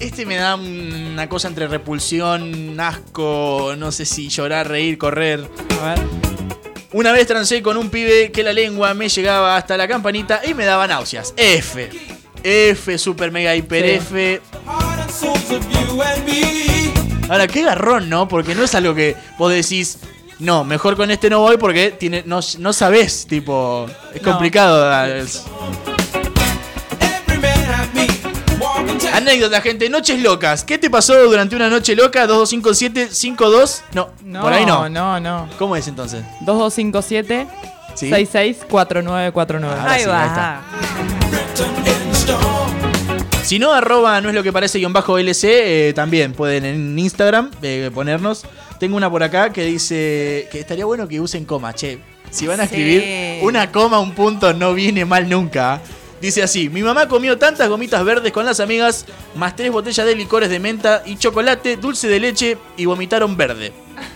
Este 0.00 0.24
me 0.26 0.36
da 0.36 0.54
una 0.56 1.28
cosa 1.28 1.48
entre 1.48 1.66
repulsión, 1.66 2.78
asco, 2.80 3.74
no 3.76 3.90
sé 3.92 4.04
si 4.04 4.28
llorar, 4.28 4.68
reír, 4.68 4.96
correr. 4.98 5.44
A 5.82 5.94
ver. 5.94 5.98
Una 6.92 7.12
vez 7.12 7.26
trancé 7.26 7.62
con 7.62 7.76
un 7.76 7.90
pibe 7.90 8.32
que 8.32 8.42
la 8.42 8.52
lengua 8.52 8.94
me 8.94 9.08
llegaba 9.08 9.56
hasta 9.56 9.76
la 9.76 9.86
campanita 9.86 10.40
y 10.46 10.54
me 10.54 10.64
daba 10.64 10.86
náuseas. 10.86 11.34
F. 11.36 11.90
F, 12.42 12.98
super 12.98 13.30
mega 13.30 13.54
hiper 13.54 13.84
Sí. 13.84 13.90
F. 13.96 14.40
Ahora, 17.28 17.46
qué 17.46 17.62
garrón, 17.62 18.08
¿no? 18.08 18.26
Porque 18.26 18.54
no 18.54 18.64
es 18.64 18.74
algo 18.74 18.94
que 18.94 19.16
vos 19.36 19.52
decís, 19.52 19.98
no, 20.38 20.64
mejor 20.64 20.96
con 20.96 21.10
este 21.10 21.28
no 21.28 21.40
voy 21.40 21.58
porque 21.58 21.90
tiene, 21.90 22.22
no, 22.24 22.40
no 22.58 22.72
sabés, 22.72 23.26
tipo, 23.26 23.86
es 24.14 24.22
No. 24.22 24.30
complicado. 24.30 24.88
Anécdota, 29.18 29.60
gente, 29.60 29.88
noches 29.90 30.20
locas. 30.22 30.64
¿Qué 30.64 30.78
te 30.78 30.88
pasó 30.90 31.14
durante 31.24 31.54
una 31.56 31.68
noche 31.68 31.94
loca? 31.96 32.26
2257 32.26 33.14
52 33.14 33.82
No, 33.92 34.10
No, 34.24 34.42
por 34.42 34.52
ahí 34.52 34.64
no. 34.64 34.88
no, 34.88 35.18
no. 35.20 35.48
¿Cómo 35.58 35.74
es 35.76 35.86
entonces? 35.88 36.22
2257 36.42 37.46
Sí. 37.94 38.08
664949. 38.10 39.80
Ahora 39.80 39.98
sí, 39.98 40.04
ahí 40.08 40.26
está. 40.28 40.62
Si 43.42 43.58
no, 43.58 43.72
arroba 43.72 44.20
no 44.20 44.28
es 44.28 44.34
lo 44.34 44.42
que 44.42 44.52
parece 44.52 44.78
guion 44.78 44.92
bajo 44.92 45.18
LC, 45.18 45.88
eh, 45.88 45.92
también 45.94 46.32
pueden 46.34 46.64
en 46.64 46.98
Instagram 46.98 47.50
eh, 47.62 47.90
ponernos. 47.92 48.44
Tengo 48.78 48.96
una 48.96 49.10
por 49.10 49.22
acá 49.22 49.52
que 49.52 49.64
dice 49.64 50.48
que 50.52 50.60
estaría 50.60 50.84
bueno 50.84 51.08
que 51.08 51.20
usen 51.20 51.44
coma, 51.44 51.72
che. 51.74 51.98
Si 52.30 52.46
van 52.46 52.60
a 52.60 52.66
Sí. 52.66 52.74
escribir 52.74 53.42
una 53.42 53.72
coma, 53.72 53.98
un 54.00 54.12
punto, 54.12 54.52
no 54.52 54.74
viene 54.74 55.04
mal 55.04 55.28
nunca. 55.28 55.80
Dice 56.20 56.42
así, 56.42 56.68
mi 56.68 56.82
mamá 56.82 57.06
comió 57.06 57.38
tantas 57.38 57.68
gomitas 57.68 58.04
verdes 58.04 58.32
con 58.32 58.44
las 58.44 58.58
amigas, 58.58 59.04
más 59.36 59.54
tres 59.54 59.70
botellas 59.70 60.04
de 60.04 60.16
licores 60.16 60.50
de 60.50 60.58
menta 60.58 61.02
y 61.06 61.16
chocolate, 61.16 61.76
dulce 61.76 62.08
de 62.08 62.18
leche 62.18 62.58
y 62.76 62.86
vomitaron 62.86 63.36
verde. 63.36 63.72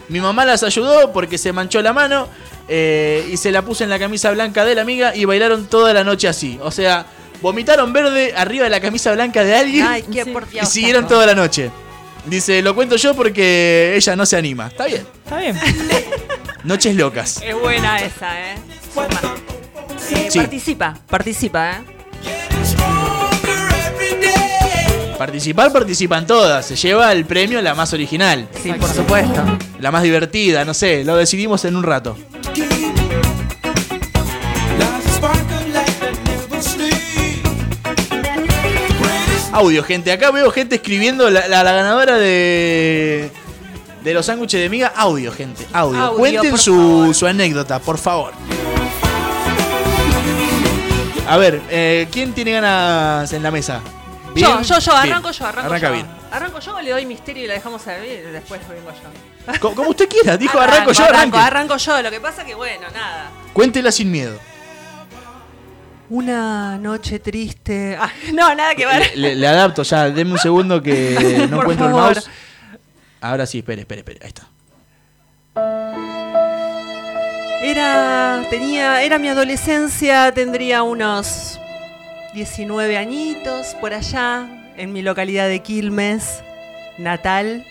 Mi 0.09 0.21
mamá 0.21 0.45
las 0.45 0.63
ayudó 0.63 1.13
porque 1.13 1.39
se 1.39 1.53
manchó 1.53 1.81
la 1.81 1.93
mano 1.93 2.29
eh, 2.69 3.29
y 3.31 3.37
se 3.37 3.53
la 3.53 3.63
puso 3.63 3.85
en 3.85 3.91
la 3.91 3.99
camisa 3.99 4.31
blanca 4.33 4.65
de 4.65 4.75
la 4.75 4.83
amiga 4.83 5.15
y 5.15 5.25
bailaron 5.25 5.67
toda 5.67 5.93
la 5.93 6.03
noche 6.03 6.27
así. 6.27 6.59
O 6.63 6.71
sea, 6.71 7.07
vomitaron 7.41 7.93
verde 7.93 8.35
arriba 8.37 8.65
de 8.65 8.71
la 8.71 8.81
camisa 8.81 9.13
blanca 9.13 9.45
de 9.45 9.55
alguien 9.55 9.87
Ay, 9.87 10.05
qué 10.13 10.27
por 10.27 10.47
y 10.53 10.65
siguieron 10.67 11.07
toda 11.07 11.27
la 11.27 11.35
noche. 11.35 11.71
Dice, 12.27 12.63
lo 12.63 12.75
cuento 12.75 12.97
yo 12.97 13.15
porque 13.15 13.95
ella 13.97 14.15
no 14.17 14.27
se 14.27 14.37
anima. 14.37 14.69
Está 14.69 14.87
bien. 14.87 15.07
Está 15.25 15.39
bien. 15.39 15.59
Noches 16.65 16.95
locas. 16.95 17.43
Es 17.45 17.59
buena 17.59 18.01
esa, 18.01 18.53
¿eh? 18.53 18.55
Eh, 18.55 19.62
Sí. 20.29 20.39
Participa, 20.39 20.95
participa, 21.09 21.71
¿eh? 21.73 21.83
Participar, 25.19 25.73
participan 25.73 26.27
todas. 26.27 26.67
Se 26.67 26.75
lleva 26.75 27.13
el 27.13 27.25
premio 27.25 27.61
la 27.63 27.75
más 27.75 27.93
original. 27.93 28.49
Sí, 28.61 28.73
por 28.73 28.89
supuesto. 28.93 29.41
La 29.79 29.91
más 29.93 30.03
divertida, 30.03 30.65
no 30.65 30.75
sé. 30.75 31.05
Lo 31.05 31.17
decidimos 31.17 31.65
en 31.65 31.77
un 31.77 31.83
rato. 31.85 32.17
Audio, 39.53 39.85
gente. 39.85 40.11
Acá 40.13 40.31
veo 40.31 40.51
gente 40.51 40.77
escribiendo 40.77 41.29
la, 41.31 41.47
la- 41.47 41.63
la 41.63 41.73
ganadora 41.73 42.17
de. 42.17 43.31
De 44.03 44.15
los 44.15 44.27
sándwiches 44.27 44.61
de 44.61 44.69
miga. 44.69 44.93
Audio, 44.97 45.31
gente. 45.31 45.65
Audio. 45.73 46.01
Audio, 46.01 46.19
Cuenten 46.19 46.59
su, 46.59 47.13
su 47.15 47.27
anécdota, 47.27 47.79
por 47.79 47.99
favor. 47.99 48.33
A 51.29 51.37
ver, 51.37 51.61
eh, 51.71 52.09
¿quién 52.11 52.33
tiene 52.35 52.53
ganas 52.53 53.33
en 53.33 53.43
la 53.43 53.51
mesa? 53.51 53.81
Yo, 54.29 54.33
¿Bien? 54.35 54.63
yo, 54.63 54.79
yo, 54.79 54.93
arranco 54.97 55.31
yo, 55.31 55.47
arranco 55.47 55.69
Arranca 55.71 55.89
yo. 55.89 55.93
bien. 55.95 56.07
Arranco 56.31 56.59
yo, 56.61 56.81
le 56.81 56.91
doy 56.91 57.07
misterio 57.07 57.45
y 57.45 57.47
la 57.47 57.55
dejamos 57.55 57.83
servir 57.83 58.11
y 58.29 58.31
después 58.33 58.61
vengo 58.69 58.91
yo. 58.91 59.59
Co- 59.61 59.75
Como 59.75 59.91
usted 59.91 60.09
quiera, 60.09 60.37
dijo 60.37 60.59
arranco, 60.59 60.93
yo, 60.93 61.05
arranco, 61.05 61.37
arranco 61.39 61.77
yo. 61.77 62.03
Lo 62.03 62.11
que 62.11 62.21
pasa 62.21 62.45
que, 62.45 62.55
bueno, 62.55 62.87
nada. 62.93 63.31
Cuéntela 63.53 63.93
sin 63.93 64.11
miedo. 64.11 64.39
Una 66.11 66.77
noche 66.79 67.19
triste. 67.19 67.97
Ah, 67.99 68.11
no, 68.33 68.55
nada 68.55 68.75
que 68.75 68.87
ver. 68.87 69.13
Le, 69.17 69.35
le 69.35 69.47
adapto 69.47 69.83
ya, 69.83 70.11
deme 70.11 70.33
un 70.33 70.39
segundo 70.39 70.83
que 70.83 71.47
no 71.51 71.57
Por 71.57 71.65
encuentro 71.73 71.87
el 71.87 71.93
mouse. 71.93 72.31
Ahora 73.21 73.47
sí, 73.47 73.59
espere, 73.59 73.83
espere, 73.83 74.01
espere. 74.01 74.19
Ahí 74.23 74.29
está. 74.29 74.49
Era, 77.63 78.45
tenía, 78.51 79.03
era 79.03 79.19
mi 79.19 79.29
adolescencia, 79.29 80.33
tendría 80.33 80.83
unos 80.83 81.61
19 82.35 82.97
añitos 82.97 83.77
por 83.81 83.95
allá, 83.95 84.49
en 84.77 84.93
mi 84.93 85.01
localidad 85.01 85.47
de 85.47 85.61
Quilmes, 85.61 86.43
natal. 86.99 87.65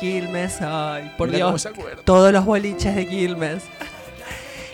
Quilmes, 0.00 0.60
ay, 0.60 1.12
por 1.16 1.28
Mirá 1.28 1.46
Dios. 1.46 1.68
Todos 2.04 2.32
los 2.32 2.44
boliches 2.44 2.96
de 2.96 3.06
Quilmes. 3.06 3.62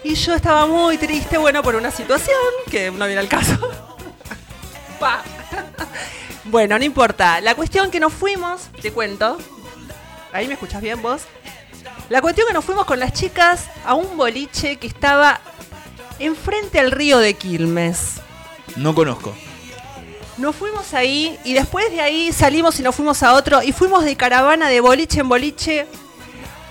Y 0.05 0.15
yo 0.15 0.35
estaba 0.35 0.66
muy 0.66 0.97
triste, 0.97 1.36
bueno, 1.36 1.62
por 1.62 1.74
una 1.74 1.90
situación 1.90 2.39
que 2.70 2.90
no 2.90 3.05
viene 3.05 3.20
al 3.20 3.28
caso. 3.28 3.59
Pa. 4.99 5.23
bueno, 6.44 6.78
no 6.78 6.85
importa. 6.85 7.43
La 7.43 7.55
cuestión 7.55 7.90
que 7.90 8.01
nos 8.01 8.12
fuimos, 8.15 8.70
te 8.81 8.90
cuento. 8.90 9.36
Ahí 10.32 10.49
me 10.49 10.55
escuchas 10.55 10.81
bien 10.81 11.03
vos. 11.03 11.27
La 12.12 12.20
cuestión 12.20 12.47
que 12.47 12.52
nos 12.52 12.66
fuimos 12.66 12.84
con 12.84 13.01
las 13.01 13.14
chicas 13.14 13.70
a 13.86 13.94
un 13.94 14.18
boliche 14.18 14.76
que 14.76 14.86
estaba 14.86 15.40
enfrente 16.18 16.78
al 16.78 16.90
río 16.90 17.16
de 17.16 17.32
Quilmes. 17.32 18.20
No 18.76 18.94
conozco. 18.94 19.34
Nos 20.36 20.55
fuimos 20.55 20.93
ahí 20.93 21.39
y 21.43 21.55
después 21.55 21.90
de 21.90 22.02
ahí 22.02 22.30
salimos 22.30 22.78
y 22.78 22.82
nos 22.82 22.94
fuimos 22.94 23.22
a 23.22 23.32
otro 23.32 23.62
y 23.62 23.72
fuimos 23.72 24.05
de 24.05 24.14
caravana 24.14 24.68
de 24.68 24.80
boliche 24.80 25.20
en 25.20 25.30
boliche, 25.30 25.86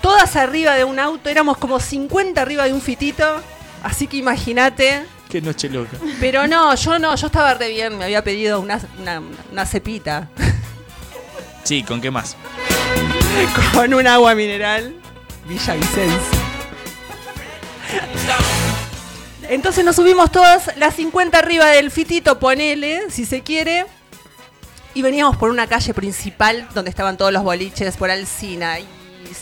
todas 0.03 0.35
arriba 0.35 0.75
de 0.75 0.83
un 0.83 0.99
auto, 0.99 1.27
éramos 1.27 1.57
como 1.57 1.79
50 1.79 2.39
arriba 2.39 2.65
de 2.65 2.73
un 2.73 2.81
fitito, 2.81 3.41
así 3.81 4.05
que 4.05 4.17
imagínate. 4.17 5.07
Qué 5.27 5.41
noche 5.41 5.69
loca. 5.69 5.97
Pero 6.19 6.45
no, 6.45 6.75
yo 6.75 6.99
no, 6.99 7.15
yo 7.15 7.25
estaba 7.25 7.55
re 7.55 7.69
bien, 7.69 7.97
me 7.97 8.03
había 8.03 8.23
pedido 8.23 8.59
una, 8.59 8.79
una, 8.99 9.23
una 9.51 9.65
cepita 9.65 10.29
Sí, 11.63 11.81
¿con 11.81 11.99
qué 11.99 12.11
más? 12.11 12.37
con 13.73 13.91
un 13.95 14.05
agua 14.05 14.35
mineral 14.35 15.01
Villavicencio. 15.47 16.39
Entonces 19.49 19.83
nos 19.83 19.95
subimos 19.97 20.31
todas 20.31 20.75
las 20.77 20.95
50 20.95 21.37
arriba 21.37 21.67
del 21.67 21.91
fitito, 21.91 22.39
ponele, 22.39 23.09
si 23.09 23.25
se 23.25 23.41
quiere. 23.41 23.85
y 24.93 25.01
veníamos 25.01 25.37
por 25.37 25.49
una 25.49 25.67
calle 25.67 25.93
principal 25.93 26.67
donde 26.73 26.89
estaban 26.89 27.15
todos 27.17 27.31
los 27.31 27.43
boliches 27.43 27.95
por 27.97 28.09
Alcina. 28.11 28.79
Y 28.79 28.83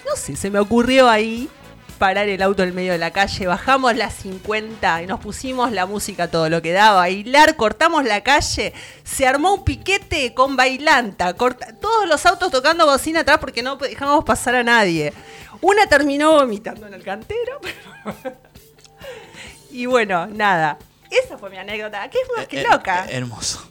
no 0.07 0.15
sé, 0.15 0.35
se 0.35 0.49
me 0.51 0.59
ocurrió 0.59 1.09
ahí 1.09 1.49
parar 1.97 2.29
el 2.29 2.41
auto 2.41 2.63
en 2.63 2.73
medio 2.73 2.91
de 2.93 2.97
la 2.97 3.11
calle, 3.11 3.45
bajamos 3.47 3.95
las 3.95 4.13
50 4.13 5.01
y 5.03 5.07
nos 5.07 5.19
pusimos 5.19 5.71
la 5.73 5.85
música 5.85 6.29
todo 6.31 6.49
lo 6.49 6.61
que 6.61 6.71
daba, 6.71 6.99
bailar, 6.99 7.55
cortamos 7.57 8.05
la 8.05 8.21
calle, 8.21 8.73
se 9.03 9.27
armó 9.27 9.53
un 9.55 9.63
piquete 9.65 10.33
con 10.33 10.55
bailanta, 10.55 11.33
corta- 11.33 11.73
todos 11.81 12.07
los 12.07 12.25
autos 12.25 12.51
tocando 12.51 12.85
bocina 12.85 13.19
atrás 13.21 13.39
porque 13.39 13.61
no 13.63 13.75
dejamos 13.75 14.23
pasar 14.23 14.55
a 14.55 14.63
nadie. 14.63 15.13
Una 15.61 15.87
terminó 15.87 16.33
vomitando 16.33 16.87
en 16.87 16.93
el 16.93 17.03
cantero. 17.03 17.59
y 19.71 19.85
bueno, 19.85 20.27
nada. 20.27 20.77
Esa 21.09 21.37
fue 21.37 21.49
mi 21.49 21.57
anécdota, 21.57 22.07
que 22.09 22.19
es 22.19 22.27
más 22.37 22.47
que 22.47 22.61
Eh, 22.61 22.65
loca. 22.69 23.05
eh, 23.07 23.15
hermoso. 23.17 23.67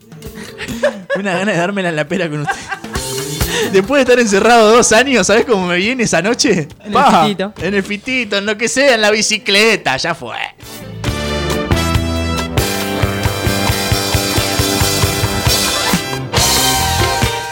Una 1.16 1.38
gana 1.38 1.52
de 1.52 1.58
dármela 1.58 1.88
en 1.90 1.96
la 1.96 2.06
pera 2.08 2.28
con 2.28 2.40
usted. 2.40 2.56
Después 3.72 3.98
de 3.98 4.02
estar 4.12 4.18
encerrado 4.20 4.72
dos 4.74 4.92
años, 4.92 5.26
¿sabes 5.26 5.44
cómo 5.44 5.66
me 5.66 5.76
viene 5.76 6.02
esa 6.04 6.20
noche? 6.20 6.68
En 6.84 6.94
el 6.94 7.04
fitito. 7.04 7.52
En 7.62 7.74
el 7.74 7.82
fitito, 7.82 8.36
en 8.38 8.46
lo 8.46 8.58
que 8.58 8.68
sea, 8.68 8.94
en 8.94 9.00
la 9.00 9.10
bicicleta, 9.10 9.96
ya 9.96 10.14
fue. 10.14 10.36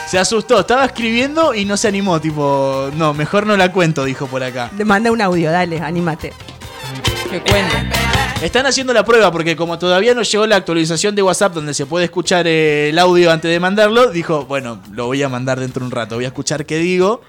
Se 0.07 0.19
asustó, 0.19 0.61
estaba 0.61 0.85
escribiendo 0.85 1.53
y 1.53 1.65
no 1.65 1.77
se 1.77 1.89
animó, 1.89 2.21
tipo, 2.21 2.91
no, 2.95 3.13
mejor 3.13 3.45
no 3.45 3.57
la 3.57 3.73
cuento, 3.73 4.05
dijo 4.05 4.27
por 4.29 4.43
acá. 4.43 4.71
Le 4.77 4.85
manda 4.85 5.11
un 5.11 5.21
audio, 5.21 5.51
dale, 5.51 5.81
anímate. 5.81 6.33
Que 7.29 7.41
cuente. 7.41 7.77
Están 8.41 8.67
haciendo 8.67 8.93
la 8.93 9.05
prueba 9.05 9.33
porque 9.33 9.57
como 9.57 9.79
todavía 9.79 10.15
no 10.15 10.23
llegó 10.23 10.47
la 10.47 10.57
actualización 10.57 11.15
de 11.17 11.23
WhatsApp 11.23 11.55
donde 11.55 11.75
se 11.75 11.87
puede 11.87 12.05
escuchar 12.05 12.47
eh, 12.47 12.91
el 12.91 12.99
audio 12.99 13.33
antes 13.33 13.51
de 13.51 13.59
mandarlo, 13.59 14.11
dijo, 14.11 14.45
bueno, 14.45 14.81
lo 14.93 15.07
voy 15.07 15.23
a 15.23 15.29
mandar 15.29 15.59
dentro 15.59 15.81
de 15.81 15.87
un 15.87 15.91
rato, 15.91 16.17
voy 16.17 16.25
a 16.25 16.29
escuchar 16.29 16.67
qué 16.67 16.77
digo. 16.77 17.23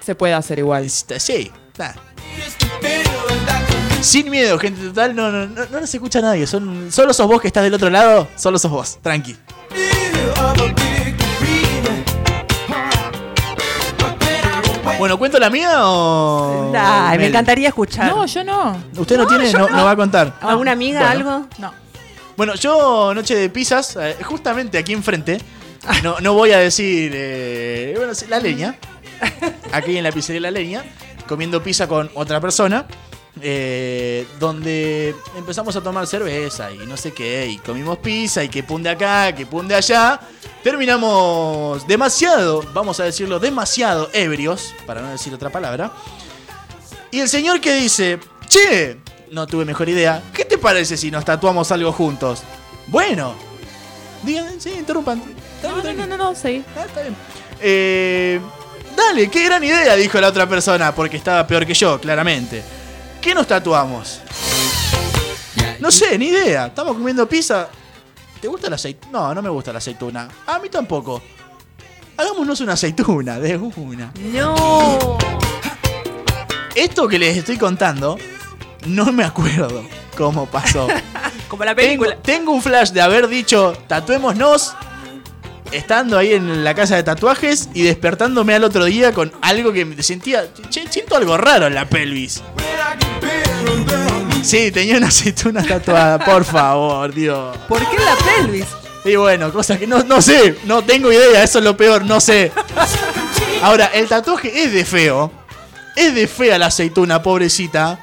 Se 0.00 0.14
puede 0.14 0.32
hacer 0.32 0.60
igual. 0.60 0.88
Sí, 0.88 1.50
da. 1.76 1.94
Sin 4.00 4.30
miedo, 4.30 4.58
gente 4.58 4.80
total, 4.80 5.14
no, 5.14 5.30
no, 5.30 5.46
no, 5.46 5.66
no 5.70 5.86
se 5.86 5.96
escucha 5.96 6.20
a 6.20 6.22
nadie, 6.22 6.46
son, 6.46 6.90
solo 6.92 7.12
sos 7.12 7.26
vos 7.26 7.40
que 7.40 7.48
estás 7.48 7.64
del 7.64 7.74
otro 7.74 7.90
lado, 7.90 8.28
solo 8.36 8.58
sos 8.58 8.70
vos, 8.70 8.98
tranqui. 9.02 9.36
Bueno, 14.98 15.18
¿cuento 15.18 15.38
la 15.38 15.50
mía 15.50 15.70
o...? 15.86 16.72
Ay, 16.76 17.12
me 17.12 17.24
Mel? 17.24 17.28
encantaría 17.28 17.68
escuchar. 17.68 18.10
No, 18.14 18.24
yo 18.26 18.42
no. 18.44 18.76
¿Usted 18.96 19.18
no, 19.18 19.26
tiene? 19.26 19.50
yo 19.52 19.58
No, 19.58 19.68
no 19.68 19.84
va 19.84 19.90
a 19.90 19.96
contar. 19.96 20.32
¿Alguna 20.40 20.72
amiga, 20.72 21.00
Bueno. 21.00 21.12
algo? 21.34 21.46
No. 21.58 21.74
Bueno, 22.36 22.54
yo 22.54 23.12
noche 23.14 23.34
de 23.34 23.48
pizzas, 23.50 23.96
eh, 24.00 24.16
justamente 24.22 24.78
aquí 24.78 24.92
enfrente, 24.92 25.38
no, 26.02 26.20
no 26.20 26.34
voy 26.34 26.52
a 26.52 26.58
decir, 26.58 27.12
eh, 27.14 27.94
bueno, 27.96 28.14
sí, 28.14 28.26
la 28.28 28.38
leña, 28.40 28.76
aquí 29.72 29.96
en 29.96 30.04
la 30.04 30.12
pizzería 30.12 30.40
La 30.42 30.50
Leña, 30.50 30.84
comiendo 31.26 31.62
pizza 31.62 31.86
con 31.88 32.10
otra 32.14 32.38
persona, 32.40 32.84
eh, 33.42 34.26
donde 34.38 35.14
empezamos 35.36 35.76
a 35.76 35.82
tomar 35.82 36.06
cerveza 36.06 36.70
y 36.72 36.78
no 36.78 36.96
sé 36.96 37.12
qué, 37.12 37.46
y 37.46 37.58
comimos 37.58 37.98
pizza 37.98 38.42
y 38.42 38.48
que 38.48 38.62
pum 38.62 38.82
de 38.82 38.90
acá, 38.90 39.34
que 39.34 39.44
pum 39.44 39.66
de 39.68 39.74
allá, 39.74 40.20
terminamos 40.62 41.86
demasiado, 41.86 42.62
vamos 42.72 42.98
a 43.00 43.04
decirlo, 43.04 43.38
demasiado 43.38 44.08
ebrios, 44.12 44.74
para 44.86 45.02
no 45.02 45.10
decir 45.10 45.34
otra 45.34 45.50
palabra, 45.50 45.92
y 47.10 47.20
el 47.20 47.28
señor 47.28 47.60
que 47.60 47.74
dice, 47.74 48.18
che, 48.48 48.98
no 49.30 49.46
tuve 49.46 49.64
mejor 49.64 49.88
idea, 49.88 50.22
¿qué 50.32 50.44
te 50.44 50.58
parece 50.58 50.96
si 50.96 51.10
nos 51.10 51.24
tatuamos 51.24 51.70
algo 51.72 51.92
juntos? 51.92 52.42
Bueno, 52.86 53.34
digan, 54.22 54.60
sí, 54.60 54.70
interrumpan. 54.70 55.22
No, 55.62 55.82
no, 55.82 55.92
no, 55.92 56.06
no, 56.06 56.16
no, 56.16 56.34
sí. 56.34 56.64
está 56.86 57.02
bien. 57.02 57.16
Eh, 57.60 58.40
dale, 58.96 59.30
qué 59.30 59.44
gran 59.44 59.62
idea, 59.62 59.94
dijo 59.94 60.20
la 60.20 60.28
otra 60.28 60.48
persona, 60.48 60.94
porque 60.94 61.16
estaba 61.16 61.46
peor 61.46 61.66
que 61.66 61.74
yo, 61.74 62.00
claramente. 62.00 62.62
¿Qué 63.20 63.34
nos 63.34 63.46
tatuamos? 63.46 64.20
No 65.80 65.90
sé, 65.90 66.16
ni 66.18 66.26
idea. 66.28 66.66
Estamos 66.66 66.94
comiendo 66.96 67.28
pizza. 67.28 67.68
¿Te 68.40 68.48
gusta 68.48 68.68
la 68.70 68.76
aceituna? 68.76 69.12
No, 69.12 69.34
no 69.34 69.42
me 69.42 69.48
gusta 69.48 69.72
la 69.72 69.78
aceituna. 69.78 70.28
A 70.46 70.58
mí 70.58 70.68
tampoco. 70.68 71.22
Hagámonos 72.16 72.60
una 72.60 72.74
aceituna, 72.74 73.38
de 73.38 73.56
una. 73.58 74.12
No. 74.32 75.18
Esto 76.74 77.08
que 77.08 77.18
les 77.18 77.36
estoy 77.36 77.56
contando, 77.58 78.18
no 78.86 79.12
me 79.12 79.24
acuerdo 79.24 79.82
cómo 80.16 80.46
pasó. 80.46 80.88
Como 81.48 81.64
la 81.64 81.74
Tengo, 81.74 81.86
película. 82.04 82.16
tengo 82.22 82.52
un 82.52 82.60
flash 82.60 82.90
de 82.90 83.00
haber 83.00 83.28
dicho, 83.28 83.72
tatuémonos, 83.86 84.74
estando 85.72 86.18
ahí 86.18 86.32
en 86.32 86.64
la 86.64 86.74
casa 86.74 86.96
de 86.96 87.02
tatuajes 87.02 87.68
y 87.74 87.82
despertándome 87.82 88.54
al 88.54 88.64
otro 88.64 88.84
día 88.84 89.12
con 89.12 89.32
algo 89.42 89.72
que 89.72 89.84
me 89.84 90.02
sentía, 90.02 90.46
siento 90.70 91.16
algo 91.16 91.36
raro 91.36 91.66
en 91.66 91.74
la 91.74 91.88
pelvis. 91.88 92.42
Sí, 94.42 94.70
tenía 94.70 94.96
una 94.96 95.08
aceituna 95.08 95.62
tatuada, 95.62 96.18
por 96.24 96.44
favor, 96.44 97.12
Dios. 97.12 97.56
¿Por 97.68 97.80
qué 97.80 97.96
la 97.96 98.16
pelvis? 98.16 98.66
Y 99.04 99.16
bueno, 99.16 99.52
cosa 99.52 99.78
que 99.78 99.86
no, 99.86 100.02
no 100.02 100.20
sé, 100.20 100.56
no 100.64 100.82
tengo 100.82 101.12
idea, 101.12 101.42
eso 101.42 101.58
es 101.58 101.64
lo 101.64 101.76
peor, 101.76 102.04
no 102.04 102.20
sé. 102.20 102.52
Ahora, 103.62 103.86
el 103.86 104.08
tatuaje 104.08 104.64
es 104.64 104.72
de 104.72 104.84
feo. 104.84 105.32
Es 105.94 106.14
de 106.14 106.26
fea 106.26 106.58
la 106.58 106.66
aceituna, 106.66 107.22
pobrecita. 107.22 107.98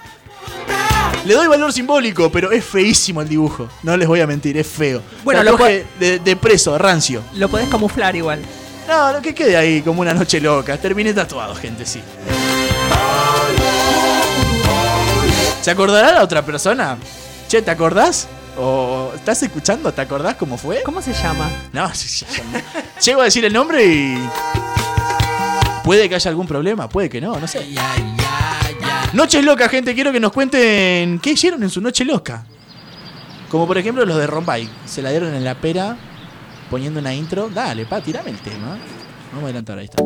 Le 1.26 1.34
doy 1.34 1.48
valor 1.48 1.72
simbólico, 1.72 2.30
pero 2.30 2.52
es 2.52 2.66
feísimo 2.66 3.22
el 3.22 3.30
dibujo. 3.30 3.70
No 3.82 3.96
les 3.96 4.08
voy 4.08 4.20
a 4.20 4.28
mentir, 4.28 4.58
es 4.58 4.68
feo. 4.68 5.02
Bueno, 5.24 5.42
lo 5.44 5.58
de, 5.58 6.20
de 6.20 6.36
preso, 6.36 6.78
rancio. 6.78 7.24
Lo 7.36 7.48
podés 7.48 7.70
camuflar 7.70 8.16
igual. 8.16 8.42
No, 8.88 9.14
no, 9.14 9.22
que 9.22 9.34
quede 9.34 9.56
ahí 9.56 9.82
como 9.82 10.02
una 10.02 10.14
noche 10.14 10.42
loca. 10.42 10.78
Terminé 10.78 11.14
tatuado, 11.14 11.56
gente, 11.56 11.86
sí. 11.86 12.02
¿Se 15.62 15.72
acordará 15.72 16.12
la 16.12 16.24
otra 16.24 16.42
persona? 16.46 16.98
Che, 17.48 17.62
¿te 17.62 17.72
acordás? 17.72 18.28
¿O 18.58 19.12
estás 19.16 19.42
escuchando? 19.44 19.94
¿Te 19.94 20.02
acordás 20.02 20.36
cómo 20.36 20.58
fue? 20.58 20.84
¿Cómo 20.84 21.02
se 21.02 21.14
llama? 21.14 21.50
No, 21.72 21.92
ya 21.94 22.44
no. 22.52 22.60
Llego 23.02 23.22
a 23.22 23.26
decir 23.26 23.46
el 23.46 23.54
nombre 23.54 23.86
y. 23.86 24.30
Puede 25.86 26.10
que 26.10 26.16
haya 26.16 26.30
algún 26.30 26.48
problema, 26.48 26.90
puede 26.90 27.10
que 27.10 27.22
no, 27.22 27.40
no 27.40 27.48
sé. 27.48 27.66
Noches 29.14 29.46
locas, 29.46 29.70
gente. 29.70 29.94
Quiero 29.94 30.12
que 30.12 30.20
nos 30.20 30.32
cuenten 30.32 31.20
qué 31.20 31.34
hicieron 31.34 31.62
en 31.62 31.70
su 31.70 31.80
noche 31.80 32.04
loca. 32.04 32.46
Como 33.48 33.68
por 33.68 33.78
ejemplo 33.78 34.04
los 34.08 34.18
de 34.18 34.26
Rombay. 34.26 34.68
Se 34.86 35.04
la 35.04 35.12
dieron 35.12 35.36
en 35.36 35.44
la 35.44 35.54
pera 35.54 35.96
poniendo 36.72 37.00
una 37.00 37.14
intro. 37.14 37.48
Dale, 37.48 37.86
pa, 37.86 38.02
tirame 38.02 38.32
el 38.32 38.40
tema. 38.40 38.76
Vamos 39.32 39.44
a 39.44 39.46
adelantar, 39.46 39.78
ahí 39.78 39.86
está. 39.86 40.04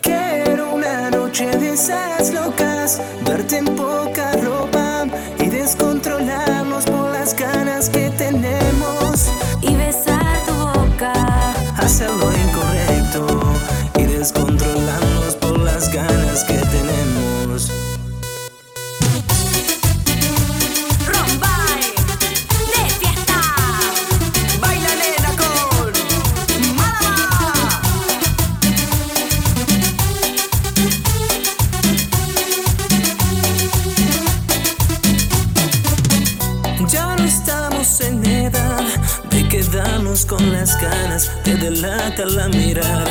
Quiero 0.00 0.74
una 0.74 1.10
noche 1.10 1.44
de 1.58 1.74
esas 1.74 2.32
locas, 2.32 3.02
verte 3.26 3.58
en 3.58 3.66
poca 3.76 4.32
ropa 4.38 5.04
y 5.38 5.50
descontrolarnos 5.50 6.84
por 6.86 7.12
las 7.12 7.36
ganas 7.36 7.90
que 7.90 8.08
tenemos. 8.16 9.28
Y 9.60 9.74
besar 9.74 10.46
tu 10.46 10.54
boca. 10.54 11.12
Hacer 11.76 12.08
lo 12.08 12.32
incorrecto 12.32 13.52
y 13.98 14.02
descontrolarnos 14.04 15.09
ganas 15.88 16.44
que 16.44 16.58
tenemos. 16.58 17.70
Rombay. 21.06 21.94
De 22.70 22.82
fiesta. 22.98 23.40
Baila 24.60 24.94
nena 25.00 25.32
con 25.40 25.50
Ya 36.90 37.16
no 37.16 37.24
estamos 37.24 38.00
en 38.00 38.26
edad 38.26 38.84
de 39.30 39.48
quedarnos 39.48 40.26
con 40.26 40.52
las 40.52 40.80
ganas, 40.80 41.30
te 41.44 41.54
delata 41.54 42.24
la 42.26 42.48
mirada, 42.48 43.06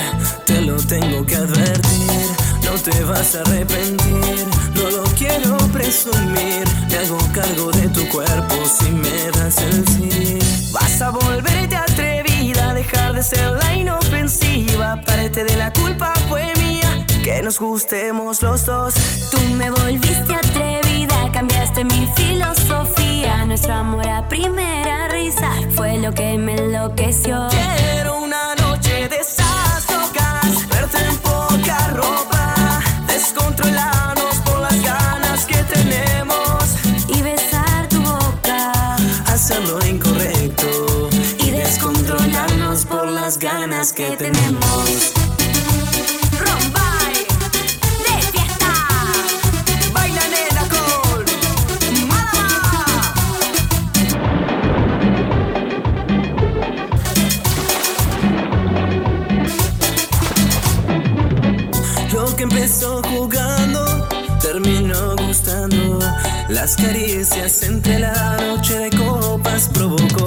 te 0.45 0.61
lo 0.61 0.75
tengo 0.77 1.25
que 1.25 1.35
advertir, 1.35 2.27
no 2.69 2.75
te 2.75 3.03
vas 3.03 3.35
a 3.35 3.41
arrepentir, 3.41 4.45
no 4.75 4.89
lo 4.91 5.03
quiero 5.17 5.57
presumir, 5.73 6.63
me 6.89 6.97
hago 6.97 7.17
cargo 7.33 7.71
de 7.71 7.87
tu 7.89 8.07
cuerpo 8.09 8.55
si 8.65 8.91
me 8.91 9.31
das 9.31 9.57
el 9.57 9.87
sí. 9.87 10.39
Vas 10.71 11.01
a 11.01 11.09
volverte 11.09 11.75
atrevida, 11.75 12.73
dejar 12.73 13.13
de 13.13 13.23
ser 13.23 13.51
la 13.51 13.73
inofensiva, 13.75 15.01
parte 15.01 15.43
de 15.43 15.55
la 15.55 15.73
culpa 15.73 16.13
fue 16.27 16.53
mía, 16.59 17.05
que 17.23 17.41
nos 17.41 17.59
gustemos 17.59 18.43
los 18.43 18.65
dos. 18.65 18.93
Tú 19.31 19.39
me 19.55 19.71
volviste 19.71 20.35
atrevida, 20.35 21.31
cambiaste 21.33 21.83
mi 21.85 22.07
filosofía. 22.15 23.45
Nuestro 23.45 23.73
amor 23.73 24.07
a 24.07 24.27
primera 24.27 25.07
risa 25.07 25.49
fue 25.75 25.97
lo 25.97 26.11
que 26.13 26.37
me 26.37 26.53
enloqueció. 26.53 27.47
Quiero 27.49 28.19
una 28.19 28.53
noche 28.55 29.09
de 29.09 29.17
esas 29.17 29.89
locas, 29.89 30.69
verte 30.69 30.97
en 31.09 31.17
poca 31.17 31.87
ropa, 31.95 32.38
descontrolarnos 33.19 34.35
por 34.45 34.59
las 34.61 34.81
ganas 34.81 35.45
que 35.45 35.61
tenemos. 35.63 36.63
Y 37.09 37.21
besar 37.21 37.89
tu 37.89 38.01
boca, 38.01 38.95
hacer 39.27 39.61
lo 39.67 39.85
incorrecto. 39.85 41.09
Y 41.39 41.51
descontrolarnos 41.51 42.85
por 42.85 43.07
las 43.07 43.37
ganas 43.37 43.91
que 43.91 44.15
tenemos. 44.15 45.18
Las 66.69 66.77
caricias 66.77 67.63
entre 67.63 67.97
la 67.97 68.37
noche 68.37 68.77
de 68.77 68.89
copas 68.91 69.67
provocó 69.73 70.23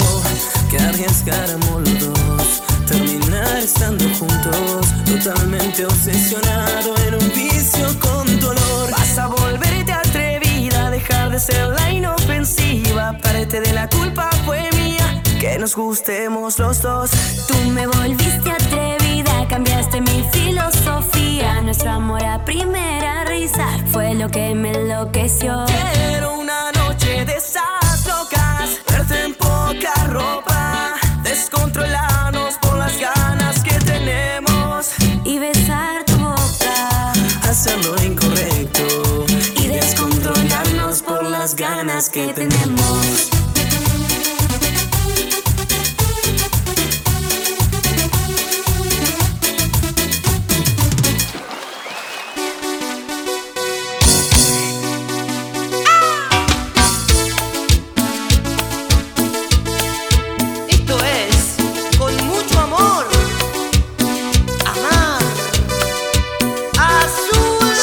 que 0.69 0.77
arriesgáramos 0.77 1.89
los 1.89 2.01
dos. 2.01 2.62
Terminar 2.89 3.59
estando 3.59 4.05
juntos, 4.19 4.89
totalmente 5.05 5.86
obsesionado 5.86 6.97
en 7.06 7.14
un 7.14 7.28
vicio 7.28 7.86
con 8.01 8.40
dolor. 8.40 8.90
Vas 8.90 9.19
a 9.19 9.28
volverte 9.28 9.93
atrevida, 9.93 10.90
dejar 10.90 11.31
de 11.31 11.39
ser 11.39 11.69
la 11.69 11.93
inofensiva. 11.93 13.16
Parte 13.23 13.60
de 13.60 13.73
la 13.73 13.89
culpa 13.89 14.28
fue 14.44 14.69
mía, 14.73 15.23
que 15.39 15.56
nos 15.60 15.77
gustemos 15.77 16.59
los 16.59 16.82
dos. 16.82 17.12
Tú 17.47 17.55
me 17.70 17.86
volviste 17.86 18.51
atrevida, 18.51 19.02
cambiaste 19.47 20.01
mi 20.01 20.24
filosofía. 20.32 21.60
Nuestro 21.62 21.90
amor 21.90 22.24
a 22.24 22.44
primera 22.44 23.24
risa 23.24 23.66
fue 23.86 24.14
lo 24.14 24.28
que 24.28 24.55
me 24.55 24.70
enloqueció. 24.70 25.64
Quiero 25.66 26.39
una 26.39 26.73
noche 26.73 27.24
de 27.24 27.36
esas 27.36 28.06
locas, 28.06 28.81
verte 28.90 29.24
en 29.24 29.35
poca 29.35 29.93
ropa, 30.09 30.94
descontrolarnos 31.23 32.55
por 32.59 32.77
las 32.78 32.98
ganas 32.98 33.62
que 33.62 33.74
tenemos 33.81 34.93
Y 35.24 35.39
besar 35.39 36.05
tu 36.05 36.16
boca 36.19 37.12
hacer 37.52 37.85
lo 37.85 38.02
incorrecto 38.02 39.27
y 39.62 39.69
descontrolarnos 39.69 41.02
por 41.02 41.23
las 41.24 41.55
ganas 41.55 42.09
que 42.09 42.32
tenemos. 42.32 43.41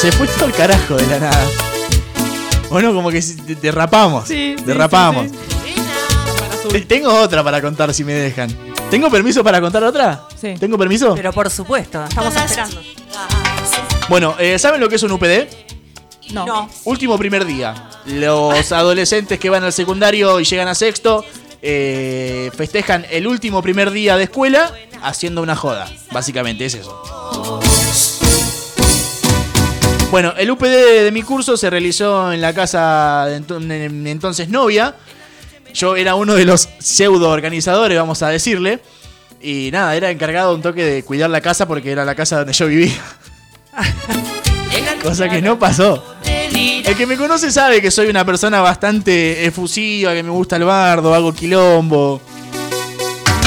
Se 0.00 0.10
fue 0.12 0.26
todo 0.28 0.46
el 0.46 0.52
carajo 0.52 0.96
de 0.96 1.06
la 1.06 1.18
nada. 1.18 1.46
Bueno, 2.70 2.94
como 2.94 3.10
que 3.10 3.20
derrapamos. 3.60 4.26
Sí, 4.28 4.54
sí, 4.58 4.64
derrapamos. 4.64 5.26
sí, 5.30 6.68
Te- 6.70 6.80
Tengo 6.82 7.12
otra 7.14 7.42
para 7.44 7.60
contar 7.60 7.92
si 7.92 8.04
me 8.04 8.14
dejan. 8.14 8.54
¿Tengo 8.90 9.10
permiso 9.10 9.44
para 9.44 9.60
contar 9.60 9.84
otra? 9.84 10.26
Sí. 10.40 10.54
¿Tengo 10.58 10.78
permiso? 10.78 11.14
Pero 11.14 11.32
por 11.32 11.50
supuesto, 11.50 12.02
estamos 12.04 12.34
esperando. 12.34 12.80
Bueno, 14.08 14.34
eh, 14.38 14.58
¿saben 14.58 14.80
lo 14.80 14.88
que 14.88 14.96
es 14.96 15.02
un 15.02 15.12
UPD? 15.12 15.46
No. 16.32 16.68
Último 16.84 17.18
primer 17.18 17.44
día. 17.44 17.90
Los 18.06 18.72
adolescentes 18.72 19.38
que 19.38 19.50
van 19.50 19.64
al 19.64 19.72
secundario 19.72 20.40
y 20.40 20.44
llegan 20.44 20.68
a 20.68 20.74
sexto 20.74 21.24
eh, 21.60 22.50
festejan 22.56 23.04
el 23.10 23.26
último 23.26 23.62
primer 23.62 23.90
día 23.90 24.16
de 24.16 24.24
escuela 24.24 24.72
haciendo 25.02 25.42
una 25.42 25.56
joda. 25.56 25.88
Básicamente 26.12 26.64
es 26.66 26.74
eso. 26.74 27.60
Bueno, 30.10 30.34
el 30.36 30.50
UPD 30.50 31.04
de 31.04 31.10
mi 31.12 31.22
curso 31.22 31.56
se 31.56 31.70
realizó 31.70 32.32
en 32.32 32.40
la 32.40 32.52
casa 32.52 33.26
de 33.26 33.40
ento- 33.40 33.60
de 33.60 33.88
mi 33.88 34.10
entonces 34.10 34.48
novia. 34.48 34.94
Yo 35.72 35.94
era 35.94 36.16
uno 36.16 36.34
de 36.34 36.44
los 36.44 36.68
pseudo 36.80 37.28
organizadores, 37.30 37.96
vamos 37.96 38.20
a 38.22 38.28
decirle. 38.28 38.80
Y 39.40 39.70
nada, 39.72 39.94
era 39.94 40.10
encargado 40.10 40.54
un 40.54 40.62
toque 40.62 40.84
de 40.84 41.04
cuidar 41.04 41.30
la 41.30 41.40
casa 41.40 41.66
porque 41.68 41.92
era 41.92 42.04
la 42.04 42.16
casa 42.16 42.38
donde 42.38 42.52
yo 42.52 42.66
vivía. 42.66 42.92
Cosa 45.02 45.28
que 45.28 45.40
no 45.40 45.58
pasó. 45.58 46.04
El 46.24 46.96
que 46.96 47.06
me 47.06 47.16
conoce 47.16 47.52
sabe 47.52 47.80
que 47.80 47.90
soy 47.92 48.08
una 48.08 48.24
persona 48.24 48.60
bastante 48.60 49.46
efusiva, 49.46 50.12
que 50.12 50.22
me 50.24 50.30
gusta 50.30 50.56
el 50.56 50.64
bardo, 50.64 51.14
hago 51.14 51.32
quilombo. 51.32 52.20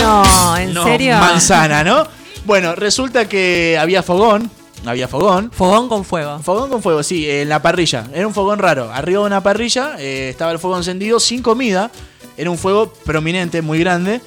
No, 0.02 0.58
¿en 0.58 0.74
No, 0.74 0.84
serio? 0.86 1.18
manzana, 1.18 1.84
¿no? 1.84 2.08
Bueno, 2.46 2.74
resulta 2.74 3.28
que 3.28 3.78
había 3.80 4.02
fogón. 4.02 4.50
Había 4.86 5.08
fogón. 5.08 5.52
Fogón 5.52 5.88
con 5.88 6.04
fuego. 6.04 6.40
Fogón 6.40 6.70
con 6.70 6.82
fuego, 6.82 7.04
sí, 7.04 7.30
en 7.30 7.50
la 7.50 7.62
parrilla. 7.62 8.08
Era 8.14 8.28
un 8.28 8.34
fogón 8.34 8.60
raro. 8.60 8.92
Arriba 8.92 9.22
de 9.22 9.28
una 9.28 9.42
parrilla 9.42 9.96
eh, 9.98 10.30
estaba 10.30 10.52
el 10.52 10.60
fuego 10.60 10.78
encendido 10.78 11.20
sin 11.20 11.42
comida. 11.42 11.90
Era 12.36 12.50
un 12.50 12.58
fuego 12.58 12.92
prominente, 13.06 13.62
muy 13.62 13.80
grande. 13.80 14.20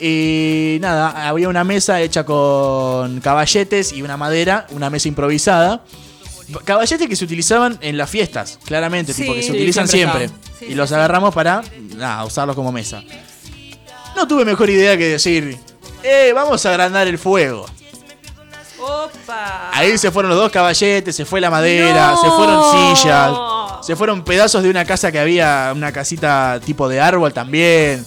Y 0.00 0.78
nada, 0.80 1.28
había 1.28 1.48
una 1.48 1.62
mesa 1.62 2.00
hecha 2.00 2.24
con 2.24 3.20
caballetes 3.20 3.92
y 3.92 4.02
una 4.02 4.16
madera, 4.16 4.66
una 4.70 4.88
mesa 4.90 5.08
improvisada. 5.08 5.84
Caballetes 6.64 7.06
que 7.06 7.14
se 7.14 7.24
utilizaban 7.24 7.78
en 7.80 7.96
las 7.96 8.10
fiestas, 8.10 8.58
claramente, 8.64 9.12
Sí, 9.12 9.22
tipo 9.22 9.34
que 9.34 9.42
se 9.42 9.48
sí, 9.48 9.52
utilizan 9.52 9.86
siempre 9.86 10.30
y 10.60 10.74
los 10.74 10.90
agarramos 10.90 11.32
para 11.32 11.62
nada, 11.94 12.24
usarlos 12.24 12.56
como 12.56 12.72
mesa. 12.72 13.04
No 14.16 14.26
tuve 14.26 14.44
mejor 14.44 14.68
idea 14.68 14.96
que 14.96 15.06
decir, 15.10 15.56
eh, 16.02 16.32
vamos 16.34 16.66
a 16.66 16.70
agrandar 16.70 17.06
el 17.06 17.18
fuego. 17.18 17.66
Opa. 18.82 19.70
Ahí 19.72 19.96
se 19.98 20.10
fueron 20.10 20.30
los 20.30 20.38
dos 20.38 20.50
caballetes, 20.50 21.14
se 21.14 21.24
fue 21.24 21.40
la 21.40 21.50
madera, 21.50 22.12
No. 22.12 22.22
se 22.22 22.28
fueron 22.30 22.96
sillas, 22.96 23.30
se 23.82 23.96
fueron 23.96 24.22
pedazos 24.24 24.62
de 24.62 24.70
una 24.70 24.84
casa 24.84 25.10
que 25.12 25.18
había, 25.18 25.72
una 25.74 25.92
casita 25.92 26.60
tipo 26.64 26.88
de 26.88 27.00
árbol 27.00 27.32
también. 27.32 28.04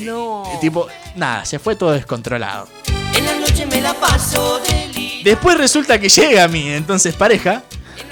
No. 0.00 0.42
Eh, 0.46 0.58
Tipo, 0.60 0.86
nada, 1.16 1.44
se 1.44 1.58
fue 1.58 1.76
todo 1.76 1.92
descontrolado. 1.92 2.68
En 3.14 3.24
la 3.24 3.34
noche 3.34 3.66
me 3.66 3.80
la 3.80 3.94
paso 3.94 4.58
de 4.60 4.88
li- 4.94 5.22
Después 5.24 5.56
resulta 5.58 5.98
que 5.98 6.08
llega 6.08 6.46
mi 6.48 6.68
entonces 6.72 7.14
pareja 7.14 7.62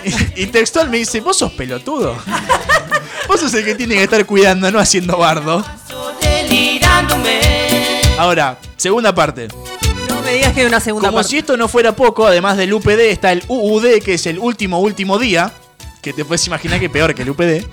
y, 0.05 0.43
y 0.43 0.47
textual 0.47 0.89
me 0.89 0.99
dice, 0.99 1.21
vos 1.21 1.37
sos 1.39 1.53
pelotudo. 1.53 2.17
Vos 3.29 3.41
sos 3.41 3.53
el 3.55 3.65
que 3.65 3.75
tiene 3.75 3.97
que 3.97 4.05
estar 4.05 4.25
cuidando, 4.25 4.71
no 4.71 4.79
haciendo 4.79 5.19
bardo. 5.19 5.65
Ahora, 8.19 8.57
segunda 8.77 9.13
parte. 9.15 9.49
No 10.27 10.33
me 10.33 10.39
digas 10.39 10.53
que 10.55 10.61
hay 10.63 10.67
una 10.67 10.81
segunda 10.81 11.09
Como 11.09 11.19
parte. 11.19 11.31
si 11.31 11.39
esto 11.39 11.57
no 11.57 11.69
fuera 11.69 11.95
poco, 11.95 12.27
además 12.27 12.57
del 12.57 12.75
UPD 12.75 12.99
está 13.13 13.31
el 13.31 13.45
UUD, 13.47 14.01
que 14.05 14.15
es 14.15 14.27
el 14.27 14.41
último, 14.41 14.81
último 14.81 15.21
día. 15.21 15.53
Que 16.03 16.13
te 16.13 16.25
puedes 16.25 16.45
imaginar 16.49 16.81
que 16.81 16.91
peor 16.91 17.15
que 17.15 17.23
el 17.23 17.31
UPD. 17.31 17.65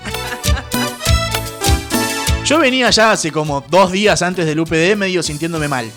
Yo 2.45 2.59
venía 2.59 2.91
ya 2.91 3.11
hace 3.13 3.31
como 3.31 3.61
dos 3.71 3.91
días 3.91 4.21
antes 4.21 4.45
del 4.45 4.59
UPD 4.59 4.95
medio 4.95 5.23
sintiéndome 5.23 5.67
mal. 5.67 5.89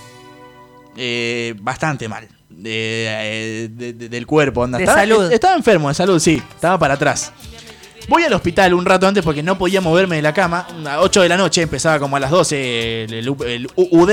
Eh, 0.97 1.55
bastante 1.61 2.09
mal. 2.09 2.27
De, 2.49 3.07
eh, 3.07 3.69
de- 3.71 3.93
de- 3.93 4.09
del 4.09 4.27
cuerpo, 4.27 4.63
onda. 4.63 4.79
De 4.79 4.85
estaba, 4.85 5.01
salud. 5.01 5.31
Estaba 5.31 5.57
enfermo 5.57 5.89
de 5.89 5.95
salud, 5.95 6.19
sí. 6.19 6.43
Estaba 6.55 6.79
para 6.79 6.95
atrás. 6.95 7.33
Voy 8.09 8.23
al 8.23 8.33
hospital 8.33 8.73
un 8.73 8.87
rato 8.87 9.07
antes 9.07 9.23
porque 9.23 9.43
no 9.43 9.59
podía 9.59 9.83
moverme 9.83 10.17
de 10.17 10.23
la 10.23 10.33
cama. 10.33 10.67
A 10.89 11.01
8 11.01 11.21
de 11.21 11.29
la 11.29 11.37
noche, 11.37 11.61
empezaba 11.61 11.99
como 11.99 12.17
a 12.17 12.21
las 12.21 12.31
12 12.31 13.05
el, 13.05 13.13
el 13.13 13.29
U- 13.29 13.45
el 13.45 13.69
UUD. 13.77 14.11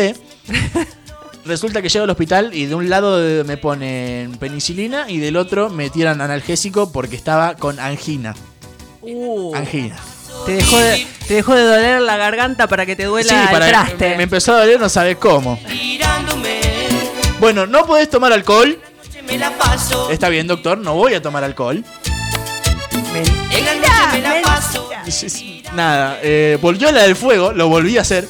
Resulta 1.45 1.81
que 1.81 1.89
llego 1.89 2.03
al 2.03 2.09
hospital 2.09 2.51
y 2.53 2.65
de 2.67 2.75
un 2.75 2.89
lado 2.89 3.43
me 3.43 3.57
ponen 3.57 4.31
penicilina 4.37 5.09
y 5.09 5.17
del 5.17 5.35
otro 5.35 5.69
me 5.69 5.89
tiran 5.89 6.21
analgésico 6.21 6.91
porque 6.91 7.15
estaba 7.15 7.55
con 7.55 7.79
angina. 7.79 8.33
Uh, 9.01 9.53
Angina. 9.53 9.97
te, 10.45 10.53
dejó 10.53 10.77
de, 10.77 11.05
te 11.27 11.33
dejó 11.33 11.53
de 11.55 11.63
doler 11.63 12.01
la 12.01 12.15
garganta 12.15 12.67
para 12.67 12.85
que 12.85 12.95
te 12.95 13.03
duela 13.03 13.29
Sí, 13.29 13.51
para 13.51 13.65
el 13.65 13.71
traste. 13.71 14.09
me, 14.11 14.17
me 14.17 14.23
empezó 14.23 14.53
a 14.55 14.59
doler, 14.61 14.79
no 14.79 14.87
sabes 14.87 15.17
cómo. 15.17 15.59
Bueno, 17.39 17.65
no 17.67 17.85
podés 17.85 18.09
tomar 18.09 18.31
alcohol. 18.31 18.79
Está 20.09 20.29
bien, 20.29 20.47
doctor, 20.47 20.77
no 20.77 20.93
voy 20.95 21.13
a 21.13 21.21
tomar 21.21 21.43
alcohol. 21.43 21.83
En 23.51 23.65
la 23.65 23.73
noche 23.75 23.89
me 24.13 24.21
la 24.21 24.41
paso. 24.41 24.89
Nada, 25.75 26.19
eh, 26.23 26.57
volvió 26.61 26.89
la 26.91 27.03
del 27.03 27.15
fuego, 27.17 27.51
lo 27.51 27.67
volví 27.67 27.97
a 27.97 28.01
hacer. 28.01 28.27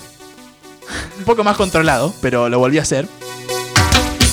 Un 1.17 1.23
poco 1.25 1.43
más 1.43 1.57
controlado, 1.57 2.13
pero 2.21 2.49
lo 2.49 2.59
volví 2.59 2.79
a 2.79 2.81
hacer. 2.81 3.07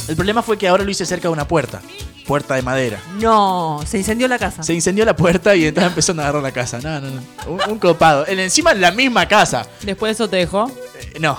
El 0.08 0.16
problema 0.16 0.42
fue 0.42 0.58
que 0.58 0.66
ahora 0.68 0.82
lo 0.84 0.90
hice 0.90 1.06
cerca 1.06 1.28
de 1.28 1.32
una 1.32 1.46
puerta. 1.46 1.80
Puerta 2.26 2.54
de 2.54 2.62
madera. 2.62 3.00
No, 3.18 3.80
se 3.86 3.98
incendió 3.98 4.28
la 4.28 4.38
casa. 4.38 4.62
Se 4.62 4.72
incendió 4.74 5.04
la 5.04 5.16
puerta 5.16 5.54
y 5.56 5.66
entonces 5.66 5.90
empezó 5.90 6.12
a 6.12 6.14
agarrar 6.16 6.42
la 6.42 6.52
casa. 6.52 6.78
No, 6.80 7.00
no, 7.00 7.10
no. 7.10 7.22
Un, 7.46 7.60
un 7.72 7.78
copado. 7.78 8.26
En, 8.26 8.38
encima 8.38 8.72
en 8.72 8.80
la 8.80 8.92
misma 8.92 9.26
casa. 9.26 9.66
Después 9.82 10.10
de 10.10 10.12
eso 10.14 10.28
te 10.30 10.36
dejó. 10.36 10.70
Eh, 11.14 11.18
no. 11.20 11.38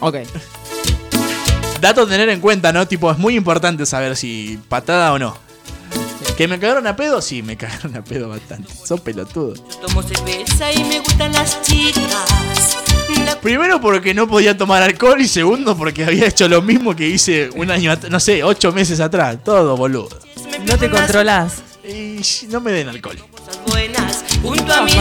Ok. 0.00 0.16
Dato 1.80 2.02
a 2.02 2.06
tener 2.08 2.28
en 2.28 2.40
cuenta, 2.40 2.72
¿no? 2.72 2.86
Tipo, 2.86 3.10
es 3.10 3.18
muy 3.18 3.36
importante 3.36 3.84
saber 3.86 4.16
si 4.16 4.58
patada 4.68 5.12
o 5.12 5.18
no. 5.18 5.36
¿Que 6.36 6.48
me 6.48 6.58
cagaron 6.58 6.86
a 6.86 6.96
pedo? 6.96 7.22
Sí, 7.22 7.42
me 7.42 7.56
cagaron 7.58 7.96
a 7.96 8.04
pedo 8.04 8.28
bastante. 8.28 8.70
Son 8.84 8.98
pelotudos. 8.98 9.62
Tomo 9.80 10.02
cerveza 10.02 10.72
y 10.72 10.84
me 10.84 11.00
gustan 11.00 11.32
las 11.32 11.62
chicas. 11.62 12.76
Primero 13.42 13.80
porque 13.80 14.14
no 14.14 14.26
podía 14.26 14.56
tomar 14.56 14.82
alcohol 14.82 15.20
y 15.20 15.28
segundo 15.28 15.76
porque 15.76 16.04
había 16.04 16.26
hecho 16.26 16.48
lo 16.48 16.62
mismo 16.62 16.96
que 16.96 17.08
hice 17.08 17.50
un 17.54 17.70
año 17.70 17.92
atrás, 17.92 18.10
no 18.10 18.20
sé, 18.20 18.42
ocho 18.42 18.72
meses 18.72 19.00
atrás. 19.00 19.38
Todo 19.44 19.76
boludo. 19.76 20.18
No 20.66 20.76
te 20.78 20.90
controlás. 20.90 21.62
Y 21.84 22.20
no 22.48 22.60
me 22.60 22.72
den 22.72 22.88
alcohol. 22.88 23.16
buenas 23.68 24.24
junto 24.42 24.72
a 24.72 24.82
mis. 24.82 24.96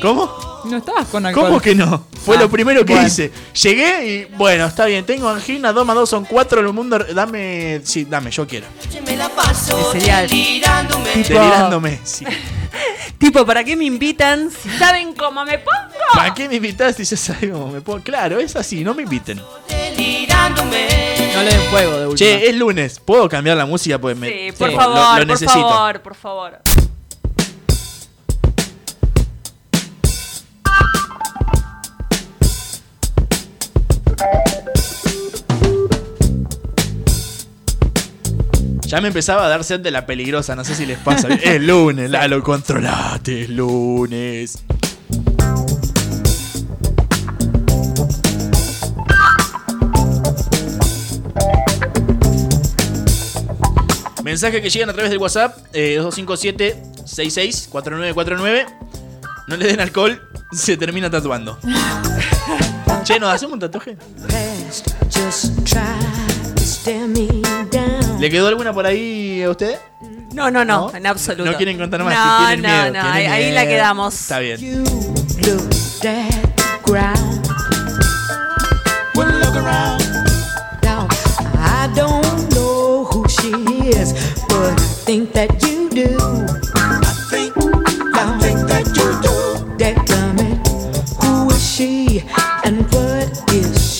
¿Cómo? 0.00 0.55
No 0.68 0.76
estabas 0.78 1.06
con 1.08 1.24
alcohol. 1.26 1.46
¿Cómo 1.46 1.60
que 1.60 1.74
no? 1.74 2.06
Fue 2.24 2.36
Ah, 2.36 2.40
lo 2.40 2.50
primero 2.50 2.84
que 2.84 2.92
bueno. 2.92 3.06
hice. 3.08 3.30
Llegué 3.62 4.06
y, 4.06 4.24
bueno, 4.36 4.66
está 4.66 4.86
bien, 4.86 5.04
tengo 5.06 5.28
angina, 5.28 5.72
2 5.72 5.86
más 5.86 5.96
2 5.96 6.08
son 6.10 6.24
4, 6.24 6.60
el 6.60 6.72
mundo, 6.72 6.98
dame, 7.14 7.80
sí, 7.84 8.04
dame, 8.04 8.30
yo 8.30 8.46
quiero. 8.46 8.66
Me 9.04 9.16
la 9.16 9.28
paso 9.28 9.92
Sería 9.92 10.22
delirándome. 10.22 11.12
Tipo- 11.12 11.28
Delirándome, 11.40 12.00
sí. 12.04 12.24
Tipo, 13.18 13.46
¿para 13.46 13.64
qué 13.64 13.76
me 13.76 13.84
invitan 13.84 14.50
si 14.50 14.68
saben 14.70 15.14
cómo 15.14 15.42
me 15.44 15.58
pongo? 15.58 15.76
¿Para 16.12 16.34
qué 16.34 16.48
me 16.48 16.56
invitaste 16.56 17.04
si 17.04 17.14
ya 17.16 17.22
sabes 17.34 17.50
cómo 17.50 17.68
me 17.68 17.80
pongo? 17.80 18.00
Claro, 18.02 18.38
es 18.40 18.54
así, 18.56 18.84
no 18.84 18.92
me 18.92 19.04
inviten. 19.04 19.40
Delirándome. 19.68 20.86
No 21.34 21.42
le 21.42 21.50
den 21.50 21.70
fuego 21.70 21.98
de 21.98 22.06
última. 22.06 22.16
Che, 22.30 22.48
es 22.48 22.54
lunes, 22.56 23.00
¿puedo 23.00 23.28
cambiar 23.28 23.56
la 23.56 23.66
música? 23.66 23.98
Pues 23.98 24.16
me, 24.16 24.28
Sí, 24.28 24.52
por 24.58 24.70
lo- 24.70 24.76
favor, 24.76 24.96
lo, 24.96 25.16
por 25.18 25.26
necesito. 25.26 25.52
favor, 25.68 26.00
por 26.02 26.14
favor. 26.14 26.60
Ya 38.86 39.00
me 39.00 39.08
empezaba 39.08 39.44
a 39.44 39.48
dar 39.48 39.64
sed 39.64 39.80
de 39.80 39.90
la 39.90 40.06
peligrosa, 40.06 40.54
no 40.54 40.62
sé 40.64 40.76
si 40.76 40.86
les 40.86 40.98
pasa. 40.98 41.26
es 41.42 41.60
lunes, 41.60 42.08
Lalo, 42.08 42.40
controlate, 42.42 43.42
es 43.42 43.50
lunes. 43.50 44.62
Mensajes 54.22 54.62
que 54.62 54.70
llegan 54.70 54.90
a 54.90 54.92
través 54.92 55.10
del 55.10 55.18
WhatsApp, 55.18 55.58
eh, 55.72 55.98
2257-664949. 56.00 58.66
No 59.48 59.56
le 59.56 59.66
den 59.66 59.80
alcohol, 59.80 60.22
se 60.52 60.76
termina 60.76 61.10
tatuando. 61.10 61.58
che, 63.06 63.20
¿nos 63.20 63.32
hacemos 63.32 63.54
un 63.54 63.60
tatuaje? 63.60 63.96
Just 65.12 65.64
try 65.64 65.80
to 66.54 66.62
stare 66.62 67.06
me 67.06 67.26
down. 67.70 68.20
¿Le 68.20 68.30
quedó 68.30 68.48
alguna 68.48 68.72
por 68.72 68.84
ahí 68.86 69.42
a 69.42 69.50
usted? 69.50 69.78
No, 70.34 70.50
no, 70.50 70.64
no, 70.64 70.92
en 70.94 71.06
absoluto. 71.06 71.50
No 71.50 71.56
quieren 71.56 71.78
contar 71.78 72.02
más, 72.02 72.14
No, 72.14 72.56
no, 72.56 72.68
miedo. 72.68 72.92
no, 72.92 73.08
ahí- 73.10 73.52
la 73.52 73.64
quedamos. 73.66 74.14
Está 74.14 74.40
bien. 74.40 74.84
Looked 75.46 75.76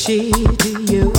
she 0.07 0.31
to 0.31 0.93
you? 0.93 1.13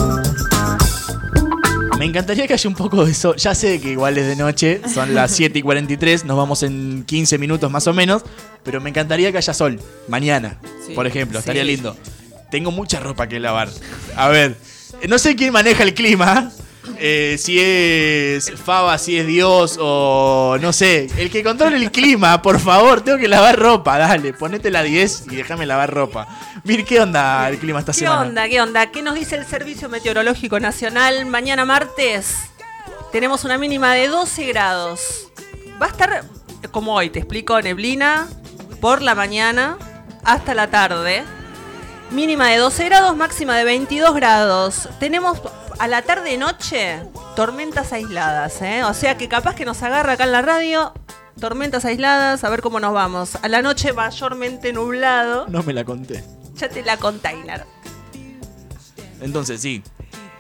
Me 1.97 2.05
encantaría 2.05 2.45
que 2.47 2.53
haya 2.53 2.69
un 2.69 2.76
poco 2.76 3.05
de 3.05 3.11
eso. 3.11 3.35
Ya 3.35 3.55
sé 3.55 3.81
que 3.81 3.91
igual 3.91 4.18
es 4.18 4.27
de 4.27 4.35
noche, 4.35 4.81
son 4.93 5.15
las 5.15 5.31
7 5.35 5.57
y 5.59 5.61
43, 5.61 6.26
nos 6.26 6.38
vamos 6.38 6.64
en 6.64 7.03
15 7.05 7.38
minutos 7.38 7.72
más 7.72 7.88
o 7.88 7.93
menos. 7.93 8.23
Pero 8.64 8.81
me 8.81 8.89
encantaría 8.89 9.31
que 9.31 9.38
haya 9.38 9.53
sol 9.53 9.80
mañana, 10.07 10.57
Sí. 10.85 10.93
por 10.93 11.07
ejemplo, 11.07 11.39
estaría 11.39 11.64
Sí. 11.64 11.69
lindo. 11.69 11.95
Tengo 12.51 12.72
mucha 12.72 12.99
ropa 12.99 13.27
que 13.27 13.39
lavar. 13.39 13.69
A 14.15 14.30
ver, 14.30 14.55
no 15.07 15.18
sé 15.18 15.35
quién 15.35 15.51
maneja 15.53 15.84
el 15.84 15.93
clima. 15.93 16.51
Eh, 16.97 17.35
si 17.39 17.59
es 17.59 18.51
Faba, 18.64 18.97
si 18.97 19.18
es 19.18 19.27
Dios 19.27 19.77
o 19.80 20.57
no 20.61 20.73
sé. 20.73 21.07
El 21.18 21.30
que 21.30 21.43
controle 21.43 21.77
el 21.77 21.91
clima, 21.91 22.41
por 22.41 22.59
favor, 22.59 23.01
tengo 23.01 23.18
que 23.18 23.27
lavar 23.27 23.57
ropa. 23.59 23.97
Dale, 23.97 24.34
ponete 24.34 24.72
la 24.72 24.84
10 24.84 25.26
y 25.31 25.35
déjame 25.35 25.65
lavar 25.65 25.93
ropa. 25.93 26.27
Mir, 26.64 26.85
¿qué 26.85 26.99
onda 26.99 27.47
el 27.49 27.57
clima 27.57 27.80
esta 27.80 27.91
¿Qué 27.91 27.99
semana? 27.99 28.22
onda? 28.22 28.47
¿Qué 28.49 28.61
onda? 28.61 28.91
¿Qué 28.91 29.01
nos 29.01 29.15
dice 29.15 29.35
el 29.35 29.45
Servicio 29.45 29.89
Meteorológico 29.89 30.59
Nacional? 30.59 31.26
Mañana 31.26 31.65
martes 31.65 32.35
tenemos 33.11 33.45
una 33.45 33.57
mínima 33.57 33.93
de 33.93 34.07
12 34.07 34.45
grados. 34.45 35.30
Va 35.81 35.88
a 35.88 35.89
estar 35.89 36.23
como 36.72 36.95
hoy, 36.95 37.09
te 37.09 37.19
explico, 37.19 37.61
neblina 37.61 38.27
por 38.81 39.01
la 39.01 39.15
mañana 39.15 39.77
hasta 40.23 40.53
la 40.53 40.69
tarde. 40.69 41.23
Mínima 42.11 42.47
de 42.47 42.57
12 42.57 42.85
grados, 42.85 43.15
máxima 43.15 43.57
de 43.57 43.64
22 43.64 44.15
grados. 44.15 44.89
Tenemos 44.99 45.39
a 45.80 45.88
la 45.88 46.02
tarde-noche 46.02 47.04
tormentas 47.36 47.94
aisladas, 47.94 48.62
¿eh? 48.62 48.84
O 48.84 48.94
sea 48.94 49.18
que 49.18 49.28
capaz 49.28 49.56
que 49.56 49.66
nos 49.66 49.84
agarra 49.84 50.14
acá 50.14 50.24
en 50.24 50.32
la 50.32 50.41
radio 50.41 50.94
tormentas 51.40 51.86
aisladas, 51.86 52.44
a 52.44 52.49
ver 52.49 52.62
cómo 52.62 52.80
nos 52.80 52.94
vamos. 52.94 53.36
A 53.41 53.48
la 53.48 53.62
noche 53.62 53.94
mayormente 53.94 54.74
nublado. 54.74 55.45
No 55.48 55.64
me 55.64 55.74
la 55.74 55.84
conté. 55.84 56.24
Ya 56.56 56.70
te 56.70 56.82
la 56.82 56.98
container. 56.98 57.66
Entonces, 59.22 59.62
sí. 59.62 59.84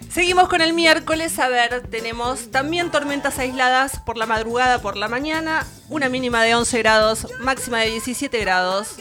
Seguimos 0.09 0.47
con 0.47 0.61
el 0.61 0.73
miércoles, 0.73 1.37
a 1.37 1.47
ver, 1.49 1.87
tenemos 1.89 2.49
también 2.49 2.89
tormentas 2.89 3.37
aisladas 3.39 3.99
por 3.99 4.17
la 4.17 4.25
madrugada, 4.25 4.81
por 4.81 4.97
la 4.97 5.07
mañana, 5.07 5.67
una 5.89 6.09
mínima 6.09 6.43
de 6.43 6.55
11 6.55 6.77
grados, 6.79 7.27
máxima 7.41 7.79
de 7.79 7.91
17 7.91 8.39
grados. 8.39 8.95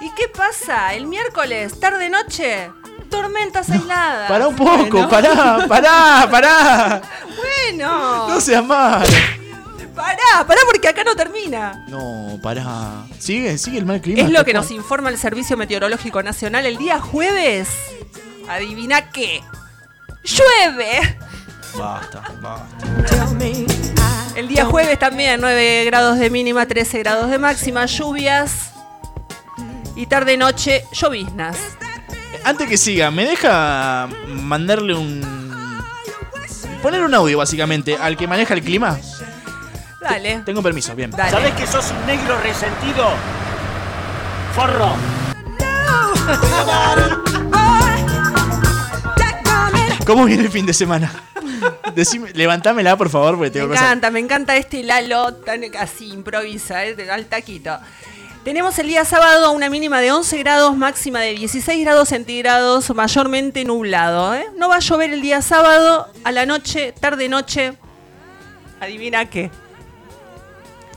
¿Y 0.00 0.10
qué 0.14 0.28
pasa? 0.28 0.94
El 0.94 1.06
miércoles, 1.06 1.78
tarde-noche, 1.78 2.70
tormentas 3.10 3.68
aisladas. 3.70 4.28
Pará 4.30 4.48
un 4.48 4.56
poco, 4.56 4.74
Bueno. 4.90 5.08
pará, 5.08 5.66
pará, 5.68 6.28
pará. 6.30 7.02
Bueno. 7.36 8.28
No 8.28 8.40
seas 8.40 8.64
mal. 8.64 9.06
Pará, 9.94 10.46
pará 10.46 10.60
porque 10.70 10.88
acá 10.88 11.04
no 11.04 11.14
termina. 11.14 11.84
No, 11.88 12.38
pará. 12.42 13.04
Sigue, 13.18 13.58
sigue 13.58 13.78
el 13.78 13.84
mal 13.86 14.00
clima. 14.00 14.22
Es 14.22 14.30
lo 14.30 14.44
que 14.44 14.54
nos 14.54 14.70
informa 14.70 15.10
el 15.10 15.18
Servicio 15.18 15.56
Meteorológico 15.56 16.22
Nacional 16.22 16.64
el 16.64 16.76
día 16.78 17.00
jueves. 17.00 17.68
Adivina 18.48 19.10
qué. 19.10 19.42
Llueve. 20.24 21.18
Basta, 21.76 22.22
basta. 22.40 22.76
El 24.36 24.48
día 24.48 24.64
jueves 24.64 24.98
también 24.98 25.40
9 25.40 25.84
grados 25.84 26.18
de 26.18 26.30
mínima, 26.30 26.66
13 26.66 26.98
grados 27.00 27.30
de 27.30 27.38
máxima, 27.38 27.84
lluvias 27.86 28.70
y 29.96 30.06
tarde 30.06 30.36
noche 30.36 30.84
lloviznas. 30.92 31.56
Antes 32.44 32.68
que 32.68 32.76
siga, 32.76 33.10
¿me 33.10 33.24
deja 33.24 34.08
mandarle 34.28 34.94
un. 34.94 35.20
Poner 36.82 37.02
un 37.02 37.14
audio, 37.14 37.38
básicamente, 37.38 37.96
al 37.96 38.16
que 38.16 38.26
maneja 38.26 38.54
el 38.54 38.62
clima? 38.62 38.98
Dale. 40.00 40.42
Tengo 40.46 40.62
permiso, 40.62 40.94
bien. 40.94 41.10
Dale. 41.10 41.30
¿Sabés 41.30 41.52
que 41.52 41.66
sos 41.66 41.90
un 41.90 42.06
negro 42.06 42.38
resentido? 42.40 43.10
Forro. 44.54 44.94
¿Cómo 50.06 50.24
viene 50.24 50.44
el 50.44 50.50
fin 50.50 50.66
de 50.66 50.72
semana? 50.72 51.12
Decime, 51.94 52.30
levantámela, 52.32 52.96
por 52.96 53.10
favor, 53.10 53.36
porque 53.36 53.44
Me 53.48 53.50
tengo 53.50 53.68
cosas. 53.68 53.82
encanta, 53.84 54.10
me 54.10 54.18
encanta 54.20 54.56
este 54.56 54.82
Lalo 54.82 55.34
tan 55.34 55.60
así, 55.78 56.08
improvisa, 56.10 56.84
eh, 56.84 57.10
al 57.10 57.26
taquito. 57.26 57.78
Tenemos 58.44 58.78
el 58.78 58.86
día 58.86 59.04
sábado 59.04 59.52
una 59.52 59.68
mínima 59.68 60.00
de 60.00 60.12
11 60.12 60.38
grados, 60.38 60.74
máxima 60.74 61.20
de 61.20 61.34
16 61.34 61.84
grados 61.84 62.08
centígrados, 62.08 62.88
mayormente 62.94 63.64
nublado. 63.66 64.34
¿eh? 64.34 64.46
No 64.56 64.70
va 64.70 64.76
a 64.76 64.80
llover 64.80 65.12
el 65.12 65.20
día 65.20 65.42
sábado, 65.42 66.08
a 66.24 66.32
la 66.32 66.46
noche, 66.46 66.92
tarde-noche. 66.98 67.74
Adivina 68.80 69.28
qué. 69.28 69.50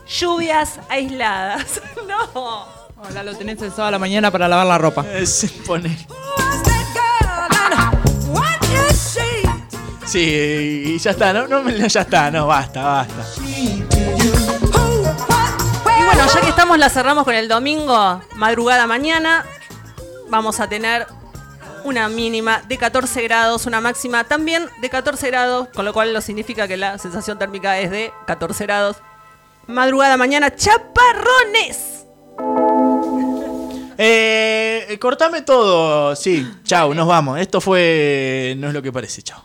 Lluvias 0.08 0.80
aisladas. 0.88 1.82
no. 2.08 2.66
Hola, 2.96 3.24
lo 3.24 3.36
tenés 3.36 3.62
el 3.62 3.72
sábado 3.72 3.88
a 3.88 3.92
la 3.92 4.00
mañana 4.00 4.32
para 4.32 4.48
lavar 4.48 4.66
la 4.66 4.78
ropa. 4.78 5.06
Se 5.26 5.50
pone. 5.50 5.98
Sí, 10.06 10.20
y 10.86 11.00
ya 11.00 11.12
está, 11.12 11.34
no, 11.34 11.70
ya 11.70 12.02
está, 12.02 12.30
no, 12.30 12.48
basta, 12.48 12.84
basta. 12.84 13.26
Bueno, 16.06 16.26
ya 16.34 16.42
que 16.42 16.50
estamos, 16.50 16.78
la 16.78 16.90
cerramos 16.90 17.24
con 17.24 17.36
el 17.36 17.48
domingo, 17.48 18.22
madrugada 18.36 18.88
mañana. 18.88 19.46
Vamos 20.30 20.60
a 20.60 20.68
tener 20.68 21.08
una 21.84 22.10
mínima 22.10 22.62
de 22.68 22.78
14 22.78 23.22
grados, 23.24 23.66
una 23.66 23.82
máxima 23.82 24.24
también 24.24 24.68
de 24.82 24.90
14 24.90 25.28
grados, 25.28 25.68
con 25.74 25.86
lo 25.86 25.94
cual 25.94 26.14
lo 26.14 26.22
significa 26.22 26.68
que 26.68 26.78
la 26.78 26.98
sensación 26.98 27.38
térmica 27.38 27.80
es 27.80 27.92
de 27.92 28.12
14 28.28 28.66
grados. 28.66 28.98
Madrugada 29.68 30.18
mañana, 30.18 30.56
chaparrones. 30.56 32.06
Eh, 33.98 34.98
cortame 35.00 35.42
todo, 35.42 36.16
sí, 36.16 36.48
chau, 36.64 36.94
nos 36.94 37.08
vamos. 37.08 37.40
Esto 37.40 37.62
fue. 37.62 38.56
No 38.58 38.68
es 38.68 38.74
lo 38.74 38.82
que 38.82 38.92
parece, 38.92 39.22
chau. 39.22 39.42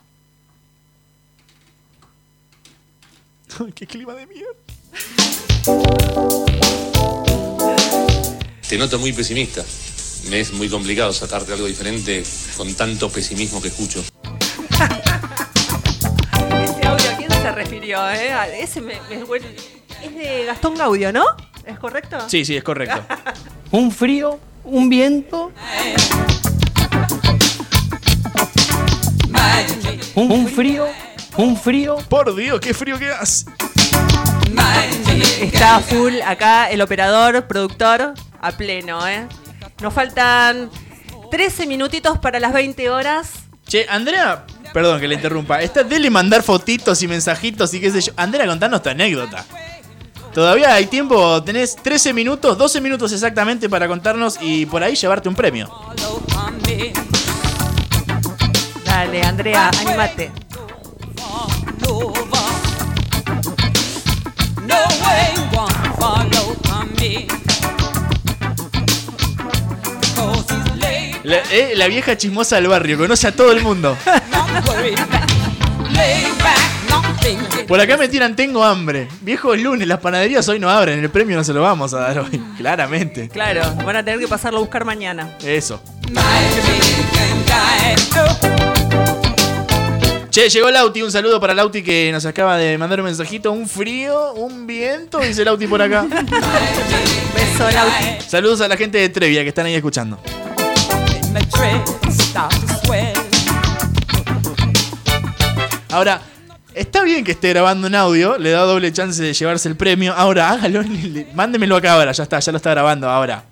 Qué 3.74 3.86
clima 3.86 4.14
de 4.14 4.26
mierda. 4.26 4.52
Te 8.68 8.76
noto 8.76 8.98
muy 8.98 9.12
pesimista. 9.12 9.64
Me 10.28 10.40
es 10.40 10.52
muy 10.52 10.68
complicado 10.68 11.12
sacarte 11.12 11.52
algo 11.54 11.66
diferente 11.66 12.22
con 12.56 12.74
tanto 12.74 13.08
pesimismo 13.10 13.62
que 13.62 13.68
escucho. 13.68 14.00
Ese 16.62 16.86
audio, 16.86 17.10
¿a 17.10 17.16
quién 17.16 17.30
se 17.30 17.52
refirió? 17.52 18.10
eh? 18.10 18.32
A- 18.32 18.48
Ese 18.48 18.80
me, 18.80 18.94
me 19.08 19.16
Es 19.16 20.14
de 20.14 20.44
Gastón 20.46 20.74
Gaudio, 20.76 21.12
¿no? 21.12 21.24
¿Es 21.64 21.78
correcto? 21.78 22.18
Sí, 22.28 22.44
sí, 22.44 22.56
es 22.56 22.64
correcto. 22.64 23.00
Un 23.70 23.90
frío, 23.92 24.38
un 24.64 24.88
viento. 24.88 25.52
Un, 30.14 30.32
un 30.32 30.48
frío, 30.48 30.86
un 31.36 31.56
frío. 31.56 31.96
Por 32.08 32.34
Dios, 32.34 32.58
qué 32.60 32.72
frío 32.72 32.98
que 32.98 33.08
hace. 33.10 33.44
Está 35.40 35.80
full 35.80 36.14
acá 36.24 36.70
el 36.70 36.80
operador, 36.80 37.46
productor, 37.46 38.14
a 38.40 38.52
pleno, 38.52 39.06
¿eh? 39.06 39.26
Nos 39.80 39.94
faltan 39.94 40.70
13 41.30 41.66
minutitos 41.66 42.18
para 42.18 42.40
las 42.40 42.52
20 42.52 42.90
horas. 42.90 43.30
Che, 43.66 43.86
Andrea, 43.88 44.44
perdón 44.72 45.00
que 45.00 45.08
le 45.08 45.14
interrumpa. 45.14 45.60
Está 45.62 45.84
dele 45.84 46.10
mandar 46.10 46.42
fotitos 46.42 47.02
y 47.02 47.08
mensajitos 47.08 47.72
y 47.74 47.80
qué 47.80 47.90
sé 47.90 48.00
yo. 48.00 48.12
Andrea, 48.16 48.46
contanos 48.46 48.82
tu 48.82 48.88
anécdota. 48.88 49.44
Todavía 50.32 50.74
hay 50.74 50.86
tiempo, 50.86 51.42
tenés 51.42 51.76
13 51.76 52.12
minutos, 52.12 52.56
12 52.56 52.80
minutos 52.80 53.12
exactamente 53.12 53.68
para 53.68 53.88
contarnos 53.88 54.38
y 54.40 54.66
por 54.66 54.82
ahí 54.82 54.94
llevarte 54.94 55.28
un 55.28 55.34
premio. 55.34 55.70
Dale, 58.84 59.22
Andrea, 59.22 59.70
animate. 59.80 60.30
La, 71.24 71.36
eh, 71.50 71.72
la 71.76 71.88
vieja 71.88 72.16
chismosa 72.16 72.56
del 72.56 72.68
barrio, 72.68 72.96
conoce 72.96 73.28
a 73.28 73.32
todo 73.32 73.52
el 73.52 73.60
mundo. 73.60 73.96
Por 77.68 77.80
acá 77.80 77.98
me 77.98 78.08
tiran, 78.08 78.34
tengo 78.34 78.64
hambre. 78.64 79.08
Viejo 79.20 79.52
es 79.52 79.62
lunes, 79.62 79.86
las 79.86 80.00
panaderías 80.00 80.48
hoy 80.48 80.58
no 80.58 80.70
abren, 80.70 81.00
el 81.00 81.10
premio 81.10 81.36
no 81.36 81.44
se 81.44 81.52
lo 81.52 81.60
vamos 81.60 81.92
a 81.92 82.00
dar 82.00 82.20
hoy. 82.20 82.42
Claramente. 82.56 83.28
Claro, 83.28 83.60
van 83.84 83.96
a 83.96 84.02
tener 84.02 84.18
que 84.18 84.28
pasarlo 84.28 84.58
a 84.58 84.60
buscar 84.62 84.86
mañana. 84.86 85.36
Eso. 85.44 85.82
Che, 90.38 90.48
llegó 90.50 90.70
Lauti, 90.70 91.02
un 91.02 91.10
saludo 91.10 91.40
para 91.40 91.52
Lauti 91.52 91.82
que 91.82 92.12
nos 92.12 92.24
acaba 92.24 92.56
de 92.56 92.78
mandar 92.78 93.00
un 93.00 93.06
mensajito. 93.06 93.50
Un 93.50 93.68
frío, 93.68 94.34
un 94.34 94.68
viento, 94.68 95.18
dice 95.18 95.44
Lauti 95.44 95.66
por 95.66 95.82
acá. 95.82 96.06
Beso, 97.34 97.68
Lauti. 97.68 98.22
Saludos 98.24 98.60
a 98.60 98.68
la 98.68 98.76
gente 98.76 98.98
de 98.98 99.08
Trevia 99.08 99.42
que 99.42 99.48
están 99.48 99.66
ahí 99.66 99.74
escuchando. 99.74 100.16
Ahora, 105.90 106.22
está 106.72 107.02
bien 107.02 107.24
que 107.24 107.32
esté 107.32 107.48
grabando 107.48 107.88
un 107.88 107.96
audio, 107.96 108.38
le 108.38 108.50
da 108.50 108.60
doble 108.60 108.92
chance 108.92 109.20
de 109.20 109.34
llevarse 109.34 109.68
el 109.68 109.74
premio. 109.74 110.14
Ahora, 110.14 110.50
hágalo, 110.50 110.84
mándemelo 111.34 111.74
acá 111.74 111.94
ahora, 111.94 112.12
ya 112.12 112.22
está, 112.22 112.38
ya 112.38 112.52
lo 112.52 112.58
está 112.58 112.70
grabando 112.70 113.10
ahora. 113.10 113.42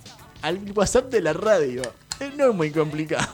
Al 0.40 0.60
WhatsApp 0.72 1.10
de 1.10 1.20
la 1.20 1.32
radio. 1.32 1.82
No 2.36 2.50
es 2.50 2.54
muy 2.54 2.70
complicado. 2.70 3.26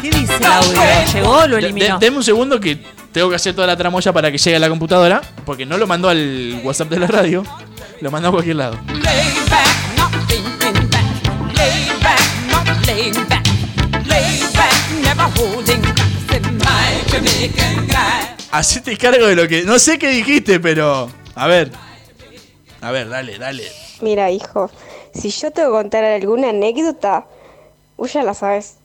¿Qué 0.00 0.10
dice 0.10 0.36
el 0.36 0.44
audio? 0.44 0.80
¿Llegó 1.12 1.30
o 1.30 1.46
lo 1.46 1.58
eliminó? 1.58 1.98
de- 1.98 2.06
deme 2.06 2.16
un 2.18 2.24
segundo 2.24 2.58
que 2.60 2.78
tengo 3.12 3.28
que 3.28 3.36
hacer 3.36 3.54
toda 3.54 3.66
la 3.66 3.76
tramoya 3.76 4.12
para 4.12 4.30
que 4.30 4.38
llegue 4.38 4.56
a 4.56 4.60
la 4.60 4.68
computadora, 4.68 5.20
porque 5.44 5.66
no 5.66 5.76
lo 5.78 5.86
mandó 5.86 6.08
al 6.08 6.60
WhatsApp 6.64 6.88
de 6.90 6.98
la 7.00 7.06
radio, 7.06 7.44
lo 8.00 8.10
mandó 8.10 8.28
a 8.28 8.32
cualquier 8.32 8.56
lado. 8.56 8.78
Hacete 18.52 18.96
cargo 18.96 19.26
de 19.26 19.36
lo 19.36 19.46
que. 19.48 19.62
No 19.62 19.78
sé 19.78 19.98
qué 19.98 20.08
dijiste, 20.10 20.60
pero. 20.60 21.10
A 21.34 21.46
ver. 21.46 21.70
A 22.80 22.90
ver, 22.90 23.08
dale, 23.08 23.38
dale. 23.38 23.64
Mira, 24.00 24.30
hijo, 24.30 24.70
si 25.14 25.30
yo 25.30 25.50
te 25.50 25.64
voy 25.66 25.78
a 25.78 25.82
contar 25.82 26.04
alguna 26.04 26.50
anécdota, 26.50 27.26
vos 27.96 28.12
ya 28.12 28.22
la 28.22 28.34
sabes. 28.34 28.76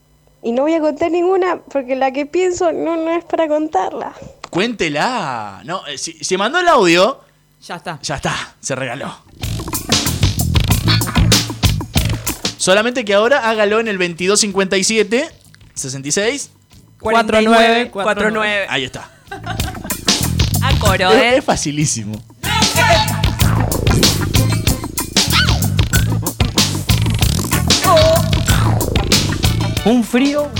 Y 0.42 0.52
no 0.52 0.62
voy 0.62 0.74
a 0.74 0.80
contar 0.80 1.10
ninguna 1.10 1.60
porque 1.70 1.96
la 1.96 2.12
que 2.12 2.26
pienso 2.26 2.72
no, 2.72 2.96
no 2.96 3.10
es 3.10 3.24
para 3.24 3.48
contarla. 3.48 4.12
Cuéntela. 4.50 5.62
No, 5.64 5.86
eh, 5.86 5.98
si, 5.98 6.12
si 6.12 6.36
mandó 6.36 6.60
el 6.60 6.68
audio. 6.68 7.20
Ya 7.62 7.76
está. 7.76 7.98
Ya 8.02 8.16
está, 8.16 8.54
se 8.60 8.74
regaló. 8.76 9.12
Solamente 12.58 13.04
que 13.04 13.14
ahora 13.14 13.48
hágalo 13.48 13.80
en 13.80 13.88
el 13.88 13.98
2257 13.98 15.28
66 15.74 16.50
49, 17.00 17.90
49. 17.90 18.66
Ahí 18.68 18.84
está. 18.84 19.10
A 20.62 20.78
coro, 20.78 21.10
Es, 21.10 21.22
¿eh? 21.22 21.36
es 21.38 21.44
facilísimo. 21.44 22.20
Un 29.86 30.02
frío. 30.02 30.50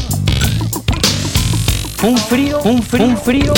Un 2.05 2.16
frío, 2.16 2.61
un 2.62 2.81
frío, 2.81 3.05
un 3.07 3.16
frío. 3.19 3.53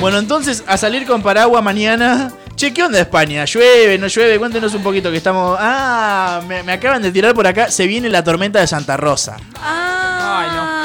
Bueno, 0.00 0.18
entonces, 0.18 0.62
a 0.68 0.76
salir 0.76 1.04
con 1.04 1.20
paraguas 1.20 1.64
mañana. 1.64 2.30
Che, 2.54 2.72
¿qué 2.72 2.84
onda 2.84 3.00
España? 3.00 3.44
¿Llueve, 3.44 3.98
no 3.98 4.06
llueve? 4.06 4.38
Cuéntenos 4.38 4.72
un 4.72 4.84
poquito 4.84 5.10
que 5.10 5.16
estamos... 5.16 5.58
Ah, 5.60 6.42
me, 6.46 6.62
me 6.62 6.74
acaban 6.74 7.02
de 7.02 7.10
tirar 7.10 7.34
por 7.34 7.48
acá. 7.48 7.72
Se 7.72 7.88
viene 7.88 8.08
la 8.08 8.22
tormenta 8.22 8.60
de 8.60 8.68
Santa 8.68 8.96
Rosa. 8.96 9.36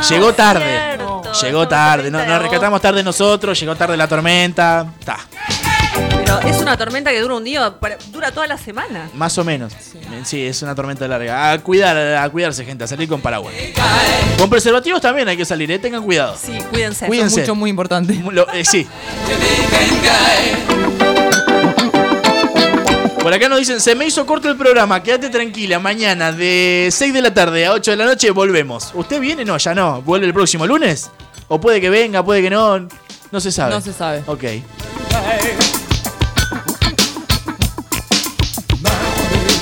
Llegó 0.09 0.33
tarde. 0.33 0.90
Llegó 1.41 1.67
tarde. 1.67 2.09
No, 2.11 2.23
nos 2.25 2.41
rescatamos 2.41 2.81
tarde 2.81 3.03
nosotros. 3.03 3.59
Llegó 3.59 3.75
tarde 3.75 3.95
la 3.97 4.07
tormenta. 4.07 4.85
Está. 4.99 5.17
Pero 6.23 6.39
es 6.41 6.57
una 6.61 6.77
tormenta 6.77 7.11
que 7.11 7.19
dura 7.19 7.35
un 7.35 7.43
día, 7.43 7.73
dura 8.07 8.31
toda 8.31 8.47
la 8.47 8.57
semana. 8.57 9.09
Más 9.13 9.37
o 9.37 9.43
menos. 9.43 9.73
Sí. 10.23 10.45
es 10.45 10.61
una 10.61 10.73
tormenta 10.73 11.07
larga. 11.07 11.51
A 11.51 11.59
cuidar, 11.59 11.97
a 11.97 12.29
cuidarse, 12.29 12.63
gente. 12.63 12.83
A 12.83 12.87
salir 12.87 13.09
con 13.09 13.19
paraguas. 13.21 13.53
Con 14.37 14.49
preservativos 14.49 15.01
también 15.01 15.27
hay 15.27 15.35
que 15.37 15.45
salir, 15.45 15.69
¿eh? 15.71 15.79
Tengan 15.79 16.03
cuidado. 16.03 16.37
Sí, 16.41 16.57
cuídense. 16.69 17.07
Cuídense. 17.07 17.41
Mucho, 17.41 17.55
muy 17.55 17.69
importante. 17.69 18.13
Lo- 18.31 18.49
eh, 18.53 18.63
sí. 18.63 18.87
Por 23.21 23.31
acá 23.31 23.47
nos 23.47 23.59
dicen, 23.59 23.79
se 23.79 23.93
me 23.93 24.07
hizo 24.07 24.25
corto 24.25 24.49
el 24.49 24.57
programa, 24.57 25.03
quédate 25.03 25.29
tranquila, 25.29 25.77
mañana 25.77 26.31
de 26.31 26.89
6 26.91 27.13
de 27.13 27.21
la 27.21 27.31
tarde 27.31 27.67
a 27.67 27.73
8 27.73 27.91
de 27.91 27.97
la 27.97 28.05
noche 28.05 28.31
volvemos. 28.31 28.91
¿Usted 28.95 29.21
viene? 29.21 29.45
No, 29.45 29.57
ya 29.59 29.75
no. 29.75 30.01
¿Vuelve 30.01 30.25
el 30.25 30.33
próximo 30.33 30.65
lunes? 30.65 31.11
¿O 31.47 31.61
puede 31.61 31.79
que 31.79 31.91
venga, 31.91 32.25
puede 32.25 32.41
que 32.41 32.49
no? 32.49 32.87
No 33.31 33.39
se 33.39 33.51
sabe. 33.51 33.75
No 33.75 33.79
se 33.79 33.93
sabe. 33.93 34.23
Ok. 34.25 34.43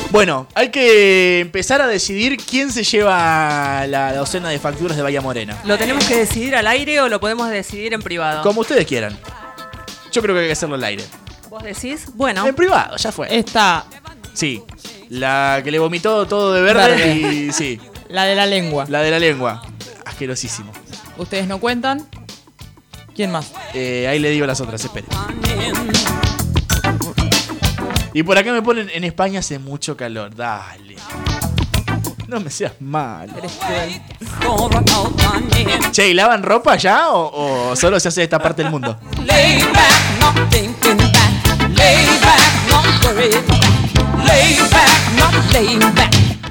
Bueno, 0.09 0.47
hay 0.55 0.69
que 0.69 1.41
empezar 1.41 1.81
a 1.81 1.87
decidir 1.87 2.37
quién 2.37 2.71
se 2.71 2.83
lleva 2.83 3.85
la 3.87 4.13
docena 4.13 4.49
de 4.49 4.57
facturas 4.57 4.95
de 4.95 5.03
Bahía 5.03 5.19
Morena. 5.19 5.59
¿Lo 5.65 5.77
tenemos 5.77 6.05
que 6.05 6.15
decidir 6.15 6.55
al 6.55 6.65
aire 6.65 7.01
o 7.01 7.09
lo 7.09 7.19
podemos 7.19 7.49
decidir 7.49 7.93
en 7.93 8.01
privado? 8.01 8.41
Como 8.41 8.61
ustedes 8.61 8.87
quieran. 8.87 9.19
Yo 10.13 10.21
creo 10.21 10.33
que 10.33 10.41
hay 10.41 10.47
que 10.47 10.53
hacerlo 10.53 10.75
al 10.75 10.83
aire. 10.85 11.03
¿Vos 11.59 11.63
decís? 11.63 12.05
Bueno. 12.15 12.45
En 12.47 12.55
privado, 12.55 12.95
ya 12.97 13.11
fue. 13.11 13.27
Esta, 13.35 13.85
Sí. 14.33 14.63
La 15.09 15.59
que 15.63 15.71
le 15.71 15.79
vomitó 15.79 16.25
todo 16.27 16.53
de 16.53 16.61
verde, 16.61 16.87
Verde. 16.95 17.15
y 17.17 17.51
sí. 17.51 17.79
la 18.09 18.23
de 18.25 18.35
la 18.35 18.45
lengua. 18.45 18.85
La 18.87 19.01
de 19.01 19.11
la 19.11 19.19
lengua. 19.19 19.61
Asquerosísimo. 20.05 20.71
Ustedes 21.17 21.47
no 21.47 21.59
cuentan. 21.59 22.07
¿Quién 23.15 23.31
más? 23.31 23.51
Eh, 23.73 24.07
ahí 24.07 24.19
le 24.19 24.29
digo 24.29 24.45
las 24.45 24.61
otras, 24.61 24.81
espere. 24.83 25.07
Y 28.13 28.23
por 28.23 28.37
acá 28.37 28.53
me 28.53 28.61
ponen, 28.61 28.89
en 28.93 29.03
España 29.03 29.39
hace 29.39 29.59
mucho 29.59 29.97
calor. 29.97 30.33
Dale. 30.33 30.95
No 32.27 32.39
me 32.39 32.49
seas 32.49 32.73
mal. 32.79 33.29
Che, 35.91 36.07
¿y 36.07 36.13
lavan 36.13 36.43
ropa 36.43 36.75
ya 36.77 37.09
o, 37.09 37.71
o 37.71 37.75
solo 37.75 37.99
se 37.99 38.07
hace 38.07 38.23
esta 38.23 38.39
parte 38.39 38.61
del 38.61 38.71
mundo? 38.71 38.97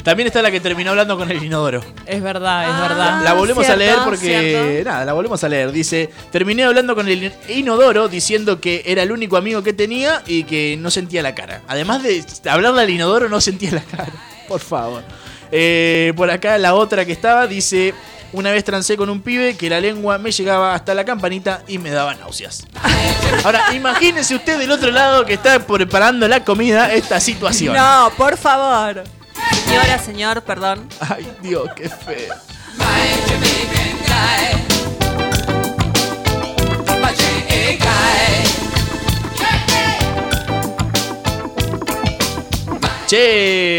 También 0.09 0.29
está 0.29 0.41
la 0.41 0.51
que 0.51 0.59
terminó 0.59 0.91
hablando 0.91 1.19
con 1.19 1.31
el 1.31 1.43
inodoro. 1.45 1.83
Es 2.07 2.23
verdad, 2.23 2.71
es 2.71 2.89
verdad. 2.89 3.23
La 3.23 3.35
volvemos 3.35 3.69
a 3.69 3.77
leer 3.77 3.99
porque. 4.07 4.17
cierto. 4.17 4.91
Nada, 4.91 5.05
la 5.05 5.13
volvemos 5.13 5.45
a 5.45 5.49
leer. 5.51 5.71
Dice: 5.71 6.09
Terminé 6.33 6.65
hablando 6.65 6.95
con 6.95 7.09
el 7.09 7.31
inodoro 7.49 8.09
diciendo 8.09 8.59
que 8.59 8.83
era 8.87 9.03
el 9.03 9.13
único 9.13 9.37
amigo 9.37 9.63
que 9.63 9.75
tenía 9.75 10.23
y 10.27 10.45
que 10.45 10.79
no 10.79 10.91
sentía 10.91 11.23
la 11.23 11.35
cara. 11.35 11.61
Además 11.69 12.03
de 12.03 12.25
hablarle 12.49 12.81
al 12.81 12.89
inodoro, 12.91 13.29
no 13.29 13.39
sentía 13.43 13.73
la 13.73 13.83
cara. 13.83 14.13
Por 14.49 14.61
favor. 14.61 15.03
Eh, 15.53 16.13
por 16.17 16.31
acá 16.31 16.57
la 16.57 16.75
otra 16.75 17.05
que 17.05 17.13
estaba 17.13 17.47
dice: 17.47 17.93
Una 18.33 18.51
vez 18.51 18.63
trancé 18.63 18.97
con 18.97 19.09
un 19.09 19.23
pibe 19.23 19.57
que 19.57 19.71
la 19.71 19.81
lengua 19.81 20.19
me 20.19 20.31
llegaba 20.31 20.75
hasta 20.75 20.95
la 20.95 21.05
campanita 21.05 21.63
y 21.67 21.79
me 21.79 21.91
daba 21.91 22.15
náuseas. 22.15 22.67
Ahora, 23.45 23.75
imagínese 23.75 24.35
usted 24.35 24.59
del 24.59 24.71
otro 24.71 24.91
lado 24.91 25.25
que 25.25 25.35
está 25.35 25.59
preparando 25.61 26.29
la 26.29 26.45
comida 26.45 26.93
esta 26.93 27.21
situación. 27.21 27.75
No, 27.75 28.13
por 28.17 28.37
favor. 28.37 29.05
Señora, 29.65 29.99
señor, 29.99 30.43
perdón. 30.43 30.89
Ay, 31.01 31.27
Dios, 31.43 31.71
qué 31.75 31.89
feo. 31.89 32.35
Che, 43.09 43.78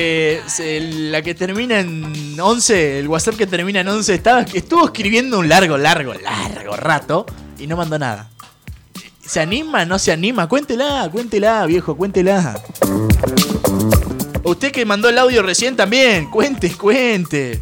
se- 0.59 0.81
la 0.81 1.21
que 1.21 1.33
termina 1.35 1.79
en 1.79 2.37
11, 2.37 2.99
el 2.99 3.07
WhatsApp 3.07 3.35
que 3.37 3.47
termina 3.47 3.79
en 3.79 3.87
11, 3.87 4.13
estaba, 4.13 4.41
estuvo 4.41 4.83
escribiendo 4.85 5.39
un 5.39 5.47
largo, 5.47 5.77
largo, 5.77 6.13
largo 6.13 6.75
rato 6.75 7.25
y 7.57 7.65
no 7.65 7.77
mandó 7.77 7.97
nada. 7.97 8.29
¿Se 9.25 9.39
anima? 9.39 9.85
¿No 9.85 9.97
se 9.99 10.11
anima? 10.11 10.49
Cuéntela, 10.49 11.07
cuéntela, 11.11 11.65
viejo, 11.65 11.95
cuéntela. 11.95 12.59
Usted 14.43 14.71
que 14.73 14.83
mandó 14.85 15.07
el 15.07 15.17
audio 15.17 15.41
recién 15.43 15.77
también, 15.77 16.29
cuente, 16.29 16.71
cuente. 16.75 17.61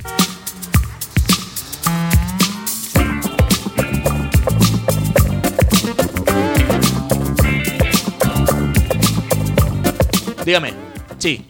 Dígame. 10.45 10.73
Sí. 11.17 11.45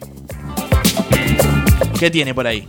¿Qué 1.99 2.11
tiene 2.11 2.33
por 2.33 2.45
ahí? 2.45 2.67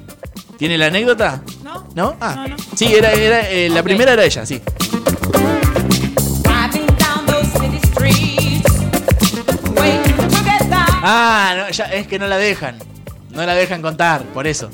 ¿Tiene 0.56 0.78
la 0.78 0.86
anécdota? 0.86 1.42
No. 1.62 1.86
¿No? 1.94 2.16
Ah. 2.20 2.46
Sí, 2.74 2.86
era, 2.94 3.12
era, 3.12 3.48
eh, 3.50 3.68
la 3.68 3.82
primera 3.82 4.12
era 4.12 4.24
ella, 4.24 4.46
sí. 4.46 4.60
Ah, 11.10 11.54
no, 11.56 11.70
ya, 11.70 11.84
es 11.84 12.06
que 12.06 12.18
no 12.18 12.26
la 12.26 12.38
dejan. 12.38 12.76
No 13.30 13.44
la 13.44 13.54
dejan 13.54 13.82
contar, 13.82 14.22
por 14.34 14.46
eso. 14.46 14.68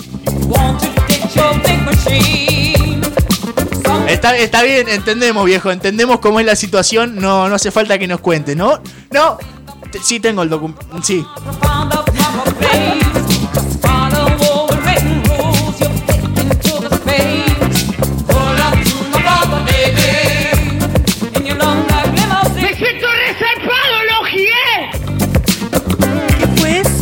Está, 4.09 4.37
está 4.37 4.63
bien, 4.63 4.89
entendemos, 4.89 5.45
viejo. 5.45 5.71
Entendemos 5.71 6.21
cómo 6.21 6.41
es 6.41 6.47
la 6.47 6.57
situación. 6.57 7.17
No, 7.17 7.49
no 7.49 7.55
hace 7.57 7.71
falta 7.71 7.99
que 7.99 8.07
nos 8.07 8.21
cuente, 8.21 8.57
¿no? 8.57 8.81
No. 9.11 9.39
Sí 10.03 10.19
tengo 10.19 10.43
el 10.43 10.49
documento. 10.49 10.85
Sí. 11.03 11.25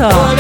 Eso? 0.03 0.33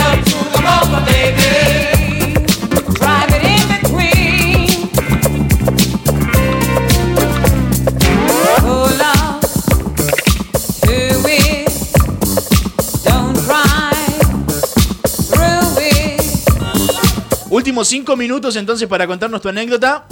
Últimos 17.50 17.86
cinco 17.86 18.16
minutos 18.16 18.56
entonces 18.56 18.88
para 18.88 19.06
contarnos 19.06 19.40
tu 19.40 19.48
anécdota. 19.48 20.06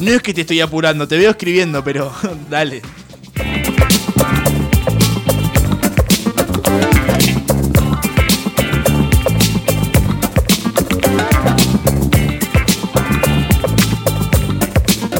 No 0.00 0.10
es 0.10 0.20
que 0.20 0.34
te 0.34 0.40
estoy 0.40 0.60
apurando, 0.60 1.06
te 1.06 1.16
veo 1.16 1.30
escribiendo, 1.30 1.82
pero 1.84 2.12
dale. 2.50 2.82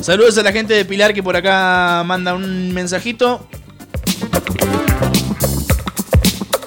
Saludos 0.02 0.36
a 0.36 0.42
la 0.42 0.50
gente 0.50 0.74
de 0.74 0.84
Pilar 0.84 1.14
que 1.14 1.22
por 1.22 1.36
acá 1.36 2.02
manda 2.04 2.34
un 2.34 2.74
mensajito. 2.74 3.46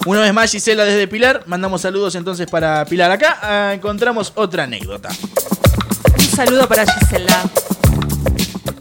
Una 0.05 0.21
vez 0.21 0.33
más, 0.33 0.51
Gisela 0.51 0.85
desde 0.85 1.05
Pilar. 1.09 1.43
Mandamos 1.45 1.81
saludos 1.81 2.15
entonces 2.15 2.47
para 2.49 2.85
Pilar. 2.85 3.11
Acá 3.11 3.37
ah, 3.41 3.73
encontramos 3.73 4.31
otra 4.35 4.63
anécdota. 4.63 5.09
Un 6.17 6.25
saludo 6.25 6.65
para 6.69 6.85
Gisela. 6.85 7.43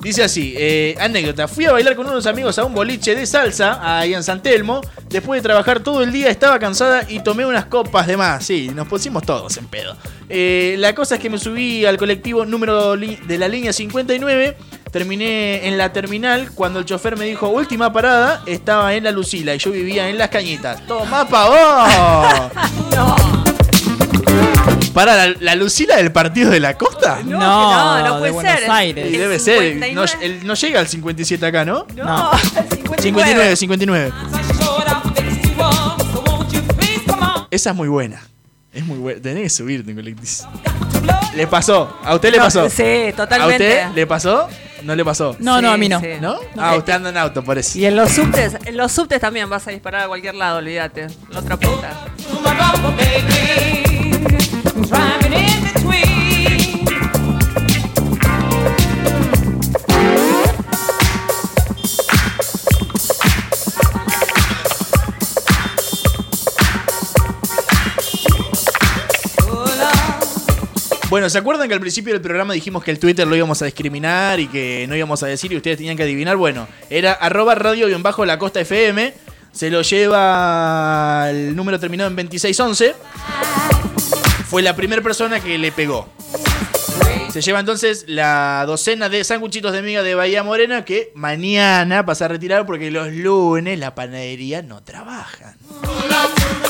Dice 0.04 0.22
así, 0.22 0.52
eh, 0.58 0.94
anécdota, 1.00 1.48
fui 1.48 1.64
a 1.64 1.72
bailar 1.72 1.96
con 1.96 2.06
unos 2.06 2.26
amigos 2.26 2.58
a 2.58 2.64
un 2.66 2.74
boliche 2.74 3.14
de 3.14 3.24
salsa 3.24 3.78
ahí 3.80 4.12
en 4.12 4.22
San 4.22 4.42
Telmo. 4.42 4.82
Después 5.08 5.42
de 5.42 5.48
trabajar 5.48 5.80
todo 5.80 6.02
el 6.02 6.12
día 6.12 6.28
estaba 6.28 6.58
cansada 6.58 7.06
y 7.08 7.20
tomé 7.20 7.46
unas 7.46 7.64
copas 7.64 8.06
de 8.06 8.18
más. 8.18 8.44
Sí, 8.44 8.70
nos 8.74 8.86
pusimos 8.86 9.22
todos 9.22 9.56
en 9.56 9.66
pedo. 9.66 9.96
Eh, 10.28 10.76
la 10.78 10.94
cosa 10.94 11.14
es 11.14 11.22
que 11.22 11.30
me 11.30 11.38
subí 11.38 11.86
al 11.86 11.96
colectivo 11.96 12.44
número 12.44 12.98
de 12.98 13.38
la 13.38 13.48
línea 13.48 13.72
59. 13.72 14.58
Terminé 14.92 15.66
en 15.68 15.78
la 15.78 15.90
terminal 15.90 16.50
cuando 16.54 16.80
el 16.80 16.84
chofer 16.84 17.16
me 17.16 17.24
dijo 17.24 17.48
última 17.48 17.90
parada. 17.90 18.42
Estaba 18.44 18.92
en 18.92 19.04
la 19.04 19.10
Lucila 19.10 19.54
y 19.54 19.58
yo 19.58 19.70
vivía 19.70 20.10
en 20.10 20.18
las 20.18 20.28
cañitas. 20.28 20.86
¡Toma 20.86 21.26
pa' 21.26 21.48
vos! 21.48 23.23
¿Para 24.94 25.16
la, 25.26 25.34
la 25.40 25.54
Lucila 25.56 25.96
del 25.96 26.12
partido 26.12 26.50
de 26.50 26.60
la 26.60 26.78
costa? 26.78 27.18
No, 27.24 27.38
No, 27.38 28.02
no 28.06 28.18
puede 28.20 28.32
de 28.32 28.40
ser. 28.40 28.52
Buenos 28.60 28.76
Aires. 28.76 29.06
El 29.06 29.14
Y 29.14 29.18
debe 29.18 29.38
ser. 29.40 29.58
59. 29.72 29.94
No, 29.94 30.04
él 30.22 30.40
no 30.46 30.54
llega 30.54 30.80
al 30.80 30.86
57 30.88 31.44
acá, 31.44 31.64
¿no? 31.64 31.86
No, 31.96 32.30
59, 32.98 33.56
59. 33.56 34.12
Esa 37.50 37.70
es 37.70 37.76
muy 37.76 37.88
buena. 37.88 38.22
Es 38.72 38.84
muy 38.84 38.98
buena. 38.98 39.20
Tenés 39.20 39.42
que 39.44 39.50
subirte 39.50 39.90
en. 39.90 40.16
¿Le 41.36 41.46
pasó? 41.46 41.98
¿A 42.02 42.14
usted 42.14 42.32
le 42.32 42.38
pasó? 42.38 42.68
sí, 42.70 43.12
totalmente. 43.16 43.82
¿A 43.82 43.88
usted 43.88 43.96
le 43.96 44.06
pasó? 44.06 44.48
¿No 44.82 44.94
le 44.94 45.04
pasó? 45.04 45.36
No, 45.38 45.60
no, 45.62 45.70
a 45.70 45.76
mí 45.76 45.88
no. 45.88 46.00
Sí. 46.00 46.08
¿No? 46.20 46.36
Ah, 46.58 46.76
usted 46.76 46.92
anda 46.92 47.10
en 47.10 47.16
auto, 47.16 47.42
por 47.42 47.56
eso. 47.58 47.78
Y 47.78 47.86
en 47.86 47.96
los 47.96 48.10
subtes, 48.10 48.56
en 48.64 48.76
los 48.76 48.92
subtes 48.92 49.20
también 49.20 49.48
vas 49.48 49.66
a 49.66 49.70
disparar 49.70 50.02
a 50.02 50.08
cualquier 50.08 50.34
lado, 50.34 50.58
olvídate. 50.58 51.06
La 51.30 51.40
otra 51.40 51.56
punta. 51.56 52.06
Bueno, 71.14 71.30
¿se 71.30 71.38
acuerdan 71.38 71.68
que 71.68 71.74
al 71.74 71.80
principio 71.80 72.12
del 72.12 72.20
programa 72.20 72.54
dijimos 72.54 72.82
que 72.82 72.90
el 72.90 72.98
Twitter 72.98 73.24
lo 73.24 73.36
íbamos 73.36 73.62
a 73.62 73.66
discriminar 73.66 74.40
y 74.40 74.48
que 74.48 74.84
no 74.88 74.96
íbamos 74.96 75.22
a 75.22 75.28
decir 75.28 75.52
y 75.52 75.56
ustedes 75.56 75.76
tenían 75.76 75.96
que 75.96 76.02
adivinar? 76.02 76.36
Bueno, 76.36 76.66
era 76.90 77.12
arroba 77.12 77.54
radio 77.54 77.86
la 77.86 78.38
costa 78.40 78.60
FM. 78.60 79.14
Se 79.52 79.70
lo 79.70 79.82
lleva 79.82 81.28
el 81.30 81.54
número 81.54 81.78
terminado 81.78 82.10
en 82.10 82.16
2611. 82.16 82.96
Fue 84.48 84.60
la 84.60 84.74
primera 84.74 85.02
persona 85.02 85.38
que 85.38 85.56
le 85.56 85.70
pegó. 85.70 86.08
Se 87.30 87.40
lleva 87.42 87.60
entonces 87.60 88.06
la 88.08 88.64
docena 88.66 89.08
de 89.08 89.22
sanguchitos 89.22 89.72
de 89.72 89.82
miga 89.82 90.02
de 90.02 90.16
Bahía 90.16 90.42
Morena 90.42 90.84
que 90.84 91.12
mañana 91.14 92.04
pasa 92.04 92.24
a 92.24 92.28
retirar 92.28 92.66
porque 92.66 92.90
los 92.90 93.12
lunes 93.12 93.78
la 93.78 93.94
panadería 93.94 94.62
no 94.62 94.82
trabaja. 94.82 95.54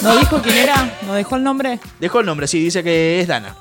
¿No 0.02 0.18
dijo 0.18 0.42
quién 0.42 0.56
era? 0.58 0.98
¿No 1.06 1.14
dejó 1.14 1.36
el 1.36 1.44
nombre? 1.44 1.80
Dejó 1.98 2.20
el 2.20 2.26
nombre, 2.26 2.46
sí, 2.46 2.62
dice 2.62 2.84
que 2.84 3.20
es 3.20 3.26
Dana. 3.26 3.56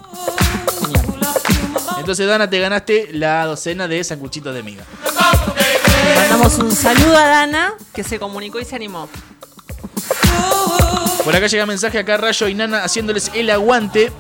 Entonces, 2.04 2.28
Dana, 2.28 2.50
te 2.50 2.60
ganaste 2.60 3.08
la 3.14 3.46
docena 3.46 3.88
de 3.88 4.04
sanguchitos 4.04 4.54
de 4.54 4.62
miga. 4.62 4.84
Mandamos 6.18 6.58
un 6.60 6.70
saludo 6.76 7.16
a 7.16 7.26
Dana, 7.28 7.76
que 7.96 8.04
se 8.04 8.20
comunicó 8.20 8.60
y 8.60 8.66
se 8.66 8.76
animó. 8.76 9.08
Por 11.24 11.34
acá 11.34 11.48
llega 11.48 11.66
mensaje 11.66 11.98
acá 12.00 12.18
Rayo 12.18 12.50
y 12.50 12.56
Nana 12.56 12.84
haciéndoles 12.84 13.32
el 13.34 13.50
aguante. 13.50 14.12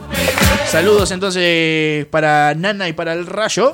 Saludos 0.71 1.11
entonces 1.11 2.05
para 2.05 2.55
Nana 2.55 2.87
y 2.87 2.93
para 2.93 3.11
el 3.11 3.25
Rayo. 3.25 3.73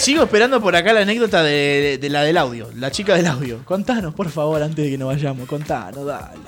Sigo 0.00 0.24
esperando 0.24 0.60
por 0.60 0.74
acá 0.74 0.92
la 0.92 1.02
anécdota 1.02 1.44
de, 1.44 1.50
de- 1.52 1.98
de 1.98 2.10
la 2.10 2.22
del 2.24 2.36
audio, 2.36 2.68
la 2.76 2.90
chica 2.90 3.14
del 3.14 3.28
audio. 3.28 3.60
Contanos, 3.64 4.12
por 4.14 4.28
favor, 4.30 4.60
antes 4.60 4.84
de 4.84 4.90
que 4.90 4.98
nos 4.98 5.06
vayamos. 5.06 5.46
Contanos, 5.48 6.04
dale. 6.04 6.40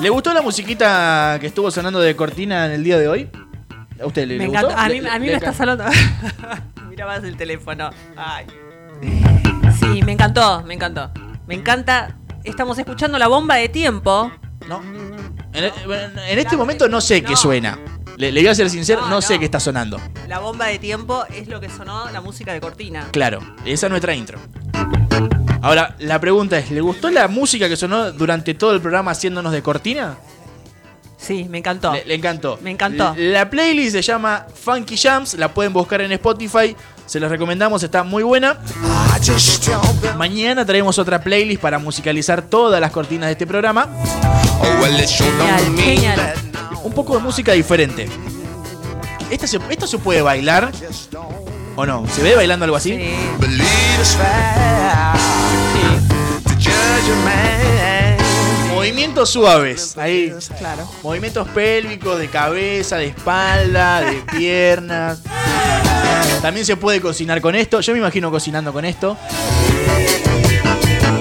¿Le 0.00 0.10
gustó 0.10 0.32
la 0.32 0.42
musiquita 0.42 1.38
que 1.40 1.48
estuvo 1.48 1.72
sonando 1.72 1.98
de 1.98 2.14
cortina 2.14 2.66
en 2.66 2.72
el 2.72 2.84
día 2.84 2.98
de 2.98 3.08
hoy? 3.08 3.28
¿A 4.00 4.06
usted 4.06 4.28
le, 4.28 4.38
Me 4.38 4.44
le 4.44 4.50
gustó? 4.50 4.70
A 4.70 4.88
mí, 4.88 4.98
a 4.98 5.18
me 5.18 5.32
está 5.32 5.52
salando. 5.52 5.84
Mira 6.88 7.04
más 7.04 7.24
el 7.24 7.36
teléfono. 7.36 7.90
Ay. 8.16 8.46
Sí, 9.80 10.00
me 10.04 10.12
encantó, 10.12 10.62
me 10.62 10.74
encantó. 10.74 11.10
Me 11.48 11.54
encanta. 11.54 12.16
Estamos 12.44 12.78
escuchando 12.78 13.18
la 13.18 13.26
bomba 13.26 13.56
de 13.56 13.68
tiempo. 13.68 14.30
No. 14.68 14.80
En, 15.52 15.64
en 15.64 16.38
este 16.38 16.56
momento 16.56 16.88
no 16.88 17.00
sé 17.00 17.22
qué 17.22 17.34
suena. 17.34 17.76
Le, 18.16 18.30
le 18.30 18.40
voy 18.40 18.48
a 18.48 18.54
ser 18.54 18.70
sincero, 18.70 19.08
no, 19.08 19.20
sé 19.20 19.40
qué 19.40 19.46
está 19.46 19.58
sonando. 19.58 20.00
La 20.28 20.38
bomba 20.38 20.66
de 20.66 20.78
tiempo 20.78 21.24
es 21.26 21.48
lo 21.48 21.60
que 21.60 21.68
sonó 21.68 22.08
la 22.10 22.20
música 22.20 22.52
de 22.52 22.60
cortina. 22.60 23.08
Claro, 23.10 23.40
esa 23.64 23.86
es 23.86 23.90
nuestra 23.90 24.14
intro. 24.14 24.38
Ahora, 25.62 25.96
la 25.98 26.20
pregunta 26.20 26.58
es, 26.58 26.70
¿le 26.70 26.80
gustó 26.80 27.10
la 27.10 27.26
música 27.28 27.68
que 27.68 27.76
sonó 27.76 28.12
durante 28.12 28.54
todo 28.54 28.72
el 28.72 28.80
programa 28.80 29.10
haciéndonos 29.10 29.52
de 29.52 29.62
cortina? 29.62 30.16
Sí, 31.16 31.46
me 31.50 31.58
encantó. 31.58 31.92
Le, 31.92 32.04
le 32.04 32.14
encantó. 32.14 32.58
Me 32.62 32.70
encantó. 32.70 33.12
La 33.16 33.50
playlist 33.50 33.92
se 33.96 34.02
llama 34.02 34.46
Funky 34.54 34.96
Jams, 34.96 35.34
la 35.34 35.48
pueden 35.52 35.72
buscar 35.72 36.00
en 36.00 36.12
Spotify, 36.12 36.76
se 37.06 37.18
los 37.18 37.28
recomendamos, 37.28 37.82
está 37.82 38.04
muy 38.04 38.22
buena. 38.22 38.58
Mañana 40.16 40.64
traemos 40.64 40.96
otra 40.98 41.20
playlist 41.20 41.60
para 41.60 41.78
musicalizar 41.80 42.42
todas 42.42 42.80
las 42.80 42.92
cortinas 42.92 43.26
de 43.26 43.32
este 43.32 43.46
programa. 43.48 43.88
Genial, 45.24 45.76
genial. 45.76 46.34
Un 46.84 46.92
poco 46.92 47.16
de 47.16 47.22
música 47.22 47.52
diferente. 47.52 48.08
¿Esta 49.28 49.46
se- 49.48 49.58
¿Esto 49.68 49.86
se 49.88 49.98
puede 49.98 50.22
bailar? 50.22 50.70
¿O 51.80 51.86
no? 51.86 52.04
¿Se 52.12 52.24
ve 52.24 52.34
bailando 52.34 52.64
algo 52.64 52.76
así? 52.76 52.98
Movimientos 58.74 59.30
suaves. 59.30 59.96
Ahí. 59.96 60.34
Claro. 60.58 60.90
Movimientos 61.04 61.46
pélvicos, 61.50 62.18
de 62.18 62.28
cabeza, 62.28 62.96
de 62.96 63.06
espalda, 63.06 64.00
de 64.00 64.16
piernas. 64.36 65.20
También 66.42 66.66
se 66.66 66.76
puede 66.76 67.00
cocinar 67.00 67.40
con 67.40 67.54
esto. 67.54 67.80
Yo 67.80 67.92
me 67.92 68.00
imagino 68.00 68.32
cocinando 68.32 68.72
con 68.72 68.84
esto. 68.84 69.16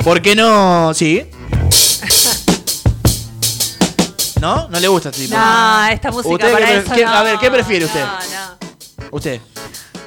¿Por 0.04 0.24
qué 0.24 0.36
no? 0.36 0.92
Sí. 0.96 1.30
¿No? 4.42 4.68
¿No 4.70 4.80
le 4.80 4.88
gusta 4.88 5.10
este 5.10 5.22
tipo? 5.26 5.38
No, 5.38 5.86
esta 5.86 6.10
música 6.10 6.34
¿Usted 6.34 6.52
para 6.52 6.66
qué 6.66 6.78
eso 6.78 6.96
no. 6.96 7.14
A 7.14 7.22
ver, 7.22 7.38
¿qué 7.38 7.52
prefiere 7.52 7.86
usted? 7.86 8.04
No, 8.04 8.08
no. 8.08 9.08
¿Usted? 9.12 9.40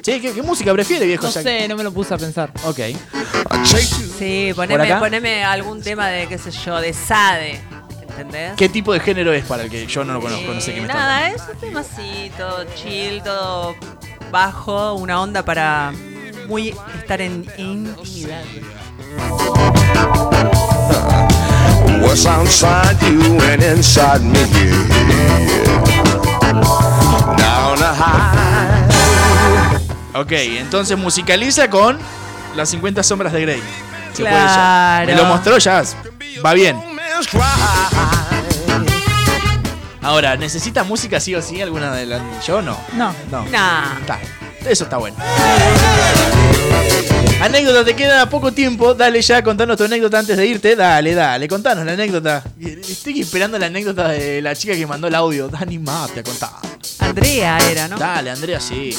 ¿Sí? 0.03 0.19
¿Qué, 0.19 0.33
qué 0.33 0.41
música 0.41 0.73
prefiere, 0.73 1.05
viejo? 1.05 1.25
No 1.25 1.31
sé, 1.31 1.67
no 1.67 1.75
me 1.75 1.83
lo 1.83 1.91
puse 1.91 2.13
a 2.13 2.17
pensar. 2.17 2.51
Ok. 2.63 2.79
Sí, 4.17 4.51
¿Por 4.55 4.67
poneme, 4.67 4.83
acá? 4.91 4.99
poneme 4.99 5.43
algún 5.43 5.81
tema 5.81 6.07
de, 6.07 6.27
qué 6.27 6.37
sé 6.37 6.51
yo, 6.51 6.79
de 6.81 6.93
Sade. 6.93 7.61
¿Entendés? 8.01 8.53
¿Qué 8.57 8.67
tipo 8.69 8.93
de 8.93 8.99
género 8.99 9.31
es 9.33 9.45
para 9.45 9.63
el 9.63 9.69
que 9.69 9.85
yo 9.87 10.03
no 10.03 10.13
lo 10.13 10.21
conozco? 10.21 10.53
No 10.53 10.59
sé 10.59 10.73
qué 10.73 10.81
me 10.81 10.87
está 10.87 10.97
Nada, 10.99 11.29
es 11.29 11.41
un 11.53 11.59
temacito, 11.59 12.65
chill, 12.75 13.21
todo 13.23 13.75
bajo, 14.31 14.95
una 14.95 15.21
onda 15.21 15.43
para 15.43 15.93
muy 16.47 16.75
estar 16.99 17.21
en 17.21 17.45
intimidad. 17.57 18.43
What's 22.01 22.25
outside 22.25 22.97
you 23.01 23.39
and 23.41 23.63
inside 23.63 24.21
me? 24.21 24.43
Down 27.37 27.81
a 27.81 27.93
high. 27.95 28.80
Ok, 30.13 30.31
entonces 30.31 30.97
musicaliza 30.97 31.69
con 31.69 31.97
las 32.55 32.69
50 32.69 33.01
sombras 33.03 33.31
de 33.31 33.41
Grey. 33.41 33.63
Se 34.13 34.23
puede. 34.23 34.33
Claro. 34.33 35.05
Me 35.05 35.15
lo 35.15 35.25
mostró 35.25 35.57
ya. 35.57 35.83
Va 36.45 36.53
bien. 36.53 36.77
Ahora, 40.01 40.35
¿necesita 40.35 40.83
música 40.83 41.19
sí 41.19 41.35
o 41.35 41.41
sí 41.41 41.61
alguna 41.61 41.93
de 41.93 42.05
las? 42.07 42.21
Yo 42.45 42.61
no. 42.61 42.77
No. 42.93 43.13
No. 43.29 43.45
Nah. 43.45 43.99
Está. 43.99 44.19
Eso 44.65 44.83
está 44.83 44.97
bueno. 44.97 45.15
Anécdota, 47.41 47.85
te 47.85 47.95
queda 47.95 48.29
poco 48.29 48.51
tiempo. 48.51 48.93
Dale 48.93 49.21
ya, 49.21 49.41
contanos 49.43 49.77
tu 49.77 49.85
anécdota 49.85 50.19
antes 50.19 50.37
de 50.37 50.45
irte. 50.45 50.75
Dale, 50.75 51.15
dale, 51.15 51.47
contanos 51.47 51.85
la 51.85 51.93
anécdota. 51.93 52.43
Estoy 52.59 53.21
esperando 53.21 53.57
la 53.57 53.67
anécdota 53.67 54.09
de 54.09 54.41
la 54.41 54.55
chica 54.55 54.73
que 54.73 54.85
mandó 54.85 55.07
el 55.07 55.15
audio. 55.15 55.47
Dani 55.47 55.79
Mate 55.79 56.19
a 56.19 56.23
contar. 56.23 56.70
Andrea 57.11 57.57
era, 57.69 57.89
¿no? 57.89 57.97
Dale, 57.97 58.31
Andrea, 58.31 58.61
sí. 58.61 58.95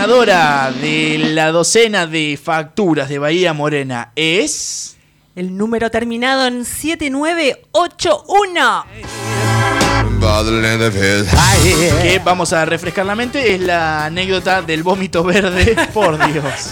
Ganadora 0.00 0.72
de 0.80 1.18
la 1.34 1.52
docena 1.52 2.06
de 2.06 2.40
facturas 2.42 3.10
de 3.10 3.18
Bahía 3.18 3.52
Morena 3.52 4.12
es. 4.16 4.96
El 5.36 5.58
número 5.58 5.90
terminado 5.90 6.46
en 6.46 6.64
7981. 6.64 8.86
By 10.18 10.44
the 10.44 10.50
land 10.52 10.82
of 10.82 10.94
his 10.94 11.28
high 11.28 12.02
Que 12.02 12.18
vamos 12.24 12.54
a 12.54 12.64
refrescar 12.64 13.04
la 13.04 13.14
mente, 13.14 13.54
es 13.54 13.60
la 13.60 14.06
anécdota 14.06 14.62
del 14.62 14.82
vómito 14.82 15.22
verde. 15.22 15.76
Por 15.92 16.16
Dios. 16.32 16.70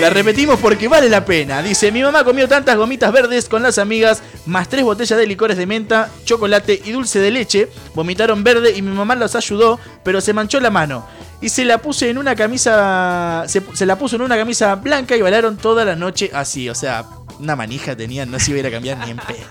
La 0.00 0.10
repetimos 0.10 0.58
porque 0.58 0.88
vale 0.88 1.08
la 1.08 1.24
pena. 1.24 1.62
Dice: 1.62 1.92
Mi 1.92 2.02
mamá 2.02 2.24
comió 2.24 2.48
tantas 2.48 2.76
gomitas 2.76 3.12
verdes 3.12 3.48
con 3.48 3.62
las 3.62 3.78
amigas, 3.78 4.24
más 4.46 4.68
tres 4.68 4.82
botellas 4.82 5.16
de 5.16 5.28
licores 5.28 5.56
de 5.56 5.66
menta, 5.66 6.10
chocolate 6.24 6.82
y 6.84 6.90
dulce 6.90 7.20
de 7.20 7.30
leche. 7.30 7.68
Vomitaron 7.94 8.42
verde 8.42 8.72
y 8.76 8.82
mi 8.82 8.90
mamá 8.90 9.14
los 9.14 9.36
ayudó, 9.36 9.78
pero 10.02 10.20
se 10.20 10.32
manchó 10.32 10.58
la 10.58 10.70
mano. 10.70 11.06
Y 11.44 11.50
se 11.50 11.66
la 11.66 11.76
puse 11.76 12.08
en 12.08 12.16
una 12.16 12.34
camisa. 12.34 13.44
Se, 13.46 13.62
se 13.74 13.84
la 13.84 13.98
puso 13.98 14.16
en 14.16 14.22
una 14.22 14.34
camisa 14.34 14.76
blanca 14.76 15.14
y 15.14 15.20
bailaron 15.20 15.58
toda 15.58 15.84
la 15.84 15.94
noche 15.94 16.30
así. 16.32 16.70
O 16.70 16.74
sea, 16.74 17.04
una 17.38 17.54
manija 17.54 17.94
tenían, 17.94 18.30
no 18.30 18.38
se 18.38 18.52
iba 18.52 18.56
a 18.56 18.60
ir 18.60 18.66
a 18.68 18.70
cambiar 18.70 18.96
ni 19.04 19.10
en 19.10 19.18
pedo. 19.18 19.44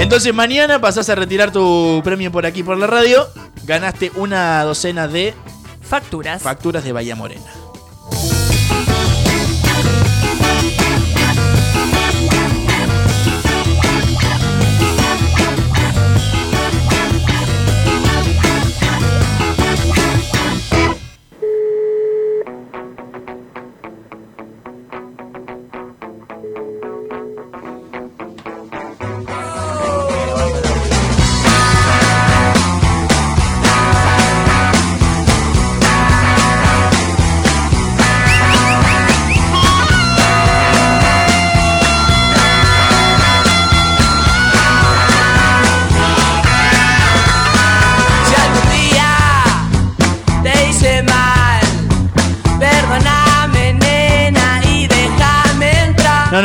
Entonces 0.00 0.32
mañana 0.32 0.80
pasás 0.80 1.10
a 1.10 1.14
retirar 1.16 1.52
tu 1.52 2.00
premio 2.02 2.32
por 2.32 2.46
aquí 2.46 2.62
por 2.62 2.78
la 2.78 2.86
radio. 2.86 3.28
Ganaste 3.64 4.10
una 4.14 4.64
docena 4.64 5.06
de 5.06 5.34
facturas. 5.82 6.40
Facturas 6.40 6.82
de 6.82 6.92
Bahía 6.92 7.14
Morena. 7.14 7.57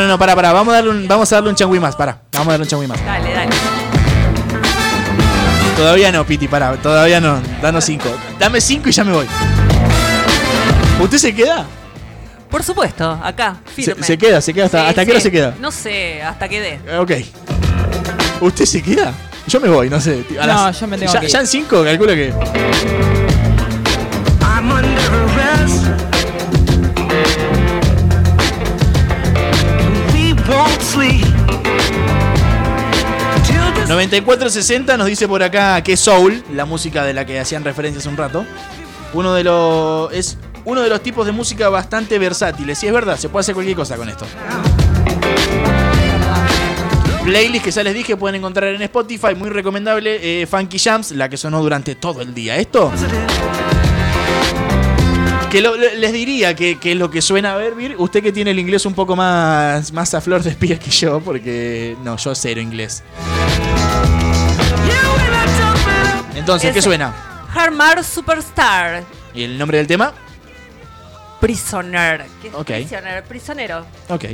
No, 0.03 0.07
no, 0.09 0.19
para, 0.19 0.35
para. 0.35 0.53
Vamos 0.53 0.71
a 0.73 0.75
darle 0.77 0.89
un, 0.91 1.07
vamos 1.07 1.31
a 1.31 1.35
darle 1.35 1.49
un 1.49 1.55
changüí 1.55 1.79
más, 1.79 1.95
para. 1.95 2.19
Vamos 2.33 2.47
a 2.49 2.51
darle 2.51 2.63
un 2.65 2.69
changüí 2.69 2.87
más. 2.87 3.03
Dale, 3.05 3.33
dale. 3.33 3.49
Todavía 5.77 6.11
no, 6.11 6.25
Piti, 6.25 6.47
para. 6.47 6.73
Todavía 6.77 7.19
no. 7.19 7.41
Danos 7.61 7.83
cinco. 7.85 8.09
Dame 8.39 8.61
cinco 8.61 8.89
y 8.89 8.91
ya 8.91 9.03
me 9.03 9.11
voy. 9.13 9.25
¿Usted 11.01 11.17
se 11.17 11.33
queda? 11.33 11.65
Por 12.49 12.61
supuesto, 12.63 13.19
acá, 13.23 13.57
Se, 13.75 13.81
firme. 13.83 14.05
se 14.05 14.15
queda, 14.17 14.39
se 14.39 14.53
queda. 14.53 14.65
¿Hasta, 14.65 14.81
Sí, 14.83 14.87
¿hasta 14.89 15.01
qué 15.01 15.05
sí. 15.05 15.11
hora 15.11 15.19
se 15.21 15.31
queda? 15.31 15.55
No 15.59 15.71
sé, 15.71 16.21
hasta 16.21 16.47
que 16.47 16.61
dé. 16.61 16.79
Eh, 16.87 16.97
Ok. 16.99 17.11
¿Usted 18.41 18.65
se 18.65 18.83
queda? 18.83 19.11
Yo 19.47 19.59
me 19.59 19.69
voy, 19.69 19.89
no 19.89 19.99
sé. 19.99 20.23
A 20.39 20.45
No, 20.45 20.65
las- 20.67 20.79
yo 20.79 20.87
me 20.87 20.97
tengo 20.97 21.11
ya, 21.11 21.19
que 21.19 21.25
ir. 21.25 21.31
ya 21.31 21.39
en 21.39 21.47
cinco, 21.47 21.83
calculo 21.83 22.13
que. 22.13 22.31
I'm 24.41 24.69
under 24.71 25.11
arrest. 25.11 26.02
9460 33.93 34.97
nos 34.97 35.05
dice 35.05 35.27
por 35.27 35.43
acá 35.43 35.79
que 35.83 35.95
Soul, 35.95 36.43
la 36.51 36.65
música 36.65 37.03
de 37.03 37.13
la 37.13 37.25
que 37.25 37.39
hacían 37.39 37.63
referencia 37.63 37.99
hace 37.99 38.09
un 38.09 38.17
rato, 38.17 38.43
uno 39.13 39.35
de 39.35 39.43
los 39.43 40.11
es 40.11 40.35
uno 40.65 40.81
de 40.81 40.89
los 40.89 41.03
tipos 41.03 41.27
de 41.27 41.31
música 41.31 41.69
bastante 41.69 42.17
versátiles. 42.17 42.83
Y 42.83 42.87
es 42.87 42.93
verdad, 42.93 43.17
se 43.17 43.29
puede 43.29 43.41
hacer 43.41 43.53
cualquier 43.53 43.77
cosa 43.77 43.95
con 43.95 44.09
esto. 44.09 44.25
Playlist 47.23 47.65
que 47.65 47.71
ya 47.71 47.83
les 47.83 47.93
dije 47.93 48.17
pueden 48.17 48.35
encontrar 48.35 48.73
en 48.73 48.81
Spotify, 48.81 49.35
muy 49.35 49.49
recomendable. 49.49 50.41
eh, 50.41 50.47
Funky 50.47 50.79
Jams, 50.79 51.11
la 51.11 51.29
que 51.29 51.37
sonó 51.37 51.61
durante 51.61 51.93
todo 51.93 52.21
el 52.21 52.33
día. 52.33 52.57
Esto. 52.57 52.91
Que 55.53 55.61
lo- 55.61 55.75
les 55.77 56.11
diría 56.11 56.55
que, 56.55 56.79
que 56.79 56.93
es 56.93 56.97
lo 56.97 57.11
que 57.11 57.21
suena 57.21 57.53
a 57.53 57.55
ver, 57.55 57.75
Vir, 57.75 57.95
usted 57.99 58.23
que 58.23 58.31
tiene 58.31 58.49
el 58.49 58.57
inglés 58.57 58.87
un 58.87 58.95
poco 58.95 59.15
más, 59.15 59.93
más 59.93 60.11
a 60.15 60.19
flor 60.19 60.41
de 60.41 60.49
espía 60.49 60.79
que 60.79 60.89
yo, 60.89 61.19
porque 61.19 61.95
no, 62.03 62.17
yo 62.17 62.33
cero 62.33 62.59
inglés. 62.59 63.03
Entonces, 66.35 66.73
¿qué 66.73 66.81
suena? 66.81 67.13
Harmar 67.53 68.03
Superstar. 68.03 69.03
¿Y 69.35 69.43
el 69.43 69.59
nombre 69.59 69.77
del 69.77 69.85
tema? 69.85 70.11
Prisoner. 71.39 72.25
¿Qué 72.41 72.47
es 72.47 72.53
Ok. 72.55 72.65
prisoner? 72.65 73.23
Prisionero. 73.25 73.85
Ok. 74.09 74.25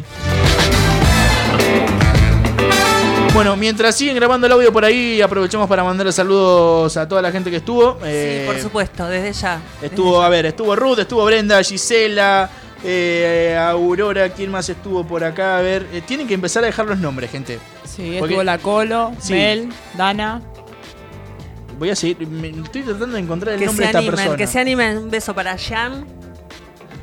Bueno, 3.34 3.56
mientras 3.56 3.96
siguen 3.96 4.16
grabando 4.16 4.48
el 4.48 4.54
audio 4.54 4.74
por 4.74 4.84
ahí, 4.84 5.22
aprovechamos 5.22 5.68
para 5.70 5.84
mandarle 5.84 6.12
saludos 6.12 6.98
a 6.98 7.08
toda 7.08 7.22
la 7.22 7.32
gente 7.32 7.50
que 7.50 7.58
estuvo. 7.58 7.94
Sí, 7.94 8.00
Eh, 8.06 8.44
por 8.48 8.60
supuesto, 8.60 9.08
desde 9.08 9.32
ya. 9.34 9.62
Estuvo, 9.82 10.22
a 10.22 10.30
ver, 10.30 10.48
estuvo 10.48 10.76
Ruth, 10.76 11.00
estuvo 11.00 11.24
Brenda, 11.26 11.62
Gisela, 11.64 12.50
eh, 12.84 13.58
Aurora, 13.60 14.30
¿quién 14.30 14.52
más 14.52 14.68
estuvo 14.68 15.06
por 15.06 15.24
acá? 15.24 15.58
A 15.58 15.62
ver, 15.62 15.88
eh, 15.94 16.02
tienen 16.06 16.28
que 16.28 16.34
empezar 16.34 16.64
a 16.64 16.68
dejar 16.68 16.88
los 16.88 16.98
nombres, 16.98 17.32
gente. 17.32 17.60
Sí, 17.86 18.16
Porque- 18.20 18.34
estuvo 18.34 18.44
la 18.44 18.58
Colo, 18.58 19.14
Sí. 19.20 19.34
Mel, 19.34 19.70
Dana. 19.96 20.42
Voy 21.78 21.92
a 21.92 21.96
seguir, 21.96 22.28
me- 22.28 22.50
estoy 22.50 22.82
tratando 22.82 23.16
de 23.16 23.22
encontrar 23.22 23.54
el 23.54 23.60
Que 23.60 23.68
nombre 23.68 23.86
se 23.86 23.88
de 23.88 23.90
esta 23.90 24.00
animen, 24.00 24.16
persona. 24.16 24.38
que 24.38 24.48
se 24.48 24.60
animen. 24.60 24.98
Un 24.98 25.10
beso 25.10 25.34
para 25.34 25.58
Jan. 25.58 26.06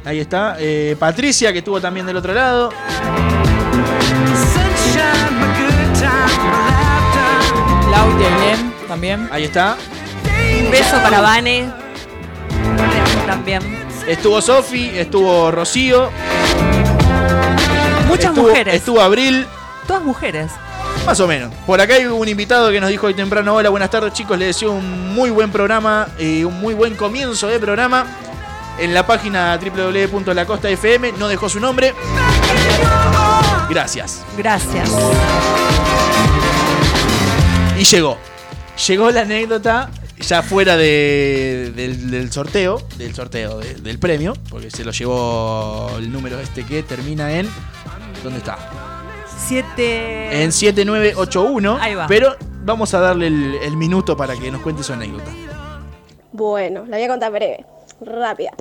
Ahí 0.05 0.21
está, 0.21 0.57
eh, 0.59 0.97
Patricia, 0.99 1.51
que 1.53 1.59
estuvo 1.61 1.81
también 1.81 2.05
del 2.05 2.17
otro 2.17 2.35
lado. 2.35 2.71
Lau 7.97 8.11
y 8.21 8.89
también. 8.89 9.29
Ahí 9.33 9.45
está. 9.45 9.77
Un 10.63 10.71
beso 10.71 11.01
para 11.03 11.21
Vane. 11.21 11.71
También. 13.27 13.63
Estuvo 14.07 14.41
Sofi, 14.41 14.91
estuvo 14.99 15.51
Rocío. 15.51 16.11
Muchas 18.07 18.31
estuvo- 18.31 18.49
mujeres. 18.49 18.75
Estuvo 18.75 19.01
Abril. 19.01 19.47
Todas 19.87 20.03
mujeres. 20.03 20.51
Más 21.07 21.19
o 21.21 21.27
menos. 21.27 21.53
Por 21.67 21.81
acá 21.81 21.95
hay 21.95 22.05
un 22.07 22.29
invitado 22.29 22.71
que 22.71 22.81
nos 22.81 22.91
dijo 22.91 23.07
hoy 23.07 23.15
temprano, 23.15 23.55
hola, 23.55 23.69
buenas 23.71 23.91
tardes 23.91 24.13
chicos, 24.13 24.37
les 24.39 24.49
deseo 24.49 24.73
un 24.73 25.15
muy 25.15 25.31
buen 25.31 25.51
programa, 25.53 26.09
y 26.19 26.43
un 26.45 26.61
muy 26.61 26.75
buen 26.75 26.97
comienzo 26.97 27.47
de 27.47 27.59
programa. 27.61 28.07
En 28.79 28.93
la 28.93 29.07
página 29.07 29.57
www.lacostafm 29.59 31.19
no 31.19 31.29
dejó 31.29 31.49
su 31.49 31.61
nombre. 31.61 31.95
Gracias. 33.71 34.25
Gracias. 34.37 34.91
Y 37.79 37.85
llegó. 37.85 38.17
Llegó 38.89 39.11
la 39.11 39.23
anécdota 39.23 39.91
ya 40.21 40.43
fuera 40.43 40.77
de- 40.77 41.73
del, 41.75 42.11
del 42.11 42.33
sorteo, 42.33 42.81
del 42.97 43.15
sorteo, 43.15 43.59
de- 43.59 43.75
del 43.75 43.99
premio, 43.99 44.35
porque 44.51 44.71
se 44.71 44.85
lo 44.85 44.93
llevó 44.93 45.91
el 45.99 46.11
número 46.11 46.39
este 46.41 46.65
que 46.65 46.83
termina 46.83 47.33
en... 47.39 47.49
¿Dónde 48.23 48.39
está? 48.39 48.59
Siete. 49.47 50.43
En 50.43 50.53
7981. 50.53 51.79
Ahí 51.81 51.95
va. 51.95 52.07
Pero 52.07 52.35
vamos 52.65 52.93
a 52.95 53.01
darle 53.01 53.29
el, 53.29 53.55
el 53.63 53.77
minuto 53.77 54.17
para 54.17 54.35
que 54.37 54.51
nos 54.51 54.63
cuente 54.63 54.83
su 54.83 54.93
anécdota. 54.93 55.31
Bueno, 56.33 56.85
la 56.87 56.97
voy 56.97 57.05
a 57.05 57.09
contar 57.09 57.31
breve, 57.33 57.65
rápida. 58.01 58.53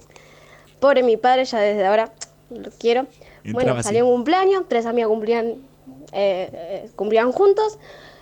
Pobre 0.80 1.04
mi 1.04 1.18
padre, 1.18 1.46
ya 1.46 1.60
desde 1.60 1.86
ahora 1.86 2.12
lo 2.50 2.70
quiero. 2.80 3.02
Entraba 3.44 3.54
bueno, 3.54 3.74
así. 3.74 3.84
salió 3.84 4.06
un 4.06 4.14
cumpleaños, 4.16 4.64
tres 4.68 4.86
amigas 4.86 5.08
cumplían, 5.10 5.46
eh, 6.12 6.50
eh, 6.54 6.90
cumplían 6.96 7.32
juntos. 7.32 7.80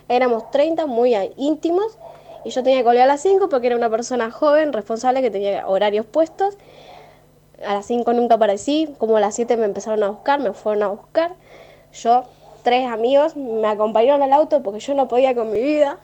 Éramos 0.08 0.52
30, 0.52 0.86
muy 0.86 1.16
íntimos. 1.38 1.98
Y 2.46 2.50
yo 2.50 2.64
tenía 2.64 2.80
que 2.80 2.86
volver 2.86 3.04
a 3.04 3.06
las 3.06 3.22
5 3.22 3.50
porque 3.50 3.68
era 3.68 3.76
una 3.76 3.90
persona 3.90 4.30
joven, 4.32 4.74
responsable, 4.74 5.22
que 5.22 5.32
tenía 5.32 5.68
horarios 5.68 6.06
puestos. 6.06 6.58
A 7.66 7.76
las 7.76 7.86
5 7.86 8.12
nunca 8.14 8.36
aparecí, 8.36 8.94
como 8.98 9.18
a 9.18 9.22
las 9.22 9.36
7 9.36 9.56
me 9.58 9.66
empezaron 9.66 10.04
a 10.04 10.10
buscar, 10.10 10.40
me 10.40 10.54
fueron 10.54 10.84
a 10.84 10.88
buscar. 10.90 11.36
Yo, 11.94 12.24
tres 12.64 12.88
amigos, 12.90 13.36
me 13.38 13.68
acompañaron 13.68 14.22
al 14.22 14.34
auto 14.34 14.62
porque 14.62 14.80
yo 14.80 14.94
no 14.94 15.08
podía 15.08 15.34
con 15.36 15.52
mi 15.52 15.62
vida. 15.62 16.00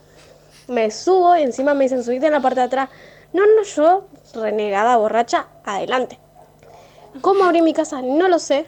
Me 0.68 0.92
subo 0.92 1.36
y 1.36 1.42
encima 1.42 1.74
me 1.74 1.86
dicen, 1.86 2.04
subite 2.04 2.28
en 2.28 2.34
la 2.34 2.42
parte 2.42 2.62
de 2.62 2.68
atrás. 2.68 2.90
No, 3.34 3.44
no, 3.46 3.64
yo, 3.64 4.06
renegada, 4.34 4.98
borracha, 4.98 5.48
adelante. 5.66 6.20
¿Cómo 7.22 7.44
abrí 7.44 7.62
mi 7.62 7.74
casa? 7.74 8.02
No 8.02 8.28
lo 8.28 8.40
sé. 8.40 8.66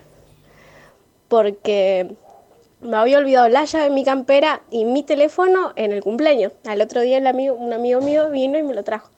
Porque 1.28 2.16
me 2.82 2.98
había 2.98 3.20
olvidado 3.20 3.48
la 3.48 3.66
llave 3.66 3.86
de 3.86 3.90
mi 3.92 4.04
campera 4.04 4.62
y 4.72 4.86
mi 4.86 5.04
teléfono 5.04 5.72
en 5.76 5.92
el 5.92 6.02
cumpleaños. 6.02 6.54
Al 6.66 6.82
otro 6.82 7.02
día 7.02 7.20
un 7.20 7.74
amigo 7.74 8.02
mío 8.02 8.30
vino 8.30 8.58
y 8.58 8.64
me 8.64 8.74
lo 8.74 8.84
trajo. 8.84 9.10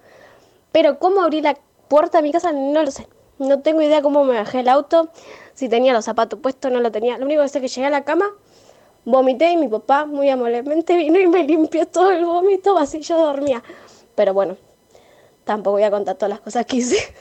Pero 0.72 1.00
cómo 1.00 1.22
abrí 1.22 1.42
la 1.42 1.58
puerta 1.88 2.18
de 2.18 2.24
mi 2.24 2.32
casa 2.32 2.52
no 2.52 2.84
lo 2.84 2.92
sé. 2.92 3.08
No 3.40 3.62
tengo 3.62 3.82
idea 3.82 4.02
cómo 4.02 4.24
me 4.24 4.36
bajé 4.36 4.60
el 4.60 4.70
auto, 4.70 5.10
si 5.54 5.70
tenía 5.70 5.94
los 5.94 6.06
zapatos 6.06 6.40
puestos, 6.40 6.72
no 6.72 6.80
lo 6.80 6.92
tenía. 6.92 7.18
Lo 7.18 7.26
único 7.26 7.42
que 7.42 7.50
sé 7.50 7.60
es 7.60 7.62
que 7.64 7.68
llegué 7.68 7.88
a 7.88 7.90
la 7.90 8.04
cama, 8.04 8.26
vomité 9.06 9.52
y 9.52 9.58
mi 9.58 9.68
papá 9.68 10.06
muy 10.06 10.30
amablemente 10.30 10.96
vino 10.98 11.20
y 11.20 11.28
me 11.28 11.44
limpió 11.44 11.88
todo 11.88 12.12
el 12.12 12.26
vómito, 12.26 12.78
así 12.78 13.02
yo 13.02 13.18
dormía. 13.18 13.64
Pero 14.16 14.34
bueno, 14.34 14.58
tampoco 15.46 15.78
voy 15.78 15.84
a 15.84 15.92
contar 15.92 16.16
todas 16.16 16.30
las 16.30 16.40
cosas 16.42 16.66
que 16.66 16.78
hice. 16.78 17.14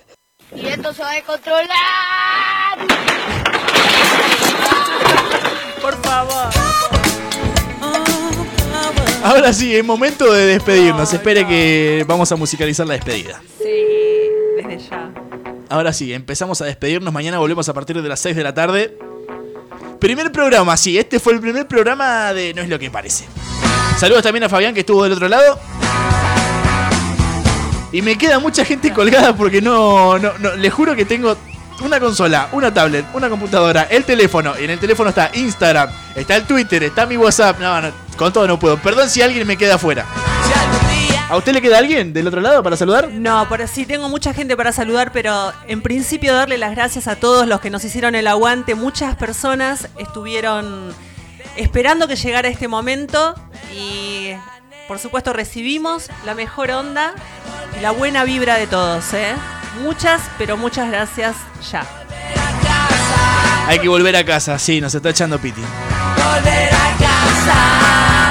Y 0.55 0.67
esto 0.67 0.93
se 0.93 1.03
va 1.03 1.13
a 1.13 1.23
controlar. 1.23 1.73
Por 5.83 6.01
favor. 6.01 6.53
Ahora 9.25 9.53
sí, 9.53 9.75
es 9.75 9.85
momento 9.85 10.33
de 10.33 10.47
despedirnos. 10.47 11.13
Espere 11.13 11.47
que 11.47 12.05
vamos 12.07 12.31
a 12.31 12.37
musicalizar 12.37 12.87
la 12.87 12.95
despedida. 12.95 13.43
Sí, 13.59 13.65
desde 14.57 14.89
ya. 14.89 15.13
Ahora 15.69 15.93
sí, 15.93 16.13
empezamos 16.13 16.61
a 16.61 16.67
despedirnos. 16.67 17.13
Mañana 17.13 17.39
volvemos 17.39 17.69
a 17.69 17.75
partir 17.75 18.01
de 18.01 18.09
las 18.09 18.21
6 18.21 18.37
de 18.37 18.43
la 18.43 18.55
tarde. 18.55 18.97
Primer 19.99 20.33
programa, 20.33 20.77
sí, 20.77 20.99
este 20.99 21.21
fue 21.21 21.33
el 21.33 21.41
primer 21.41 21.67
programa 21.69 22.33
de 22.33 22.55
No 22.55 22.63
es 22.63 22.69
lo 22.69 22.79
que 22.79 22.91
parece. 22.91 23.25
Saludos 23.97 24.23
también 24.23 24.45
a 24.45 24.49
Fabián 24.49 24.75
que 24.75 24.81
estuvo 24.81 25.03
del 25.05 25.13
otro 25.13 25.29
lado. 25.29 25.59
Y 27.93 28.03
me 28.03 28.17
queda 28.17 28.39
mucha 28.39 28.65
gente 28.65 28.93
colgada 28.93 29.37
porque 29.37 29.61
no, 29.61 30.19
no, 30.19 30.33
no, 30.39 30.57
les 30.57 30.73
juro 30.73 30.97
que 30.97 31.05
tengo 31.05 31.37
una 31.83 32.01
consola, 32.01 32.49
una 32.53 32.73
tablet, 32.73 33.05
una 33.15 33.29
computadora, 33.29 33.87
el 33.91 34.05
teléfono. 34.05 34.55
Y 34.59 34.65
en 34.65 34.71
el 34.71 34.79
teléfono 34.79 35.11
está 35.11 35.31
Instagram, 35.35 35.91
está 36.15 36.37
el 36.37 36.45
Twitter, 36.45 36.83
está 36.85 37.07
mi 37.07 37.17
WhatsApp. 37.17 37.59
No, 37.61 37.93
con 38.17 38.33
todo 38.33 38.47
no 38.47 38.59
puedo. 38.59 38.77
Perdón 38.79 39.11
si 39.11 39.23
alguien 39.23 39.47
me 39.47 39.57
queda 39.57 39.75
afuera. 39.75 40.07
¿A 41.29 41.37
usted 41.37 41.55
le 41.55 41.63
queda 41.63 41.79
alguien 41.79 42.13
del 42.13 42.27
otro 42.27 42.43
lado 42.43 42.63
para 42.63 42.77
saludar? 42.77 43.09
No, 43.09 43.49
por 43.49 43.67
sí, 43.67 43.87
tengo 43.87 44.11
mucha 44.11 44.35
gente 44.35 44.55
para 44.55 44.71
saludar, 44.71 45.13
pero 45.13 45.53
en 45.67 45.81
principio 45.81 46.35
darle 46.35 46.59
las 46.59 46.73
gracias 46.73 47.09
a 47.09 47.17
todos 47.17 47.47
los 47.47 47.59
que 47.61 47.71
nos 47.71 47.83
hicieron 47.85 48.15
el 48.15 48.27
aguante. 48.27 48.75
Muchas 48.75 49.17
personas 49.17 49.89
estuvieron 49.97 50.95
esperando 51.57 52.07
que 52.07 52.17
llegara 52.17 52.49
este 52.49 52.69
momento 52.69 53.35
y 53.75 54.33
por 54.89 54.99
supuesto 54.99 55.33
recibimos 55.33 56.11
la 56.27 56.35
mejor 56.35 56.71
onda 56.71 57.15
y 57.79 57.81
la 57.81 57.93
buena 57.93 58.25
vibra 58.25 58.57
de 58.57 58.67
todos, 58.67 59.15
¿eh? 59.15 59.35
Muchas, 59.81 60.23
pero 60.39 60.57
muchas 60.57 60.89
gracias 60.89 61.37
ya. 61.71 61.85
Hay 63.67 63.79
que 63.79 63.89
volver 63.89 64.15
a 64.17 64.25
casa, 64.25 64.59
sí, 64.59 64.81
nos 64.81 64.95
está 64.95 65.11
echando 65.11 65.39
Piti. 65.39 65.63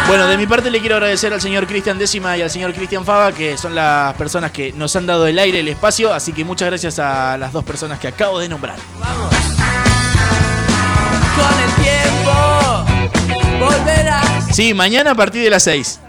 Bueno, 0.07 0.27
de 0.27 0.37
mi 0.37 0.45
parte 0.45 0.69
le 0.69 0.79
quiero 0.81 0.95
agradecer 0.95 1.31
al 1.33 1.39
señor 1.41 1.67
Cristian 1.67 1.97
Décima 1.97 2.37
y 2.37 2.41
al 2.41 2.49
señor 2.49 2.73
Cristian 2.73 3.05
Fava, 3.05 3.31
que 3.31 3.57
son 3.57 3.73
las 3.73 4.13
personas 4.15 4.51
que 4.51 4.73
nos 4.73 4.93
han 4.95 5.05
dado 5.05 5.25
el 5.25 5.39
aire, 5.39 5.61
el 5.61 5.67
espacio, 5.69 6.13
así 6.13 6.33
que 6.33 6.43
muchas 6.43 6.67
gracias 6.67 6.99
a 6.99 7.37
las 7.37 7.53
dos 7.53 7.63
personas 7.63 7.97
que 7.97 8.09
acabo 8.09 8.39
de 8.39 8.49
nombrar. 8.49 8.75
Con 11.37 11.59
el 11.63 11.71
tiempo 11.85 12.85
volverás 13.65 14.31
Sí, 14.51 14.73
mañana 14.73 15.11
a 15.11 15.15
partir 15.15 15.43
de 15.43 15.49
las 15.49 15.63
6. 15.63 16.01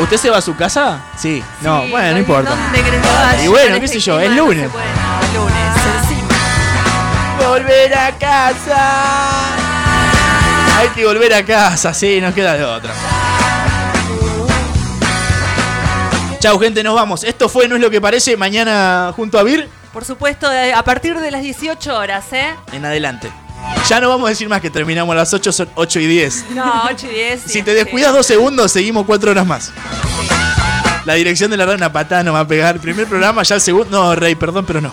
¿Usted 0.00 0.16
se 0.16 0.30
va 0.30 0.38
a 0.38 0.42
su 0.42 0.54
casa? 0.56 1.00
Sí. 1.16 1.42
No, 1.60 1.86
bueno, 1.88 2.12
no 2.12 2.18
importa. 2.18 2.50
¿Dónde 2.50 2.82
querés 2.82 3.00
que 3.02 3.08
vaya? 3.08 3.44
Y 3.44 3.48
bueno, 3.48 3.74
En 3.74 3.80
qué 3.80 3.86
este 3.86 4.00
sé 4.00 4.06
yo, 4.06 4.16
clima 4.18 4.32
es 4.32 4.38
lunes. 4.38 4.64
El 4.64 5.34
lunes, 5.34 5.76
encima. 6.02 7.48
Volver 7.48 7.94
a 7.98 8.12
casa. 8.18 8.88
Hay 10.78 10.88
que 10.90 11.04
volver 11.04 11.34
a 11.34 11.42
casa, 11.44 11.92
sí, 11.92 12.20
nos 12.20 12.32
queda 12.34 12.54
de 12.54 12.64
otra. 12.64 12.92
Chau, 16.38 16.58
gente, 16.60 16.84
nos 16.84 16.94
vamos. 16.94 17.24
Esto 17.24 17.48
fue 17.48 17.66
No 17.66 17.74
es 17.74 17.80
lo 17.82 17.90
que 17.90 18.00
parece. 18.00 18.36
Mañana 18.36 19.12
junto 19.16 19.38
a 19.40 19.42
Vir 19.42 19.68
Por 19.92 20.04
supuesto, 20.04 20.48
de- 20.48 20.72
a 20.72 20.84
partir 20.84 21.18
de 21.18 21.32
las 21.32 21.42
18 21.42 21.96
horas, 21.98 22.24
¿eh? 22.32 22.54
en 22.72 22.84
adelante. 22.84 23.28
Ya 23.88 24.00
no 24.00 24.08
vamos 24.08 24.26
a 24.26 24.30
decir 24.30 24.48
más 24.48 24.60
que 24.60 24.70
terminamos 24.70 25.12
a 25.12 25.16
las 25.16 25.32
8, 25.32 25.50
son 25.52 25.68
8 25.74 26.00
y 26.00 26.06
10. 26.06 26.44
No, 26.50 26.82
8 26.90 27.06
y 27.10 27.14
10. 27.14 27.42
Si 27.46 27.62
te 27.62 27.72
descuidas 27.74 28.12
dos 28.12 28.26
segundos, 28.26 28.70
seguimos 28.72 29.06
cuatro 29.06 29.30
horas 29.30 29.46
más. 29.46 29.72
La 31.04 31.14
dirección 31.14 31.50
de 31.50 31.56
la 31.56 31.64
red 31.64 31.76
una 31.76 31.90
patada 31.92 32.22
no 32.22 32.34
va 32.34 32.40
a 32.40 32.46
pegar. 32.46 32.78
Primer 32.80 33.06
programa, 33.06 33.42
ya 33.42 33.54
el 33.54 33.60
segundo. 33.62 33.90
No, 33.90 34.14
Rey, 34.14 34.34
perdón, 34.34 34.66
pero 34.66 34.80
no. 34.82 34.92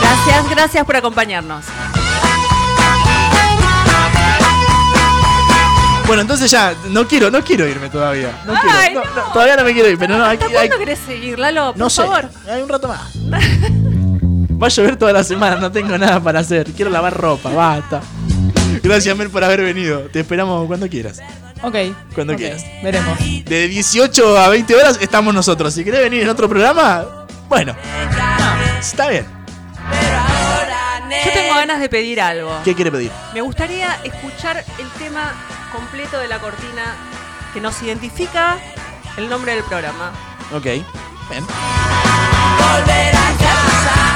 Gracias, 0.00 0.50
gracias 0.50 0.84
por 0.84 0.96
acompañarnos. 0.96 1.64
Bueno, 6.06 6.22
entonces 6.22 6.50
ya, 6.50 6.72
no 6.90 7.06
quiero, 7.08 7.30
no 7.32 7.42
quiero 7.42 7.66
irme 7.66 7.88
todavía. 7.88 8.30
No 8.46 8.54
quiero, 8.60 9.04
no, 9.04 9.14
no, 9.14 9.32
todavía 9.32 9.56
no 9.56 9.64
me 9.64 9.72
quiero 9.72 9.88
ir, 9.88 9.98
pero 9.98 10.16
no, 10.16 10.24
hay, 10.24 10.34
¿Hasta 10.34 10.46
hay- 10.46 10.52
cuándo 10.52 10.78
querés 10.78 11.00
seguir, 11.04 11.36
Lalo? 11.38 11.72
Por 11.72 11.78
No 11.78 11.90
sé. 11.90 12.02
favor. 12.02 12.30
hay 12.48 12.62
un 12.62 12.68
rato 12.68 12.86
más. 12.88 13.00
Va 14.60 14.68
a 14.68 14.70
llover 14.70 14.96
toda 14.96 15.12
la 15.12 15.22
semana, 15.22 15.56
no 15.56 15.70
tengo 15.70 15.98
nada 15.98 16.20
para 16.20 16.40
hacer. 16.40 16.72
Quiero 16.72 16.90
lavar 16.90 17.14
ropa, 17.14 17.50
basta. 17.50 18.00
Gracias, 18.82 19.16
Mel, 19.16 19.30
por 19.30 19.44
haber 19.44 19.62
venido. 19.62 20.00
Te 20.12 20.20
esperamos 20.20 20.66
cuando 20.66 20.88
quieras. 20.88 21.20
Ok. 21.62 21.74
Cuando 22.14 22.36
quieras. 22.36 22.64
Veremos. 22.82 23.18
De 23.18 23.68
18 23.68 24.38
a 24.38 24.48
20 24.48 24.74
horas 24.74 24.98
estamos 25.00 25.34
nosotros. 25.34 25.74
Si 25.74 25.84
querés 25.84 26.00
venir 26.00 26.22
en 26.22 26.28
otro 26.28 26.48
programa, 26.48 27.26
bueno. 27.48 27.74
Está 28.78 29.08
bien. 29.08 29.26
Yo 31.24 31.32
tengo 31.32 31.54
ganas 31.54 31.80
de 31.80 31.88
pedir 31.88 32.20
algo. 32.20 32.52
¿Qué 32.64 32.74
quiere 32.74 32.90
pedir? 32.90 33.10
Me 33.34 33.40
gustaría 33.40 33.98
escuchar 34.04 34.64
el 34.78 34.88
tema 34.98 35.32
completo 35.72 36.18
de 36.18 36.28
la 36.28 36.38
cortina 36.38 36.94
que 37.52 37.60
nos 37.60 37.82
identifica 37.82 38.58
el 39.16 39.28
nombre 39.28 39.54
del 39.54 39.64
programa. 39.64 40.12
Ok. 40.52 40.64
Bien. 41.30 41.44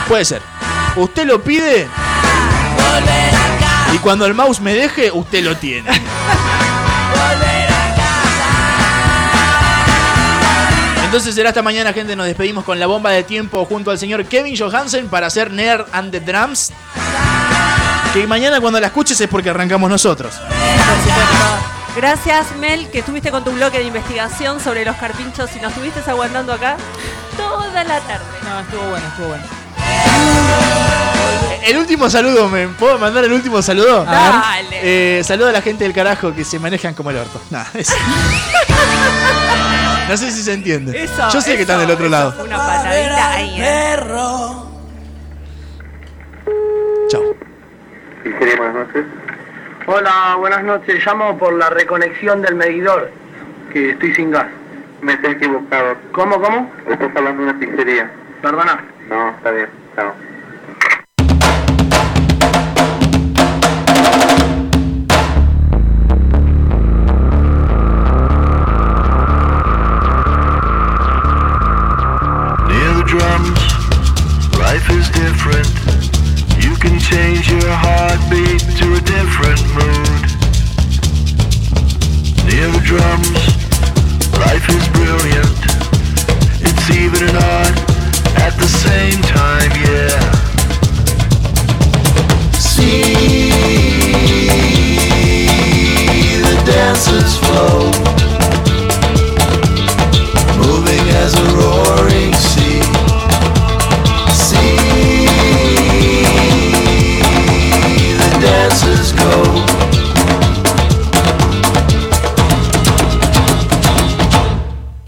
Puede 0.08 0.24
ser. 0.24 0.42
Usted 0.96 1.26
lo 1.26 1.42
pide. 1.42 1.88
Y 3.94 3.98
cuando 3.98 4.26
el 4.26 4.34
mouse 4.34 4.60
me 4.60 4.74
deje, 4.74 5.10
usted 5.10 5.42
lo 5.44 5.56
tiene. 5.56 5.90
Entonces 11.04 11.34
será 11.34 11.48
esta 11.48 11.62
mañana, 11.62 11.92
gente. 11.92 12.14
Nos 12.14 12.26
despedimos 12.26 12.64
con 12.64 12.78
la 12.78 12.86
bomba 12.86 13.10
de 13.10 13.24
tiempo 13.24 13.64
junto 13.64 13.90
al 13.90 13.98
señor 13.98 14.26
Kevin 14.26 14.56
Johansen 14.56 15.08
para 15.08 15.26
hacer 15.26 15.50
Nerd 15.50 15.86
and 15.90 16.12
the 16.12 16.20
Drums. 16.20 16.72
Que 18.12 18.26
mañana 18.28 18.60
cuando 18.60 18.78
la 18.78 18.86
escuches 18.88 19.20
es 19.20 19.28
porque 19.28 19.50
arrancamos 19.50 19.90
nosotros. 19.90 20.34
Gracias, 21.96 22.54
Mel, 22.56 22.88
que 22.90 23.00
estuviste 23.00 23.32
con 23.32 23.42
tu 23.42 23.50
bloque 23.50 23.78
de 23.78 23.84
investigación 23.84 24.60
sobre 24.60 24.84
los 24.84 24.94
carpinchos 24.96 25.50
y 25.56 25.60
nos 25.60 25.72
estuviste 25.72 26.08
aguantando 26.08 26.52
acá 26.52 26.76
toda 27.36 27.82
la 27.82 28.00
tarde. 28.00 28.24
No, 28.44 28.60
estuvo 28.60 28.90
bueno, 28.90 29.06
estuvo 29.08 29.28
bueno. 29.28 29.59
El 31.66 31.76
último 31.76 32.08
saludo, 32.10 32.48
¿me 32.48 32.66
puedo 32.68 32.98
mandar 32.98 33.24
el 33.24 33.32
último 33.32 33.62
saludo? 33.62 34.04
Dale. 34.04 34.80
Eh, 35.18 35.22
saludo 35.24 35.48
a 35.48 35.52
la 35.52 35.62
gente 35.62 35.84
del 35.84 35.92
carajo 35.92 36.34
que 36.34 36.44
se 36.44 36.58
manejan 36.58 36.94
como 36.94 37.10
el 37.10 37.18
orto. 37.18 37.40
Nah, 37.50 37.64
es- 37.74 37.94
no 40.08 40.16
sé 40.16 40.32
si 40.32 40.42
se 40.42 40.52
entiende. 40.54 41.04
Eso, 41.04 41.28
Yo 41.32 41.40
sé 41.40 41.54
que 41.54 41.62
están 41.62 41.76
eso, 41.78 41.86
del 41.86 41.90
otro 41.94 42.06
eso 42.06 42.10
lado. 42.12 42.32
fue 42.32 42.44
Una 42.44 42.56
patadita 42.56 43.32
ahí, 43.32 43.56
¿eh? 43.60 43.96
Chao. 47.08 47.34
buenas 48.24 48.74
noches. 48.74 49.04
Hola, 49.86 50.36
buenas 50.38 50.64
noches. 50.64 51.04
Llamo 51.06 51.38
por 51.38 51.52
la 51.52 51.70
reconexión 51.70 52.42
del 52.42 52.54
medidor, 52.56 53.10
que 53.72 53.90
estoy 53.90 54.14
sin 54.14 54.30
gas. 54.32 54.46
Me 55.02 55.12
estoy 55.14 55.32
equivocado. 55.32 55.96
¿Cómo, 56.12 56.40
cómo? 56.40 56.70
Estás 56.88 57.10
hablando 57.16 57.44
de 57.44 57.50
una 57.50 57.58
pizzería. 57.60 58.10
Perdona. 58.42 58.84
No, 59.08 59.30
está 59.30 59.50
bien. 59.52 59.68
Chao. 60.00 60.14
Near 72.66 72.92
the 72.94 73.04
drums, 73.06 73.60
life 74.56 74.88
is 74.88 75.10
different. 75.10 75.68
You 76.64 76.74
can 76.76 76.98
change 76.98 77.50
your 77.50 77.60
heartbeat 77.68 78.62
to 78.80 78.94
a 78.94 79.02
different 79.04 79.60
mood. 79.76 80.22
Near 82.48 82.68
the 82.72 82.80
drums, 82.86 83.40
life 84.38 84.66
is 84.70 84.88
brilliant. 84.96 85.60
It's 86.62 86.90
even 86.90 87.36
at 87.36 87.86
the 87.86 87.89
same 88.86 89.20
time, 89.22 89.70
yeah. 89.84 90.16
See 92.52 93.12
the 96.46 96.56
dancers 96.64 97.32
flow 97.42 97.78
moving 100.64 101.06
as 101.22 101.32
a 101.34 101.46
roaring 101.58 102.32
sea. 102.48 102.80
See 104.48 105.26
the 108.22 108.30
dancers 108.46 109.08
go. 109.24 109.34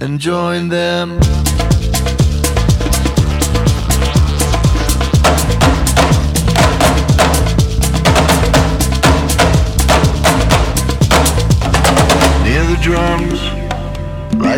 And 0.05 0.21
join 0.21 0.69
them. 0.69 0.82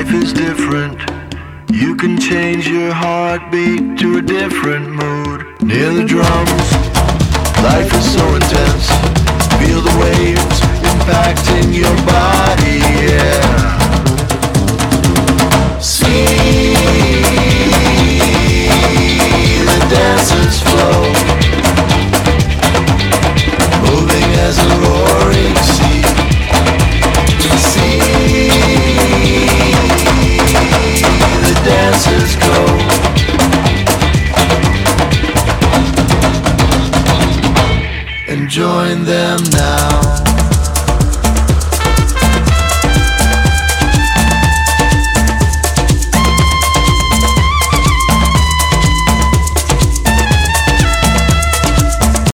Life 0.05 0.23
is 0.23 0.33
different. 0.35 0.99
You 1.71 1.97
can 1.97 2.19
change 2.21 2.69
your 2.69 2.93
heartbeat 2.93 3.99
to 4.01 4.19
a 4.19 4.23
different 4.23 4.91
mood. 4.91 5.63
Near 5.63 5.93
the 5.95 6.05
drums, 6.05 6.73
life 7.63 7.91
is 7.95 8.13
so 8.13 8.35
intense. 8.35 8.87
Feel 9.59 9.81
the 9.81 9.97
waves 10.03 10.61
impacting 10.93 11.73
your 11.73 11.97
body, 12.05 12.81
yeah. 13.01 13.41
See 15.81 16.75
the 19.65 19.81
dancers 19.89 20.61
flow, 20.61 21.24